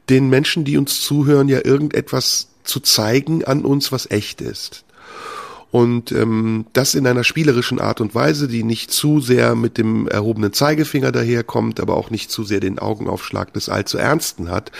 den 0.09 0.28
Menschen, 0.28 0.64
die 0.64 0.76
uns 0.76 1.01
zuhören, 1.01 1.49
ja 1.49 1.64
irgendetwas 1.64 2.49
zu 2.64 2.80
zeigen 2.80 3.45
an 3.45 3.64
uns, 3.64 3.93
was 3.93 4.11
echt 4.11 4.41
ist. 4.41 4.84
Und 5.70 6.11
ähm, 6.11 6.66
das 6.72 6.97
in 6.97 7.07
einer 7.07 7.22
spielerischen 7.22 7.80
Art 7.80 8.01
und 8.01 8.14
Weise, 8.14 8.49
die 8.49 8.64
nicht 8.64 8.91
zu 8.91 9.20
sehr 9.20 9.55
mit 9.55 9.78
dem 9.78 10.09
erhobenen 10.09 10.53
Zeigefinger 10.53 11.12
daherkommt, 11.12 11.78
aber 11.78 11.97
auch 11.97 12.11
nicht 12.11 12.30
zu 12.30 12.43
sehr 12.43 12.59
den 12.59 12.80
Augenaufschlag 12.80 13.53
des 13.55 13.68
allzu 13.68 13.97
Ernsten 13.97 14.51
hat, 14.51 14.72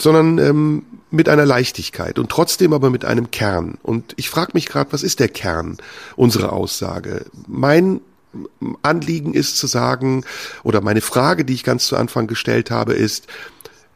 sondern 0.00 0.38
ähm, 0.38 0.82
mit 1.10 1.28
einer 1.28 1.46
Leichtigkeit 1.46 2.18
und 2.18 2.30
trotzdem 2.30 2.72
aber 2.72 2.90
mit 2.90 3.04
einem 3.04 3.30
Kern. 3.30 3.78
Und 3.82 4.14
ich 4.16 4.28
frage 4.28 4.52
mich 4.54 4.66
gerade, 4.66 4.92
was 4.92 5.02
ist 5.02 5.20
der 5.20 5.28
Kern 5.28 5.78
unserer 6.16 6.52
Aussage? 6.52 7.26
Mein 7.46 8.00
Anliegen 8.82 9.32
ist 9.32 9.56
zu 9.56 9.66
sagen, 9.66 10.24
oder 10.64 10.80
meine 10.80 11.00
Frage, 11.00 11.44
die 11.44 11.54
ich 11.54 11.64
ganz 11.64 11.86
zu 11.86 11.96
Anfang 11.96 12.26
gestellt 12.26 12.70
habe, 12.70 12.94
ist, 12.94 13.28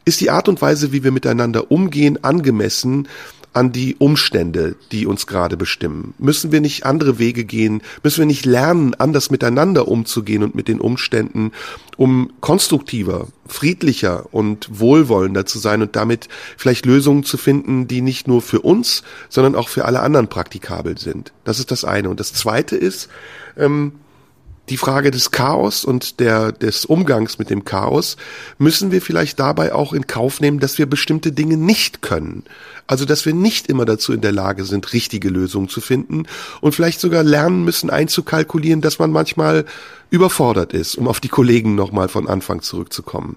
ist 0.04 0.20
die 0.20 0.30
Art 0.30 0.48
und 0.48 0.62
Weise, 0.62 0.92
wie 0.92 1.02
wir 1.02 1.10
miteinander 1.10 1.70
umgehen, 1.70 2.22
angemessen 2.22 3.08
an 3.52 3.72
die 3.72 3.96
Umstände, 3.96 4.76
die 4.92 5.06
uns 5.06 5.26
gerade 5.26 5.56
bestimmen? 5.56 6.14
Müssen 6.18 6.52
wir 6.52 6.60
nicht 6.60 6.84
andere 6.84 7.18
Wege 7.18 7.44
gehen? 7.44 7.82
Müssen 8.02 8.18
wir 8.18 8.26
nicht 8.26 8.46
lernen, 8.46 8.94
anders 8.94 9.30
miteinander 9.30 9.88
umzugehen 9.88 10.42
und 10.42 10.54
mit 10.54 10.68
den 10.68 10.80
Umständen, 10.80 11.52
um 11.96 12.30
konstruktiver, 12.40 13.28
friedlicher 13.46 14.26
und 14.32 14.68
wohlwollender 14.70 15.46
zu 15.46 15.58
sein 15.58 15.82
und 15.82 15.96
damit 15.96 16.28
vielleicht 16.56 16.86
Lösungen 16.86 17.24
zu 17.24 17.36
finden, 17.36 17.88
die 17.88 18.00
nicht 18.00 18.28
nur 18.28 18.42
für 18.42 18.60
uns, 18.60 19.02
sondern 19.28 19.54
auch 19.54 19.68
für 19.68 19.84
alle 19.84 20.00
anderen 20.00 20.28
praktikabel 20.28 20.98
sind? 20.98 21.32
Das 21.44 21.58
ist 21.58 21.70
das 21.70 21.84
eine. 21.84 22.10
Und 22.10 22.20
das 22.20 22.32
zweite 22.32 22.76
ist, 22.76 23.08
ähm, 23.56 23.92
die 24.70 24.76
Frage 24.76 25.10
des 25.10 25.30
Chaos 25.30 25.84
und 25.84 26.20
der, 26.20 26.52
des 26.52 26.84
Umgangs 26.84 27.38
mit 27.38 27.50
dem 27.50 27.64
Chaos, 27.64 28.16
müssen 28.58 28.90
wir 28.90 29.02
vielleicht 29.02 29.38
dabei 29.38 29.72
auch 29.72 29.92
in 29.92 30.06
Kauf 30.06 30.40
nehmen, 30.40 30.60
dass 30.60 30.78
wir 30.78 30.86
bestimmte 30.86 31.32
Dinge 31.32 31.56
nicht 31.56 32.02
können. 32.02 32.44
Also, 32.86 33.04
dass 33.04 33.26
wir 33.26 33.34
nicht 33.34 33.68
immer 33.68 33.84
dazu 33.84 34.12
in 34.12 34.20
der 34.20 34.32
Lage 34.32 34.64
sind, 34.64 34.92
richtige 34.92 35.28
Lösungen 35.28 35.68
zu 35.68 35.80
finden 35.80 36.26
und 36.60 36.74
vielleicht 36.74 37.00
sogar 37.00 37.22
lernen 37.22 37.64
müssen 37.64 37.90
einzukalkulieren, 37.90 38.80
dass 38.80 38.98
man 38.98 39.10
manchmal 39.10 39.64
überfordert 40.10 40.72
ist, 40.72 40.94
um 40.96 41.08
auf 41.08 41.20
die 41.20 41.28
Kollegen 41.28 41.74
nochmal 41.74 42.08
von 42.08 42.28
Anfang 42.28 42.62
zurückzukommen. 42.62 43.36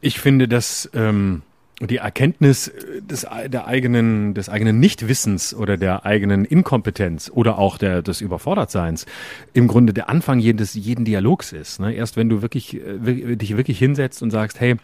Ich 0.00 0.20
finde, 0.20 0.46
dass 0.46 0.88
ähm, 0.94 1.42
die 1.80 1.98
Erkenntnis 1.98 2.68
äh, 2.68 3.02
des, 3.02 3.26
der 3.46 3.66
eigenen, 3.66 4.34
des 4.34 4.48
eigenen 4.48 4.80
Nichtwissens 4.80 5.54
oder 5.54 5.76
der 5.76 6.04
eigenen 6.04 6.44
Inkompetenz 6.44 7.30
oder 7.32 7.58
auch 7.58 7.78
der, 7.78 8.02
des 8.02 8.20
Überfordertseins 8.20 9.06
im 9.52 9.68
Grunde 9.68 9.94
der 9.94 10.08
Anfang 10.08 10.40
jedes, 10.40 10.74
jeden 10.74 11.04
Dialogs 11.04 11.52
ist. 11.52 11.80
Ne? 11.80 11.94
Erst 11.94 12.16
wenn 12.16 12.28
du 12.28 12.42
wirklich, 12.42 12.74
äh, 12.74 13.36
dich 13.36 13.56
wirklich 13.56 13.78
hinsetzt 13.78 14.22
und 14.22 14.30
sagst, 14.30 14.60
hey, 14.60 14.76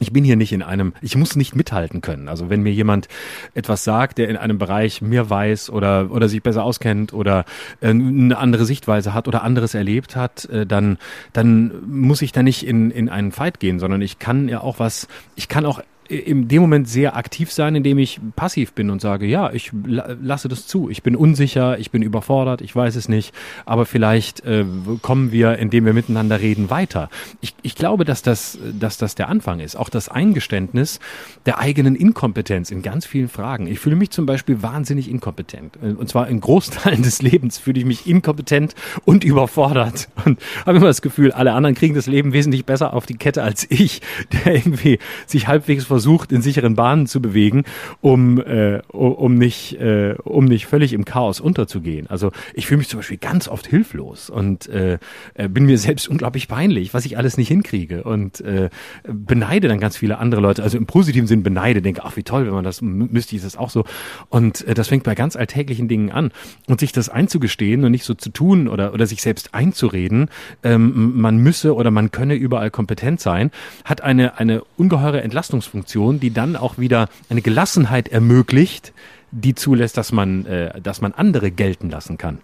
ich 0.00 0.12
bin 0.12 0.22
hier 0.22 0.36
nicht 0.36 0.52
in 0.52 0.62
einem, 0.62 0.92
ich 1.02 1.16
muss 1.16 1.34
nicht 1.34 1.56
mithalten 1.56 2.02
können. 2.02 2.28
Also 2.28 2.50
wenn 2.50 2.62
mir 2.62 2.72
jemand 2.72 3.08
etwas 3.54 3.82
sagt, 3.82 4.18
der 4.18 4.28
in 4.28 4.36
einem 4.36 4.58
Bereich 4.58 5.02
mehr 5.02 5.28
weiß 5.28 5.70
oder, 5.70 6.10
oder 6.12 6.28
sich 6.28 6.42
besser 6.42 6.62
auskennt 6.62 7.12
oder 7.12 7.44
äh, 7.80 7.88
eine 7.88 8.38
andere 8.38 8.64
Sichtweise 8.64 9.14
hat 9.14 9.26
oder 9.26 9.42
anderes 9.42 9.74
erlebt 9.74 10.14
hat, 10.14 10.48
dann, 10.66 10.98
dann 11.32 11.72
muss 11.86 12.22
ich 12.22 12.32
da 12.32 12.42
nicht 12.42 12.66
in, 12.66 12.90
in 12.90 13.08
einen 13.08 13.32
Fight 13.32 13.60
gehen, 13.60 13.78
sondern 13.80 14.02
ich 14.02 14.18
kann 14.18 14.48
ja 14.48 14.60
auch 14.60 14.78
was, 14.78 15.08
ich 15.34 15.48
kann 15.48 15.66
auch 15.66 15.80
in 16.08 16.48
dem 16.48 16.62
Moment 16.62 16.88
sehr 16.88 17.16
aktiv 17.16 17.52
sein, 17.52 17.74
indem 17.74 17.98
ich 17.98 18.18
passiv 18.34 18.72
bin 18.72 18.90
und 18.90 19.00
sage, 19.00 19.26
ja, 19.26 19.52
ich 19.52 19.72
lasse 19.84 20.48
das 20.48 20.66
zu. 20.66 20.88
Ich 20.88 21.02
bin 21.02 21.14
unsicher, 21.14 21.78
ich 21.78 21.90
bin 21.90 22.02
überfordert, 22.02 22.62
ich 22.62 22.74
weiß 22.74 22.96
es 22.96 23.08
nicht, 23.08 23.34
aber 23.66 23.84
vielleicht 23.84 24.40
äh, 24.44 24.64
kommen 25.02 25.32
wir, 25.32 25.58
indem 25.58 25.84
wir 25.84 25.92
miteinander 25.92 26.40
reden, 26.40 26.70
weiter. 26.70 27.10
Ich, 27.42 27.54
ich 27.62 27.74
glaube, 27.74 28.06
dass 28.06 28.22
das, 28.22 28.58
dass 28.78 28.96
das 28.96 29.16
der 29.16 29.28
Anfang 29.28 29.60
ist. 29.60 29.76
Auch 29.76 29.90
das 29.90 30.08
Eingeständnis 30.08 30.98
der 31.44 31.58
eigenen 31.58 31.94
Inkompetenz 31.94 32.70
in 32.70 32.80
ganz 32.82 33.04
vielen 33.04 33.28
Fragen. 33.28 33.66
Ich 33.66 33.78
fühle 33.78 33.96
mich 33.96 34.10
zum 34.10 34.24
Beispiel 34.24 34.62
wahnsinnig 34.62 35.10
inkompetent. 35.10 35.76
Äh, 35.82 35.92
und 35.92 36.08
zwar 36.08 36.28
in 36.28 36.40
Großteilen 36.40 37.02
des 37.08 37.20
Lebens 37.20 37.58
fühle 37.58 37.80
ich 37.80 37.84
mich 37.84 38.06
inkompetent 38.06 38.74
und 39.04 39.24
überfordert. 39.24 40.08
Und 40.24 40.40
habe 40.64 40.78
immer 40.78 40.86
das 40.86 41.02
Gefühl, 41.02 41.32
alle 41.32 41.52
anderen 41.52 41.74
kriegen 41.74 41.94
das 41.94 42.06
Leben 42.06 42.32
wesentlich 42.32 42.64
besser 42.64 42.94
auf 42.94 43.04
die 43.04 43.16
Kette 43.16 43.42
als 43.42 43.66
ich, 43.70 44.00
der 44.44 44.54
irgendwie 44.54 44.98
sich 45.26 45.48
halbwegs 45.48 45.84
vor 45.84 45.97
versucht, 45.98 46.30
in 46.30 46.42
sicheren 46.42 46.76
Bahnen 46.76 47.08
zu 47.08 47.20
bewegen, 47.20 47.64
um, 48.00 48.38
äh, 48.38 48.80
um, 48.86 49.34
nicht, 49.34 49.74
äh, 49.80 50.14
um 50.22 50.44
nicht 50.44 50.66
völlig 50.66 50.92
im 50.92 51.04
Chaos 51.04 51.40
unterzugehen. 51.40 52.06
Also 52.06 52.30
ich 52.54 52.68
fühle 52.68 52.78
mich 52.78 52.88
zum 52.88 53.00
Beispiel 53.00 53.16
ganz 53.16 53.48
oft 53.48 53.66
hilflos 53.66 54.30
und 54.30 54.68
äh, 54.68 54.98
äh, 55.34 55.48
bin 55.48 55.66
mir 55.66 55.76
selbst 55.76 56.06
unglaublich 56.06 56.46
peinlich, 56.46 56.94
was 56.94 57.04
ich 57.04 57.18
alles 57.18 57.36
nicht 57.36 57.48
hinkriege 57.48 58.04
und 58.04 58.40
äh, 58.42 58.70
beneide 59.02 59.66
dann 59.66 59.80
ganz 59.80 59.96
viele 59.96 60.18
andere 60.18 60.40
Leute, 60.40 60.62
also 60.62 60.78
im 60.78 60.86
positiven 60.86 61.26
Sinn 61.26 61.42
beneide, 61.42 61.82
denke, 61.82 62.02
ach 62.04 62.16
wie 62.16 62.22
toll, 62.22 62.46
wenn 62.46 62.54
man 62.54 62.62
das, 62.62 62.80
müsste 62.80 63.34
ich 63.34 63.42
das 63.42 63.56
auch 63.56 63.70
so. 63.70 63.84
Und 64.28 64.64
äh, 64.68 64.74
das 64.74 64.86
fängt 64.86 65.02
bei 65.02 65.16
ganz 65.16 65.34
alltäglichen 65.34 65.88
Dingen 65.88 66.12
an. 66.12 66.30
Und 66.68 66.78
sich 66.78 66.92
das 66.92 67.08
einzugestehen 67.08 67.84
und 67.84 67.90
nicht 67.90 68.04
so 68.04 68.14
zu 68.14 68.30
tun 68.30 68.68
oder, 68.68 68.94
oder 68.94 69.08
sich 69.08 69.20
selbst 69.20 69.52
einzureden, 69.52 70.30
ähm, 70.62 71.20
man 71.20 71.38
müsse 71.38 71.74
oder 71.74 71.90
man 71.90 72.12
könne 72.12 72.34
überall 72.34 72.70
kompetent 72.70 73.20
sein, 73.20 73.50
hat 73.84 74.00
eine, 74.02 74.38
eine 74.38 74.62
ungeheure 74.76 75.22
Entlastungsfunktion, 75.22 75.87
die 76.20 76.32
dann 76.32 76.56
auch 76.56 76.78
wieder 76.78 77.08
eine 77.28 77.42
Gelassenheit 77.42 78.08
ermöglicht, 78.08 78.92
die 79.30 79.54
zulässt, 79.54 79.96
dass 79.96 80.12
man, 80.12 80.46
äh, 80.46 80.80
dass 80.80 81.00
man 81.00 81.12
andere 81.12 81.50
gelten 81.50 81.90
lassen 81.90 82.18
kann. 82.18 82.38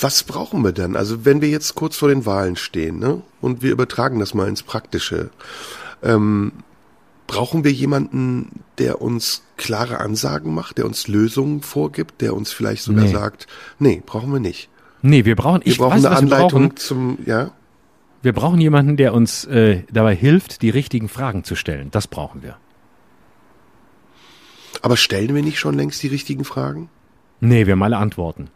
Was 0.00 0.22
brauchen 0.22 0.62
wir 0.62 0.72
denn? 0.72 0.96
Also 0.96 1.24
wenn 1.24 1.40
wir 1.40 1.48
jetzt 1.48 1.74
kurz 1.74 1.96
vor 1.96 2.08
den 2.08 2.24
Wahlen 2.24 2.56
stehen, 2.56 2.98
ne, 2.98 3.22
und 3.40 3.62
wir 3.62 3.72
übertragen 3.72 4.20
das 4.20 4.34
mal 4.34 4.48
ins 4.48 4.62
Praktische, 4.62 5.30
ähm, 6.02 6.52
brauchen 7.26 7.64
wir 7.64 7.72
jemanden, 7.72 8.64
der 8.78 9.02
uns 9.02 9.42
klare 9.56 9.98
Ansagen 9.98 10.54
macht, 10.54 10.78
der 10.78 10.86
uns 10.86 11.08
Lösungen 11.08 11.62
vorgibt, 11.62 12.20
der 12.20 12.34
uns 12.34 12.52
vielleicht 12.52 12.82
sogar 12.82 13.04
nee. 13.04 13.12
sagt, 13.12 13.46
nee, 13.78 14.02
brauchen 14.04 14.32
wir 14.32 14.40
nicht. 14.40 14.68
Nee, 15.02 15.24
wir 15.24 15.36
brauchen, 15.36 15.60
ich 15.64 15.78
wir 15.78 15.86
brauchen 15.86 15.98
weiß, 15.98 16.06
eine 16.06 16.16
Anleitung 16.16 16.76
zum, 16.76 17.18
ja. 17.26 17.52
Wir 18.22 18.32
brauchen 18.32 18.60
jemanden, 18.60 18.96
der 18.96 19.14
uns 19.14 19.44
äh, 19.44 19.82
dabei 19.92 20.14
hilft, 20.14 20.62
die 20.62 20.70
richtigen 20.70 21.08
Fragen 21.08 21.44
zu 21.44 21.54
stellen. 21.54 21.90
Das 21.90 22.08
brauchen 22.08 22.42
wir. 22.42 22.56
Aber 24.82 24.96
stellen 24.96 25.34
wir 25.34 25.42
nicht 25.42 25.58
schon 25.58 25.74
längst 25.74 26.02
die 26.02 26.08
richtigen 26.08 26.44
Fragen? 26.44 26.88
Nee, 27.40 27.66
wir 27.66 27.72
haben 27.72 27.82
alle 27.82 27.98
Antworten. 27.98 28.50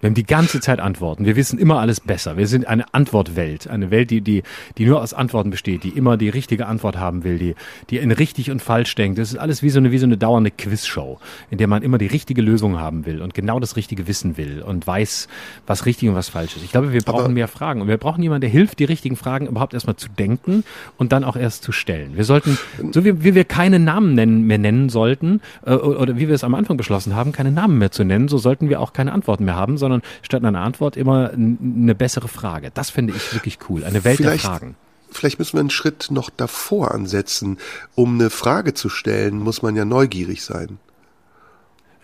Wir 0.00 0.08
haben 0.08 0.14
die 0.14 0.26
ganze 0.26 0.60
Zeit 0.60 0.78
Antworten. 0.78 1.24
Wir 1.24 1.34
wissen 1.34 1.58
immer 1.58 1.80
alles 1.80 2.00
besser. 2.00 2.36
Wir 2.36 2.46
sind 2.46 2.68
eine 2.68 2.94
Antwortwelt. 2.94 3.68
Eine 3.68 3.90
Welt, 3.90 4.10
die, 4.10 4.20
die, 4.20 4.44
die 4.76 4.86
nur 4.86 5.02
aus 5.02 5.12
Antworten 5.12 5.50
besteht, 5.50 5.82
die 5.82 5.88
immer 5.88 6.16
die 6.16 6.28
richtige 6.28 6.66
Antwort 6.66 6.98
haben 6.98 7.24
will, 7.24 7.38
die, 7.38 7.54
die 7.90 7.98
in 7.98 8.12
richtig 8.12 8.52
und 8.52 8.62
falsch 8.62 8.94
denkt. 8.94 9.18
Das 9.18 9.32
ist 9.32 9.38
alles 9.38 9.62
wie 9.62 9.70
so 9.70 9.80
eine, 9.80 9.90
wie 9.90 9.98
so 9.98 10.06
eine 10.06 10.16
dauernde 10.16 10.52
Quizshow, 10.52 11.18
in 11.50 11.58
der 11.58 11.66
man 11.66 11.82
immer 11.82 11.98
die 11.98 12.06
richtige 12.06 12.42
Lösung 12.42 12.78
haben 12.78 13.06
will 13.06 13.22
und 13.22 13.34
genau 13.34 13.58
das 13.58 13.74
Richtige 13.74 14.06
wissen 14.06 14.36
will 14.36 14.62
und 14.62 14.86
weiß, 14.86 15.26
was 15.66 15.84
richtig 15.84 16.08
und 16.08 16.14
was 16.14 16.28
falsch 16.28 16.54
ist. 16.54 16.64
Ich 16.64 16.70
glaube, 16.70 16.92
wir 16.92 17.02
brauchen 17.02 17.24
Aber 17.24 17.34
mehr 17.34 17.48
Fragen. 17.48 17.80
Und 17.80 17.88
wir 17.88 17.98
brauchen 17.98 18.22
jemanden, 18.22 18.42
der 18.42 18.50
hilft, 18.50 18.78
die 18.78 18.84
richtigen 18.84 19.16
Fragen 19.16 19.48
überhaupt 19.48 19.74
erstmal 19.74 19.96
zu 19.96 20.08
denken 20.08 20.62
und 20.96 21.10
dann 21.10 21.24
auch 21.24 21.34
erst 21.34 21.64
zu 21.64 21.72
stellen. 21.72 22.16
Wir 22.16 22.24
sollten, 22.24 22.56
so 22.92 23.04
wie, 23.04 23.24
wie 23.24 23.34
wir 23.34 23.44
keine 23.44 23.80
Namen 23.80 24.14
nennen, 24.14 24.46
mehr 24.46 24.58
nennen 24.58 24.90
sollten, 24.90 25.40
äh, 25.66 25.72
oder 25.72 26.16
wie 26.16 26.28
wir 26.28 26.36
es 26.36 26.44
am 26.44 26.54
Anfang 26.54 26.76
beschlossen 26.76 27.16
haben, 27.16 27.32
keine 27.32 27.50
Namen 27.50 27.78
mehr 27.78 27.90
zu 27.90 28.04
nennen, 28.04 28.28
so 28.28 28.38
sollten 28.38 28.68
wir 28.68 28.80
auch 28.80 28.92
keine 28.92 29.12
Antworten 29.12 29.44
mehr 29.44 29.56
haben, 29.56 29.76
sondern 29.76 29.87
statt 30.22 30.44
einer 30.44 30.60
Antwort 30.60 30.96
immer 30.96 31.30
eine 31.30 31.94
bessere 31.94 32.28
Frage. 32.28 32.70
Das 32.72 32.90
finde 32.90 33.14
ich 33.16 33.34
wirklich 33.34 33.58
cool. 33.68 33.84
Eine 33.84 34.04
Welt 34.04 34.18
vielleicht, 34.18 34.44
der 34.44 34.50
Fragen. 34.50 34.76
Vielleicht 35.10 35.38
müssen 35.38 35.54
wir 35.54 35.60
einen 35.60 35.70
Schritt 35.70 36.08
noch 36.10 36.30
davor 36.30 36.92
ansetzen. 36.92 37.58
Um 37.94 38.14
eine 38.14 38.30
Frage 38.30 38.74
zu 38.74 38.88
stellen, 38.88 39.38
muss 39.38 39.62
man 39.62 39.76
ja 39.76 39.84
neugierig 39.84 40.42
sein. 40.42 40.78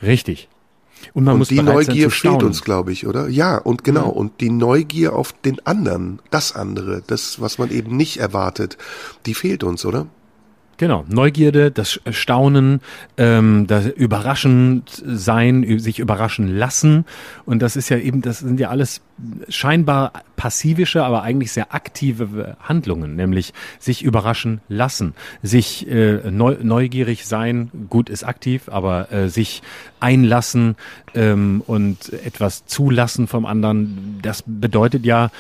Richtig. 0.03 0.49
Und, 1.13 1.25
man 1.25 1.35
und 1.35 1.39
muss 1.41 1.49
die 1.49 1.61
Neugier 1.61 2.11
fehlt 2.11 2.43
uns, 2.43 2.63
glaube 2.63 2.93
ich, 2.93 3.07
oder? 3.07 3.29
Ja, 3.29 3.59
und 3.59 3.85
genau. 3.85 4.07
Ja. 4.07 4.13
Und 4.13 4.41
die 4.41 4.51
Neugier 4.51 5.15
auf 5.15 5.33
den 5.33 5.65
anderen, 5.67 6.21
das 6.31 6.55
andere, 6.55 7.03
das, 7.07 7.41
was 7.41 7.59
man 7.59 7.71
eben 7.71 7.97
nicht 7.97 8.19
erwartet, 8.19 8.79
die 9.27 9.35
fehlt 9.35 9.65
uns, 9.65 9.85
oder? 9.85 10.07
Genau, 10.77 11.05
Neugierde, 11.09 11.71
das 11.71 12.01
Staunen, 12.11 12.81
ähm, 13.17 13.67
das 13.67 13.87
Überraschend 13.87 15.03
sein, 15.07 15.79
sich 15.79 15.99
überraschen 15.99 16.49
lassen. 16.49 17.05
Und 17.45 17.61
das 17.61 17.77
ist 17.77 17.89
ja 17.89 17.99
eben, 17.99 18.23
das 18.23 18.41
sind 18.41 18.59
ja 18.59 18.71
alles 18.71 19.01
scheinbar 19.49 20.13
passivische, 20.37 21.05
aber 21.05 21.23
eigentlich 21.23 21.53
sehr 21.53 21.73
aktive 21.73 22.57
Handlungen, 22.61 23.15
nämlich 23.15 23.53
sich 23.79 24.03
überraschen 24.03 24.61
lassen, 24.69 25.15
sich 25.43 25.89
äh, 25.89 26.31
neu, 26.31 26.57
neugierig 26.61 27.25
sein, 27.25 27.71
gut 27.89 28.11
ist 28.11 28.25
aktiv, 28.25 28.69
aber 28.69 29.13
äh, 29.13 29.29
sich 29.29 29.63
einlassen 30.01 30.77
ähm, 31.15 31.63
und 31.67 32.13
etwas 32.13 32.67
zulassen 32.67 33.29
vom 33.29 33.47
anderen, 33.47 34.19
das 34.23 34.43
bedeutet 34.47 35.07
ja 35.07 35.31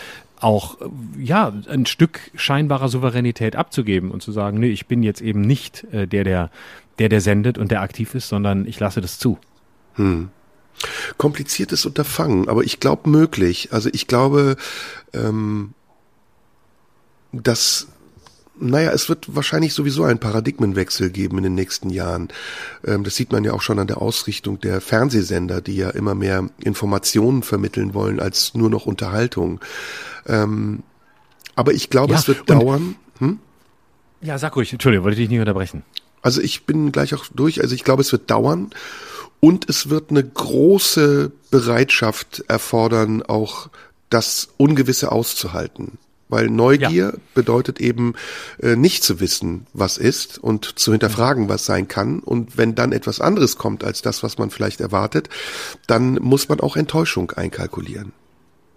auch 0.41 0.77
ja 1.19 1.53
ein 1.69 1.87
Stück 1.87 2.31
scheinbarer 2.35 2.89
Souveränität 2.89 3.57
abzugeben 3.57 4.11
und 4.11 4.23
zu 4.23 4.33
sagen, 4.33 4.59
nee, 4.59 4.71
ich 4.71 4.87
bin 4.87 5.03
jetzt 5.03 5.21
eben 5.21 5.41
nicht 5.41 5.85
äh, 5.93 6.07
der, 6.07 6.25
der, 6.25 6.51
der, 6.99 7.09
der 7.09 7.21
sendet 7.21 7.59
und 7.59 7.71
der 7.71 7.83
aktiv 7.83 8.15
ist, 8.15 8.29
sondern 8.29 8.67
ich 8.67 8.79
lasse 8.81 9.01
das 9.01 9.19
zu. 9.19 9.39
Hm. 9.95 10.31
Kompliziertes 11.19 11.87
Unterfangen, 11.87 12.49
aber 12.49 12.65
ich 12.65 12.81
glaube 12.81 13.09
möglich. 13.09 13.69
Also 13.73 13.89
ich 13.93 14.07
glaube, 14.07 14.57
ähm, 15.13 15.73
dass 17.33 17.89
naja, 18.59 18.93
es 18.93 19.09
wird 19.09 19.35
wahrscheinlich 19.35 19.75
sowieso 19.75 20.05
einen 20.05 20.21
Paradigmenwechsel 20.21 21.11
geben 21.11 21.39
in 21.39 21.45
den 21.45 21.55
nächsten 21.55 21.91
Jahren. 21.91 22.29
Ähm, 22.85 23.05
das 23.05 23.17
sieht 23.17 23.33
man 23.33 23.45
ja 23.45 23.53
auch 23.53 23.63
schon 23.63 23.79
an 23.79 23.87
der 23.87 24.01
Ausrichtung 24.01 24.61
der 24.61 24.81
Fernsehsender, 24.81 25.61
die 25.61 25.77
ja 25.77 25.91
immer 25.91 26.15
mehr 26.15 26.49
Informationen 26.63 27.43
vermitteln 27.43 27.95
wollen 27.95 28.21
als 28.21 28.55
nur 28.55 28.71
noch 28.71 28.87
Unterhaltung. 28.87 29.61
Ähm, 30.27 30.83
aber 31.57 31.73
ich 31.73 31.91
glaube, 31.91 32.13
ja, 32.13 32.19
es 32.19 32.29
wird 32.29 32.49
dauern. 32.49 32.97
Hm? 33.19 33.39
Ja, 34.21 34.39
sag 34.39 34.57
ruhig, 34.57 34.73
Entschuldigung, 34.73 35.05
wollte 35.05 35.21
ich 35.21 35.25
dich 35.25 35.31
nicht 35.31 35.41
unterbrechen. 35.41 35.83
Also 36.23 36.41
ich 36.41 36.65
bin 36.65 36.93
gleich 36.93 37.15
auch 37.15 37.27
durch. 37.35 37.61
Also 37.61 37.75
ich 37.75 37.85
glaube, 37.85 38.03
es 38.03 38.13
wird 38.13 38.31
dauern 38.31 38.71
und 39.41 39.69
es 39.69 39.91
wird 39.91 40.11
eine 40.11 40.25
große 40.25 41.33
Bereitschaft 41.51 42.45
erfordern, 42.49 43.23
auch 43.23 43.69
das 44.09 44.49
Ungewisse 44.57 45.13
auszuhalten. 45.13 45.99
Weil 46.35 46.51
Neugier 46.51 47.13
ja. 47.15 47.19
bedeutet 47.33 47.81
eben 47.81 48.15
äh, 48.61 48.75
nicht 48.75 49.05
zu 49.05 49.21
wissen, 49.21 49.69
was 49.73 49.99
ist 49.99 50.37
und 50.37 50.81
zu 50.81 50.91
hinterfragen, 50.91 51.49
was 51.49 51.65
sein 51.65 51.87
kann. 51.87 52.19
Und 52.19 52.59
wenn 52.59 52.75
dann 52.75 52.91
etwas 52.91 53.21
anderes 53.21 53.57
kommt 53.57 53.85
als 53.85 54.03
das, 54.03 54.25
was 54.25 54.37
man 54.37 54.51
vielleicht 54.51 54.81
erwartet, 54.81 55.29
dann 55.87 56.15
muss 56.15 56.49
man 56.49 56.59
auch 56.59 56.77
Enttäuschung 56.77 57.31
einkalkulieren. 57.31 58.13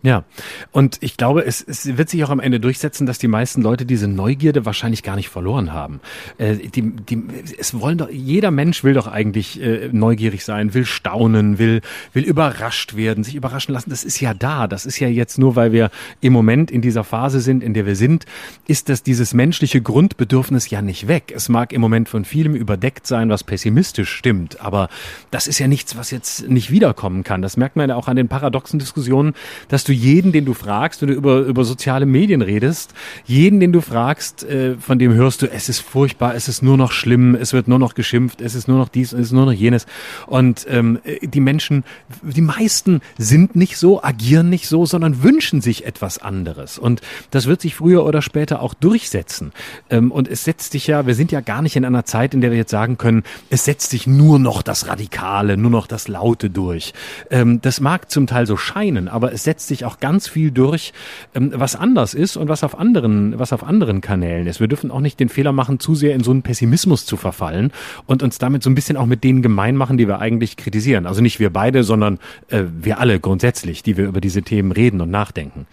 Ja, 0.04 0.26
und 0.72 1.00
ich 1.02 1.18
glaube, 1.18 1.44
es, 1.44 1.60
es 1.60 1.98
wird 1.98 2.10
sich 2.10 2.24
auch 2.24 2.30
am 2.30 2.40
Ende 2.40 2.60
durchsetzen, 2.60 3.08
dass 3.08 3.18
die 3.18 3.28
meisten 3.28 3.64
Leute 3.64 3.84
diese 3.84 4.08
Neugierde 4.08 4.64
wahrscheinlich 4.64 5.02
gar 5.02 5.16
nicht 5.16 5.30
verloren 5.30 5.74
haben. 5.74 6.02
Äh, 6.38 6.56
die, 6.56 6.92
die, 6.92 7.24
es 7.58 7.80
wollen 7.80 7.98
doch, 7.98 8.10
jeder 8.10 8.52
Mensch 8.52 8.84
will 8.84 8.94
doch 8.94 9.08
eigentlich 9.08 9.60
äh, 9.60 9.90
neugierig 9.92 10.46
sein, 10.46 10.76
will 10.76 10.86
staunen, 10.86 11.58
will, 11.58 11.82
will 12.14 12.24
überrascht 12.24 12.96
werden, 12.96 13.24
sich 13.24 13.34
überraschen 13.34 13.74
lassen. 13.74 13.90
Das 13.90 14.04
ist 14.04 14.20
ja 14.20 14.36
da. 14.36 14.68
Das 14.68 14.86
ist 14.86 15.00
ja 15.00 15.08
jetzt 15.08 15.40
nur, 15.40 15.56
weil 15.56 15.72
wir 15.72 15.90
im 16.22 16.32
Moment 16.32 16.70
in 16.70 16.82
dieser 16.84 17.04
Phase 17.04 17.42
sind, 17.42 17.64
in 17.64 17.74
der 17.74 17.88
wir 17.88 17.96
sind, 17.96 18.26
ist 18.68 18.90
das 18.90 19.02
dieses 19.02 19.34
menschliche 19.34 19.82
Grundbedürfnis 19.82 20.70
ja 20.70 20.84
nicht 20.84 21.08
weg. 21.08 21.34
Es 21.36 21.50
mag 21.50 21.74
im 21.74 21.82
Moment 21.82 22.08
von 22.08 22.24
vielem 22.24 22.54
überdeckt 22.54 23.08
sein, 23.08 23.32
was 23.32 23.44
pessimistisch 23.44 24.12
stimmt, 24.12 24.62
aber 24.62 24.90
das 25.32 25.48
ist 25.48 25.58
ja 25.58 25.68
nichts, 25.68 25.98
was 25.98 26.12
jetzt 26.12 26.48
nicht 26.48 26.70
wiederkommen 26.70 27.24
kann. 27.24 27.42
Das 27.42 27.58
merkt 27.58 27.76
man 27.76 27.90
ja 27.90 27.96
auch 27.96 28.08
an 28.08 28.16
den 28.16 28.28
paradoxen 28.28 28.78
Diskussionen, 28.78 29.34
dass 29.70 29.87
du 29.88 29.94
jeden, 29.94 30.32
den 30.32 30.46
du 30.46 30.54
fragst, 30.54 31.02
wenn 31.02 31.10
du 31.10 31.16
über, 31.16 31.40
über 31.42 31.64
soziale 31.64 32.06
Medien 32.06 32.42
redest, 32.42 32.94
jeden, 33.26 33.60
den 33.60 33.72
du 33.72 33.82
fragst, 33.82 34.44
äh, 34.44 34.76
von 34.76 35.00
dem 35.00 35.14
hörst 35.14 35.42
du, 35.42 35.52
es 35.52 35.70
ist 35.70 35.80
furchtbar, 35.80 36.36
es 36.36 36.48
ist 36.48 36.62
nur 36.62 36.78
noch 36.78 36.92
schlimm, 36.92 37.36
es 37.36 37.54
wird 37.54 37.68
nur 37.68 37.80
noch 37.80 37.94
geschimpft, 37.94 38.42
es 38.42 38.56
ist 38.56 38.68
nur 38.68 38.78
noch 38.78 38.90
dies, 38.90 39.14
es 39.14 39.28
ist 39.28 39.32
nur 39.32 39.46
noch 39.46 39.54
jenes. 39.54 39.86
Und 40.26 40.66
ähm, 40.70 41.00
die 41.22 41.40
Menschen, 41.40 41.84
die 42.22 42.42
meisten 42.42 43.02
sind 43.18 43.56
nicht 43.56 43.78
so, 43.78 44.04
agieren 44.04 44.50
nicht 44.50 44.68
so, 44.68 44.86
sondern 44.86 45.24
wünschen 45.24 45.62
sich 45.62 45.86
etwas 45.86 46.18
anderes. 46.18 46.78
Und 46.78 47.02
das 47.32 47.48
wird 47.48 47.62
sich 47.62 47.76
früher 47.76 48.06
oder 48.06 48.22
später 48.22 48.62
auch 48.62 48.74
durchsetzen. 48.74 49.52
Ähm, 49.90 50.12
und 50.12 50.28
es 50.28 50.44
setzt 50.44 50.72
sich 50.72 50.88
ja, 50.88 51.06
wir 51.06 51.16
sind 51.16 51.32
ja 51.32 51.42
gar 51.42 51.62
nicht 51.62 51.76
in 51.76 51.86
einer 51.86 52.06
Zeit, 52.06 52.34
in 52.34 52.42
der 52.42 52.52
wir 52.52 52.58
jetzt 52.58 52.72
sagen 52.72 52.98
können, 52.98 53.24
es 53.50 53.66
setzt 53.66 53.90
sich 53.90 54.08
nur 54.08 54.40
noch 54.40 54.62
das 54.62 54.88
Radikale, 54.88 55.58
nur 55.58 55.72
noch 55.72 55.88
das 55.88 56.08
Laute 56.08 56.50
durch. 56.50 56.94
Ähm, 57.30 57.62
das 57.62 57.80
mag 57.82 58.10
zum 58.12 58.28
Teil 58.28 58.46
so 58.46 58.58
scheinen, 58.58 59.08
aber 59.08 59.34
es 59.34 59.44
setzt 59.44 59.68
sich 59.68 59.77
sich 59.78 59.86
auch 59.86 60.00
ganz 60.00 60.28
viel 60.28 60.52
durch, 60.52 60.94
ähm, 61.34 61.52
was 61.54 61.76
anders 61.76 62.14
ist 62.14 62.38
und 62.38 62.50
was 62.50 62.64
auf 62.64 62.78
anderen, 62.78 63.38
was 63.40 63.54
auf 63.54 63.64
anderen 63.64 64.02
Kanälen 64.02 64.48
ist. 64.48 64.60
Wir 64.60 64.68
dürfen 64.68 64.92
auch 64.92 65.00
nicht 65.00 65.20
den 65.20 65.30
Fehler 65.30 65.52
machen, 65.52 65.80
zu 65.80 65.96
sehr 65.96 66.16
in 66.16 66.24
so 66.24 66.32
einen 66.32 66.42
Pessimismus 66.42 67.06
zu 67.06 67.18
verfallen 67.18 67.72
und 68.06 68.24
uns 68.24 68.38
damit 68.38 68.64
so 68.64 68.70
ein 68.70 68.76
bisschen 68.76 68.98
auch 68.98 69.06
mit 69.06 69.24
denen 69.24 69.42
gemein 69.42 69.76
machen, 69.76 69.98
die 69.98 70.08
wir 70.08 70.20
eigentlich 70.20 70.58
kritisieren. 70.58 71.06
Also 71.06 71.22
nicht 71.22 71.40
wir 71.40 71.52
beide, 71.52 71.84
sondern 71.84 72.20
äh, 72.50 72.64
wir 72.80 73.00
alle 73.00 73.20
grundsätzlich, 73.20 73.84
die 73.84 73.98
wir 73.98 74.08
über 74.08 74.22
diese 74.22 74.42
Themen 74.42 74.72
reden 74.72 75.02
und 75.02 75.12
nachdenken 75.12 75.68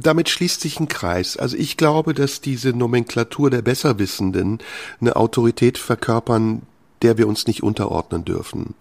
damit 0.00 0.30
schließt 0.30 0.62
sich 0.62 0.80
ein 0.80 0.88
Kreis. 0.88 1.36
Also 1.36 1.56
ich 1.56 1.76
glaube, 1.76 2.14
dass 2.14 2.40
diese 2.40 2.70
Nomenklatur 2.70 3.50
der 3.50 3.60
Besserwissenden 3.60 4.58
eine 5.00 5.16
Autorität 5.16 5.76
verkörpern, 5.76 6.62
der 7.02 7.18
wir 7.18 7.28
uns 7.28 7.46
nicht 7.46 7.62
unterordnen 7.62 8.24
dürfen. 8.24 8.74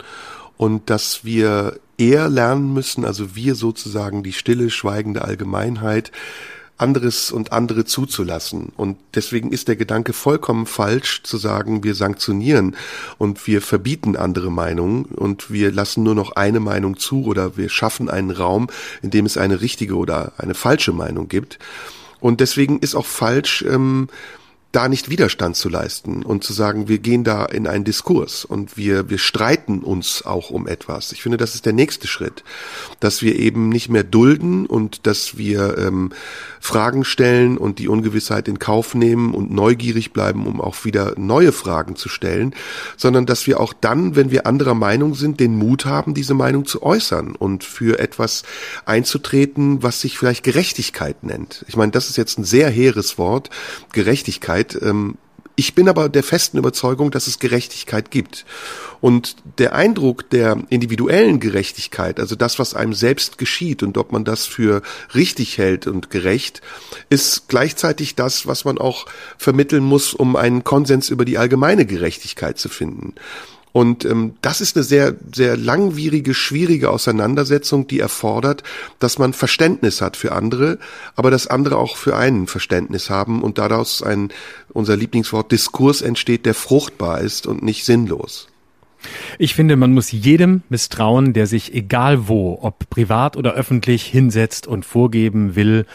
Und 0.62 0.92
dass 0.92 1.26
wir 1.26 1.80
eher 1.98 2.30
lernen 2.30 2.72
müssen, 2.72 3.04
also 3.04 3.36
wir 3.36 3.56
sozusagen 3.56 4.22
die 4.22 4.32
stille, 4.32 4.70
schweigende 4.70 5.24
Allgemeinheit, 5.24 6.12
anderes 6.78 7.32
und 7.32 7.52
andere 7.52 7.84
zuzulassen. 7.84 8.72
Und 8.78 9.00
deswegen 9.16 9.52
ist 9.52 9.70
der 9.70 9.76
Gedanke 9.76 10.14
vollkommen 10.14 10.68
falsch 10.68 11.24
zu 11.24 11.38
sagen, 11.38 11.84
wir 11.84 11.96
sanktionieren 11.96 12.76
und 13.18 13.48
wir 13.48 13.60
verbieten 13.60 14.16
andere 14.16 14.52
Meinungen 14.52 15.06
und 15.06 15.50
wir 15.50 15.72
lassen 15.72 16.04
nur 16.04 16.14
noch 16.14 16.34
eine 16.34 16.60
Meinung 16.60 16.96
zu 16.96 17.26
oder 17.26 17.58
wir 17.58 17.70
schaffen 17.70 18.08
einen 18.08 18.30
Raum, 18.30 18.68
in 19.02 19.10
dem 19.10 19.26
es 19.26 19.38
eine 19.38 19.62
richtige 19.62 19.96
oder 19.96 20.34
eine 20.38 20.54
falsche 20.54 20.92
Meinung 20.92 21.28
gibt. 21.28 21.58
Und 22.20 22.40
deswegen 22.40 22.78
ist 22.78 22.94
auch 22.94 23.08
falsch, 23.08 23.66
ähm, 23.68 24.10
da 24.72 24.88
nicht 24.88 25.10
Widerstand 25.10 25.58
zu 25.58 25.68
leisten 25.68 26.24
und 26.24 26.44
zu 26.44 26.54
sagen, 26.54 26.88
wir 26.88 27.00
gehen 27.00 27.24
da 27.24 27.46
in 27.46 27.68
einen 27.68 27.84
Diskurs 27.84 28.46
und 28.46 28.78
wir, 28.78 29.10
wir 29.10 29.18
streiten 29.18 29.80
uns 29.80 30.26
auch 30.26 30.50
um 30.50 30.66
etwas. 30.66 31.12
Ich 31.12 31.22
finde, 31.22 31.38
das 31.38 31.56
ist 31.56 31.66
der 31.66 31.74
nächste 31.74 32.08
Schritt, 32.08 32.44
dass 33.02 33.22
wir 33.22 33.38
eben 33.38 33.68
nicht 33.68 33.90
mehr 33.90 34.06
dulden 34.06 34.66
und 34.66 35.06
dass 35.08 35.38
wir 35.38 35.78
ähm, 35.78 36.12
Fragen 36.62 37.04
stellen 37.04 37.58
und 37.58 37.80
die 37.80 37.90
Ungewissheit 37.90 38.48
in 38.48 38.60
Kauf 38.60 38.96
nehmen 38.96 39.34
und 39.34 39.52
neugierig 39.52 40.14
bleiben, 40.14 40.48
um 40.48 40.62
auch 40.62 40.86
wieder 40.86 41.16
neue 41.18 41.52
Fragen 41.52 41.98
zu 41.98 42.08
stellen, 42.08 42.54
sondern 42.96 43.26
dass 43.26 43.48
wir 43.48 43.60
auch 43.60 43.74
dann, 43.74 44.16
wenn 44.16 44.32
wir 44.32 44.46
anderer 44.46 44.76
Meinung 44.76 45.16
sind, 45.16 45.40
den 45.40 45.58
Mut 45.58 45.86
haben, 45.86 46.14
diese 46.14 46.34
Meinung 46.34 46.66
zu 46.66 46.82
äußern 46.82 47.36
und 47.36 47.66
für 47.66 48.00
etwas 48.00 48.44
einzutreten, 48.86 49.84
was 49.84 50.00
sich 50.00 50.18
vielleicht 50.18 50.44
Gerechtigkeit 50.44 51.24
nennt. 51.24 51.66
Ich 51.68 51.76
meine, 51.76 51.92
das 51.92 52.10
ist 52.10 52.16
jetzt 52.16 52.38
ein 52.38 52.46
sehr 52.46 52.70
hehres 52.70 53.18
Wort, 53.18 53.50
Gerechtigkeit. 53.92 54.61
Ähm, 54.82 55.18
ich 55.56 55.76
bin 55.76 55.90
aber 55.90 56.10
der 56.10 56.24
festen 56.24 56.58
Überzeugung, 56.58 57.12
dass 57.12 57.28
es 57.28 57.40
Gerechtigkeit 57.40 58.10
gibt. 58.10 58.46
Und 59.02 59.36
der 59.58 59.76
Eindruck 59.76 60.30
der 60.30 60.58
individuellen 60.70 61.40
Gerechtigkeit, 61.40 62.20
also 62.20 62.36
das, 62.36 62.58
was 62.58 62.74
einem 62.74 62.94
selbst 62.94 63.38
geschieht 63.38 63.84
und 63.84 63.98
ob 63.98 64.12
man 64.12 64.24
das 64.24 64.46
für 64.46 64.82
richtig 65.14 65.58
hält 65.58 65.88
und 65.88 66.10
gerecht, 66.10 66.62
ist 67.10 67.48
gleichzeitig 67.48 68.16
das, 68.16 68.48
was 68.48 68.64
man 68.64 68.78
auch 68.78 69.06
vermitteln 69.38 69.84
muss, 69.84 70.14
um 70.14 70.36
einen 70.36 70.64
Konsens 70.64 71.10
über 71.10 71.26
die 71.26 71.38
allgemeine 71.38 71.86
Gerechtigkeit 71.86 72.58
zu 72.58 72.70
finden. 72.70 73.16
Und 73.74 74.04
ähm, 74.04 74.36
das 74.42 74.60
ist 74.60 74.76
eine 74.76 74.84
sehr, 74.84 75.16
sehr 75.34 75.56
langwierige, 75.56 76.34
schwierige 76.34 76.90
Auseinandersetzung, 76.90 77.88
die 77.88 78.00
erfordert, 78.00 78.64
dass 79.00 79.18
man 79.18 79.34
Verständnis 79.34 80.02
hat 80.02 80.18
für 80.18 80.34
andere, 80.34 80.78
aber 81.16 81.32
dass 81.32 81.48
andere 81.48 81.78
auch 81.78 81.96
für 81.96 82.18
einen 82.18 82.48
Verständnis 82.48 83.10
haben 83.10 83.42
und 83.42 83.58
daraus 83.58 84.04
ein, 84.04 84.30
unser 84.74 84.98
Lieblingswort, 84.98 85.52
Diskurs 85.52 86.02
entsteht, 86.02 86.46
der 86.46 86.54
fruchtbar 86.54 87.22
ist 87.22 87.48
und 87.48 87.64
nicht 87.64 87.86
sinnlos. 87.86 88.51
Ich 89.40 89.56
finde, 89.56 89.76
man 89.76 89.94
muss 89.94 90.12
jedem 90.12 90.64
misstrauen, 90.70 91.34
der 91.34 91.48
sich 91.48 91.74
egal 91.74 92.28
wo, 92.28 92.60
ob 92.62 92.90
privat 92.90 93.38
oder 93.38 93.54
öffentlich, 93.54 94.04
hinsetzt 94.04 94.68
und 94.68 94.86
vorgeben 94.86 95.56
will, 95.56 95.86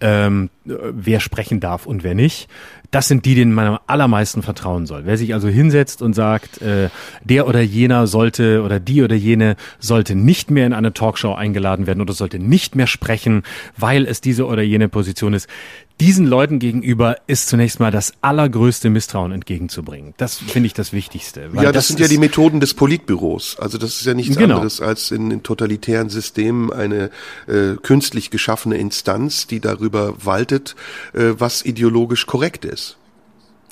ähm, 0.00 0.50
wer 0.64 1.20
sprechen 1.20 1.60
darf 1.60 1.86
und 1.86 2.02
wer 2.02 2.14
nicht. 2.14 2.48
Das 2.90 3.08
sind 3.08 3.24
die, 3.24 3.34
denen 3.34 3.52
man 3.52 3.66
am 3.66 3.78
allermeisten 3.86 4.42
vertrauen 4.42 4.86
soll. 4.86 5.02
Wer 5.06 5.16
sich 5.16 5.34
also 5.34 5.48
hinsetzt 5.48 6.02
und 6.02 6.14
sagt, 6.14 6.62
äh, 6.62 6.88
der 7.24 7.48
oder 7.48 7.60
jener 7.60 8.06
sollte 8.06 8.62
oder 8.62 8.80
die 8.80 9.02
oder 9.02 9.16
jene 9.16 9.56
sollte 9.78 10.14
nicht 10.14 10.50
mehr 10.50 10.66
in 10.66 10.72
eine 10.72 10.92
Talkshow 10.92 11.34
eingeladen 11.34 11.86
werden 11.86 12.00
oder 12.00 12.12
sollte 12.12 12.38
nicht 12.38 12.76
mehr 12.76 12.86
sprechen, 12.86 13.42
weil 13.76 14.06
es 14.06 14.20
diese 14.20 14.46
oder 14.46 14.62
jene 14.62 14.88
Position 14.88 15.34
ist, 15.34 15.48
diesen 16.00 16.26
Leuten 16.26 16.58
gegenüber 16.58 17.16
ist 17.26 17.48
zunächst 17.48 17.80
mal 17.80 17.90
das 17.90 18.12
allergrößte 18.20 18.90
Misstrauen 18.90 19.32
entgegenzubringen. 19.32 20.14
Das 20.18 20.36
finde 20.36 20.66
ich 20.66 20.74
das 20.74 20.92
Wichtigste. 20.92 21.50
ja, 21.54 21.62
das, 21.62 21.72
das 21.72 21.88
sind 21.88 22.00
ja 22.00 22.08
die 22.08 22.18
Methoden 22.18 22.60
des 22.60 22.74
Politbüros. 22.74 23.58
Also 23.58 23.78
das 23.78 23.96
ist 24.00 24.06
ja 24.06 24.12
nichts 24.12 24.36
genau. 24.36 24.56
anderes 24.56 24.80
als 24.80 25.10
in, 25.10 25.30
in 25.30 25.42
totalitären 25.42 26.10
Systemen 26.10 26.70
eine 26.72 27.10
äh, 27.46 27.76
künstlich 27.82 28.30
geschaffene 28.30 28.76
Instanz, 28.76 29.46
die 29.46 29.60
darüber 29.60 30.14
waltet, 30.24 30.76
äh, 31.14 31.32
was 31.38 31.64
ideologisch 31.64 32.26
korrekt 32.26 32.64
ist. 32.66 32.98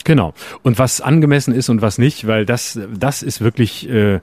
Genau. 0.05 0.35
Und 0.63 0.79
was 0.79 1.01
angemessen 1.01 1.55
ist 1.55 1.69
und 1.69 1.83
was 1.83 1.99
nicht, 1.99 2.27
weil 2.27 2.47
das, 2.47 2.79
das 2.95 3.23
ist 3.23 3.41
wirklich 3.41 3.89
äh, 3.89 4.21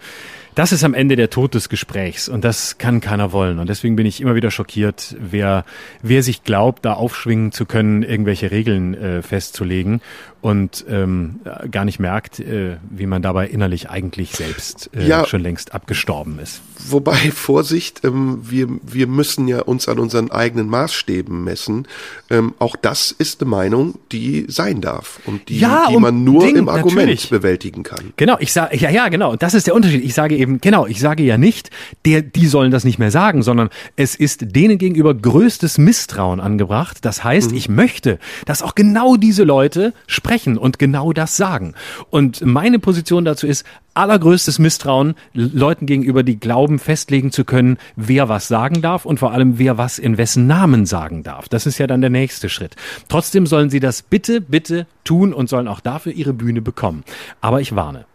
das 0.55 0.71
ist 0.71 0.83
am 0.83 0.93
Ende 0.93 1.15
der 1.15 1.29
Tod 1.29 1.53
des 1.53 1.69
Gesprächs 1.69 2.27
und 2.29 2.43
das 2.43 2.77
kann 2.77 3.01
keiner 3.01 3.31
wollen. 3.31 3.59
Und 3.59 3.69
deswegen 3.69 3.95
bin 3.95 4.05
ich 4.05 4.21
immer 4.21 4.35
wieder 4.35 4.51
schockiert, 4.51 5.15
wer, 5.19 5.65
wer 6.01 6.23
sich 6.23 6.43
glaubt, 6.43 6.85
da 6.85 6.93
aufschwingen 6.93 7.51
zu 7.51 7.65
können, 7.65 8.03
irgendwelche 8.03 8.51
Regeln 8.51 8.93
äh, 8.93 9.21
festzulegen 9.21 10.01
und 10.41 10.85
ähm, 10.89 11.39
gar 11.69 11.85
nicht 11.85 11.99
merkt, 11.99 12.39
äh, 12.39 12.77
wie 12.89 13.05
man 13.05 13.21
dabei 13.21 13.47
innerlich 13.47 13.89
eigentlich 13.89 14.31
selbst 14.31 14.89
äh, 14.95 15.07
ja, 15.07 15.25
schon 15.25 15.41
längst 15.41 15.73
abgestorben 15.75 16.39
ist. 16.39 16.61
Wobei, 16.89 17.15
Vorsicht, 17.31 18.03
ähm, 18.03 18.39
wir, 18.43 18.67
wir 18.81 19.05
müssen 19.05 19.47
ja 19.47 19.61
uns 19.61 19.87
an 19.87 19.99
unseren 19.99 20.31
eigenen 20.31 20.67
Maßstäben 20.67 21.43
messen. 21.43 21.87
Ähm, 22.31 22.55
auch 22.57 22.75
das 22.75 23.11
ist 23.11 23.41
eine 23.41 23.51
Meinung, 23.51 23.99
die 24.11 24.45
sein 24.47 24.81
darf 24.81 25.19
und 25.25 25.49
die, 25.49 25.59
ja, 25.59 25.87
die 25.89 25.97
man 25.97 26.23
nur 26.23 26.43
Ding, 26.43 26.55
im 26.55 26.69
Argument 26.69 26.95
natürlich. 26.95 27.29
bewältigen 27.29 27.83
kann. 27.83 28.13
Genau, 28.17 28.37
ich 28.39 28.51
sage, 28.51 28.75
ja, 28.77 28.89
ja, 28.89 29.09
genau, 29.09 29.35
das 29.35 29.53
ist 29.53 29.67
der 29.67 29.75
Unterschied. 29.75 30.03
Ich 30.03 30.15
sage 30.15 30.35
eben, 30.41 30.59
genau, 30.59 30.85
ich 30.85 30.99
sage 30.99 31.23
ja 31.23 31.37
nicht, 31.37 31.69
der, 32.05 32.21
die 32.21 32.47
sollen 32.47 32.71
das 32.71 32.83
nicht 32.83 32.99
mehr 32.99 33.11
sagen, 33.11 33.43
sondern 33.43 33.69
es 33.95 34.15
ist 34.15 34.55
denen 34.55 34.77
gegenüber 34.77 35.13
größtes 35.13 35.77
Misstrauen 35.77 36.39
angebracht. 36.39 37.05
Das 37.05 37.23
heißt, 37.23 37.51
mhm. 37.51 37.57
ich 37.57 37.69
möchte, 37.69 38.19
dass 38.45 38.63
auch 38.63 38.75
genau 38.75 39.15
diese 39.15 39.43
Leute 39.43 39.93
sprechen 40.07 40.57
und 40.57 40.79
genau 40.79 41.13
das 41.13 41.37
sagen. 41.37 41.75
Und 42.09 42.45
meine 42.45 42.79
Position 42.79 43.23
dazu 43.25 43.47
ist, 43.47 43.65
allergrößtes 43.93 44.59
Misstrauen 44.59 45.15
Leuten 45.33 45.85
gegenüber, 45.85 46.23
die 46.23 46.39
glauben, 46.39 46.79
festlegen 46.79 47.31
zu 47.31 47.43
können, 47.43 47.77
wer 47.95 48.29
was 48.29 48.47
sagen 48.47 48.81
darf 48.81 49.05
und 49.05 49.19
vor 49.19 49.31
allem, 49.31 49.59
wer 49.59 49.77
was 49.77 49.99
in 49.99 50.17
wessen 50.17 50.47
Namen 50.47 50.85
sagen 50.85 51.23
darf. 51.23 51.49
Das 51.49 51.65
ist 51.65 51.77
ja 51.77 51.87
dann 51.87 52.01
der 52.01 52.09
nächste 52.09 52.49
Schritt. 52.49 52.75
Trotzdem 53.09 53.45
sollen 53.45 53.69
sie 53.69 53.79
das 53.79 54.01
bitte, 54.01 54.41
bitte 54.41 54.87
tun 55.03 55.33
und 55.33 55.49
sollen 55.49 55.67
auch 55.67 55.81
dafür 55.81 56.13
ihre 56.13 56.33
Bühne 56.33 56.61
bekommen. 56.61 57.03
Aber 57.41 57.61
ich 57.61 57.75
warne. 57.75 58.05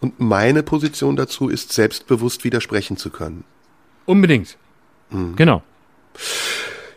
Und 0.00 0.18
meine 0.18 0.62
Position 0.62 1.16
dazu 1.16 1.48
ist, 1.48 1.72
selbstbewusst 1.72 2.44
widersprechen 2.44 2.96
zu 2.96 3.10
können. 3.10 3.44
Unbedingt. 4.06 4.56
Mhm. 5.10 5.36
Genau. 5.36 5.62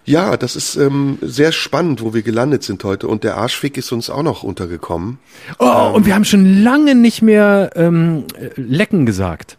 Ja, 0.06 0.36
das 0.36 0.56
ist 0.56 0.76
ähm, 0.76 1.18
sehr 1.22 1.52
spannend, 1.52 2.02
wo 2.02 2.14
wir 2.14 2.24
gelandet 2.24 2.64
sind 2.64 2.84
heute. 2.84 3.08
Und 3.08 3.24
der 3.24 3.38
Arschfick 3.38 3.78
ist 3.78 3.92
uns 3.92 4.10
auch 4.10 4.24
noch 4.24 4.44
untergekommen. 4.44 5.20
Oh, 5.60 5.66
ähm, 5.66 5.94
und 5.94 6.06
wir 6.06 6.16
haben 6.16 6.26
schon 6.26 6.64
lange 6.64 6.96
nicht 6.96 7.22
mehr 7.22 7.72
ähm, 7.76 8.26
Lecken 8.56 9.06
gesagt. 9.06 9.58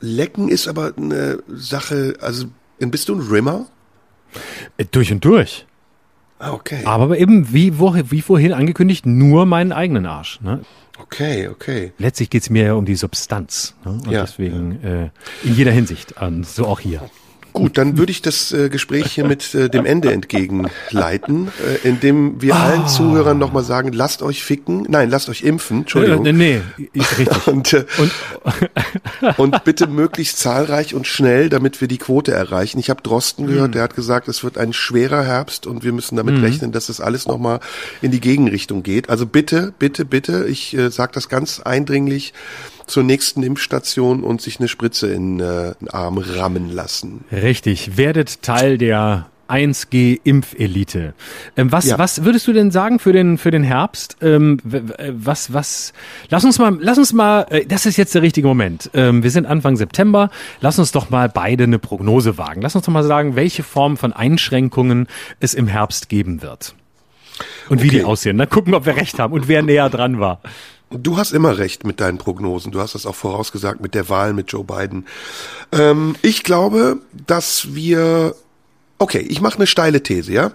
Lecken 0.00 0.48
ist 0.48 0.68
aber 0.68 0.92
eine 0.96 1.38
Sache, 1.48 2.16
also 2.20 2.46
bist 2.78 3.08
du 3.08 3.14
ein 3.14 3.20
Rimmer? 3.20 3.66
Äh, 4.76 4.84
durch 4.90 5.10
und 5.12 5.24
durch. 5.24 5.66
Ah, 6.38 6.52
okay. 6.52 6.84
Aber 6.84 7.16
eben, 7.18 7.54
wie, 7.54 7.78
wo, 7.78 7.94
wie 7.94 8.20
vorhin 8.20 8.52
angekündigt, 8.52 9.06
nur 9.06 9.46
meinen 9.46 9.72
eigenen 9.72 10.04
Arsch. 10.04 10.40
Ne? 10.42 10.60
Okay, 11.04 11.48
okay. 11.48 11.92
Letztlich 11.98 12.30
geht's 12.30 12.48
mir 12.48 12.64
ja 12.64 12.72
um 12.74 12.86
die 12.86 12.94
Substanz. 12.94 13.74
Ne? 13.84 13.92
Und 13.92 14.10
ja, 14.10 14.22
deswegen 14.22 14.80
ja. 14.82 15.04
Äh, 15.04 15.10
in 15.42 15.54
jeder 15.54 15.70
Hinsicht, 15.70 16.16
an, 16.16 16.44
so 16.44 16.66
auch 16.66 16.80
hier. 16.80 17.02
Gut, 17.54 17.78
dann 17.78 17.96
würde 17.96 18.10
ich 18.10 18.20
das 18.20 18.50
äh, 18.50 18.68
Gespräch 18.68 19.12
hier 19.12 19.24
mit 19.24 19.54
äh, 19.54 19.70
dem 19.70 19.86
Ende 19.86 20.12
entgegenleiten, 20.12 21.52
äh, 21.84 21.88
indem 21.88 22.42
wir 22.42 22.56
ah. 22.56 22.64
allen 22.64 22.88
Zuhörern 22.88 23.38
nochmal 23.38 23.62
sagen, 23.62 23.92
lasst 23.92 24.22
euch 24.22 24.42
ficken, 24.42 24.84
nein, 24.88 25.08
lasst 25.08 25.28
euch 25.28 25.42
impfen, 25.42 25.82
Entschuldigung. 25.82 26.26
Äh, 26.26 26.32
nee, 26.32 26.60
ist 26.92 27.16
richtig. 27.16 27.46
und, 27.46 27.72
äh, 27.72 27.84
und, 27.96 29.38
und 29.38 29.64
bitte 29.64 29.86
möglichst 29.86 30.40
zahlreich 30.40 30.96
und 30.96 31.06
schnell, 31.06 31.48
damit 31.48 31.80
wir 31.80 31.86
die 31.86 31.98
Quote 31.98 32.32
erreichen. 32.32 32.80
Ich 32.80 32.90
habe 32.90 33.02
Drosten 33.02 33.46
gehört, 33.46 33.68
mhm. 33.68 33.72
der 33.74 33.82
hat 33.84 33.94
gesagt, 33.94 34.26
es 34.26 34.42
wird 34.42 34.58
ein 34.58 34.72
schwerer 34.72 35.22
Herbst 35.22 35.68
und 35.68 35.84
wir 35.84 35.92
müssen 35.92 36.16
damit 36.16 36.34
mhm. 36.34 36.42
rechnen, 36.42 36.72
dass 36.72 36.88
das 36.88 37.00
alles 37.00 37.28
nochmal 37.28 37.60
in 38.02 38.10
die 38.10 38.20
Gegenrichtung 38.20 38.82
geht. 38.82 39.10
Also 39.10 39.26
bitte, 39.26 39.72
bitte, 39.78 40.04
bitte, 40.04 40.46
ich 40.48 40.76
äh, 40.76 40.90
sage 40.90 41.12
das 41.14 41.28
ganz 41.28 41.60
eindringlich, 41.60 42.34
zur 42.86 43.02
nächsten 43.02 43.42
Impfstation 43.42 44.22
und 44.22 44.40
sich 44.40 44.58
eine 44.58 44.68
Spritze 44.68 45.12
in 45.12 45.40
äh, 45.40 45.74
den 45.80 45.90
Arm 45.90 46.18
rammen 46.18 46.70
lassen. 46.70 47.24
Richtig, 47.32 47.96
werdet 47.96 48.42
Teil 48.42 48.78
der 48.78 49.26
1G 49.48 50.20
Impfelite. 50.24 51.14
Ähm, 51.56 51.70
was, 51.70 51.86
ja. 51.86 51.98
was 51.98 52.24
würdest 52.24 52.46
du 52.46 52.52
denn 52.52 52.70
sagen 52.70 52.98
für 52.98 53.12
den, 53.12 53.38
für 53.38 53.50
den 53.50 53.62
Herbst? 53.62 54.16
Ähm, 54.22 54.58
äh, 54.70 55.12
was, 55.12 55.52
was, 55.52 55.92
lass 56.28 56.44
uns 56.44 56.58
mal, 56.58 56.76
lass 56.80 56.98
uns 56.98 57.12
mal, 57.12 57.46
äh, 57.50 57.66
das 57.66 57.86
ist 57.86 57.96
jetzt 57.96 58.14
der 58.14 58.22
richtige 58.22 58.46
Moment. 58.46 58.90
Ähm, 58.94 59.22
wir 59.22 59.30
sind 59.30 59.46
Anfang 59.46 59.76
September. 59.76 60.30
Lass 60.60 60.78
uns 60.78 60.92
doch 60.92 61.10
mal 61.10 61.28
beide 61.28 61.64
eine 61.64 61.78
Prognose 61.78 62.38
wagen. 62.38 62.62
Lass 62.62 62.74
uns 62.74 62.86
doch 62.86 62.92
mal 62.92 63.04
sagen, 63.04 63.36
welche 63.36 63.62
Form 63.62 63.96
von 63.96 64.12
Einschränkungen 64.12 65.06
es 65.40 65.54
im 65.54 65.66
Herbst 65.66 66.08
geben 66.08 66.42
wird. 66.42 66.74
Und 67.68 67.78
okay. 67.78 67.84
wie 67.84 67.90
die 67.90 68.04
aussehen. 68.04 68.38
Dann 68.38 68.48
gucken, 68.48 68.74
ob 68.74 68.86
wir 68.86 68.96
recht 68.96 69.18
haben 69.18 69.32
und 69.32 69.48
wer 69.48 69.62
näher 69.62 69.90
dran 69.90 70.20
war. 70.20 70.40
Du 70.90 71.16
hast 71.16 71.32
immer 71.32 71.58
recht 71.58 71.84
mit 71.84 72.00
deinen 72.00 72.18
Prognosen. 72.18 72.70
Du 72.70 72.80
hast 72.80 72.94
das 72.94 73.06
auch 73.06 73.14
vorausgesagt 73.14 73.80
mit 73.80 73.94
der 73.94 74.08
Wahl 74.08 74.32
mit 74.32 74.52
Joe 74.52 74.64
Biden. 74.64 75.06
Ähm, 75.72 76.16
ich 76.22 76.42
glaube, 76.42 76.98
dass 77.26 77.74
wir. 77.74 78.34
Okay, 78.98 79.20
ich 79.20 79.40
mache 79.40 79.56
eine 79.56 79.66
steile 79.66 80.02
These, 80.02 80.32
ja. 80.32 80.52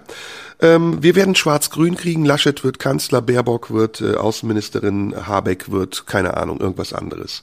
Ähm, 0.62 1.02
wir 1.02 1.14
werden 1.14 1.34
Schwarz-Grün 1.34 1.96
kriegen. 1.96 2.24
Laschet 2.24 2.62
wird 2.64 2.78
Kanzler, 2.78 3.22
Baerbock 3.22 3.70
wird 3.70 4.00
äh, 4.00 4.14
Außenministerin, 4.14 5.14
Habeck 5.26 5.70
wird, 5.70 6.06
keine 6.06 6.36
Ahnung, 6.36 6.60
irgendwas 6.60 6.92
anderes. 6.92 7.42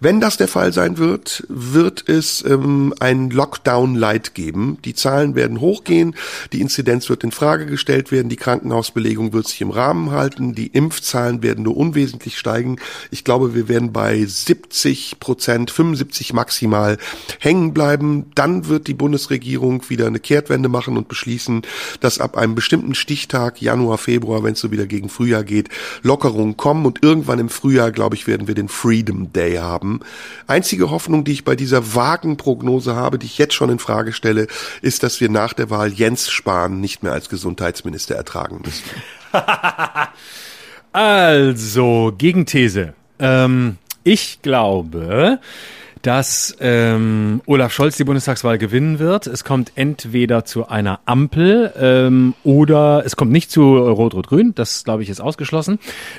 Wenn 0.00 0.20
das 0.20 0.36
der 0.36 0.48
Fall 0.48 0.72
sein 0.72 0.98
wird, 0.98 1.44
wird 1.48 2.06
es 2.08 2.44
ähm, 2.44 2.92
ein 3.00 3.30
Lockdown-Light 3.30 4.34
geben. 4.34 4.78
Die 4.84 4.94
Zahlen 4.94 5.34
werden 5.34 5.60
hochgehen, 5.60 6.14
die 6.52 6.60
Inzidenz 6.60 7.08
wird 7.08 7.24
in 7.24 7.32
Frage 7.32 7.66
gestellt 7.66 8.12
werden, 8.12 8.28
die 8.28 8.36
Krankenhausbelegung 8.36 9.32
wird 9.32 9.48
sich 9.48 9.62
im 9.62 9.70
Rahmen 9.70 10.10
halten, 10.10 10.54
die 10.54 10.66
Impfzahlen 10.66 11.42
werden 11.42 11.64
nur 11.64 11.76
unwesentlich 11.76 12.38
steigen. 12.38 12.76
Ich 13.10 13.24
glaube, 13.24 13.54
wir 13.54 13.68
werden 13.68 13.92
bei 13.92 14.22
70 14.24 15.18
Prozent, 15.18 15.70
75 15.70 16.34
maximal 16.34 16.98
hängen 17.38 17.72
bleiben. 17.72 18.30
Dann 18.34 18.68
wird 18.68 18.86
die 18.86 18.94
Bundesregierung 18.94 19.88
wieder 19.88 20.06
eine 20.06 20.20
Kehrtwende 20.20 20.68
machen 20.68 20.98
und 20.98 21.08
beschließen, 21.08 21.62
dass 22.00 22.18
ab 22.18 22.33
einem 22.36 22.54
bestimmten 22.54 22.94
Stichtag, 22.94 23.60
Januar, 23.60 23.98
Februar, 23.98 24.42
wenn 24.42 24.52
es 24.52 24.60
so 24.60 24.70
wieder 24.70 24.86
gegen 24.86 25.08
Frühjahr 25.08 25.44
geht, 25.44 25.68
Lockerungen 26.02 26.56
kommen 26.56 26.86
und 26.86 27.02
irgendwann 27.02 27.38
im 27.38 27.48
Frühjahr, 27.48 27.90
glaube 27.90 28.16
ich, 28.16 28.26
werden 28.26 28.48
wir 28.48 28.54
den 28.54 28.68
Freedom 28.68 29.32
Day 29.32 29.56
haben. 29.56 30.00
Einzige 30.46 30.90
Hoffnung, 30.90 31.24
die 31.24 31.32
ich 31.32 31.44
bei 31.44 31.56
dieser 31.56 31.94
vagen 31.94 32.36
Prognose 32.36 32.94
habe, 32.94 33.18
die 33.18 33.26
ich 33.26 33.38
jetzt 33.38 33.54
schon 33.54 33.70
in 33.70 33.78
Frage 33.78 34.12
stelle, 34.12 34.46
ist, 34.82 35.02
dass 35.02 35.20
wir 35.20 35.28
nach 35.28 35.52
der 35.52 35.70
Wahl 35.70 35.92
Jens 35.92 36.30
Spahn 36.30 36.80
nicht 36.80 37.02
mehr 37.02 37.12
als 37.12 37.28
Gesundheitsminister 37.28 38.14
ertragen 38.14 38.60
müssen. 38.64 38.84
also, 40.92 42.12
Gegenthese. 42.16 42.94
Ähm, 43.18 43.78
ich 44.02 44.42
glaube, 44.42 45.40
dass 46.04 46.54
ähm, 46.60 47.40
Olaf 47.46 47.72
Scholz 47.72 47.96
die 47.96 48.04
Bundestagswahl 48.04 48.58
gewinnen 48.58 48.98
wird. 48.98 49.26
Es 49.26 49.42
kommt 49.42 49.72
entweder 49.74 50.44
zu 50.44 50.68
einer 50.68 51.00
Ampel 51.06 51.72
ähm, 51.80 52.34
oder 52.44 53.04
es 53.06 53.16
kommt 53.16 53.32
nicht 53.32 53.50
zu 53.50 53.78
Rot-Rot-Grün, 53.78 54.54
das 54.54 54.84
glaube 54.84 55.02
ich 55.02 55.08
ist 55.08 55.22
ausgeschlossen. 55.22 55.78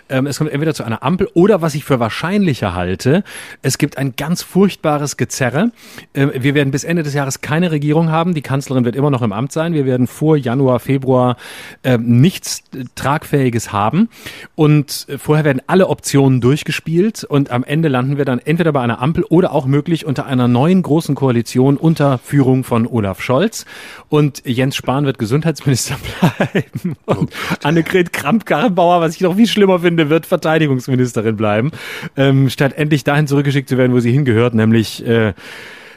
Ähm, 0.09 0.25
es 0.25 0.39
kommt 0.39 0.49
entweder 0.49 0.73
zu 0.73 0.83
einer 0.83 1.03
Ampel 1.03 1.29
oder 1.35 1.61
was 1.61 1.75
ich 1.75 1.83
für 1.83 1.99
wahrscheinlicher 1.99 2.73
halte, 2.73 3.23
es 3.61 3.77
gibt 3.77 3.99
ein 3.99 4.15
ganz 4.15 4.41
furchtbares 4.41 5.17
Gezerre. 5.17 5.71
Ähm, 6.15 6.31
wir 6.33 6.55
werden 6.55 6.71
bis 6.71 6.83
Ende 6.83 7.03
des 7.03 7.13
Jahres 7.13 7.41
keine 7.41 7.69
Regierung 7.69 8.09
haben, 8.09 8.33
die 8.33 8.41
Kanzlerin 8.41 8.85
wird 8.85 8.95
immer 8.95 9.11
noch 9.11 9.21
im 9.21 9.33
Amt 9.33 9.51
sein. 9.51 9.75
Wir 9.75 9.85
werden 9.85 10.07
vor 10.07 10.35
Januar, 10.35 10.79
Februar 10.79 11.37
äh, 11.83 11.99
nichts 11.99 12.63
Tragfähiges 12.95 13.71
haben 13.71 14.09
und 14.55 15.05
äh, 15.09 15.19
vorher 15.19 15.45
werden 15.45 15.61
alle 15.67 15.89
Optionen 15.89 16.41
durchgespielt 16.41 17.23
und 17.23 17.51
am 17.51 17.63
Ende 17.63 17.87
landen 17.87 18.17
wir 18.17 18.25
dann 18.25 18.39
entweder 18.39 18.71
bei 18.71 18.81
einer 18.81 18.99
Ampel 18.99 19.23
oder 19.25 19.51
auch 19.51 19.67
möglich 19.75 20.05
unter 20.05 20.25
einer 20.25 20.47
neuen 20.47 20.81
großen 20.81 21.15
Koalition 21.15 21.75
unter 21.75 22.17
Führung 22.17 22.63
von 22.63 22.87
Olaf 22.87 23.21
Scholz. 23.21 23.65
Und 24.07 24.41
Jens 24.45 24.77
Spahn 24.77 25.05
wird 25.05 25.19
Gesundheitsminister 25.19 25.97
bleiben. 26.21 26.95
Und 27.05 27.33
oh 27.33 27.55
Annegret 27.63 28.13
Kramp-Karrenbauer, 28.13 29.01
was 29.01 29.15
ich 29.15 29.21
noch 29.21 29.35
viel 29.35 29.47
schlimmer 29.47 29.79
finde, 29.79 30.09
wird 30.09 30.25
Verteidigungsministerin 30.25 31.35
bleiben. 31.35 31.71
Ähm, 32.15 32.49
statt 32.49 32.71
endlich 32.77 33.03
dahin 33.03 33.27
zurückgeschickt 33.27 33.67
zu 33.67 33.77
werden, 33.77 33.91
wo 33.91 33.99
sie 33.99 34.13
hingehört, 34.13 34.53
nämlich 34.53 35.05
äh, 35.05 35.33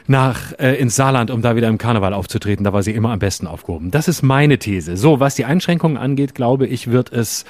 nach 0.09 0.57
äh, 0.57 0.73
ins 0.75 0.95
Saarland, 0.95 1.29
um 1.29 1.43
da 1.43 1.55
wieder 1.55 1.67
im 1.67 1.77
Karneval 1.77 2.13
aufzutreten. 2.13 2.63
Da 2.63 2.73
war 2.73 2.81
sie 2.81 2.93
immer 2.93 3.11
am 3.11 3.19
besten 3.19 3.45
aufgehoben. 3.45 3.91
Das 3.91 4.07
ist 4.07 4.23
meine 4.23 4.57
These. 4.57 4.97
So, 4.97 5.19
was 5.19 5.35
die 5.35 5.45
Einschränkungen 5.45 5.97
angeht, 5.97 6.33
glaube 6.33 6.65
ich, 6.65 6.89
wird 6.89 7.13
es 7.13 7.45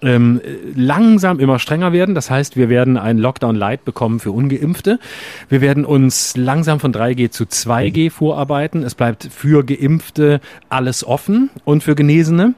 ähm, 0.00 0.40
langsam 0.76 1.40
immer 1.40 1.58
strenger 1.58 1.92
werden. 1.92 2.14
Das 2.14 2.30
heißt, 2.30 2.56
wir 2.56 2.68
werden 2.68 2.96
einen 2.96 3.18
Lockdown 3.18 3.56
Light 3.56 3.84
bekommen 3.84 4.20
für 4.20 4.30
Ungeimpfte. 4.30 5.00
Wir 5.48 5.60
werden 5.60 5.84
uns 5.84 6.36
langsam 6.36 6.78
von 6.78 6.94
3G 6.94 7.30
zu 7.30 7.44
2G 7.44 8.10
vorarbeiten. 8.10 8.84
Es 8.84 8.94
bleibt 8.94 9.28
für 9.30 9.64
Geimpfte 9.64 10.40
alles 10.68 11.04
offen 11.04 11.50
und 11.64 11.82
für 11.82 11.96
Genesene. 11.96 12.54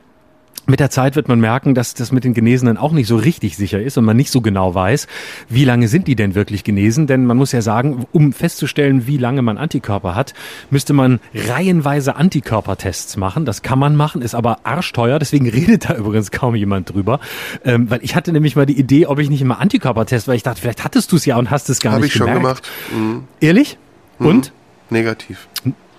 Mit 0.68 0.80
der 0.80 0.90
Zeit 0.90 1.14
wird 1.14 1.28
man 1.28 1.38
merken, 1.38 1.76
dass 1.76 1.94
das 1.94 2.10
mit 2.10 2.24
den 2.24 2.34
Genesenen 2.34 2.76
auch 2.76 2.90
nicht 2.90 3.06
so 3.06 3.16
richtig 3.16 3.56
sicher 3.56 3.80
ist 3.80 3.98
und 3.98 4.04
man 4.04 4.16
nicht 4.16 4.32
so 4.32 4.40
genau 4.40 4.74
weiß, 4.74 5.06
wie 5.48 5.64
lange 5.64 5.86
sind 5.86 6.08
die 6.08 6.16
denn 6.16 6.34
wirklich 6.34 6.64
genesen. 6.64 7.06
Denn 7.06 7.24
man 7.24 7.36
muss 7.36 7.52
ja 7.52 7.62
sagen, 7.62 8.04
um 8.10 8.32
festzustellen, 8.32 9.06
wie 9.06 9.16
lange 9.16 9.42
man 9.42 9.58
Antikörper 9.58 10.16
hat, 10.16 10.34
müsste 10.70 10.92
man 10.92 11.20
reihenweise 11.32 12.16
Antikörpertests 12.16 13.16
machen. 13.16 13.44
Das 13.44 13.62
kann 13.62 13.78
man 13.78 13.94
machen, 13.94 14.22
ist 14.22 14.34
aber 14.34 14.58
arschteuer. 14.64 15.20
Deswegen 15.20 15.48
redet 15.50 15.88
da 15.88 15.94
übrigens 15.94 16.32
kaum 16.32 16.56
jemand 16.56 16.92
drüber. 16.92 17.20
Ähm, 17.64 17.88
weil 17.88 18.02
ich 18.02 18.16
hatte 18.16 18.32
nämlich 18.32 18.56
mal 18.56 18.66
die 18.66 18.78
Idee, 18.78 19.06
ob 19.06 19.20
ich 19.20 19.30
nicht 19.30 19.42
immer 19.42 19.60
Antikörpertest, 19.60 20.26
weil 20.26 20.34
ich 20.34 20.42
dachte, 20.42 20.60
vielleicht 20.60 20.82
hattest 20.82 21.12
du 21.12 21.16
es 21.16 21.24
ja 21.26 21.36
und 21.36 21.50
hast 21.50 21.70
es 21.70 21.78
gar 21.78 21.92
Hab 21.92 22.00
nicht 22.00 22.12
gemerkt. 22.14 22.44
Habe 22.44 22.50
ich 22.50 22.66
schon 22.90 23.00
gemacht. 23.00 23.20
Mhm. 23.20 23.24
Ehrlich? 23.40 23.78
Und? 24.18 24.48
Mhm. 24.90 24.96
Negativ. 24.96 25.48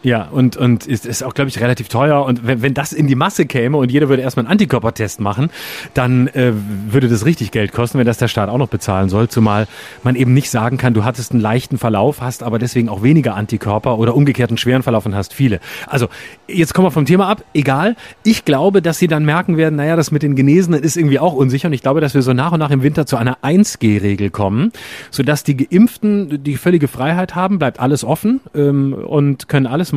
Ja, 0.07 0.29
und, 0.31 0.55
und 0.55 0.88
ist, 0.88 1.05
ist 1.05 1.21
auch, 1.21 1.34
glaube 1.34 1.49
ich, 1.49 1.59
relativ 1.59 1.89
teuer. 1.89 2.23
Und 2.23 2.47
wenn, 2.47 2.61
wenn 2.61 2.73
das 2.73 2.93
in 2.93 3.07
die 3.07 3.15
Masse 3.15 3.45
käme 3.45 3.75
und 3.75 3.91
jeder 3.91 4.07
würde 4.07 4.21
erstmal 4.21 4.45
einen 4.45 4.53
Antikörpertest 4.53 5.19
machen, 5.19 5.49
dann 5.95 6.27
äh, 6.27 6.53
würde 6.88 7.09
das 7.09 7.25
richtig 7.25 7.51
Geld 7.51 7.73
kosten, 7.73 7.99
wenn 7.99 8.05
das 8.05 8.17
der 8.17 8.29
Staat 8.29 8.47
auch 8.47 8.57
noch 8.57 8.69
bezahlen 8.69 9.09
soll. 9.09 9.27
Zumal 9.27 9.67
man 10.03 10.15
eben 10.15 10.34
nicht 10.34 10.49
sagen 10.49 10.77
kann, 10.77 10.93
du 10.93 11.03
hattest 11.03 11.34
einen 11.34 11.41
leichten 11.41 11.77
Verlauf, 11.77 12.21
hast 12.21 12.41
aber 12.41 12.57
deswegen 12.57 12.88
auch 12.88 13.03
weniger 13.03 13.35
Antikörper 13.35 13.97
oder 13.97 14.15
umgekehrt 14.15 14.49
einen 14.49 14.57
schweren 14.57 14.81
Verlauf 14.81 15.05
und 15.05 15.13
hast 15.13 15.34
viele. 15.34 15.59
Also, 15.88 16.07
jetzt 16.47 16.73
kommen 16.73 16.88
wir 16.88 16.91
vom 16.91 17.05
Thema 17.05 17.27
ab. 17.27 17.43
Egal. 17.53 17.97
Ich 18.23 18.45
glaube, 18.45 18.81
dass 18.81 18.99
sie 18.99 19.09
dann 19.09 19.25
merken 19.25 19.57
werden, 19.57 19.75
naja, 19.75 19.97
das 19.97 20.11
mit 20.11 20.23
den 20.23 20.38
Genesenen 20.38 20.84
ist 20.84 20.95
irgendwie 20.95 21.19
auch 21.19 21.34
unsicher. 21.34 21.67
Und 21.67 21.73
ich 21.73 21.81
glaube, 21.81 21.99
dass 21.99 22.13
wir 22.13 22.21
so 22.21 22.31
nach 22.31 22.53
und 22.53 22.59
nach 22.59 22.71
im 22.71 22.81
Winter 22.81 23.05
zu 23.07 23.17
einer 23.17 23.39
1G-Regel 23.39 24.29
kommen, 24.29 24.71
sodass 25.11 25.43
die 25.43 25.57
Geimpften 25.57 26.45
die 26.45 26.55
völlige 26.55 26.88
Freiheit 26.88 27.35
haben, 27.35 27.59
bleibt 27.59 27.81
alles 27.81 28.05
offen 28.05 28.39
ähm, 28.55 28.93
und 28.93 29.49
können 29.49 29.67
alles 29.67 29.91
machen, 29.91 29.97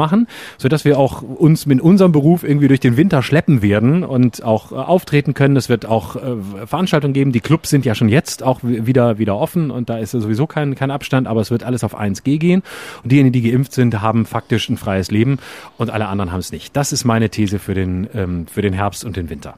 sodass 0.59 0.85
wir 0.85 0.99
auch 0.99 1.23
uns 1.23 1.67
mit 1.67 1.81
unserem 1.81 2.13
Beruf 2.13 2.45
irgendwie 2.45 2.69
durch 2.69 2.81
den 2.81 2.97
Winter 2.97 3.23
schleppen 3.23 3.63
werden 3.63 4.05
und 4.05 4.43
auch 4.43 4.73
äh, 4.73 4.75
auftreten 4.75 5.35
können. 5.35 5.57
Es 5.57 5.69
wird 5.69 5.87
auch 5.87 6.17
äh, 6.17 6.67
Veranstaltungen 6.67 7.15
geben. 7.15 7.33
Die 7.33 7.41
Clubs 7.41 7.71
sind 7.71 7.85
ja 7.85 7.95
schon 7.95 8.09
jetzt 8.09 8.43
auch 8.43 8.61
wieder, 8.63 9.19
wieder 9.19 9.37
offen 9.37 9.71
und 9.71 9.89
da 9.91 9.99
ist 9.99 10.13
sowieso 10.13 10.47
kein, 10.47 10.75
kein 10.75 10.91
Abstand, 10.91 11.27
aber 11.27 11.41
es 11.41 11.51
wird 11.51 11.65
alles 11.65 11.85
auf 11.85 11.99
1G 11.99 12.39
gehen. 12.39 12.63
Und 13.03 13.13
diejenigen, 13.13 13.33
die 13.33 13.51
geimpft 13.51 13.73
sind, 13.73 14.01
haben 14.01 14.27
faktisch 14.27 14.69
ein 14.69 14.77
freies 14.77 15.11
Leben 15.11 15.39
und 15.79 15.91
alle 15.91 16.09
anderen 16.09 16.33
haben 16.33 16.41
es 16.41 16.53
nicht. 16.53 16.77
Das 16.77 16.93
ist 16.93 17.05
meine 17.05 17.31
These 17.31 17.59
für 17.59 17.75
den, 17.75 18.09
ähm, 18.15 18.47
für 18.47 18.63
den 18.63 18.73
Herbst 18.73 19.05
und 19.05 19.17
den 19.17 19.31
Winter. 19.31 19.55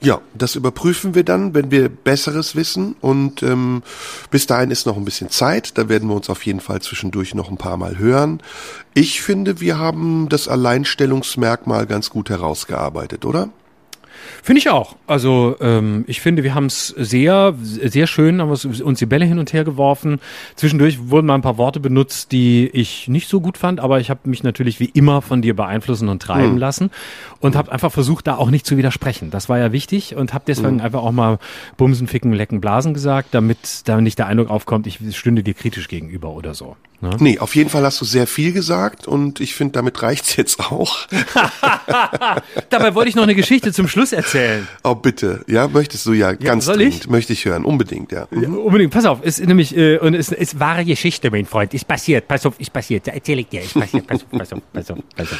Ja, 0.00 0.20
das 0.34 0.56
überprüfen 0.56 1.14
wir 1.14 1.24
dann, 1.24 1.54
wenn 1.54 1.70
wir 1.70 1.88
Besseres 1.88 2.54
wissen. 2.54 2.96
Und 3.00 3.42
ähm, 3.42 3.82
bis 4.30 4.46
dahin 4.46 4.70
ist 4.70 4.86
noch 4.86 4.96
ein 4.96 5.04
bisschen 5.04 5.30
Zeit. 5.30 5.78
Da 5.78 5.88
werden 5.88 6.08
wir 6.08 6.14
uns 6.14 6.28
auf 6.28 6.44
jeden 6.44 6.60
Fall 6.60 6.82
zwischendurch 6.82 7.34
noch 7.34 7.50
ein 7.50 7.56
paar 7.56 7.76
Mal 7.76 7.98
hören. 7.98 8.40
Ich 8.94 9.22
finde, 9.22 9.60
wir 9.60 9.78
haben 9.78 10.28
das 10.28 10.48
Alleinstellungsmerkmal 10.48 11.86
ganz 11.86 12.10
gut 12.10 12.28
herausgearbeitet, 12.28 13.24
oder? 13.24 13.48
Finde 14.42 14.60
ich 14.60 14.70
auch. 14.70 14.96
Also 15.06 15.56
ähm, 15.60 16.04
ich 16.06 16.20
finde, 16.20 16.42
wir 16.42 16.54
haben 16.54 16.66
es 16.66 16.88
sehr, 16.88 17.54
sehr 17.58 18.06
schön, 18.06 18.40
haben 18.40 18.50
uns 18.50 18.98
die 18.98 19.06
Bälle 19.06 19.24
hin 19.24 19.38
und 19.38 19.52
her 19.52 19.64
geworfen. 19.64 20.20
Zwischendurch 20.54 21.10
wurden 21.10 21.26
mal 21.26 21.34
ein 21.34 21.42
paar 21.42 21.58
Worte 21.58 21.80
benutzt, 21.80 22.32
die 22.32 22.68
ich 22.68 23.08
nicht 23.08 23.28
so 23.28 23.40
gut 23.40 23.58
fand, 23.58 23.80
aber 23.80 24.00
ich 24.00 24.10
habe 24.10 24.20
mich 24.24 24.42
natürlich 24.42 24.80
wie 24.80 24.86
immer 24.86 25.22
von 25.22 25.42
dir 25.42 25.54
beeinflussen 25.54 26.08
und 26.08 26.22
treiben 26.22 26.52
mhm. 26.52 26.58
lassen 26.58 26.90
und 27.40 27.56
habe 27.56 27.72
einfach 27.72 27.92
versucht, 27.92 28.26
da 28.26 28.36
auch 28.36 28.50
nicht 28.50 28.66
zu 28.66 28.76
widersprechen. 28.76 29.30
Das 29.30 29.48
war 29.48 29.58
ja 29.58 29.72
wichtig 29.72 30.16
und 30.16 30.34
habe 30.34 30.44
deswegen 30.46 30.76
mhm. 30.76 30.80
einfach 30.80 31.02
auch 31.02 31.12
mal 31.12 31.38
Bumsen, 31.76 32.06
Ficken, 32.06 32.32
Lecken, 32.32 32.60
Blasen 32.60 32.94
gesagt, 32.94 33.28
damit 33.32 33.88
da 33.88 34.00
nicht 34.00 34.18
der 34.18 34.26
Eindruck 34.26 34.50
aufkommt, 34.50 34.86
ich 34.86 34.98
stünde 35.16 35.42
dir 35.42 35.54
kritisch 35.54 35.88
gegenüber 35.88 36.30
oder 36.30 36.54
so. 36.54 36.76
Ne? 37.00 37.16
Nee, 37.20 37.38
auf 37.38 37.54
jeden 37.54 37.68
Fall 37.68 37.84
hast 37.84 38.00
du 38.00 38.04
sehr 38.04 38.26
viel 38.26 38.52
gesagt 38.52 39.06
und 39.06 39.40
ich 39.40 39.54
finde, 39.54 39.72
damit 39.72 40.02
reicht's 40.02 40.36
jetzt 40.36 40.60
auch. 40.60 41.06
Dabei 42.70 42.94
wollte 42.94 43.10
ich 43.10 43.16
noch 43.16 43.24
eine 43.24 43.34
Geschichte 43.34 43.72
zum 43.72 43.86
Schluss 43.86 44.12
erzählen. 44.12 44.66
Oh, 44.82 44.94
bitte. 44.94 45.44
Ja, 45.46 45.68
möchtest 45.68 46.06
du 46.06 46.12
ja, 46.12 46.30
ja 46.30 46.36
ganz 46.36 46.64
soll 46.64 46.76
dringend. 46.76 47.04
Ich? 47.04 47.08
Möchte 47.08 47.32
ich 47.34 47.44
hören, 47.44 47.64
unbedingt, 47.64 48.12
ja. 48.12 48.26
Mhm. 48.30 48.42
ja. 48.42 48.48
Unbedingt, 48.48 48.92
pass 48.92 49.04
auf, 49.04 49.22
ist 49.22 49.44
nämlich, 49.44 49.76
äh, 49.76 49.98
und 49.98 50.14
es 50.14 50.32
ist 50.32 50.58
wahre 50.58 50.84
Geschichte, 50.84 51.30
mein 51.30 51.44
Freund. 51.44 51.74
Ist 51.74 51.86
passiert, 51.86 52.26
pass 52.28 52.46
auf, 52.46 52.58
ist 52.58 52.72
passiert. 52.72 53.06
Da 53.06 53.12
erzähle 53.12 53.42
ich 53.42 53.48
dir, 53.48 53.62
ist 53.62 53.74
passiert, 53.74 54.06
pass 54.06 54.22
auf, 54.22 54.30
pass 54.30 54.52
auf, 54.52 54.60
pass 54.72 54.90
auf, 54.90 54.98
pass 55.16 55.32
auf. 55.32 55.38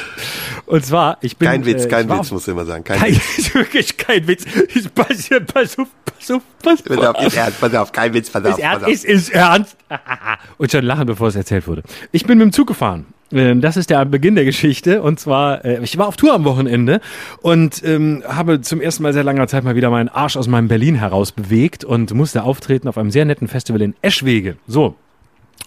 Und 0.67 0.85
zwar, 0.85 1.17
ich 1.21 1.37
bin. 1.37 1.47
Kein 1.47 1.65
Witz, 1.65 1.87
kein 1.87 2.09
Witz, 2.09 2.31
muss 2.31 2.43
ich 2.43 2.51
immer 2.51 2.65
sagen. 2.65 2.83
Kein, 2.83 2.99
kein 2.99 3.15
Witz. 3.15 3.53
wirklich 3.53 3.97
kein 3.97 4.27
Witz. 4.27 4.45
Ist 4.73 4.93
passiert, 4.93 5.51
pass 5.51 5.77
auf, 5.79 5.87
pass 6.05 6.31
auf, 6.31 6.41
pass 6.61 6.79
auf. 6.79 6.97
Pass 6.97 7.07
auf, 7.07 7.21
ist 7.23 7.37
ernst, 7.37 7.59
pass 7.59 7.73
auf, 7.73 7.91
kein 7.91 8.13
Witz, 8.13 8.29
pass 8.29 8.45
auf. 8.45 8.51
Ist 8.51 8.59
ernst, 8.59 8.87
ist, 8.87 9.05
ist 9.05 9.29
ernst. 9.29 9.77
und 10.57 10.71
schon 10.71 10.85
lachen, 10.85 11.05
bevor 11.05 11.27
es 11.27 11.35
erzählt 11.35 11.67
wurde. 11.67 11.83
Ich 12.11 12.25
bin 12.25 12.37
mit 12.37 12.45
dem 12.45 12.51
Zug 12.51 12.67
gefahren. 12.67 13.05
Ähm, 13.31 13.61
das 13.61 13.77
ist 13.77 13.89
der 13.89 14.05
Beginn 14.05 14.35
der 14.35 14.45
Geschichte. 14.45 15.01
Und 15.01 15.19
zwar, 15.19 15.65
äh, 15.65 15.83
ich 15.83 15.97
war 15.97 16.07
auf 16.07 16.17
Tour 16.17 16.33
am 16.33 16.45
Wochenende 16.45 17.01
und 17.41 17.83
ähm, 17.83 18.23
habe 18.27 18.61
zum 18.61 18.81
ersten 18.81 19.03
Mal 19.03 19.13
seit 19.13 19.25
langer 19.25 19.47
Zeit 19.47 19.63
mal 19.63 19.75
wieder 19.75 19.89
meinen 19.89 20.09
Arsch 20.09 20.37
aus 20.37 20.47
meinem 20.47 20.67
Berlin 20.67 20.95
heraus 20.95 21.31
bewegt 21.31 21.83
und 21.83 22.13
musste 22.13 22.43
auftreten 22.43 22.87
auf 22.87 22.97
einem 22.97 23.11
sehr 23.11 23.25
netten 23.25 23.47
Festival 23.47 23.81
in 23.81 23.95
Eschwege. 24.01 24.57
So, 24.67 24.95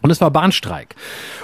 Und 0.02 0.10
es 0.10 0.20
war 0.20 0.30
Bahnstreik. 0.30 0.94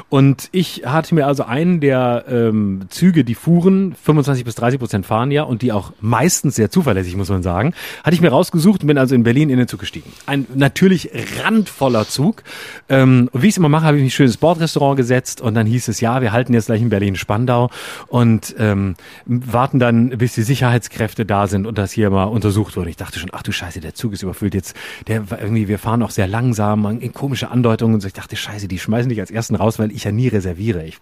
Und 0.09 0.49
ich 0.53 0.85
hatte 0.87 1.15
mir 1.15 1.27
also 1.27 1.45
einen 1.45 1.81
der 1.81 2.25
ähm, 2.29 2.87
Züge, 2.89 3.23
die 3.23 3.35
fuhren, 3.35 3.95
25 4.03 4.45
bis 4.45 4.55
30 4.55 4.79
Prozent 4.79 5.07
fahren 5.07 5.31
ja 5.31 5.43
und 5.43 5.61
die 5.61 5.73
auch 5.73 5.93
meistens 6.01 6.55
sehr 6.55 6.71
zuverlässig, 6.71 7.17
muss 7.17 7.29
man 7.29 7.43
sagen, 7.43 7.75
hatte 8.03 8.15
ich 8.15 8.23
mir 8.23 8.31
rausgesucht 8.31 8.83
und 8.83 8.87
bin 8.87 8.97
also 8.97 9.15
in 9.15 9.25
Berlin 9.25 9.51
in 9.51 9.59
den 9.59 9.69
Zug 9.69 9.81
gestiegen. 9.81 10.11
Ein 10.25 10.47
natürlich 10.55 11.11
randvoller 11.43 12.09
Zug. 12.09 12.45
Ähm, 12.89 13.29
und 13.33 13.43
wie 13.43 13.49
ich 13.49 13.55
es 13.55 13.59
immer 13.59 13.69
mache, 13.69 13.85
habe 13.85 13.99
ich 13.99 14.05
mich 14.05 14.15
schön 14.15 14.27
ins 14.27 14.39
Bordrestaurant 14.39 14.97
gesetzt 14.97 15.41
und 15.41 15.55
dann 15.55 15.67
hieß 15.67 15.89
es, 15.89 16.01
ja, 16.01 16.23
wir 16.23 16.33
halten 16.33 16.55
jetzt 16.55 16.67
gleich 16.67 16.81
in 16.81 16.89
Berlin-Spandau 16.89 17.71
und 18.07 18.55
ähm, 18.59 18.95
warten 19.27 19.79
dann, 19.79 20.11
bis 20.11 20.35
die 20.35 20.43
Sicherheitskräfte 20.43 21.27
da 21.27 21.47
sind 21.47 21.67
und 21.67 21.77
das 21.77 21.93
hier 21.93 22.09
mal 22.11 22.25
untersucht 22.25 22.77
wurde. 22.77 22.89
Ich 22.91 22.97
dachte 22.97 23.19
schon, 23.19 23.31
ach 23.33 23.43
du 23.43 23.53
Scheiße, 23.53 23.81
der 23.81 23.95
Zug 23.95 24.13
ist 24.13 24.23
überfüllt 24.23 24.55
jetzt. 24.55 24.75
Der 25.09 25.25
irgendwie, 25.31 25.69
wir 25.69 25.79
fahren 25.79 26.03
auch 26.03 26.11
sehr 26.11 26.27
langsam, 26.27 26.87
in 27.01 27.13
komische 27.13 27.51
Andeutungen 27.51 27.97
und 27.97 28.01
so. 28.01 28.07
Ich 28.07 28.15
dachte, 28.15 28.36
Scheiße, 28.37 28.69
die 28.69 28.79
schmeißen 28.79 29.09
dich 29.09 29.21
als 29.21 29.31
ersten 29.31 29.55
raus, 29.55 29.79
weil 29.79 29.91
ich 29.93 30.05
ja 30.05 30.13
nie 30.13 30.29
reserviere. 30.29 30.85
Ich, 30.85 30.99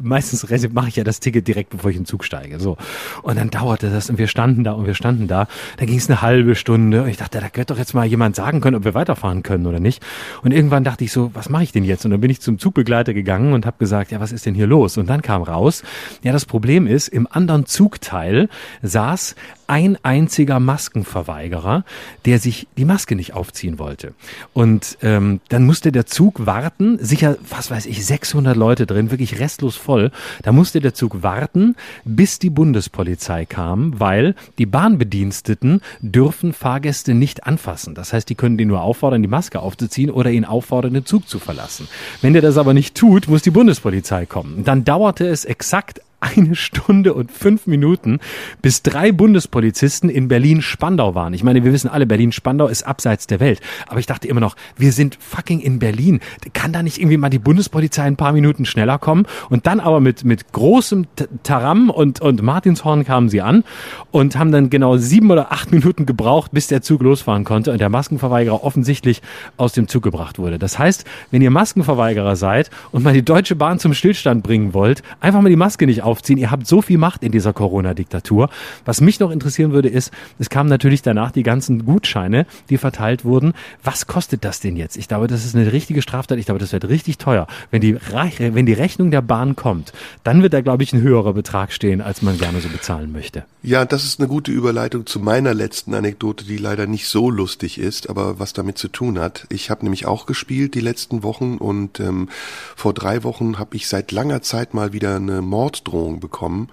meistens 0.00 0.46
mache 0.72 0.88
ich 0.88 0.96
ja 0.96 1.04
das 1.04 1.20
Ticket 1.20 1.46
direkt, 1.46 1.70
bevor 1.70 1.90
ich 1.90 1.96
in 1.96 2.02
den 2.02 2.06
Zug 2.06 2.24
steige. 2.24 2.58
So. 2.60 2.76
Und 3.22 3.38
dann 3.38 3.50
dauerte 3.50 3.90
das 3.90 4.10
und 4.10 4.18
wir 4.18 4.28
standen 4.28 4.64
da 4.64 4.72
und 4.72 4.86
wir 4.86 4.94
standen 4.94 5.28
da. 5.28 5.48
Da 5.76 5.86
ging 5.86 5.98
es 5.98 6.08
eine 6.08 6.22
halbe 6.22 6.54
Stunde 6.54 7.02
und 7.02 7.08
ich 7.08 7.16
dachte, 7.16 7.40
da 7.40 7.48
könnte 7.48 7.74
doch 7.74 7.78
jetzt 7.78 7.94
mal 7.94 8.06
jemand 8.06 8.36
sagen 8.36 8.60
können, 8.60 8.76
ob 8.76 8.84
wir 8.84 8.94
weiterfahren 8.94 9.42
können 9.42 9.66
oder 9.66 9.80
nicht. 9.80 10.04
Und 10.42 10.52
irgendwann 10.52 10.84
dachte 10.84 11.04
ich 11.04 11.12
so, 11.12 11.30
was 11.34 11.48
mache 11.48 11.62
ich 11.62 11.72
denn 11.72 11.84
jetzt? 11.84 12.04
Und 12.04 12.10
dann 12.10 12.20
bin 12.20 12.30
ich 12.30 12.40
zum 12.40 12.58
Zugbegleiter 12.58 13.14
gegangen 13.14 13.52
und 13.52 13.66
habe 13.66 13.76
gesagt, 13.78 14.10
ja, 14.10 14.20
was 14.20 14.32
ist 14.32 14.46
denn 14.46 14.54
hier 14.54 14.66
los? 14.66 14.96
Und 14.98 15.08
dann 15.08 15.22
kam 15.22 15.42
raus, 15.42 15.82
ja, 16.22 16.32
das 16.32 16.44
Problem 16.44 16.86
ist, 16.86 17.08
im 17.08 17.28
anderen 17.30 17.66
Zugteil 17.66 18.48
saß 18.82 19.34
ein 19.66 19.98
einziger 20.02 20.60
Maskenverweigerer, 20.60 21.84
der 22.24 22.38
sich 22.38 22.68
die 22.76 22.84
Maske 22.84 23.16
nicht 23.16 23.34
aufziehen 23.34 23.78
wollte. 23.78 24.14
Und 24.52 24.98
ähm, 25.02 25.40
dann 25.48 25.64
musste 25.64 25.92
der 25.92 26.06
Zug 26.06 26.45
warten, 26.46 26.98
sicher, 27.00 27.36
was 27.48 27.70
weiß 27.70 27.86
ich, 27.86 28.04
600 28.04 28.56
Leute 28.56 28.86
drin, 28.86 29.10
wirklich 29.10 29.38
restlos 29.38 29.76
voll. 29.76 30.10
Da 30.42 30.52
musste 30.52 30.80
der 30.80 30.94
Zug 30.94 31.22
warten, 31.22 31.76
bis 32.04 32.38
die 32.38 32.50
Bundespolizei 32.50 33.44
kam, 33.44 33.98
weil 33.98 34.34
die 34.58 34.66
Bahnbediensteten 34.66 35.80
dürfen 36.00 36.52
Fahrgäste 36.52 37.14
nicht 37.14 37.46
anfassen. 37.46 37.94
Das 37.94 38.12
heißt, 38.12 38.28
die 38.28 38.34
können 38.34 38.58
den 38.58 38.68
nur 38.68 38.82
auffordern, 38.82 39.22
die 39.22 39.28
Maske 39.28 39.60
aufzuziehen 39.60 40.10
oder 40.10 40.30
ihn 40.30 40.44
auffordern, 40.44 40.94
den 40.94 41.04
Zug 41.04 41.28
zu 41.28 41.38
verlassen. 41.38 41.88
Wenn 42.22 42.32
der 42.32 42.42
das 42.42 42.58
aber 42.58 42.74
nicht 42.74 42.94
tut, 42.94 43.28
muss 43.28 43.42
die 43.42 43.50
Bundespolizei 43.50 44.26
kommen. 44.26 44.64
Dann 44.64 44.84
dauerte 44.84 45.26
es 45.26 45.44
exakt 45.44 46.00
eine 46.36 46.54
Stunde 46.54 47.14
und 47.14 47.30
fünf 47.30 47.66
Minuten, 47.66 48.20
bis 48.62 48.82
drei 48.82 49.12
Bundespolizisten 49.12 50.10
in 50.10 50.28
Berlin-Spandau 50.28 51.14
waren. 51.14 51.34
Ich 51.34 51.44
meine, 51.44 51.64
wir 51.64 51.72
wissen 51.72 51.88
alle, 51.88 52.06
Berlin-Spandau 52.06 52.66
ist 52.68 52.82
abseits 52.82 53.26
der 53.26 53.40
Welt. 53.40 53.60
Aber 53.86 54.00
ich 54.00 54.06
dachte 54.06 54.28
immer 54.28 54.40
noch, 54.40 54.56
wir 54.76 54.92
sind 54.92 55.18
fucking 55.20 55.60
in 55.60 55.78
Berlin. 55.78 56.20
Kann 56.52 56.72
da 56.72 56.82
nicht 56.82 56.98
irgendwie 56.98 57.16
mal 57.16 57.30
die 57.30 57.38
Bundespolizei 57.38 58.02
ein 58.02 58.16
paar 58.16 58.32
Minuten 58.32 58.64
schneller 58.64 58.98
kommen? 58.98 59.26
Und 59.50 59.66
dann 59.66 59.80
aber 59.80 60.00
mit, 60.00 60.24
mit 60.24 60.52
großem 60.52 61.06
Taram 61.42 61.90
und, 61.90 62.20
und 62.20 62.42
Martinshorn 62.42 63.04
kamen 63.04 63.28
sie 63.28 63.40
an 63.40 63.64
und 64.10 64.38
haben 64.38 64.52
dann 64.52 64.70
genau 64.70 64.96
sieben 64.96 65.30
oder 65.30 65.52
acht 65.52 65.72
Minuten 65.72 66.06
gebraucht, 66.06 66.50
bis 66.52 66.66
der 66.66 66.82
Zug 66.82 67.02
losfahren 67.02 67.44
konnte 67.44 67.72
und 67.72 67.80
der 67.80 67.88
Maskenverweigerer 67.88 68.64
offensichtlich 68.64 69.22
aus 69.56 69.72
dem 69.72 69.88
Zug 69.88 70.02
gebracht 70.02 70.38
wurde. 70.38 70.58
Das 70.58 70.78
heißt, 70.78 71.04
wenn 71.30 71.42
ihr 71.42 71.50
Maskenverweigerer 71.50 72.36
seid 72.36 72.70
und 72.92 73.04
mal 73.04 73.14
die 73.14 73.24
Deutsche 73.24 73.56
Bahn 73.56 73.78
zum 73.78 73.94
Stillstand 73.94 74.42
bringen 74.42 74.74
wollt, 74.74 75.02
einfach 75.20 75.40
mal 75.40 75.48
die 75.48 75.56
Maske 75.56 75.86
nicht 75.86 76.02
aufziehen. 76.16 76.38
Ihr 76.38 76.50
habt 76.50 76.66
so 76.66 76.80
viel 76.80 76.98
Macht 76.98 77.22
in 77.22 77.32
dieser 77.32 77.52
Corona-Diktatur. 77.52 78.48
Was 78.84 79.00
mich 79.00 79.20
noch 79.20 79.30
interessieren 79.30 79.72
würde, 79.72 79.88
ist, 79.88 80.12
es 80.38 80.48
kamen 80.48 80.70
natürlich 80.70 81.02
danach 81.02 81.30
die 81.30 81.42
ganzen 81.42 81.84
Gutscheine, 81.84 82.46
die 82.70 82.78
verteilt 82.78 83.24
wurden. 83.24 83.52
Was 83.84 84.06
kostet 84.06 84.44
das 84.44 84.60
denn 84.60 84.76
jetzt? 84.76 84.96
Ich 84.96 85.08
glaube, 85.08 85.26
das 85.26 85.44
ist 85.44 85.54
eine 85.54 85.72
richtige 85.72 86.00
Straftat. 86.00 86.38
Ich 86.38 86.46
glaube, 86.46 86.58
das 86.58 86.72
wird 86.72 86.88
richtig 86.88 87.18
teuer. 87.18 87.46
Wenn 87.70 87.82
die, 87.82 87.96
wenn 87.96 88.66
die 88.66 88.72
Rechnung 88.72 89.10
der 89.10 89.22
Bahn 89.22 89.56
kommt, 89.56 89.92
dann 90.24 90.42
wird 90.42 90.54
da, 90.54 90.62
glaube 90.62 90.82
ich, 90.82 90.92
ein 90.92 91.02
höherer 91.02 91.34
Betrag 91.34 91.72
stehen, 91.72 92.00
als 92.00 92.22
man 92.22 92.38
gerne 92.38 92.60
so 92.60 92.68
bezahlen 92.68 93.12
möchte. 93.12 93.44
Ja, 93.62 93.84
das 93.84 94.04
ist 94.04 94.20
eine 94.20 94.28
gute 94.28 94.52
Überleitung 94.52 95.06
zu 95.06 95.20
meiner 95.20 95.52
letzten 95.52 95.92
Anekdote, 95.92 96.44
die 96.44 96.56
leider 96.56 96.86
nicht 96.86 97.08
so 97.08 97.30
lustig 97.30 97.78
ist, 97.78 98.08
aber 98.08 98.38
was 98.38 98.52
damit 98.52 98.78
zu 98.78 98.88
tun 98.88 99.18
hat. 99.18 99.46
Ich 99.50 99.70
habe 99.70 99.84
nämlich 99.84 100.06
auch 100.06 100.26
gespielt 100.26 100.74
die 100.74 100.80
letzten 100.80 101.22
Wochen 101.22 101.56
und 101.58 102.00
ähm, 102.00 102.28
vor 102.76 102.94
drei 102.94 103.24
Wochen 103.24 103.58
habe 103.58 103.76
ich 103.76 103.88
seit 103.88 104.12
langer 104.12 104.40
Zeit 104.42 104.72
mal 104.72 104.92
wieder 104.92 105.16
eine 105.16 105.42
Morddrohung 105.42 105.95
Morddrohung 105.96 106.20
bekommen. 106.20 106.68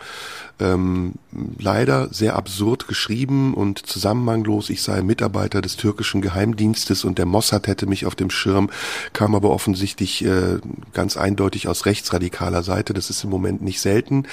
Ähm, 0.59 1.13
leider 1.57 2.13
sehr 2.13 2.35
absurd 2.35 2.87
geschrieben 2.87 3.55
und 3.55 3.87
zusammenhanglos. 3.87 4.69
Ich 4.69 4.83
sei 4.83 5.01
Mitarbeiter 5.01 5.61
des 5.61 5.77
türkischen 5.77 6.21
Geheimdienstes 6.21 7.05
und 7.05 7.17
der 7.17 7.25
Mossad 7.25 7.65
hätte 7.65 7.87
mich 7.87 8.05
auf 8.05 8.13
dem 8.13 8.29
Schirm, 8.29 8.69
kam 9.13 9.33
aber 9.33 9.49
offensichtlich 9.49 10.23
äh, 10.23 10.59
ganz 10.93 11.17
eindeutig 11.17 11.67
aus 11.67 11.87
rechtsradikaler 11.87 12.61
Seite. 12.61 12.93
Das 12.93 13.09
ist 13.09 13.23
im 13.23 13.31
Moment 13.31 13.63
nicht 13.63 13.81
selten. 13.81 14.25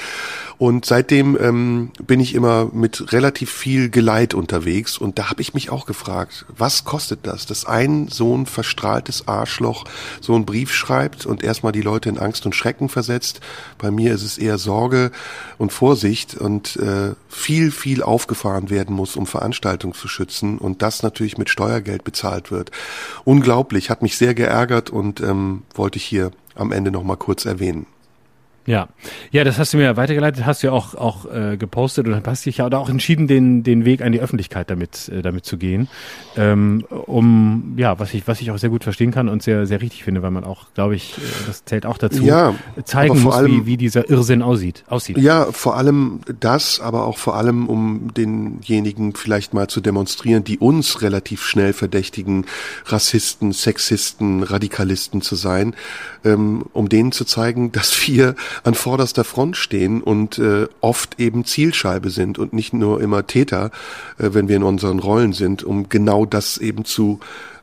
Und 0.59 0.85
seitdem 0.85 1.39
ähm, 1.41 1.91
bin 2.07 2.21
ich 2.21 2.35
immer 2.35 2.69
mit 2.71 3.13
relativ 3.13 3.51
viel 3.51 3.89
Geleit 3.89 4.35
unterwegs 4.35 4.99
und 4.99 5.19
da 5.19 5.31
habe 5.31 5.41
ich 5.41 5.55
mich 5.55 5.71
auch 5.71 5.87
gefragt, 5.87 6.45
was 6.55 6.85
kostet 6.85 7.21
das, 7.27 7.47
dass 7.47 7.65
ein 7.65 8.09
so 8.09 8.37
ein 8.37 8.45
verstrahltes 8.45 9.27
Arschloch 9.27 9.85
so 10.21 10.35
einen 10.35 10.45
Brief 10.45 10.75
schreibt 10.75 11.25
und 11.25 11.43
erstmal 11.43 11.73
die 11.73 11.81
Leute 11.81 12.11
in 12.11 12.19
Angst 12.19 12.45
und 12.45 12.55
Schrecken 12.55 12.91
versetzt. 12.91 13.41
Bei 13.79 13.91
mir 13.91 14.13
ist 14.13 14.23
es 14.23 14.37
eher 14.37 14.59
Sorge 14.59 15.13
und 15.57 15.73
Vorsicht 15.73 16.10
und 16.39 16.77
äh, 16.77 17.15
viel, 17.29 17.71
viel 17.71 18.03
aufgefahren 18.03 18.71
werden 18.71 18.95
muss, 18.95 19.17
um 19.17 19.27
Veranstaltungen 19.27 19.95
zu 19.95 20.09
schützen 20.09 20.59
und 20.59 20.83
das 20.83 21.03
natürlich 21.03 21.39
mit 21.39 21.51
Steuergeld 21.51 22.05
bezahlt 22.05 22.51
wird. 22.51 22.71
Unglaublich, 23.25 23.91
hat 23.91 24.03
mich 24.03 24.17
sehr 24.17 24.35
geärgert 24.35 24.91
und 24.91 25.21
ähm, 25.21 25.63
wollte 25.75 25.99
ich 25.99 26.05
hier 26.05 26.31
am 26.55 26.73
Ende 26.73 26.91
nochmal 26.91 27.17
kurz 27.17 27.45
erwähnen. 27.45 27.87
Ja, 28.67 28.89
ja, 29.31 29.43
das 29.43 29.59
hast 29.59 29.73
du 29.73 29.79
mir 29.79 29.97
weitergeleitet, 29.97 30.45
hast 30.45 30.63
du 30.63 30.69
ja 30.69 30.73
auch 30.73 30.95
auch 30.95 31.25
äh, 31.33 31.57
gepostet 31.57 32.07
und 32.07 32.27
hast 32.27 32.45
dich 32.45 32.59
ja 32.59 32.71
auch 32.71 32.89
entschieden, 32.91 33.27
den 33.27 33.63
den 33.63 33.85
Weg 33.87 34.03
an 34.03 34.13
die 34.13 34.21
Öffentlichkeit 34.21 34.71
damit 34.71 35.09
äh, 35.09 35.23
damit 35.23 35.47
zu 35.47 35.57
gehen, 35.57 35.89
ähm, 36.37 36.85
um 37.07 37.75
ja, 37.79 37.99
was 37.99 38.13
ich 38.13 38.29
was 38.29 38.41
ich 38.41 38.51
auch 38.51 38.59
sehr 38.59 38.71
gut 38.71 38.85
verstehen 38.85 39.13
kann 39.13 39.29
und 39.29 39.43
sehr 39.43 39.67
sehr 39.67 39.81
richtig 39.81 40.05
finde, 40.05 40.23
weil 40.23 40.31
man 40.31 40.45
auch, 40.45 40.67
glaube 40.75 40.95
ich, 40.95 41.17
äh, 41.17 41.21
das 41.47 41.65
zählt 41.65 41.87
auch 41.87 41.97
dazu, 41.97 42.23
ja, 42.23 42.55
zeigen 42.85 43.23
muss, 43.23 43.35
allem, 43.35 43.51
wie 43.51 43.67
wie 43.67 43.77
dieser 43.79 44.11
Irrsinn 44.11 44.43
aussieht 44.43 44.85
aussieht. 44.89 45.17
Ja, 45.17 45.47
vor 45.53 45.77
allem 45.77 46.21
das, 46.39 46.81
aber 46.81 47.07
auch 47.07 47.17
vor 47.17 47.37
allem 47.37 47.67
um 47.67 48.13
denjenigen 48.13 49.15
vielleicht 49.15 49.55
mal 49.55 49.69
zu 49.69 49.81
demonstrieren, 49.81 50.45
die 50.45 50.59
uns 50.59 51.01
relativ 51.01 51.45
schnell 51.45 51.73
verdächtigen, 51.73 52.45
Rassisten, 52.87 53.53
Sexisten, 53.53 54.43
Radikalisten 54.43 55.23
zu 55.23 55.35
sein, 55.35 55.75
ähm, 56.25 56.65
um 56.73 56.89
denen 56.89 57.13
zu 57.13 57.25
zeigen, 57.25 57.73
dass 57.81 58.07
wir 58.07 58.35
an 58.65 58.75
vorderster 58.75 59.25
Front 59.25 59.57
stehen 59.57 60.03
und 60.03 60.39
äh, 60.39 60.67
oft 60.81 61.19
eben 61.21 61.45
Zielscheibe 61.45 62.11
sind 62.11 62.39
und 62.39 62.53
nicht 62.53 62.73
nur 62.73 63.01
immer 63.01 63.27
Täter, 63.27 63.71
äh, 64.19 64.31
wenn 64.33 64.49
wir 64.49 64.57
in 64.57 64.63
unseren 64.63 64.99
Rollen 64.99 65.33
sind, 65.33 65.63
um 65.63 65.89
genau 65.89 66.27
das 66.27 66.59
eben 66.59 66.85
zu 66.85 67.21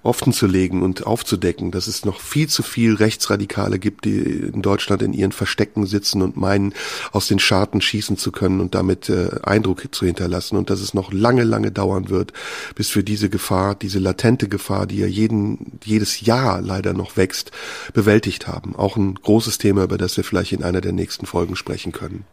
offen 0.07 0.33
zu 0.33 0.47
legen 0.47 0.81
und 0.81 1.05
aufzudecken, 1.05 1.71
dass 1.71 1.87
es 1.87 2.05
noch 2.05 2.19
viel 2.19 2.47
zu 2.47 2.63
viel 2.63 2.95
Rechtsradikale 2.95 3.77
gibt, 3.77 4.05
die 4.05 4.17
in 4.17 4.61
Deutschland 4.61 5.01
in 5.01 5.13
ihren 5.13 5.31
Verstecken 5.31 5.85
sitzen 5.85 6.21
und 6.21 6.37
meinen, 6.37 6.73
aus 7.11 7.27
den 7.27 7.39
Scharten 7.39 7.81
schießen 7.81 8.17
zu 8.17 8.31
können 8.31 8.59
und 8.59 8.73
damit 8.73 9.09
äh, 9.09 9.29
Eindruck 9.43 9.83
zu 9.91 10.05
hinterlassen 10.05 10.57
und 10.57 10.69
dass 10.69 10.79
es 10.79 10.93
noch 10.93 11.11
lange, 11.11 11.43
lange 11.43 11.71
dauern 11.71 12.09
wird, 12.09 12.33
bis 12.75 12.95
wir 12.95 13.03
diese 13.03 13.29
Gefahr, 13.29 13.75
diese 13.75 13.99
latente 13.99 14.47
Gefahr, 14.47 14.87
die 14.87 14.97
ja 14.97 15.07
jeden, 15.07 15.79
jedes 15.83 16.21
Jahr 16.21 16.61
leider 16.61 16.93
noch 16.93 17.17
wächst, 17.17 17.51
bewältigt 17.93 18.47
haben. 18.47 18.75
Auch 18.75 18.95
ein 18.95 19.15
großes 19.15 19.57
Thema, 19.57 19.83
über 19.83 19.97
das 19.97 20.17
wir 20.17 20.23
vielleicht 20.23 20.53
in 20.53 20.63
einer 20.63 20.81
der 20.81 20.93
nächsten 20.93 21.25
Folgen 21.25 21.55
sprechen 21.55 21.91
können. 21.91 22.25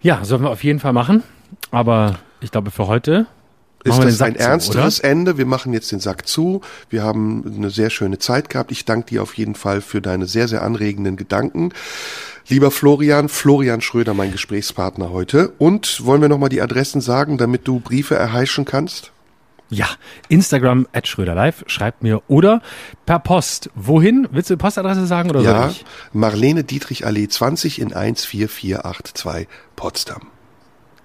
Ja, 0.00 0.24
sollen 0.24 0.42
wir 0.42 0.50
auf 0.50 0.62
jeden 0.62 0.78
Fall 0.78 0.92
machen. 0.92 1.24
Aber 1.70 2.18
ich 2.40 2.52
glaube, 2.52 2.70
für 2.70 2.86
heute 2.86 3.26
ist 3.84 3.98
das 4.02 4.20
ein 4.22 4.36
ernsteres 4.36 4.96
zu, 4.96 5.04
Ende. 5.04 5.38
Wir 5.38 5.46
machen 5.46 5.72
jetzt 5.72 5.92
den 5.92 6.00
Sack 6.00 6.26
zu. 6.26 6.60
Wir 6.90 7.02
haben 7.02 7.44
eine 7.56 7.70
sehr 7.70 7.90
schöne 7.90 8.18
Zeit 8.18 8.50
gehabt. 8.50 8.72
Ich 8.72 8.84
danke 8.84 9.08
dir 9.10 9.22
auf 9.22 9.34
jeden 9.34 9.54
Fall 9.54 9.80
für 9.80 10.00
deine 10.00 10.26
sehr, 10.26 10.48
sehr 10.48 10.62
anregenden 10.62 11.16
Gedanken. 11.16 11.72
Lieber 12.48 12.70
Florian, 12.70 13.28
Florian 13.28 13.80
Schröder, 13.80 14.14
mein 14.14 14.32
Gesprächspartner 14.32 15.10
heute. 15.10 15.50
Und 15.58 16.04
wollen 16.04 16.22
wir 16.22 16.28
nochmal 16.28 16.48
die 16.48 16.62
Adressen 16.62 17.00
sagen, 17.00 17.38
damit 17.38 17.68
du 17.68 17.78
Briefe 17.78 18.14
erheischen 18.14 18.64
kannst? 18.64 19.12
Ja, 19.70 19.86
Instagram 20.30 20.86
at 20.94 21.06
Schröder 21.06 21.34
Live, 21.34 21.64
schreibt 21.66 22.02
mir 22.02 22.22
oder 22.26 22.62
per 23.04 23.18
Post. 23.18 23.70
Wohin? 23.74 24.26
Willst 24.30 24.48
du 24.48 24.54
die 24.54 24.58
Postadresse 24.58 25.06
sagen 25.06 25.28
oder 25.28 25.42
ja, 25.42 25.62
soll 25.62 25.70
ich? 25.72 25.84
Marlene 26.14 26.64
Dietrich 26.64 27.04
Allee 27.04 27.28
20 27.28 27.80
in 27.80 27.90
14482 27.90 29.46
Potsdam. 29.76 30.28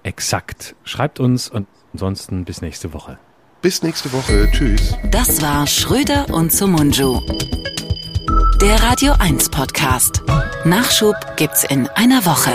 Exakt. 0.02 0.74
Schreibt 0.84 1.20
uns 1.20 1.50
und 1.50 1.66
Ansonsten 1.94 2.44
bis 2.44 2.60
nächste 2.60 2.92
Woche. 2.92 3.18
Bis 3.62 3.84
nächste 3.84 4.12
Woche. 4.12 4.50
Tschüss. 4.50 4.96
Das 5.12 5.40
war 5.40 5.64
Schröder 5.68 6.26
und 6.34 6.50
Sumunju. 6.52 7.20
Der 8.60 8.82
Radio 8.82 9.12
1 9.20 9.48
Podcast. 9.50 10.20
Nachschub 10.64 11.14
gibt's 11.36 11.62
in 11.62 11.86
einer 11.90 12.26
Woche. 12.26 12.50